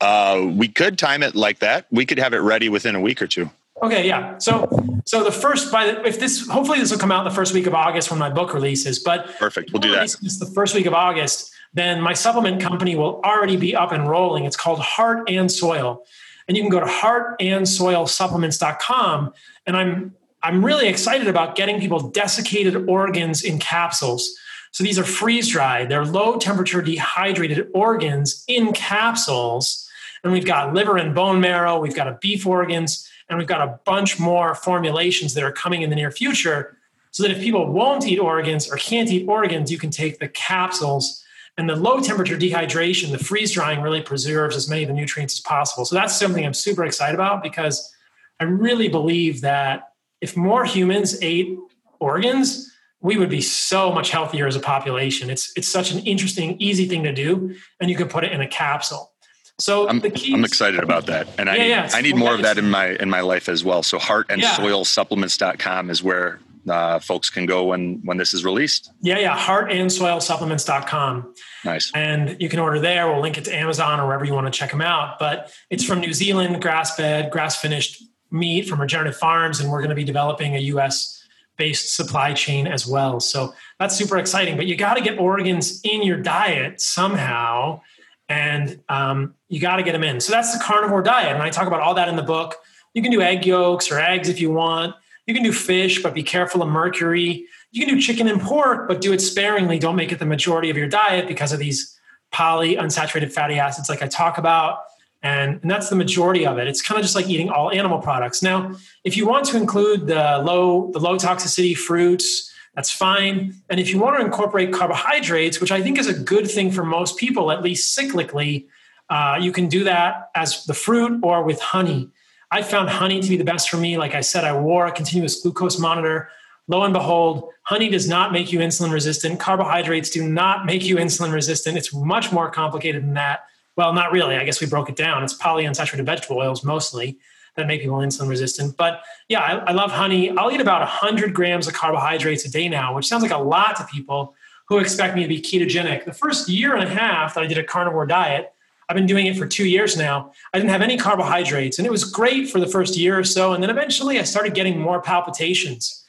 Uh, 0.00 0.50
we 0.54 0.68
could 0.68 0.98
time 0.98 1.22
it 1.22 1.34
like 1.34 1.60
that. 1.60 1.86
We 1.90 2.06
could 2.06 2.18
have 2.18 2.34
it 2.34 2.38
ready 2.38 2.68
within 2.68 2.94
a 2.94 3.00
week 3.00 3.22
or 3.22 3.26
two. 3.26 3.50
Okay, 3.82 4.06
yeah. 4.06 4.38
So, 4.38 4.68
so 5.04 5.24
the 5.24 5.32
first 5.32 5.72
by 5.72 5.86
the, 5.86 6.06
if 6.06 6.20
this 6.20 6.48
hopefully 6.48 6.78
this 6.78 6.90
will 6.90 6.98
come 6.98 7.12
out 7.12 7.24
the 7.24 7.30
first 7.30 7.52
week 7.52 7.66
of 7.66 7.74
August 7.74 8.10
when 8.10 8.18
my 8.18 8.30
book 8.30 8.54
releases. 8.54 8.98
But 8.98 9.36
Perfect. 9.38 9.72
We'll 9.72 9.80
do 9.80 9.92
that. 9.92 10.04
It's 10.04 10.38
the 10.38 10.46
first 10.46 10.74
week 10.74 10.86
of 10.86 10.94
August. 10.94 11.52
Then 11.74 12.00
my 12.00 12.12
supplement 12.12 12.62
company 12.62 12.94
will 12.94 13.20
already 13.22 13.56
be 13.56 13.74
up 13.74 13.90
and 13.92 14.08
rolling. 14.08 14.44
It's 14.44 14.56
called 14.56 14.78
Heart 14.78 15.28
and 15.28 15.50
Soil, 15.50 16.04
and 16.46 16.56
you 16.56 16.62
can 16.62 16.70
go 16.70 16.78
to 16.80 16.86
heartandsoilsupplements.com. 16.86 19.34
And 19.66 19.76
I'm 19.76 20.14
I'm 20.42 20.64
really 20.64 20.86
excited 20.86 21.26
about 21.26 21.56
getting 21.56 21.80
people 21.80 22.10
desiccated 22.10 22.88
organs 22.88 23.42
in 23.42 23.58
capsules. 23.58 24.36
So 24.74 24.82
these 24.82 24.98
are 24.98 25.04
freeze 25.04 25.50
dried. 25.50 25.88
They're 25.88 26.04
low 26.04 26.36
temperature 26.36 26.82
dehydrated 26.82 27.68
organs 27.74 28.42
in 28.48 28.72
capsules. 28.72 29.88
And 30.24 30.32
we've 30.32 30.44
got 30.44 30.74
liver 30.74 30.96
and 30.96 31.14
bone 31.14 31.40
marrow. 31.40 31.78
We've 31.78 31.94
got 31.94 32.08
a 32.08 32.18
beef 32.20 32.44
organs, 32.44 33.08
and 33.28 33.38
we've 33.38 33.46
got 33.46 33.60
a 33.60 33.78
bunch 33.84 34.18
more 34.18 34.56
formulations 34.56 35.34
that 35.34 35.44
are 35.44 35.52
coming 35.52 35.82
in 35.82 35.90
the 35.90 35.96
near 35.96 36.10
future. 36.10 36.76
So 37.12 37.22
that 37.22 37.30
if 37.30 37.38
people 37.40 37.72
won't 37.72 38.04
eat 38.04 38.18
organs 38.18 38.68
or 38.68 38.76
can't 38.76 39.08
eat 39.12 39.28
organs, 39.28 39.70
you 39.70 39.78
can 39.78 39.90
take 39.90 40.18
the 40.18 40.26
capsules. 40.26 41.22
And 41.56 41.70
the 41.70 41.76
low 41.76 42.00
temperature 42.00 42.36
dehydration, 42.36 43.12
the 43.12 43.18
freeze 43.18 43.52
drying 43.52 43.80
really 43.80 44.02
preserves 44.02 44.56
as 44.56 44.68
many 44.68 44.82
of 44.82 44.88
the 44.88 44.94
nutrients 44.94 45.34
as 45.34 45.40
possible. 45.40 45.84
So 45.84 45.94
that's 45.94 46.18
something 46.18 46.44
I'm 46.44 46.52
super 46.52 46.84
excited 46.84 47.14
about 47.14 47.44
because 47.44 47.94
I 48.40 48.44
really 48.44 48.88
believe 48.88 49.40
that 49.42 49.92
if 50.20 50.36
more 50.36 50.64
humans 50.64 51.16
ate 51.22 51.56
organs, 52.00 52.73
we 53.04 53.18
would 53.18 53.28
be 53.28 53.42
so 53.42 53.92
much 53.92 54.10
healthier 54.10 54.46
as 54.48 54.56
a 54.56 54.60
population. 54.60 55.28
It's 55.30 55.52
it's 55.56 55.68
such 55.68 55.92
an 55.92 55.98
interesting, 56.00 56.56
easy 56.58 56.88
thing 56.88 57.04
to 57.04 57.12
do, 57.12 57.54
and 57.78 57.90
you 57.90 57.96
can 57.96 58.08
put 58.08 58.24
it 58.24 58.32
in 58.32 58.40
a 58.40 58.48
capsule. 58.48 59.12
So 59.60 59.88
I'm, 59.88 60.00
the 60.00 60.10
key. 60.10 60.34
I'm 60.34 60.44
excited 60.44 60.82
about 60.82 61.06
that, 61.06 61.28
and 61.38 61.48
I 61.48 61.58
need, 61.58 61.68
yeah, 61.68 61.88
I 61.92 62.00
need 62.00 62.16
more 62.16 62.34
of 62.34 62.42
that 62.42 62.58
in 62.58 62.68
my 62.70 62.96
in 62.96 63.08
my 63.10 63.20
life 63.20 63.48
as 63.48 63.62
well. 63.62 63.84
So 63.84 63.98
heartandsoilsupplements.com 63.98 65.90
is 65.90 66.02
where 66.02 66.40
uh, 66.68 66.98
folks 66.98 67.28
can 67.28 67.44
go 67.44 67.64
when 67.64 68.00
when 68.04 68.16
this 68.16 68.32
is 68.32 68.42
released. 68.42 68.90
Yeah, 69.02 69.18
yeah. 69.18 69.38
Heartandsoilsupplements.com. 69.38 71.34
Nice. 71.64 71.92
and 71.94 72.36
you 72.40 72.48
can 72.48 72.58
order 72.58 72.80
there. 72.80 73.06
We'll 73.10 73.20
link 73.20 73.36
it 73.36 73.44
to 73.44 73.54
Amazon 73.54 74.00
or 74.00 74.06
wherever 74.06 74.24
you 74.24 74.32
want 74.32 74.46
to 74.46 74.58
check 74.58 74.70
them 74.70 74.80
out. 74.80 75.18
But 75.18 75.52
it's 75.68 75.84
from 75.84 76.00
New 76.00 76.14
Zealand, 76.14 76.62
grass 76.62 76.96
fed, 76.96 77.30
grass 77.30 77.56
finished 77.60 78.02
meat 78.30 78.66
from 78.66 78.80
regenerative 78.80 79.16
farms, 79.16 79.60
and 79.60 79.70
we're 79.70 79.80
going 79.80 79.90
to 79.90 79.94
be 79.94 80.04
developing 80.04 80.56
a 80.56 80.60
U.S. 80.60 81.23
based 81.56 81.94
supply 81.94 82.32
chain 82.32 82.66
as 82.66 82.86
well. 82.86 83.20
So 83.20 83.54
that's 83.78 83.96
super 83.96 84.18
exciting. 84.18 84.56
But 84.56 84.66
you 84.66 84.76
got 84.76 84.94
to 84.94 85.02
get 85.02 85.18
organs 85.18 85.80
in 85.84 86.02
your 86.02 86.18
diet 86.18 86.80
somehow, 86.80 87.80
and 88.28 88.80
um, 88.88 89.34
you 89.48 89.60
got 89.60 89.76
to 89.76 89.82
get 89.82 89.92
them 89.92 90.02
in. 90.02 90.20
So 90.20 90.32
that's 90.32 90.56
the 90.56 90.62
carnivore 90.62 91.02
diet, 91.02 91.32
and 91.32 91.42
I 91.42 91.50
talk 91.50 91.66
about 91.66 91.80
all 91.80 91.94
that 91.94 92.08
in 92.08 92.16
the 92.16 92.22
book. 92.22 92.56
You 92.94 93.02
can 93.02 93.10
do 93.10 93.20
egg 93.20 93.44
yolks 93.44 93.90
or 93.90 93.98
eggs 93.98 94.28
if 94.28 94.40
you 94.40 94.50
want. 94.52 94.94
You 95.26 95.34
can 95.34 95.42
do 95.42 95.52
fish, 95.52 96.02
but 96.02 96.14
be 96.14 96.22
careful 96.22 96.62
of 96.62 96.68
mercury. 96.68 97.46
You 97.72 97.84
can 97.84 97.94
do 97.94 98.00
chicken 98.00 98.28
and 98.28 98.40
pork, 98.40 98.86
but 98.88 99.00
do 99.00 99.12
it 99.12 99.20
sparingly. 99.20 99.78
Don't 99.78 99.96
make 99.96 100.12
it 100.12 100.18
the 100.18 100.26
majority 100.26 100.70
of 100.70 100.76
your 100.76 100.86
diet 100.86 101.26
because 101.26 101.52
of 101.52 101.58
these 101.58 101.98
polyunsaturated 102.32 103.32
fatty 103.32 103.58
acids, 103.58 103.88
like 103.88 104.02
I 104.02 104.06
talk 104.06 104.38
about. 104.38 104.78
And, 105.24 105.58
and 105.62 105.70
that's 105.70 105.88
the 105.88 105.96
majority 105.96 106.46
of 106.46 106.58
it. 106.58 106.68
It's 106.68 106.82
kind 106.82 106.98
of 106.98 107.02
just 107.02 107.16
like 107.16 107.28
eating 107.28 107.48
all 107.48 107.72
animal 107.72 107.98
products. 107.98 108.42
Now, 108.42 108.74
if 109.04 109.16
you 109.16 109.26
want 109.26 109.46
to 109.46 109.56
include 109.56 110.06
the 110.06 110.42
low, 110.44 110.90
the 110.92 111.00
low 111.00 111.16
toxicity 111.16 111.74
fruits, 111.74 112.52
that's 112.74 112.90
fine. 112.90 113.54
And 113.70 113.80
if 113.80 113.88
you 113.88 113.98
want 113.98 114.18
to 114.18 114.24
incorporate 114.24 114.70
carbohydrates, 114.72 115.62
which 115.62 115.72
I 115.72 115.80
think 115.80 115.98
is 115.98 116.08
a 116.08 116.12
good 116.12 116.48
thing 116.48 116.70
for 116.70 116.84
most 116.84 117.16
people, 117.16 117.50
at 117.50 117.62
least 117.62 117.96
cyclically, 117.98 118.66
uh, 119.08 119.38
you 119.40 119.50
can 119.50 119.66
do 119.66 119.84
that 119.84 120.30
as 120.34 120.66
the 120.66 120.74
fruit 120.74 121.20
or 121.22 121.42
with 121.42 121.58
honey. 121.58 122.10
I 122.50 122.62
found 122.62 122.90
honey 122.90 123.20
to 123.20 123.28
be 123.28 123.38
the 123.38 123.44
best 123.44 123.70
for 123.70 123.78
me. 123.78 123.96
Like 123.96 124.14
I 124.14 124.20
said, 124.20 124.44
I 124.44 124.58
wore 124.58 124.86
a 124.86 124.92
continuous 124.92 125.40
glucose 125.40 125.78
monitor. 125.78 126.28
Lo 126.68 126.82
and 126.82 126.92
behold, 126.92 127.48
honey 127.62 127.88
does 127.88 128.06
not 128.08 128.30
make 128.30 128.52
you 128.52 128.58
insulin 128.58 128.92
resistant. 128.92 129.40
Carbohydrates 129.40 130.10
do 130.10 130.28
not 130.28 130.66
make 130.66 130.84
you 130.84 130.96
insulin 130.96 131.32
resistant. 131.32 131.78
It's 131.78 131.94
much 131.94 132.30
more 132.30 132.50
complicated 132.50 133.02
than 133.02 133.14
that. 133.14 133.44
Well, 133.76 133.92
not 133.92 134.12
really. 134.12 134.36
I 134.36 134.44
guess 134.44 134.60
we 134.60 134.66
broke 134.66 134.88
it 134.88 134.96
down. 134.96 135.22
It's 135.24 135.36
polyunsaturated 135.36 136.04
vegetable 136.06 136.38
oils 136.38 136.64
mostly 136.64 137.18
that 137.56 137.66
make 137.66 137.82
people 137.82 137.98
insulin 137.98 138.28
resistant. 138.28 138.76
But 138.76 139.02
yeah, 139.28 139.40
I, 139.40 139.70
I 139.70 139.72
love 139.72 139.90
honey. 139.90 140.30
I'll 140.36 140.50
eat 140.50 140.60
about 140.60 140.80
100 140.80 141.34
grams 141.34 141.66
of 141.66 141.74
carbohydrates 141.74 142.44
a 142.44 142.50
day 142.50 142.68
now, 142.68 142.94
which 142.94 143.06
sounds 143.06 143.22
like 143.22 143.32
a 143.32 143.38
lot 143.38 143.76
to 143.76 143.84
people 143.84 144.34
who 144.68 144.78
expect 144.78 145.14
me 145.14 145.22
to 145.22 145.28
be 145.28 145.40
ketogenic. 145.40 146.04
The 146.04 146.12
first 146.12 146.48
year 146.48 146.74
and 146.74 146.82
a 146.84 146.88
half 146.88 147.34
that 147.34 147.44
I 147.44 147.46
did 147.46 147.58
a 147.58 147.64
carnivore 147.64 148.06
diet, 148.06 148.52
I've 148.88 148.96
been 148.96 149.06
doing 149.06 149.26
it 149.26 149.36
for 149.36 149.46
two 149.46 149.66
years 149.66 149.96
now. 149.96 150.32
I 150.52 150.58
didn't 150.58 150.70
have 150.70 150.82
any 150.82 150.96
carbohydrates, 150.96 151.78
and 151.78 151.86
it 151.86 151.90
was 151.90 152.04
great 152.04 152.50
for 152.50 152.60
the 152.60 152.66
first 152.66 152.96
year 152.96 153.18
or 153.18 153.24
so. 153.24 153.52
And 153.52 153.62
then 153.62 153.70
eventually, 153.70 154.18
I 154.18 154.24
started 154.24 154.54
getting 154.54 154.78
more 154.78 155.00
palpitations, 155.00 156.04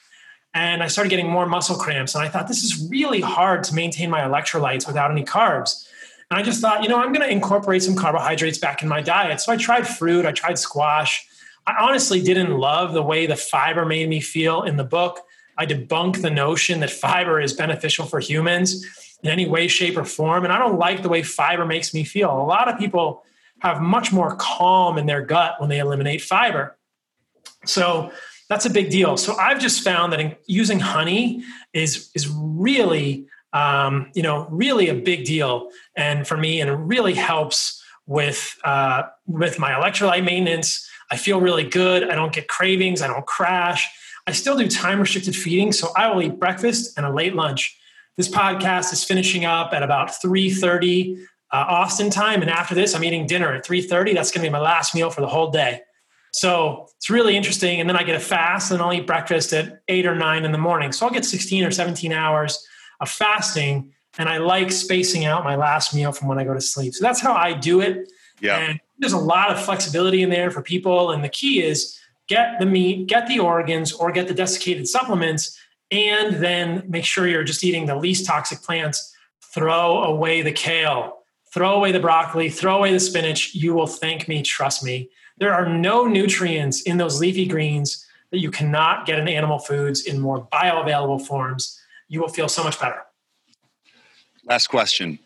and 0.53 0.83
I 0.83 0.87
started 0.87 1.09
getting 1.09 1.29
more 1.29 1.45
muscle 1.45 1.77
cramps. 1.77 2.15
And 2.15 2.23
I 2.23 2.27
thought 2.27 2.47
this 2.47 2.63
is 2.63 2.87
really 2.89 3.21
hard 3.21 3.63
to 3.65 3.75
maintain 3.75 4.09
my 4.09 4.21
electrolytes 4.21 4.87
without 4.87 5.11
any 5.11 5.23
carbs. 5.23 5.87
And 6.31 6.39
I 6.39 6.43
just 6.43 6.61
thought, 6.61 6.83
you 6.83 6.89
know, 6.89 6.97
I'm 6.97 7.13
going 7.13 7.25
to 7.25 7.31
incorporate 7.31 7.83
some 7.83 7.95
carbohydrates 7.95 8.57
back 8.57 8.81
in 8.81 8.87
my 8.87 9.01
diet. 9.01 9.41
So 9.41 9.51
I 9.51 9.57
tried 9.57 9.87
fruit, 9.87 10.25
I 10.25 10.31
tried 10.31 10.57
squash. 10.57 11.25
I 11.67 11.75
honestly 11.79 12.21
didn't 12.21 12.57
love 12.57 12.93
the 12.93 13.01
way 13.01 13.25
the 13.25 13.35
fiber 13.35 13.85
made 13.85 14.09
me 14.09 14.19
feel 14.19 14.63
in 14.63 14.77
the 14.77 14.83
book. 14.83 15.21
I 15.57 15.65
debunk 15.65 16.21
the 16.21 16.29
notion 16.29 16.79
that 16.81 16.89
fiber 16.89 17.39
is 17.39 17.53
beneficial 17.53 18.05
for 18.05 18.19
humans 18.19 18.85
in 19.23 19.29
any 19.29 19.47
way, 19.47 19.67
shape, 19.67 19.97
or 19.97 20.05
form. 20.05 20.43
And 20.43 20.53
I 20.53 20.59
don't 20.59 20.77
like 20.77 21.01
the 21.01 21.09
way 21.09 21.23
fiber 21.23 21.65
makes 21.65 21.93
me 21.93 22.03
feel. 22.03 22.29
A 22.29 22.43
lot 22.43 22.67
of 22.67 22.77
people 22.77 23.23
have 23.59 23.81
much 23.81 24.11
more 24.11 24.35
calm 24.35 24.97
in 24.97 25.05
their 25.05 25.21
gut 25.21 25.59
when 25.59 25.69
they 25.69 25.79
eliminate 25.79 26.21
fiber. 26.21 26.77
So 27.65 28.11
that's 28.49 28.65
a 28.65 28.69
big 28.69 28.89
deal. 28.89 29.17
So 29.17 29.35
I've 29.37 29.59
just 29.59 29.83
found 29.83 30.13
that 30.13 30.39
using 30.45 30.79
honey 30.79 31.43
is 31.73 32.11
is 32.13 32.27
really 32.29 33.27
um, 33.55 34.11
you 34.13 34.21
know 34.21 34.47
really 34.51 34.89
a 34.89 34.93
big 34.93 35.25
deal, 35.25 35.69
and 35.95 36.27
for 36.27 36.37
me, 36.37 36.61
and 36.61 36.69
it 36.69 36.75
really 36.75 37.13
helps 37.13 37.81
with 38.05 38.55
uh, 38.63 39.03
with 39.25 39.57
my 39.57 39.71
electrolyte 39.71 40.25
maintenance. 40.25 40.87
I 41.09 41.17
feel 41.17 41.39
really 41.39 41.63
good. 41.63 42.09
I 42.09 42.15
don't 42.15 42.33
get 42.33 42.47
cravings. 42.47 43.01
I 43.01 43.07
don't 43.07 43.25
crash. 43.25 43.89
I 44.27 44.33
still 44.33 44.57
do 44.57 44.67
time 44.67 44.99
restricted 44.99 45.35
feeding, 45.35 45.71
so 45.71 45.89
I 45.95 46.11
will 46.11 46.21
eat 46.21 46.37
breakfast 46.37 46.97
and 46.97 47.05
a 47.05 47.11
late 47.11 47.33
lunch. 47.33 47.79
This 48.17 48.27
podcast 48.27 48.91
is 48.91 49.03
finishing 49.03 49.45
up 49.45 49.73
at 49.73 49.81
about 49.81 50.21
three 50.21 50.49
thirty 50.49 51.17
uh, 51.51 51.65
Austin 51.67 52.09
time, 52.09 52.41
and 52.41 52.51
after 52.51 52.75
this, 52.75 52.93
I'm 52.93 53.05
eating 53.05 53.25
dinner 53.25 53.53
at 53.53 53.65
three 53.65 53.81
thirty. 53.81 54.13
That's 54.13 54.31
going 54.31 54.43
to 54.43 54.49
be 54.49 54.51
my 54.51 54.59
last 54.59 54.93
meal 54.93 55.09
for 55.09 55.21
the 55.21 55.27
whole 55.27 55.49
day. 55.49 55.79
So 56.33 56.87
it's 56.97 57.09
really 57.09 57.37
interesting. 57.37 57.79
And 57.79 57.89
then 57.89 57.95
I 57.95 58.03
get 58.03 58.17
a 58.17 58.19
fast, 58.19 58.71
and 58.71 58.81
I'll 58.81 58.91
eat 58.91 59.07
breakfast 59.07 59.53
at 59.53 59.81
eight 59.87 60.05
or 60.05 60.15
nine 60.15 60.43
in 60.43 60.51
the 60.51 60.57
morning. 60.57 60.91
So 60.91 61.05
I'll 61.05 61.13
get 61.13 61.23
16 61.23 61.63
or 61.63 61.71
17 61.71 62.11
hours 62.11 62.67
of 62.99 63.09
fasting. 63.09 63.91
and 64.17 64.29
I 64.29 64.37
like 64.37 64.71
spacing 64.71 65.25
out 65.25 65.43
my 65.43 65.55
last 65.55 65.93
meal 65.93 66.11
from 66.11 66.27
when 66.27 66.39
I 66.39 66.45
go 66.45 66.53
to 66.53 66.61
sleep. 66.61 66.93
So 66.93 67.03
that's 67.03 67.19
how 67.19 67.33
I 67.33 67.53
do 67.53 67.81
it. 67.81 68.09
Yeah. 68.39 68.57
And 68.57 68.79
there's 68.99 69.13
a 69.13 69.17
lot 69.17 69.51
of 69.51 69.61
flexibility 69.61 70.23
in 70.23 70.29
there 70.29 70.51
for 70.51 70.61
people. 70.61 71.11
And 71.11 71.23
the 71.23 71.29
key 71.29 71.61
is 71.61 71.97
get 72.27 72.59
the 72.59 72.65
meat, 72.65 73.07
get 73.07 73.27
the 73.27 73.39
organs, 73.39 73.91
or 73.91 74.11
get 74.11 74.27
the 74.27 74.33
desiccated 74.33 74.87
supplements, 74.87 75.59
and 75.91 76.35
then 76.35 76.83
make 76.87 77.05
sure 77.05 77.27
you're 77.27 77.43
just 77.43 77.63
eating 77.63 77.85
the 77.85 77.95
least 77.95 78.25
toxic 78.25 78.61
plants. 78.61 79.13
Throw 79.53 80.03
away 80.03 80.41
the 80.41 80.51
kale, 80.51 81.19
throw 81.53 81.75
away 81.75 81.91
the 81.91 81.99
broccoli, 81.99 82.49
throw 82.49 82.77
away 82.77 82.91
the 82.91 82.99
spinach. 82.99 83.53
You 83.53 83.73
will 83.73 83.87
thank 83.87 84.27
me, 84.27 84.41
trust 84.41 84.83
me. 84.83 85.09
There 85.37 85.53
are 85.53 85.67
no 85.67 86.05
nutrients 86.05 86.81
in 86.81 86.97
those 86.97 87.19
leafy 87.19 87.45
greens 87.47 88.05
that 88.31 88.39
you 88.39 88.51
cannot 88.51 89.05
get 89.05 89.19
in 89.19 89.27
animal 89.27 89.59
foods 89.59 90.05
in 90.05 90.19
more 90.19 90.47
bioavailable 90.47 91.25
forms. 91.25 91.79
You 92.07 92.21
will 92.21 92.29
feel 92.29 92.47
so 92.47 92.63
much 92.63 92.79
better. 92.79 93.01
Last 94.45 94.67
question. 94.67 95.19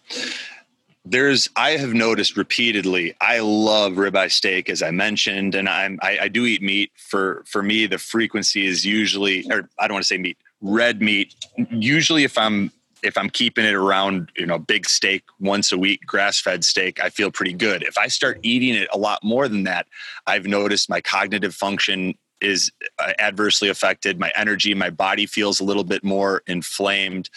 There's, 1.06 1.50
I 1.56 1.72
have 1.72 1.94
noticed 1.94 2.38
repeatedly. 2.38 3.16
I 3.20 3.40
love 3.40 3.94
ribeye 3.94 4.32
steak, 4.32 4.70
as 4.70 4.84
I 4.84 4.92
mentioned, 4.92 5.56
and 5.56 5.68
I'm, 5.68 6.00
I, 6.02 6.20
I 6.22 6.28
do 6.28 6.46
eat 6.46 6.62
meat. 6.62 6.92
For 6.96 7.44
for 7.48 7.64
me, 7.64 7.88
the 7.88 7.98
frequency 7.98 8.68
is 8.68 8.86
usually, 8.86 9.46
or 9.52 9.70
I 9.80 9.88
don't 9.88 9.96
want 9.96 10.04
to 10.04 10.08
say 10.08 10.18
meat, 10.18 10.38
red 10.62 11.02
meat. 11.02 11.36
Usually, 11.72 12.24
if 12.24 12.38
I'm 12.38 12.72
if 13.02 13.18
I'm 13.18 13.30
keeping 13.30 13.66
it 13.66 13.74
around, 13.74 14.32
you 14.38 14.46
know, 14.46 14.60
big 14.60 14.88
steak 14.88 15.24
once 15.40 15.72
a 15.72 15.78
week, 15.78 16.06
grass 16.06 16.40
fed 16.40 16.64
steak, 16.64 17.02
I 17.02 17.10
feel 17.10 17.32
pretty 17.32 17.54
good. 17.54 17.82
If 17.84 17.98
I 17.98 18.08
start 18.08 18.40
eating 18.44 18.76
it 18.76 18.90
a 18.94 18.98
lot 18.98 19.24
more 19.24 19.48
than 19.48 19.64
that, 19.64 19.88
I've 20.28 20.46
noticed 20.46 20.90
my 20.90 21.02
cognitive 21.02 21.56
function 21.56 22.16
is 22.42 22.72
uh, 22.98 23.14
adversely 23.20 23.70
affected. 23.70 24.20
My 24.20 24.32
energy, 24.36 24.74
my 24.74 24.90
body 24.90 25.26
feels 25.26 25.60
a 25.60 25.64
little 25.64 25.84
bit 25.84 26.04
more 26.04 26.42
inflamed. 26.48 27.30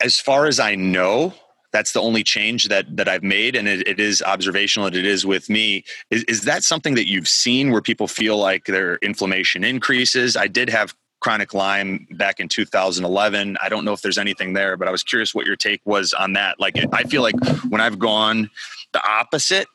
As 0.00 0.18
far 0.20 0.46
as 0.46 0.60
I 0.60 0.74
know, 0.74 1.34
that's 1.72 1.92
the 1.92 2.00
only 2.00 2.22
change 2.22 2.68
that 2.68 2.96
that 2.96 3.08
I've 3.08 3.22
made, 3.22 3.54
and 3.54 3.68
it, 3.68 3.86
it 3.86 4.00
is 4.00 4.22
observational. 4.22 4.86
And 4.86 4.96
it 4.96 5.04
is 5.04 5.26
with 5.26 5.50
me. 5.50 5.84
Is, 6.10 6.24
is 6.24 6.42
that 6.42 6.62
something 6.62 6.94
that 6.94 7.08
you've 7.08 7.28
seen 7.28 7.70
where 7.70 7.82
people 7.82 8.08
feel 8.08 8.38
like 8.38 8.64
their 8.64 8.96
inflammation 8.96 9.64
increases? 9.64 10.36
I 10.36 10.46
did 10.46 10.70
have 10.70 10.94
chronic 11.20 11.54
Lyme 11.54 12.06
back 12.12 12.40
in 12.40 12.48
2011. 12.48 13.56
I 13.60 13.68
don't 13.68 13.84
know 13.84 13.92
if 13.92 14.02
there's 14.02 14.18
anything 14.18 14.52
there, 14.52 14.76
but 14.76 14.86
I 14.88 14.90
was 14.90 15.02
curious 15.02 15.34
what 15.34 15.46
your 15.46 15.56
take 15.56 15.80
was 15.84 16.14
on 16.14 16.34
that. 16.34 16.60
Like, 16.60 16.76
I 16.92 17.02
feel 17.04 17.22
like 17.22 17.34
when 17.68 17.80
I've 17.80 17.98
gone 17.98 18.50
the 18.92 19.06
opposite, 19.06 19.66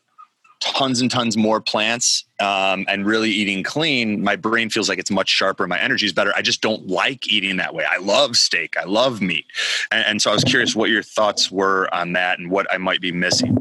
tons 0.62 1.02
and 1.02 1.12
tons 1.12 1.36
more 1.36 1.60
plants 1.60 2.24
um, 2.40 2.86
and 2.88 3.06
really 3.06 3.30
eating 3.30 3.64
clean, 3.64 4.24
my 4.24 4.36
brain 4.36 4.70
feels 4.70 4.88
like 4.88 5.00
it's 5.00 5.12
much 5.12 5.30
sharper. 5.30 5.68
My 5.68 5.80
energy 5.80 6.06
is 6.06 6.14
better. 6.14 6.32
I 6.36 6.42
just 6.42 6.62
don't 6.62 6.88
like 6.88 7.28
eating 7.28 7.58
that 7.58 7.74
way. 7.74 7.86
I 7.90 7.98
love 7.98 8.38
steak. 8.38 8.78
I 8.78 8.86
love 8.86 9.22
meat. 9.22 9.46
And, 9.92 10.06
and 10.06 10.22
so 10.22 10.32
I 10.32 10.34
was 10.34 10.44
curious 10.44 10.76
what 10.76 10.90
your 10.90 11.04
thoughts 11.04 11.52
were 11.52 11.94
on 11.94 12.14
that 12.14 12.40
and 12.40 12.50
what 12.50 12.72
I 12.72 12.78
might 12.78 13.02
be 13.02 13.12
missing. 13.12 13.56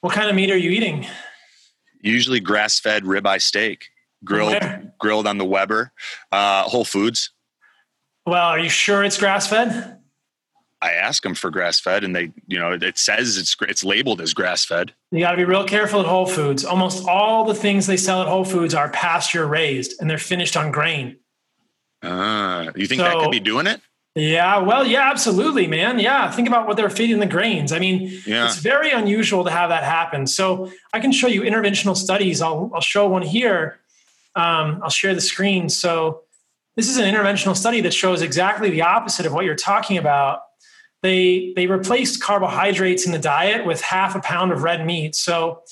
What 0.00 0.12
kind 0.12 0.28
of 0.28 0.36
meat 0.36 0.50
are 0.50 0.56
you 0.56 0.70
eating? 0.70 1.06
Usually 2.02 2.40
grass 2.40 2.78
fed 2.78 3.04
ribeye 3.04 3.40
steak, 3.40 3.88
grilled, 4.24 4.62
grilled 4.98 5.26
on 5.26 5.38
the 5.38 5.44
Weber, 5.44 5.92
uh, 6.32 6.64
Whole 6.64 6.84
Foods. 6.84 7.30
Well, 8.26 8.48
are 8.48 8.58
you 8.58 8.68
sure 8.68 9.04
it's 9.04 9.18
grass 9.18 9.46
fed? 9.46 9.98
I 10.84 10.92
ask 10.92 11.22
them 11.22 11.34
for 11.34 11.50
grass 11.50 11.80
fed, 11.80 12.04
and 12.04 12.14
they, 12.14 12.30
you 12.46 12.58
know, 12.58 12.72
it 12.72 12.98
says 12.98 13.38
it's 13.38 13.56
it's 13.62 13.82
labeled 13.82 14.20
as 14.20 14.34
grass 14.34 14.66
fed. 14.66 14.92
You 15.10 15.20
got 15.20 15.30
to 15.30 15.36
be 15.38 15.44
real 15.44 15.64
careful 15.64 16.00
at 16.00 16.06
Whole 16.06 16.26
Foods. 16.26 16.62
Almost 16.62 17.08
all 17.08 17.44
the 17.46 17.54
things 17.54 17.86
they 17.86 17.96
sell 17.96 18.20
at 18.20 18.28
Whole 18.28 18.44
Foods 18.44 18.74
are 18.74 18.90
pasture 18.90 19.46
raised 19.46 19.98
and 19.98 20.10
they're 20.10 20.18
finished 20.18 20.58
on 20.58 20.70
grain. 20.70 21.16
Uh, 22.02 22.70
you 22.76 22.86
think 22.86 23.00
that 23.00 23.16
could 23.16 23.30
be 23.30 23.40
doing 23.40 23.66
it? 23.66 23.80
Yeah, 24.14 24.58
well, 24.58 24.86
yeah, 24.86 25.10
absolutely, 25.10 25.66
man. 25.66 25.98
Yeah, 25.98 26.30
think 26.30 26.46
about 26.48 26.68
what 26.68 26.76
they're 26.76 26.90
feeding 26.90 27.18
the 27.18 27.26
grains. 27.26 27.72
I 27.72 27.78
mean, 27.78 28.20
Yeah. 28.26 28.44
it's 28.44 28.58
very 28.58 28.90
unusual 28.90 29.42
to 29.44 29.50
have 29.50 29.70
that 29.70 29.82
happen. 29.84 30.26
So 30.26 30.70
I 30.92 31.00
can 31.00 31.10
show 31.12 31.26
you 31.28 31.42
interventional 31.42 31.96
studies. 31.96 32.40
I'll, 32.42 32.70
I'll 32.74 32.80
show 32.80 33.08
one 33.08 33.22
here. 33.22 33.80
Um, 34.36 34.80
I'll 34.84 34.90
share 34.90 35.14
the 35.14 35.20
screen. 35.20 35.68
So 35.68 36.20
this 36.76 36.88
is 36.88 36.96
an 36.96 37.12
interventional 37.12 37.56
study 37.56 37.80
that 37.80 37.94
shows 37.94 38.22
exactly 38.22 38.70
the 38.70 38.82
opposite 38.82 39.26
of 39.26 39.32
what 39.32 39.44
you're 39.46 39.56
talking 39.56 39.96
about. 39.96 40.42
They 41.04 41.52
they 41.54 41.66
replaced 41.66 42.22
carbohydrates 42.22 43.04
in 43.04 43.12
the 43.12 43.18
diet 43.18 43.66
with 43.66 43.82
half 43.82 44.16
a 44.16 44.20
pound 44.20 44.52
of 44.52 44.62
red 44.62 44.86
meat. 44.86 45.14
So 45.14 45.62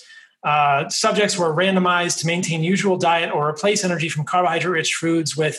uh, 0.45 0.91
subjects 0.91 1.39
were 1.39 1.55
randomized 1.55 2.19
to 2.19 2.27
maintain 2.27 2.63
usual 2.63 2.99
diet 2.99 3.33
or 3.35 3.49
replace 3.49 3.83
energy 3.83 4.11
from 4.11 4.25
carbohydrate-rich 4.25 4.93
foods 4.93 5.35
with 5.35 5.59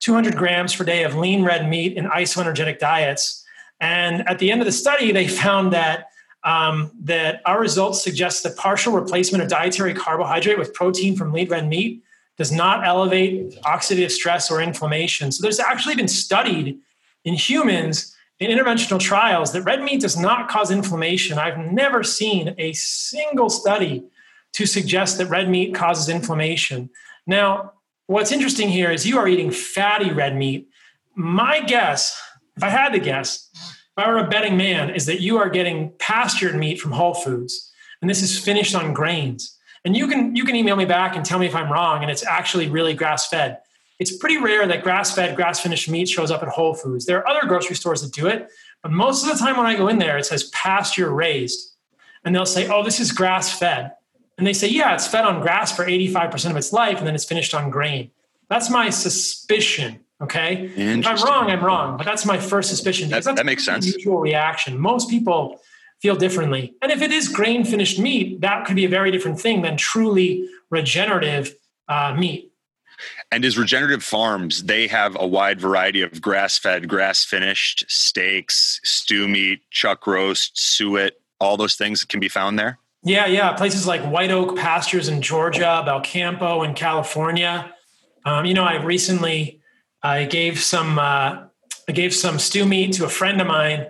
200 0.00 0.34
grams 0.34 0.74
per 0.74 0.82
day 0.82 1.04
of 1.04 1.14
lean 1.14 1.44
red 1.44 1.68
meat 1.68 1.96
in 1.96 2.06
isoenergetic 2.06 2.80
diets. 2.80 3.44
And 3.78 4.26
at 4.28 4.40
the 4.40 4.50
end 4.50 4.60
of 4.60 4.64
the 4.64 4.72
study, 4.72 5.12
they 5.12 5.28
found 5.28 5.72
that 5.72 6.08
um, 6.42 6.90
that 7.04 7.42
our 7.46 7.60
results 7.60 8.02
suggest 8.02 8.42
that 8.42 8.56
partial 8.56 8.92
replacement 8.92 9.44
of 9.44 9.48
dietary 9.48 9.94
carbohydrate 9.94 10.58
with 10.58 10.74
protein 10.74 11.14
from 11.14 11.32
lean 11.32 11.48
red 11.48 11.68
meat 11.68 12.02
does 12.38 12.50
not 12.50 12.84
elevate 12.84 13.54
oxidative 13.62 14.10
stress 14.10 14.50
or 14.50 14.60
inflammation. 14.60 15.30
So 15.30 15.42
there's 15.42 15.60
actually 15.60 15.94
been 15.94 16.08
studied 16.08 16.80
in 17.24 17.34
humans 17.34 18.11
in 18.42 18.56
interventional 18.56 18.98
trials 18.98 19.52
that 19.52 19.62
red 19.62 19.82
meat 19.82 20.00
does 20.00 20.16
not 20.16 20.48
cause 20.48 20.70
inflammation. 20.70 21.38
I've 21.38 21.58
never 21.58 22.02
seen 22.02 22.54
a 22.58 22.72
single 22.72 23.48
study 23.48 24.02
to 24.54 24.66
suggest 24.66 25.18
that 25.18 25.26
red 25.26 25.48
meat 25.48 25.74
causes 25.74 26.08
inflammation. 26.08 26.90
Now, 27.26 27.72
what's 28.06 28.32
interesting 28.32 28.68
here 28.68 28.90
is 28.90 29.06
you 29.06 29.18
are 29.18 29.28
eating 29.28 29.50
fatty 29.50 30.12
red 30.12 30.36
meat. 30.36 30.68
My 31.14 31.60
guess, 31.60 32.20
if 32.56 32.64
I 32.64 32.68
had 32.68 32.92
to 32.92 32.98
guess, 32.98 33.48
if 33.54 34.04
I 34.04 34.08
were 34.08 34.18
a 34.18 34.28
betting 34.28 34.56
man, 34.56 34.90
is 34.90 35.06
that 35.06 35.20
you 35.20 35.38
are 35.38 35.48
getting 35.48 35.92
pastured 35.98 36.56
meat 36.56 36.80
from 36.80 36.92
Whole 36.92 37.14
Foods, 37.14 37.70
and 38.00 38.10
this 38.10 38.22
is 38.22 38.38
finished 38.38 38.74
on 38.74 38.92
grains. 38.92 39.56
And 39.84 39.96
you 39.96 40.08
can 40.08 40.34
you 40.34 40.44
can 40.44 40.56
email 40.56 40.76
me 40.76 40.84
back 40.84 41.16
and 41.16 41.24
tell 41.24 41.38
me 41.38 41.46
if 41.46 41.54
I'm 41.54 41.70
wrong, 41.70 42.02
and 42.02 42.10
it's 42.10 42.26
actually 42.26 42.68
really 42.68 42.94
grass 42.94 43.28
fed. 43.28 43.58
It's 44.02 44.16
pretty 44.16 44.36
rare 44.38 44.66
that 44.66 44.82
grass 44.82 45.14
fed, 45.14 45.36
grass 45.36 45.60
finished 45.60 45.88
meat 45.88 46.08
shows 46.08 46.30
up 46.30 46.42
at 46.42 46.48
Whole 46.48 46.74
Foods. 46.74 47.06
There 47.06 47.18
are 47.18 47.28
other 47.28 47.46
grocery 47.46 47.76
stores 47.76 48.02
that 48.02 48.12
do 48.12 48.26
it, 48.26 48.48
but 48.82 48.90
most 48.90 49.24
of 49.24 49.30
the 49.32 49.38
time 49.42 49.56
when 49.56 49.64
I 49.66 49.76
go 49.76 49.86
in 49.88 49.98
there, 49.98 50.18
it 50.18 50.26
says 50.26 50.44
pasture 50.50 51.10
raised, 51.14 51.74
and 52.24 52.34
they'll 52.34 52.44
say, 52.44 52.68
"Oh, 52.68 52.82
this 52.82 52.98
is 53.00 53.12
grass 53.12 53.58
fed." 53.58 53.92
And 54.38 54.46
they 54.46 54.52
say, 54.54 54.66
yeah, 54.66 54.94
it's 54.94 55.06
fed 55.06 55.24
on 55.24 55.40
grass 55.40 55.74
for 55.76 55.84
85% 55.84 56.50
of 56.50 56.56
its 56.56 56.72
life, 56.72 56.98
and 56.98 57.06
then 57.06 57.14
it's 57.14 57.24
finished 57.24 57.54
on 57.54 57.70
grain. 57.70 58.10
That's 58.48 58.70
my 58.70 58.90
suspicion. 58.90 60.00
Okay. 60.20 60.70
If 61.00 61.06
I'm 61.06 61.22
wrong, 61.22 61.50
I'm 61.50 61.64
wrong. 61.64 61.96
But 61.96 62.06
that's 62.06 62.24
my 62.24 62.38
first 62.38 62.70
suspicion. 62.70 63.10
That- 63.10 63.24
that 63.24 63.46
makes 63.46 63.64
sense. 63.64 63.86
Usual 63.94 64.18
reaction. 64.18 64.78
Most 64.78 65.10
people 65.10 65.60
feel 66.00 66.16
differently. 66.16 66.74
And 66.80 66.90
if 66.90 67.02
it 67.02 67.12
is 67.12 67.28
grain 67.28 67.64
finished 67.64 67.98
meat, 67.98 68.40
that 68.40 68.64
could 68.64 68.74
be 68.76 68.84
a 68.84 68.88
very 68.88 69.10
different 69.10 69.38
thing 69.40 69.62
than 69.62 69.76
truly 69.76 70.48
regenerative 70.70 71.54
uh, 71.88 72.14
meat. 72.18 72.51
And 73.32 73.46
as 73.46 73.56
regenerative 73.56 74.04
farms, 74.04 74.64
they 74.64 74.86
have 74.88 75.16
a 75.18 75.26
wide 75.26 75.58
variety 75.58 76.02
of 76.02 76.20
grass 76.20 76.58
fed, 76.58 76.86
grass 76.86 77.24
finished 77.24 77.86
steaks, 77.88 78.78
stew 78.84 79.26
meat, 79.26 79.62
chuck 79.70 80.06
roast, 80.06 80.60
suet, 80.60 81.14
all 81.40 81.56
those 81.56 81.74
things 81.74 82.00
that 82.00 82.10
can 82.10 82.20
be 82.20 82.28
found 82.28 82.58
there. 82.58 82.78
Yeah, 83.02 83.24
yeah. 83.26 83.54
Places 83.54 83.86
like 83.86 84.02
White 84.02 84.30
Oak 84.30 84.56
Pastures 84.56 85.08
in 85.08 85.22
Georgia, 85.22 85.82
Belcampo 85.86 86.62
in 86.62 86.74
California. 86.74 87.74
Um, 88.26 88.44
you 88.44 88.52
know, 88.52 88.64
I 88.64 88.82
recently 88.84 89.62
I 90.02 90.24
gave 90.26 90.60
some 90.60 90.98
uh, 90.98 91.44
I 91.88 91.92
gave 91.92 92.14
some 92.14 92.38
stew 92.38 92.66
meat 92.66 92.92
to 92.94 93.06
a 93.06 93.08
friend 93.08 93.40
of 93.40 93.46
mine 93.46 93.86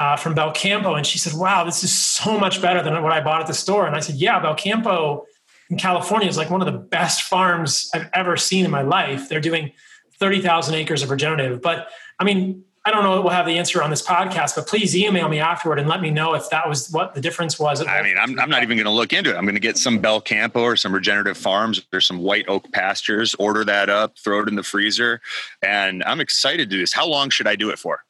uh, 0.00 0.16
from 0.16 0.34
Belcampo, 0.34 0.96
and 0.96 1.06
she 1.06 1.16
said, 1.16 1.34
"Wow, 1.34 1.62
this 1.62 1.84
is 1.84 1.96
so 1.96 2.36
much 2.38 2.60
better 2.60 2.82
than 2.82 3.00
what 3.04 3.12
I 3.12 3.20
bought 3.20 3.40
at 3.40 3.46
the 3.46 3.54
store." 3.54 3.86
And 3.86 3.94
I 3.94 4.00
said, 4.00 4.16
"Yeah, 4.16 4.42
Belcampo 4.42 5.24
in 5.70 5.78
California 5.78 6.28
is 6.28 6.36
like 6.36 6.50
one 6.50 6.60
of 6.60 6.66
the 6.66 6.78
best 6.78 7.22
farms 7.22 7.90
I've 7.94 8.10
ever 8.12 8.36
seen 8.36 8.64
in 8.64 8.70
my 8.70 8.82
life. 8.82 9.28
They're 9.28 9.40
doing 9.40 9.72
thirty 10.18 10.40
thousand 10.40 10.74
acres 10.74 11.02
of 11.02 11.10
regenerative, 11.10 11.62
but 11.62 11.88
I 12.18 12.24
mean." 12.24 12.64
I 12.82 12.90
don't 12.92 13.02
know 13.04 13.18
if 13.18 13.24
we'll 13.24 13.34
have 13.34 13.44
the 13.44 13.58
answer 13.58 13.82
on 13.82 13.90
this 13.90 14.00
podcast, 14.00 14.56
but 14.56 14.66
please 14.66 14.96
email 14.96 15.28
me 15.28 15.38
afterward 15.38 15.78
and 15.78 15.86
let 15.86 16.00
me 16.00 16.10
know 16.10 16.32
if 16.32 16.48
that 16.48 16.66
was 16.66 16.88
what 16.90 17.14
the 17.14 17.20
difference 17.20 17.58
was. 17.58 17.86
I 17.86 18.00
mean, 18.02 18.16
I'm, 18.18 18.40
I'm 18.40 18.48
not 18.48 18.62
even 18.62 18.78
going 18.78 18.86
to 18.86 18.90
look 18.90 19.12
into 19.12 19.28
it. 19.28 19.36
I'm 19.36 19.44
going 19.44 19.54
to 19.54 19.60
get 19.60 19.76
some 19.76 20.00
Belcampo 20.00 20.56
or 20.62 20.76
some 20.76 20.94
regenerative 20.94 21.36
farms 21.36 21.82
or 21.92 22.00
some 22.00 22.20
white 22.20 22.46
oak 22.48 22.72
pastures, 22.72 23.34
order 23.34 23.66
that 23.66 23.90
up, 23.90 24.16
throw 24.18 24.40
it 24.40 24.48
in 24.48 24.54
the 24.54 24.62
freezer. 24.62 25.20
And 25.62 26.02
I'm 26.04 26.20
excited 26.20 26.70
to 26.70 26.74
do 26.76 26.80
this. 26.80 26.94
How 26.94 27.06
long 27.06 27.28
should 27.28 27.46
I 27.46 27.54
do 27.54 27.68
it 27.68 27.78
for? 27.78 28.02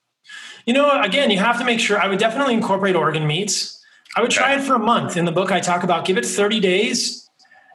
You 0.66 0.72
know, 0.72 1.02
again, 1.02 1.32
you 1.32 1.38
have 1.40 1.58
to 1.58 1.64
make 1.64 1.80
sure. 1.80 2.00
I 2.00 2.06
would 2.06 2.20
definitely 2.20 2.54
incorporate 2.54 2.94
organ 2.94 3.26
meats. 3.26 3.84
I 4.16 4.22
would 4.22 4.30
try 4.30 4.52
Okay. 4.52 4.62
it 4.62 4.66
for 4.68 4.74
a 4.74 4.78
month. 4.78 5.16
In 5.16 5.24
the 5.24 5.32
book, 5.32 5.50
I 5.50 5.58
talk 5.58 5.82
about 5.82 6.04
give 6.04 6.16
it 6.16 6.24
30 6.24 6.60
days. 6.60 7.28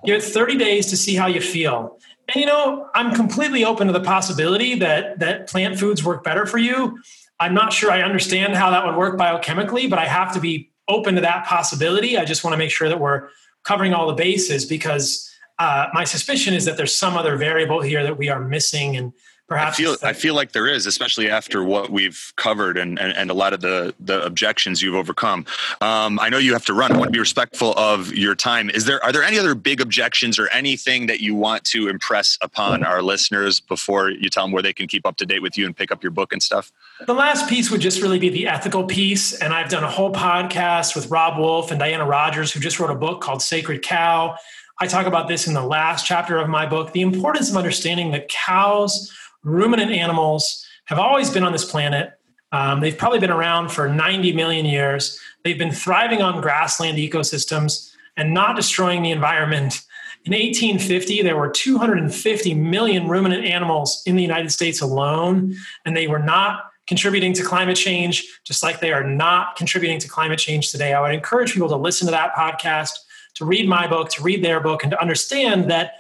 Give 0.06 0.16
it 0.16 0.24
30 0.24 0.58
days 0.58 0.88
to 0.88 0.98
see 0.98 1.16
how 1.16 1.28
you 1.28 1.42
feel. 1.42 2.00
And 2.28 2.42
you 2.42 2.46
know, 2.46 2.90
I'm 2.96 3.14
completely 3.14 3.66
open 3.66 3.88
to 3.88 3.94
the 3.94 4.02
possibility 4.02 4.76
that 4.80 5.20
that 5.20 5.48
plant 5.48 5.80
foods 5.80 6.04
work 6.04 6.24
better 6.24 6.46
for 6.46 6.58
you. 6.58 7.00
I'm 7.40 7.54
not 7.54 7.74
sure 7.74 7.92
I 7.92 8.02
understand 8.02 8.56
how 8.56 8.72
that 8.72 8.86
would 8.86 8.96
work 8.96 9.20
biochemically, 9.20 9.90
but 9.90 10.00
I 10.00 10.06
have 10.06 10.34
to 10.34 10.40
be 10.40 10.72
open 10.88 11.16
to 11.16 11.22
that 11.22 11.46
possibility. 11.46 12.18
I 12.18 12.26
just 12.26 12.44
want 12.44 12.54
to 12.54 12.58
make 12.58 12.72
sure 12.72 12.88
that 12.90 13.00
we're 13.00 13.30
covering 13.64 13.94
all 13.94 14.08
the 14.08 14.14
bases 14.14 14.66
because 14.66 15.30
uh, 15.60 15.88
my 15.94 16.04
suspicion 16.04 16.54
is 16.54 16.66
that 16.66 16.78
there's 16.78 16.94
some 16.94 17.18
other 17.18 17.38
variable 17.38 17.82
here 17.82 18.04
that 18.04 18.18
we 18.18 18.30
are 18.30 18.40
missing, 18.40 18.96
and 18.96 19.14
perhaps 19.48 19.80
I 19.80 19.84
feel 19.84 19.98
I 20.04 20.14
feel 20.14 20.36
like 20.36 20.52
there 20.52 20.68
is, 20.68 20.86
especially 20.86 21.30
after 21.30 21.64
what 21.64 21.90
we've 21.90 22.34
covered 22.36 22.78
and, 22.78 23.00
and, 23.00 23.16
and 23.16 23.30
a 23.30 23.34
lot 23.34 23.54
of 23.54 23.62
the 23.62 23.94
the 24.00 24.24
objections 24.26 24.82
you've 24.82 24.96
overcome. 24.96 25.46
Um, 25.82 26.20
I 26.20 26.30
know 26.30 26.38
you 26.38 26.54
have 26.54 26.66
to 26.66 26.74
run. 26.74 26.92
I 26.92 26.98
want 26.98 27.10
to 27.10 27.12
be 27.12 27.20
respectful 27.20 27.74
of 27.78 28.14
your 28.14 28.36
time. 28.36 28.70
Is 28.70 28.86
there 28.86 29.04
are 29.04 29.12
there 29.12 29.24
any 29.24 29.38
other 29.38 29.56
big 29.56 29.82
objections 29.82 30.40
or 30.40 30.50
anything 30.50 31.08
that 31.08 31.20
you 31.20 31.36
want 31.36 31.64
to 31.66 31.88
impress 31.88 32.38
upon 32.42 32.84
our 32.84 33.02
listeners 33.02 33.60
before 33.60 34.10
you 34.10 34.30
tell 34.30 34.46
them 34.46 34.52
where 34.52 34.64
they 34.64 34.74
can 34.74 34.88
keep 34.88 35.06
up 35.06 35.18
to 35.18 35.26
date 35.26 35.42
with 35.42 35.58
you 35.58 35.66
and 35.66 35.76
pick 35.76 35.92
up 35.92 36.04
your 36.04 36.12
book 36.12 36.34
and 36.34 36.42
stuff? 36.42 36.72
The 37.06 37.14
last 37.14 37.50
piece 37.50 37.70
would 37.72 37.82
just 37.82 38.02
really 38.02 38.20
be 38.20 38.30
the 38.30 38.48
ethical 38.48 38.84
piece. 38.86 39.34
And 39.34 39.54
I've 39.54 39.70
done 39.70 39.84
a 39.84 39.90
whole 39.90 40.14
podcast 40.14 40.96
with 40.96 41.10
Robb 41.10 41.38
Wolf 41.38 41.72
and 41.72 41.80
Diana 41.80 42.06
Rodgers, 42.06 42.52
who 42.52 42.60
just 42.60 42.80
wrote 42.80 42.90
a 42.90 42.96
book 42.96 43.22
called 43.22 43.42
Sacred 43.42 43.82
Cow. 43.82 44.38
I 44.80 44.88
talk 44.88 45.06
about 45.06 45.28
this 45.28 45.48
in 45.48 45.54
the 45.54 45.64
last 45.64 46.06
chapter 46.06 46.38
of 46.38 46.50
my 46.50 46.66
book 46.66 46.92
the 46.92 47.02
importance 47.02 47.50
of 47.50 47.56
understanding 47.56 48.12
that 48.12 48.28
cows, 48.28 49.12
ruminant 49.46 49.92
animals, 49.92 50.66
have 50.86 51.00
always 51.00 51.30
been 51.30 51.44
on 51.44 51.54
this 51.54 51.64
planet. 51.64 52.12
Um, 52.52 52.82
they've 52.82 52.98
probably 52.98 53.20
been 53.20 53.32
around 53.32 53.70
for 53.70 53.88
90 53.88 54.34
million 54.34 54.66
years. 54.66 55.20
They've 55.44 55.58
been 55.58 55.72
thriving 55.72 56.22
on 56.22 56.42
grassland 56.42 56.98
ecosystems 56.98 57.92
and 58.18 58.34
not 58.34 58.56
destroying 58.56 59.04
the 59.04 59.12
environment. 59.12 59.82
In 60.26 60.34
1850, 60.34 61.22
there 61.22 61.38
were 61.38 61.50
250 61.50 62.54
million 62.56 63.08
ruminant 63.08 63.46
animals 63.46 64.02
in 64.06 64.16
the 64.16 64.24
United 64.24 64.52
States 64.52 64.82
alone, 64.82 65.56
and 65.86 65.96
they 65.96 66.08
were 66.08 66.20
not 66.20 66.72
contributing 66.88 67.34
to 67.34 67.44
climate 67.44 67.78
change, 67.78 68.40
just 68.44 68.64
like 68.64 68.80
they 68.80 68.94
are 68.94 69.04
not 69.04 69.56
contributing 69.56 70.00
to 70.00 70.08
climate 70.08 70.40
change 70.40 70.72
today. 70.72 70.94
I 70.94 71.02
would 71.02 71.14
encourage 71.14 71.54
people 71.54 71.70
to 71.70 71.76
listen 71.76 72.08
to 72.08 72.12
that 72.12 72.34
podcast, 72.36 72.92
to 73.36 73.46
read 73.46 73.68
my 73.68 73.88
book, 73.88 74.10
to 74.12 74.24
read 74.24 74.44
their 74.44 74.60
book, 74.60 74.84
and 74.84 74.92
to 74.92 75.02
understand 75.02 75.70
that 75.70 75.96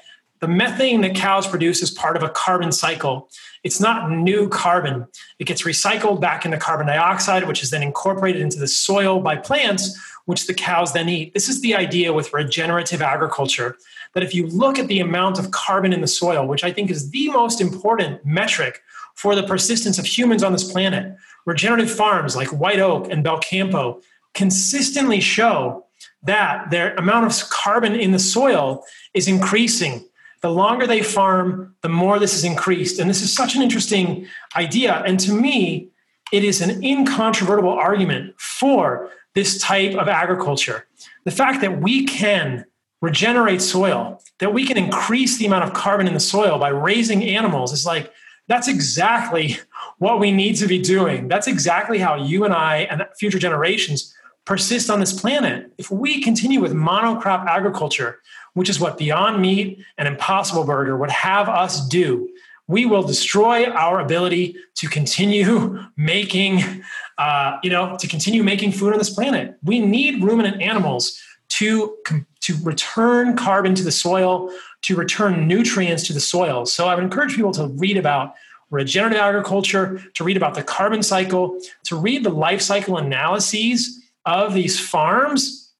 the 0.45 0.51
methane 0.51 1.01
that 1.01 1.15
cows 1.15 1.47
produce 1.47 1.81
is 1.81 1.89
part 1.89 2.15
of 2.15 2.21
a 2.21 2.29
carbon 2.29 2.71
cycle. 2.71 3.31
It's 3.63 3.79
not 3.79 4.11
new 4.11 4.47
carbon. 4.47 5.07
It 5.39 5.45
gets 5.45 5.63
recycled 5.63 6.21
back 6.21 6.45
into 6.45 6.59
carbon 6.59 6.85
dioxide, 6.85 7.47
which 7.47 7.63
is 7.63 7.71
then 7.71 7.81
incorporated 7.81 8.43
into 8.43 8.59
the 8.59 8.67
soil 8.67 9.19
by 9.21 9.37
plants, 9.37 9.99
which 10.25 10.45
the 10.45 10.53
cows 10.53 10.93
then 10.93 11.09
eat. 11.09 11.33
This 11.33 11.49
is 11.49 11.61
the 11.61 11.73
idea 11.73 12.13
with 12.13 12.31
regenerative 12.31 13.01
agriculture 13.01 13.75
that 14.13 14.21
if 14.21 14.35
you 14.35 14.45
look 14.45 14.77
at 14.77 14.87
the 14.87 14.99
amount 14.99 15.39
of 15.39 15.49
carbon 15.49 15.91
in 15.91 16.01
the 16.01 16.07
soil, 16.07 16.45
which 16.45 16.63
I 16.63 16.71
think 16.71 16.91
is 16.91 17.09
the 17.09 17.31
most 17.31 17.59
important 17.59 18.23
metric 18.23 18.83
for 19.15 19.33
the 19.33 19.41
persistence 19.41 19.97
of 19.97 20.05
humans 20.05 20.43
on 20.43 20.51
this 20.51 20.71
planet, 20.71 21.17
regenerative 21.47 21.89
farms 21.89 22.35
like 22.35 22.49
White 22.49 22.79
Oak 22.79 23.11
and 23.11 23.25
Belcampo 23.25 23.99
consistently 24.35 25.19
show 25.19 25.85
that 26.21 26.69
their 26.69 26.93
amount 26.97 27.25
of 27.25 27.49
carbon 27.49 27.95
in 27.95 28.11
the 28.11 28.19
soil 28.19 28.83
is 29.15 29.27
increasing. 29.27 30.05
The 30.45 30.51
longer 30.51 30.85
they 30.85 31.01
farm, 31.01 31.73
the 31.81 31.89
more 31.89 32.19
this 32.19 32.35
is 32.35 32.43
increased. 32.43 32.99
And 32.99 33.09
this 33.09 33.23
is 33.23 33.33
such 33.33 33.55
an 33.55 33.63
interesting 33.63 34.27
idea. 34.55 35.01
And 35.03 35.19
to 35.21 35.33
me, 35.33 35.89
it 36.31 36.43
is 36.43 36.61
an 36.61 36.83
incontrovertible 36.83 37.71
argument 37.71 38.39
for 38.39 39.09
this 39.33 39.59
type 39.59 39.95
of 39.95 40.07
agriculture. 40.07 40.85
The 41.23 41.31
fact 41.31 41.61
that 41.61 41.81
we 41.81 42.05
can 42.05 42.63
regenerate 43.01 43.59
soil, 43.59 44.21
that 44.37 44.53
we 44.53 44.67
can 44.67 44.77
increase 44.77 45.39
the 45.39 45.47
amount 45.47 45.63
of 45.63 45.73
carbon 45.73 46.07
in 46.07 46.13
the 46.13 46.19
soil 46.19 46.59
by 46.59 46.69
raising 46.69 47.23
animals 47.23 47.73
is 47.73 47.83
like, 47.83 48.13
that's 48.47 48.67
exactly 48.67 49.57
what 49.97 50.19
we 50.19 50.31
need 50.31 50.57
to 50.57 50.67
be 50.67 50.77
doing. 50.79 51.27
That's 51.27 51.47
exactly 51.47 51.97
how 51.97 52.23
you 52.23 52.45
and 52.45 52.53
I 52.53 52.81
and 52.91 53.03
future 53.17 53.39
generations 53.39 54.13
persist 54.45 54.91
on 54.91 54.99
this 54.99 55.19
planet. 55.19 55.71
If 55.79 55.89
we 55.89 56.21
continue 56.21 56.61
with 56.61 56.73
monocrop 56.73 57.47
agriculture, 57.47 58.19
which 58.55 58.69
is 58.69 58.79
what 58.79 58.97
Beyond 58.97 59.41
Meat 59.41 59.79
and 59.97 60.07
Impossible 60.07 60.63
Burger 60.63 60.97
would 60.97 61.11
have 61.11 61.47
us 61.47 61.87
do, 61.87 62.27
we 62.67 62.85
will 62.85 63.03
destroy 63.03 63.65
our 63.69 63.99
ability 63.99 64.55
to 64.75 64.87
continue 64.87 65.79
making, 65.97 66.83
uh, 67.17 67.57
you 67.61 67.69
know, 67.69 67.95
to 67.99 68.07
continue 68.07 68.43
making 68.43 68.71
food 68.71 68.91
on 68.91 68.97
this 68.97 69.11
planet. 69.11 69.57
We 69.63 69.79
need 69.79 70.23
ruminant 70.23 70.61
animals 70.61 71.21
to 71.49 71.95
to 72.41 72.55
return 72.63 73.35
carbon 73.35 73.73
to 73.73 73.83
the 73.83 73.91
soil, 73.91 74.51
to 74.83 74.95
return 74.95 75.47
nutrients 75.47 76.03
to 76.03 76.13
the 76.13 76.19
soil. 76.19 76.65
So 76.67 76.87
I 76.87 76.93
would 76.93 77.03
encourage 77.03 77.35
people 77.35 77.51
to 77.53 77.67
read 77.67 77.97
about 77.97 78.35
regenerative 78.69 79.19
agriculture, 79.19 80.03
to 80.13 80.23
read 80.23 80.37
about 80.37 80.53
the 80.53 80.61
carbon 80.61 81.01
cycle, 81.01 81.59
to 81.85 81.95
read 81.95 82.23
the 82.23 82.29
life 82.29 82.61
cycle 82.61 82.97
analyses 82.97 83.99
of 84.25 84.53
these 84.53 84.79
farms, 84.79 85.73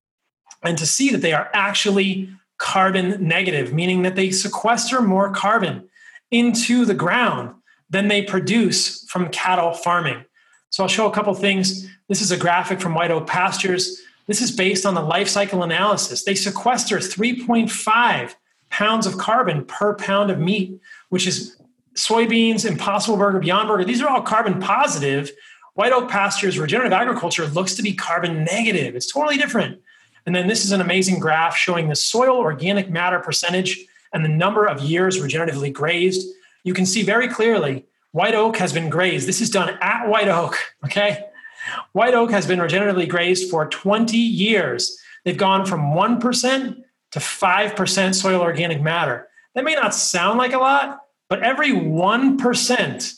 and 0.64 0.78
to 0.78 0.88
see 0.88 1.12
that 1.12 1.22
they 1.22 1.34
are 1.34 1.50
actually 1.54 2.30
carbon 2.58 3.28
negative, 3.28 3.74
meaning 3.74 4.04
that 4.04 4.16
they 4.16 4.32
sequester 4.32 5.02
more 5.02 5.32
carbon 5.32 5.90
into 6.32 6.86
the 6.86 6.94
ground 6.94 7.54
than 7.90 8.08
they 8.08 8.24
produce 8.24 9.04
from 9.10 9.30
cattle 9.30 9.74
farming. 9.74 10.26
So 10.70 10.84
I'll 10.84 10.90
show 10.90 11.08
a 11.08 11.14
couple 11.14 11.34
things. 11.34 11.88
This 12.08 12.22
is 12.22 12.32
a 12.32 12.38
graphic 12.38 12.82
from 12.82 12.96
White 12.96 13.12
Oak 13.12 13.28
Pastures. 13.28 14.02
This 14.28 14.42
is 14.42 14.52
based 14.52 14.86
on 14.86 14.94
the 14.94 15.02
life 15.02 15.28
cycle 15.28 15.64
analysis. 15.64 16.24
They 16.24 16.36
sequester 16.36 16.98
3.5 16.98 18.36
pounds 18.70 19.06
of 19.06 19.18
carbon 19.18 19.66
per 19.66 19.94
pound 19.94 20.32
of 20.32 20.40
meat, 20.40 20.80
which 21.10 21.28
is 21.28 21.58
soybeans, 21.96 22.66
Impossible 22.66 23.18
Burger, 23.18 23.40
Beyond 23.40 23.68
Burger. 23.68 23.86
These 23.86 24.02
are 24.02 24.10
all 24.10 24.22
carbon 24.22 24.60
positive. 24.60 25.32
White 25.76 25.94
Oak 25.94 26.10
Pastures, 26.10 26.58
regenerative 26.58 26.94
agriculture 26.94 27.46
looks 27.48 27.76
to 27.76 27.84
be 27.84 27.94
carbon 27.94 28.44
negative. 28.44 28.96
It's 28.96 29.12
totally 29.12 29.38
different. 29.38 29.80
And 30.26 30.36
then 30.36 30.48
this 30.48 30.66
is 30.66 30.72
an 30.72 30.82
amazing 30.82 31.20
graph 31.20 31.56
showing 31.56 31.88
the 31.88 31.96
soil 31.96 32.38
organic 32.38 32.90
matter 32.90 33.20
percentage 33.20 33.86
and 34.14 34.24
the 34.24 34.30
number 34.30 34.66
of 34.66 34.82
years 34.82 35.20
regeneratively 35.20 35.72
grazed. 35.72 36.28
You 36.64 36.74
can 36.74 36.86
see 36.86 37.04
very 37.04 37.28
clearly 37.28 37.86
White 38.12 38.34
Oak 38.34 38.58
has 38.58 38.74
been 38.74 38.90
grazed. 38.90 39.28
This 39.28 39.42
is 39.42 39.50
done 39.50 39.78
at 39.82 40.08
White 40.08 40.30
Oak, 40.30 40.58
okay? 40.86 41.26
White 41.92 42.14
Oak 42.14 42.32
has 42.32 42.48
been 42.48 42.60
regeneratively 42.60 43.10
grazed 43.10 43.52
for 43.52 43.68
20 43.68 44.18
years. 44.18 44.98
They've 45.26 45.38
gone 45.38 45.66
from 45.66 45.94
1% 45.94 46.78
to 47.12 47.20
5% 47.20 48.16
soil 48.16 48.42
organic 48.42 48.82
matter. 48.82 49.28
That 49.54 49.64
may 49.64 49.76
not 49.76 49.94
sound 49.94 50.38
like 50.38 50.54
a 50.54 50.60
lot, 50.60 51.02
but 51.30 51.44
every 51.44 51.72
1% 51.72 53.14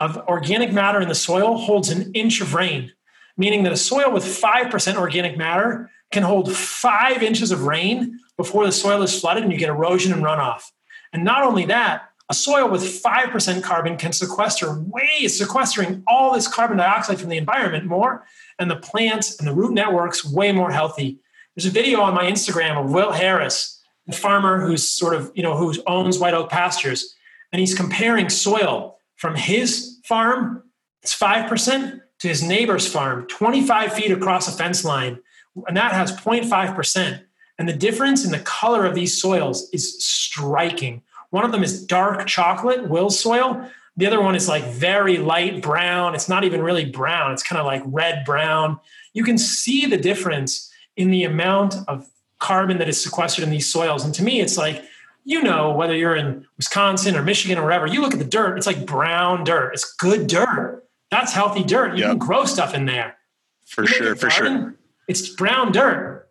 of 0.00 0.18
organic 0.28 0.72
matter 0.72 1.00
in 1.00 1.08
the 1.08 1.14
soil 1.14 1.56
holds 1.56 1.88
an 1.90 2.12
inch 2.12 2.40
of 2.40 2.54
rain, 2.54 2.92
meaning 3.36 3.62
that 3.62 3.72
a 3.72 3.76
soil 3.76 4.10
with 4.10 4.24
5% 4.24 4.96
organic 4.96 5.36
matter 5.36 5.90
can 6.12 6.22
hold 6.22 6.54
five 6.54 7.22
inches 7.22 7.50
of 7.50 7.64
rain 7.64 8.18
before 8.36 8.66
the 8.66 8.72
soil 8.72 9.02
is 9.02 9.18
flooded 9.18 9.42
and 9.42 9.52
you 9.52 9.58
get 9.58 9.68
erosion 9.68 10.12
and 10.12 10.22
runoff. 10.22 10.70
And 11.12 11.24
not 11.24 11.44
only 11.44 11.64
that, 11.66 12.10
a 12.28 12.34
soil 12.34 12.68
with 12.68 12.82
5% 12.82 13.62
carbon 13.62 13.96
can 13.96 14.12
sequester 14.12 14.80
way, 14.80 15.28
sequestering 15.28 16.02
all 16.06 16.34
this 16.34 16.48
carbon 16.48 16.76
dioxide 16.76 17.20
from 17.20 17.28
the 17.28 17.36
environment 17.36 17.84
more, 17.84 18.26
and 18.58 18.70
the 18.70 18.76
plants 18.76 19.38
and 19.38 19.46
the 19.46 19.54
root 19.54 19.72
networks 19.72 20.24
way 20.24 20.50
more 20.50 20.72
healthy. 20.72 21.20
There's 21.54 21.66
a 21.66 21.70
video 21.70 22.00
on 22.00 22.14
my 22.14 22.24
Instagram 22.24 22.76
of 22.82 22.92
Will 22.92 23.12
Harris, 23.12 23.80
the 24.06 24.12
farmer 24.12 24.66
who's 24.66 24.88
sort 24.88 25.14
of, 25.14 25.30
you 25.34 25.42
know, 25.42 25.56
who 25.56 25.74
owns 25.86 26.18
White 26.18 26.34
Oak 26.34 26.50
Pastures, 26.50 27.14
and 27.52 27.60
he's 27.60 27.74
comparing 27.74 28.28
soil 28.28 28.98
from 29.16 29.34
his 29.34 30.00
farm, 30.04 30.64
it's 31.02 31.16
5%, 31.18 32.00
to 32.18 32.28
his 32.28 32.42
neighbor's 32.42 32.86
farm, 32.86 33.26
25 33.26 33.92
feet 33.92 34.10
across 34.10 34.48
a 34.48 34.56
fence 34.56 34.84
line, 34.84 35.18
and 35.66 35.76
that 35.76 35.92
has 35.92 36.12
0.5%. 36.16 37.20
And 37.58 37.68
the 37.68 37.72
difference 37.72 38.24
in 38.24 38.32
the 38.32 38.38
color 38.40 38.84
of 38.84 38.94
these 38.94 39.20
soils 39.20 39.70
is 39.72 40.04
striking. 40.04 41.02
One 41.30 41.44
of 41.44 41.52
them 41.52 41.62
is 41.62 41.84
dark 41.84 42.26
chocolate, 42.26 42.88
will 42.88 43.10
soil. 43.10 43.68
The 43.96 44.06
other 44.06 44.20
one 44.20 44.34
is 44.34 44.46
like 44.48 44.64
very 44.64 45.16
light 45.16 45.62
brown. 45.62 46.14
It's 46.14 46.28
not 46.28 46.44
even 46.44 46.60
really 46.62 46.84
brown, 46.84 47.32
it's 47.32 47.42
kind 47.42 47.58
of 47.58 47.66
like 47.66 47.82
red 47.86 48.24
brown. 48.24 48.78
You 49.14 49.24
can 49.24 49.38
see 49.38 49.86
the 49.86 49.96
difference 49.96 50.70
in 50.96 51.10
the 51.10 51.24
amount 51.24 51.76
of 51.88 52.06
carbon 52.38 52.78
that 52.78 52.88
is 52.88 53.02
sequestered 53.02 53.44
in 53.44 53.50
these 53.50 53.66
soils. 53.66 54.04
And 54.04 54.14
to 54.14 54.22
me, 54.22 54.40
it's 54.40 54.58
like, 54.58 54.84
you 55.24 55.42
know, 55.42 55.72
whether 55.72 55.96
you're 55.96 56.14
in 56.14 56.46
Wisconsin 56.58 57.16
or 57.16 57.22
Michigan 57.22 57.58
or 57.58 57.62
wherever, 57.64 57.86
you 57.86 58.02
look 58.02 58.12
at 58.12 58.18
the 58.18 58.24
dirt, 58.24 58.58
it's 58.58 58.66
like 58.66 58.84
brown 58.86 59.44
dirt. 59.44 59.72
It's 59.72 59.94
good 59.94 60.26
dirt. 60.26 60.84
That's 61.10 61.32
healthy 61.32 61.64
dirt. 61.64 61.96
You 61.96 62.02
Yep. 62.02 62.10
can 62.10 62.18
grow 62.18 62.44
stuff 62.44 62.74
in 62.74 62.84
there. 62.84 63.16
For 63.64 63.82
You 63.82 63.88
sure, 63.88 64.14
for 64.16 64.30
sure. 64.30 64.74
It's 65.08 65.28
brown 65.28 65.72
dirt. 65.72 66.28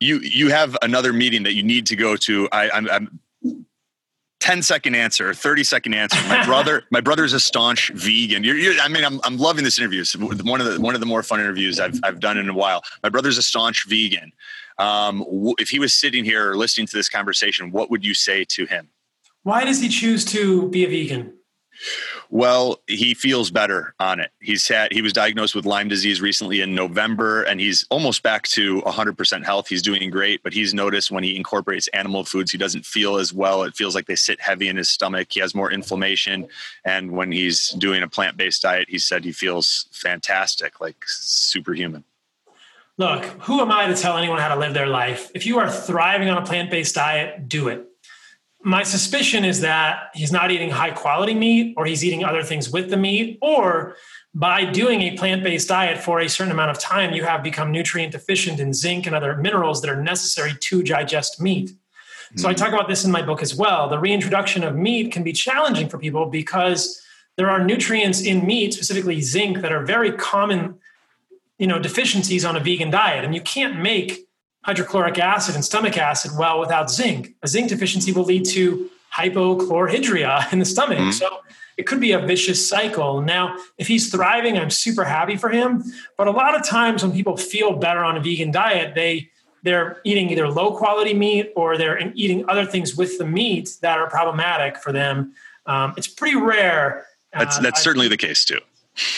you 0.00 0.18
you 0.20 0.48
have 0.50 0.76
another 0.82 1.12
meeting 1.12 1.42
that 1.44 1.54
you 1.54 1.62
need 1.62 1.86
to 1.86 1.96
go 1.96 2.16
to. 2.16 2.48
I, 2.52 2.70
I'm, 2.70 2.88
I'm 2.90 3.20
10 4.40 4.62
second 4.62 4.94
answer, 4.94 5.34
30 5.34 5.64
second 5.64 5.94
answer. 5.94 6.16
My 6.28 6.44
brother, 6.50 6.84
my 6.90 7.00
brother's 7.00 7.32
a 7.34 7.40
staunch 7.40 7.90
vegan. 7.94 8.42
You're, 8.42 8.56
you're, 8.56 8.80
I 8.80 8.88
mean, 8.88 9.04
I'm, 9.04 9.20
I'm 9.22 9.36
loving 9.36 9.64
this 9.64 9.78
interview. 9.78 10.00
It's 10.00 10.16
one 10.16 10.60
of 10.60 10.66
the 10.66 10.80
one 10.80 10.94
of 10.94 11.00
the 11.00 11.06
more 11.06 11.22
fun 11.22 11.40
interviews 11.40 11.78
I've, 11.78 11.98
I've 12.02 12.20
done 12.20 12.38
in 12.38 12.48
a 12.48 12.54
while. 12.54 12.82
My 13.02 13.08
brother's 13.08 13.38
a 13.38 13.42
staunch 13.42 13.86
vegan. 13.86 14.32
Um, 14.78 15.18
w- 15.18 15.54
if 15.58 15.68
he 15.68 15.78
was 15.78 15.92
sitting 15.92 16.24
here 16.24 16.54
listening 16.54 16.86
to 16.86 16.96
this 16.96 17.08
conversation, 17.08 17.70
what 17.70 17.90
would 17.90 18.02
you 18.04 18.14
say 18.14 18.44
to 18.50 18.64
him? 18.64 18.88
Why 19.42 19.64
does 19.64 19.80
he 19.80 19.88
choose 19.88 20.24
to 20.26 20.68
be 20.70 20.84
a 20.84 20.88
vegan? 20.88 21.34
Well, 22.32 22.80
he 22.86 23.14
feels 23.14 23.50
better 23.50 23.92
on 23.98 24.20
it. 24.20 24.30
He's 24.40 24.68
had 24.68 24.92
he 24.92 25.02
was 25.02 25.12
diagnosed 25.12 25.56
with 25.56 25.66
Lyme 25.66 25.88
disease 25.88 26.20
recently 26.20 26.60
in 26.60 26.76
November, 26.76 27.42
and 27.42 27.60
he's 27.60 27.84
almost 27.90 28.22
back 28.22 28.44
to 28.48 28.80
100% 28.82 29.44
health. 29.44 29.66
He's 29.66 29.82
doing 29.82 30.08
great, 30.10 30.40
but 30.44 30.52
he's 30.52 30.72
noticed 30.72 31.10
when 31.10 31.24
he 31.24 31.34
incorporates 31.34 31.88
animal 31.88 32.22
foods, 32.22 32.52
he 32.52 32.58
doesn't 32.58 32.86
feel 32.86 33.16
as 33.16 33.34
well. 33.34 33.64
It 33.64 33.74
feels 33.74 33.96
like 33.96 34.06
they 34.06 34.14
sit 34.14 34.40
heavy 34.40 34.68
in 34.68 34.76
his 34.76 34.88
stomach. 34.88 35.26
He 35.32 35.40
has 35.40 35.56
more 35.56 35.72
inflammation, 35.72 36.46
and 36.84 37.10
when 37.10 37.32
he's 37.32 37.70
doing 37.70 38.00
a 38.00 38.08
plant-based 38.08 38.62
diet, 38.62 38.88
he 38.88 38.98
said 39.00 39.24
he 39.24 39.32
feels 39.32 39.86
fantastic, 39.90 40.80
like 40.80 41.02
superhuman. 41.06 42.04
Look, 42.96 43.24
who 43.24 43.60
am 43.60 43.72
I 43.72 43.88
to 43.88 43.96
tell 43.96 44.16
anyone 44.16 44.38
how 44.38 44.54
to 44.54 44.60
live 44.60 44.72
their 44.72 44.86
life? 44.86 45.32
If 45.34 45.46
you 45.46 45.58
are 45.58 45.68
thriving 45.68 46.28
on 46.28 46.38
a 46.38 46.46
plant 46.46 46.70
based 46.70 46.94
diet, 46.94 47.48
do 47.48 47.66
it. 47.66 47.89
My 48.62 48.82
suspicion 48.82 49.44
is 49.44 49.60
that 49.60 50.10
he's 50.14 50.32
not 50.32 50.50
eating 50.50 50.70
high 50.70 50.90
quality 50.90 51.34
meat 51.34 51.74
or 51.76 51.86
he's 51.86 52.04
eating 52.04 52.24
other 52.24 52.42
things 52.42 52.70
with 52.70 52.90
the 52.90 52.96
meat, 52.96 53.38
or 53.40 53.96
by 54.34 54.64
doing 54.64 55.02
a 55.02 55.16
plant 55.16 55.42
based 55.42 55.68
diet 55.68 55.98
for 55.98 56.20
a 56.20 56.28
certain 56.28 56.52
amount 56.52 56.70
of 56.70 56.78
time, 56.78 57.14
you 57.14 57.24
have 57.24 57.42
become 57.42 57.72
nutrient 57.72 58.12
deficient 58.12 58.60
in 58.60 58.72
zinc 58.72 59.06
and 59.06 59.16
other 59.16 59.36
minerals 59.36 59.80
that 59.80 59.90
are 59.90 60.02
necessary 60.02 60.52
to 60.60 60.82
digest 60.82 61.40
meat. 61.40 61.70
So 62.36 62.48
I 62.48 62.52
hmm. 62.52 62.58
talk 62.58 62.72
about 62.72 62.88
this 62.88 63.04
in 63.04 63.10
my 63.10 63.22
book 63.22 63.42
as 63.42 63.54
well. 63.54 63.88
The 63.88 63.98
reintroduction 63.98 64.62
of 64.62 64.76
meat 64.76 65.10
can 65.10 65.24
be 65.24 65.32
challenging 65.32 65.88
for 65.88 65.98
people 65.98 66.26
because 66.26 67.00
there 67.36 67.50
are 67.50 67.64
nutrients 67.64 68.20
in 68.20 68.46
meat, 68.46 68.74
specifically 68.74 69.20
zinc, 69.20 69.62
that 69.62 69.72
are 69.72 69.84
very 69.84 70.12
common 70.12 70.78
you 71.60 71.66
know 71.66 71.78
deficiencies 71.78 72.44
on 72.44 72.56
a 72.56 72.60
vegan 72.60 72.90
diet 72.90 73.24
and 73.24 73.34
you 73.34 73.40
can't 73.40 73.78
make 73.78 74.26
hydrochloric 74.62 75.18
acid 75.18 75.54
and 75.54 75.64
stomach 75.64 75.96
acid 75.96 76.32
well 76.36 76.60
without 76.60 76.90
zinc. 76.90 77.34
A 77.42 77.48
zinc 77.48 77.68
deficiency 77.68 78.12
will 78.12 78.24
lead 78.24 78.44
to 78.46 78.90
hypochlorhydria 79.14 80.52
in 80.52 80.58
the 80.58 80.64
stomach. 80.64 80.98
Mm-hmm. 80.98 81.10
so 81.10 81.40
it 81.76 81.86
could 81.86 82.00
be 82.00 82.12
a 82.12 82.20
vicious 82.20 82.68
cycle. 82.68 83.22
Now 83.22 83.56
if 83.78 83.88
he's 83.88 84.10
thriving 84.10 84.58
i'm 84.58 84.70
super 84.70 85.04
happy 85.04 85.36
for 85.36 85.48
him. 85.48 85.82
But 86.16 86.28
a 86.28 86.30
lot 86.30 86.54
of 86.54 86.64
times 86.64 87.02
when 87.02 87.12
people 87.12 87.36
feel 87.36 87.72
better 87.76 88.04
on 88.04 88.16
a 88.16 88.20
vegan 88.20 88.50
diet 88.50 88.94
they 88.94 89.30
they're 89.62 90.00
eating 90.04 90.30
either 90.30 90.48
low 90.48 90.76
quality 90.76 91.12
meat 91.12 91.52
or 91.54 91.76
they're 91.76 92.12
eating 92.14 92.48
other 92.48 92.64
things 92.64 92.96
with 92.96 93.18
the 93.18 93.26
meat 93.26 93.76
that 93.82 93.98
are 93.98 94.08
problematic 94.08 94.78
for 94.78 94.90
them. 94.90 95.34
Um, 95.66 95.92
it's 95.96 96.08
pretty 96.08 96.36
rare 96.36 97.06
that's 97.32 97.58
that's 97.58 97.80
uh, 97.80 97.82
certainly 97.82 98.08
the 98.08 98.16
case 98.16 98.44
too 98.44 98.60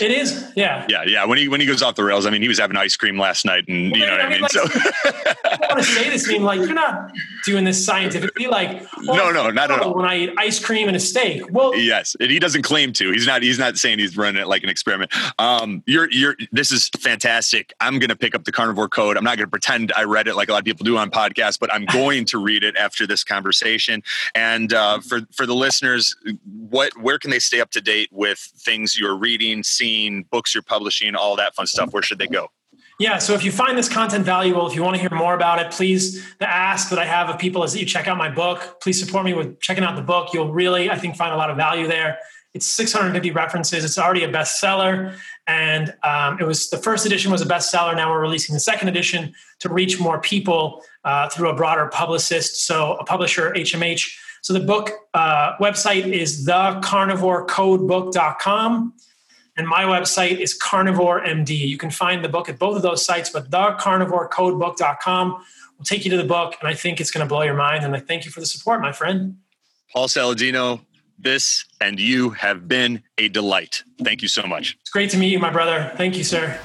it 0.00 0.10
is, 0.10 0.52
yeah, 0.54 0.86
yeah, 0.88 1.02
yeah. 1.06 1.24
When 1.24 1.38
he 1.38 1.48
when 1.48 1.60
he 1.60 1.66
goes 1.66 1.82
off 1.82 1.96
the 1.96 2.04
rails, 2.04 2.26
I 2.26 2.30
mean, 2.30 2.42
he 2.42 2.48
was 2.48 2.58
having 2.58 2.76
ice 2.76 2.94
cream 2.94 3.18
last 3.18 3.44
night, 3.44 3.64
and 3.68 3.90
well, 3.90 4.00
you 4.00 4.06
know 4.06 4.12
I 4.12 4.28
mean, 4.28 4.42
what 4.42 4.56
I 4.56 4.64
mean. 4.64 4.70
Like, 4.70 4.82
so 4.82 5.40
I 5.44 5.66
want 5.68 5.78
to 5.78 5.84
say 5.84 6.10
this, 6.10 6.28
I 6.28 6.32
mean, 6.32 6.44
like 6.44 6.60
you're 6.60 6.74
not 6.74 7.10
doing 7.44 7.64
this 7.64 7.84
scientifically. 7.84 8.46
Like, 8.46 8.86
well, 9.06 9.16
no, 9.16 9.32
no, 9.32 9.50
not 9.50 9.70
at 9.70 9.80
all. 9.80 9.94
When 9.94 10.04
I 10.04 10.18
eat 10.18 10.34
ice 10.36 10.64
cream 10.64 10.88
and 10.88 10.96
a 10.96 11.00
steak, 11.00 11.42
well, 11.50 11.74
yes, 11.74 12.14
and 12.20 12.30
he 12.30 12.38
doesn't 12.38 12.62
claim 12.62 12.92
to. 12.94 13.10
He's 13.12 13.26
not. 13.26 13.42
He's 13.42 13.58
not 13.58 13.76
saying 13.76 13.98
he's 13.98 14.16
running 14.16 14.40
it 14.40 14.46
like 14.46 14.62
an 14.62 14.68
experiment. 14.68 15.10
Um, 15.38 15.82
you're 15.86 16.10
you're. 16.10 16.36
This 16.52 16.70
is 16.70 16.88
fantastic. 17.00 17.72
I'm 17.80 17.98
going 17.98 18.10
to 18.10 18.16
pick 18.16 18.34
up 18.34 18.44
the 18.44 18.52
carnivore 18.52 18.88
code. 18.88 19.16
I'm 19.16 19.24
not 19.24 19.36
going 19.36 19.46
to 19.46 19.50
pretend 19.50 19.92
I 19.96 20.04
read 20.04 20.28
it 20.28 20.36
like 20.36 20.48
a 20.48 20.52
lot 20.52 20.58
of 20.58 20.64
people 20.64 20.84
do 20.84 20.96
on 20.96 21.10
podcasts, 21.10 21.58
but 21.58 21.72
I'm 21.72 21.86
going 21.86 22.24
to 22.26 22.38
read 22.38 22.62
it 22.62 22.76
after 22.76 23.06
this 23.06 23.24
conversation. 23.24 24.02
And 24.34 24.72
uh, 24.72 25.00
for 25.00 25.22
for 25.32 25.46
the 25.46 25.54
listeners, 25.54 26.14
what 26.68 26.96
where 26.98 27.18
can 27.18 27.30
they 27.30 27.38
stay 27.38 27.60
up 27.60 27.70
to 27.72 27.80
date 27.80 28.10
with 28.12 28.38
things 28.38 28.98
you're 28.98 29.16
reading, 29.16 29.61
seeing, 29.62 30.24
books 30.30 30.54
you're 30.54 30.62
publishing, 30.62 31.14
all 31.14 31.36
that 31.36 31.54
fun 31.54 31.66
stuff? 31.66 31.92
Where 31.92 32.02
should 32.02 32.18
they 32.18 32.26
go? 32.26 32.48
Yeah, 32.98 33.18
so 33.18 33.34
if 33.34 33.44
you 33.44 33.50
find 33.50 33.76
this 33.76 33.88
content 33.88 34.24
valuable, 34.24 34.66
if 34.66 34.76
you 34.76 34.82
want 34.82 34.94
to 34.94 35.00
hear 35.00 35.10
more 35.10 35.34
about 35.34 35.60
it, 35.60 35.72
please, 35.72 36.24
the 36.38 36.48
ask 36.48 36.88
that 36.90 36.98
I 36.98 37.04
have 37.04 37.28
of 37.28 37.38
people 37.38 37.64
is 37.64 37.72
that 37.72 37.80
you 37.80 37.86
check 37.86 38.06
out 38.06 38.16
my 38.16 38.30
book. 38.30 38.80
Please 38.80 39.04
support 39.04 39.24
me 39.24 39.34
with 39.34 39.58
checking 39.60 39.82
out 39.82 39.96
the 39.96 40.02
book. 40.02 40.32
You'll 40.32 40.52
really, 40.52 40.90
I 40.90 40.98
think, 40.98 41.16
find 41.16 41.32
a 41.32 41.36
lot 41.36 41.50
of 41.50 41.56
value 41.56 41.88
there. 41.88 42.18
It's 42.54 42.66
650 42.66 43.30
references. 43.30 43.82
It's 43.84 43.98
already 43.98 44.24
a 44.24 44.28
bestseller. 44.30 45.16
And 45.46 45.94
um, 46.02 46.38
it 46.38 46.44
was 46.44 46.68
the 46.70 46.76
first 46.76 47.06
edition 47.06 47.32
was 47.32 47.40
a 47.40 47.46
bestseller. 47.46 47.96
Now 47.96 48.12
we're 48.12 48.20
releasing 48.20 48.52
the 48.52 48.60
second 48.60 48.88
edition 48.88 49.32
to 49.60 49.68
reach 49.68 49.98
more 49.98 50.20
people 50.20 50.84
uh, 51.04 51.30
through 51.30 51.48
a 51.48 51.56
broader 51.56 51.86
publicist. 51.86 52.66
So 52.66 52.96
a 52.96 53.04
publisher, 53.04 53.52
HMH. 53.52 54.14
So 54.42 54.52
the 54.52 54.60
book 54.60 54.90
uh, 55.14 55.56
website 55.58 56.06
is 56.06 56.46
thecarnivorecodebook.com. 56.46 58.92
And 59.56 59.68
my 59.68 59.82
website 59.84 60.38
is 60.38 60.54
Carnivore 60.54 61.20
MD. 61.20 61.50
You 61.50 61.76
can 61.76 61.90
find 61.90 62.24
the 62.24 62.28
book 62.28 62.48
at 62.48 62.58
both 62.58 62.74
of 62.76 62.82
those 62.82 63.04
sites, 63.04 63.28
but 63.28 63.50
thecarnivorecodebook.com 63.50 65.44
will 65.76 65.84
take 65.84 66.06
you 66.06 66.10
to 66.10 66.16
the 66.16 66.24
book. 66.24 66.56
And 66.60 66.68
I 66.68 66.74
think 66.74 67.00
it's 67.00 67.10
going 67.10 67.26
to 67.26 67.28
blow 67.28 67.42
your 67.42 67.54
mind. 67.54 67.84
And 67.84 67.94
I 67.94 68.00
thank 68.00 68.24
you 68.24 68.30
for 68.30 68.40
the 68.40 68.46
support, 68.46 68.80
my 68.80 68.92
friend. 68.92 69.36
Paul 69.92 70.08
Saladino, 70.08 70.80
this 71.18 71.66
and 71.82 72.00
you 72.00 72.30
have 72.30 72.66
been 72.66 73.02
a 73.18 73.28
delight. 73.28 73.84
Thank 74.02 74.22
you 74.22 74.28
so 74.28 74.44
much. 74.44 74.78
It's 74.80 74.90
great 74.90 75.10
to 75.10 75.18
meet 75.18 75.32
you, 75.32 75.38
my 75.38 75.50
brother. 75.50 75.92
Thank 75.96 76.16
you, 76.16 76.24
sir. 76.24 76.58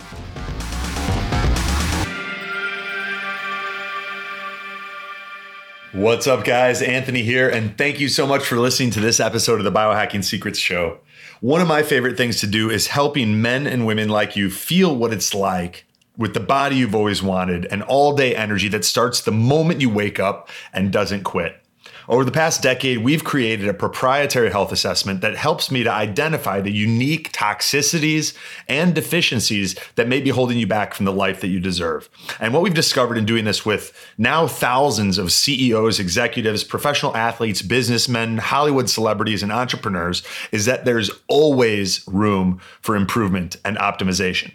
What's 5.91 6.27
up, 6.27 6.45
guys? 6.45 6.81
Anthony 6.81 7.23
here, 7.23 7.49
and 7.49 7.77
thank 7.77 7.99
you 7.99 8.07
so 8.07 8.27
much 8.27 8.45
for 8.45 8.57
listening 8.57 8.91
to 8.91 8.99
this 8.99 9.19
episode 9.19 9.59
of 9.59 9.63
the 9.65 9.71
Biohacking 9.71 10.23
Secrets 10.23 10.59
Show. 10.59 10.99
One 11.39 11.61
of 11.61 11.67
my 11.67 11.83
favorite 11.83 12.17
things 12.17 12.39
to 12.39 12.47
do 12.47 12.71
is 12.71 12.87
helping 12.87 13.41
men 13.41 13.67
and 13.67 13.85
women 13.85 14.09
like 14.09 14.35
you 14.35 14.49
feel 14.49 14.95
what 14.95 15.13
it's 15.13 15.35
like 15.35 15.85
with 16.17 16.33
the 16.33 16.39
body 16.39 16.77
you've 16.77 16.95
always 16.95 17.21
wanted 17.21 17.67
and 17.67 17.83
all 17.83 18.15
day 18.15 18.35
energy 18.35 18.67
that 18.69 18.83
starts 18.83 19.21
the 19.21 19.31
moment 19.31 19.79
you 19.79 19.89
wake 19.89 20.19
up 20.19 20.49
and 20.73 20.91
doesn't 20.91 21.23
quit. 21.23 21.61
Over 22.09 22.23
the 22.23 22.31
past 22.31 22.61
decade, 22.61 22.99
we've 22.99 23.25
created 23.25 23.67
a 23.67 23.73
proprietary 23.73 24.49
health 24.49 24.71
assessment 24.71 25.19
that 25.19 25.35
helps 25.35 25.69
me 25.69 25.83
to 25.83 25.91
identify 25.91 26.61
the 26.61 26.71
unique 26.71 27.33
toxicities 27.33 28.33
and 28.69 28.95
deficiencies 28.95 29.75
that 29.95 30.07
may 30.07 30.21
be 30.21 30.29
holding 30.29 30.57
you 30.57 30.67
back 30.67 30.93
from 30.93 31.03
the 31.03 31.11
life 31.11 31.41
that 31.41 31.49
you 31.49 31.59
deserve. 31.59 32.09
And 32.39 32.53
what 32.53 32.63
we've 32.63 32.73
discovered 32.73 33.17
in 33.17 33.25
doing 33.25 33.43
this 33.43 33.65
with 33.65 33.91
now 34.17 34.47
thousands 34.47 35.17
of 35.17 35.33
CEOs, 35.33 35.99
executives, 35.99 36.63
professional 36.63 37.13
athletes, 37.13 37.61
businessmen, 37.61 38.37
Hollywood 38.37 38.89
celebrities, 38.89 39.43
and 39.43 39.51
entrepreneurs 39.51 40.23
is 40.53 40.63
that 40.63 40.85
there's 40.85 41.11
always 41.27 42.07
room 42.07 42.61
for 42.79 42.95
improvement 42.95 43.57
and 43.65 43.75
optimization. 43.79 44.53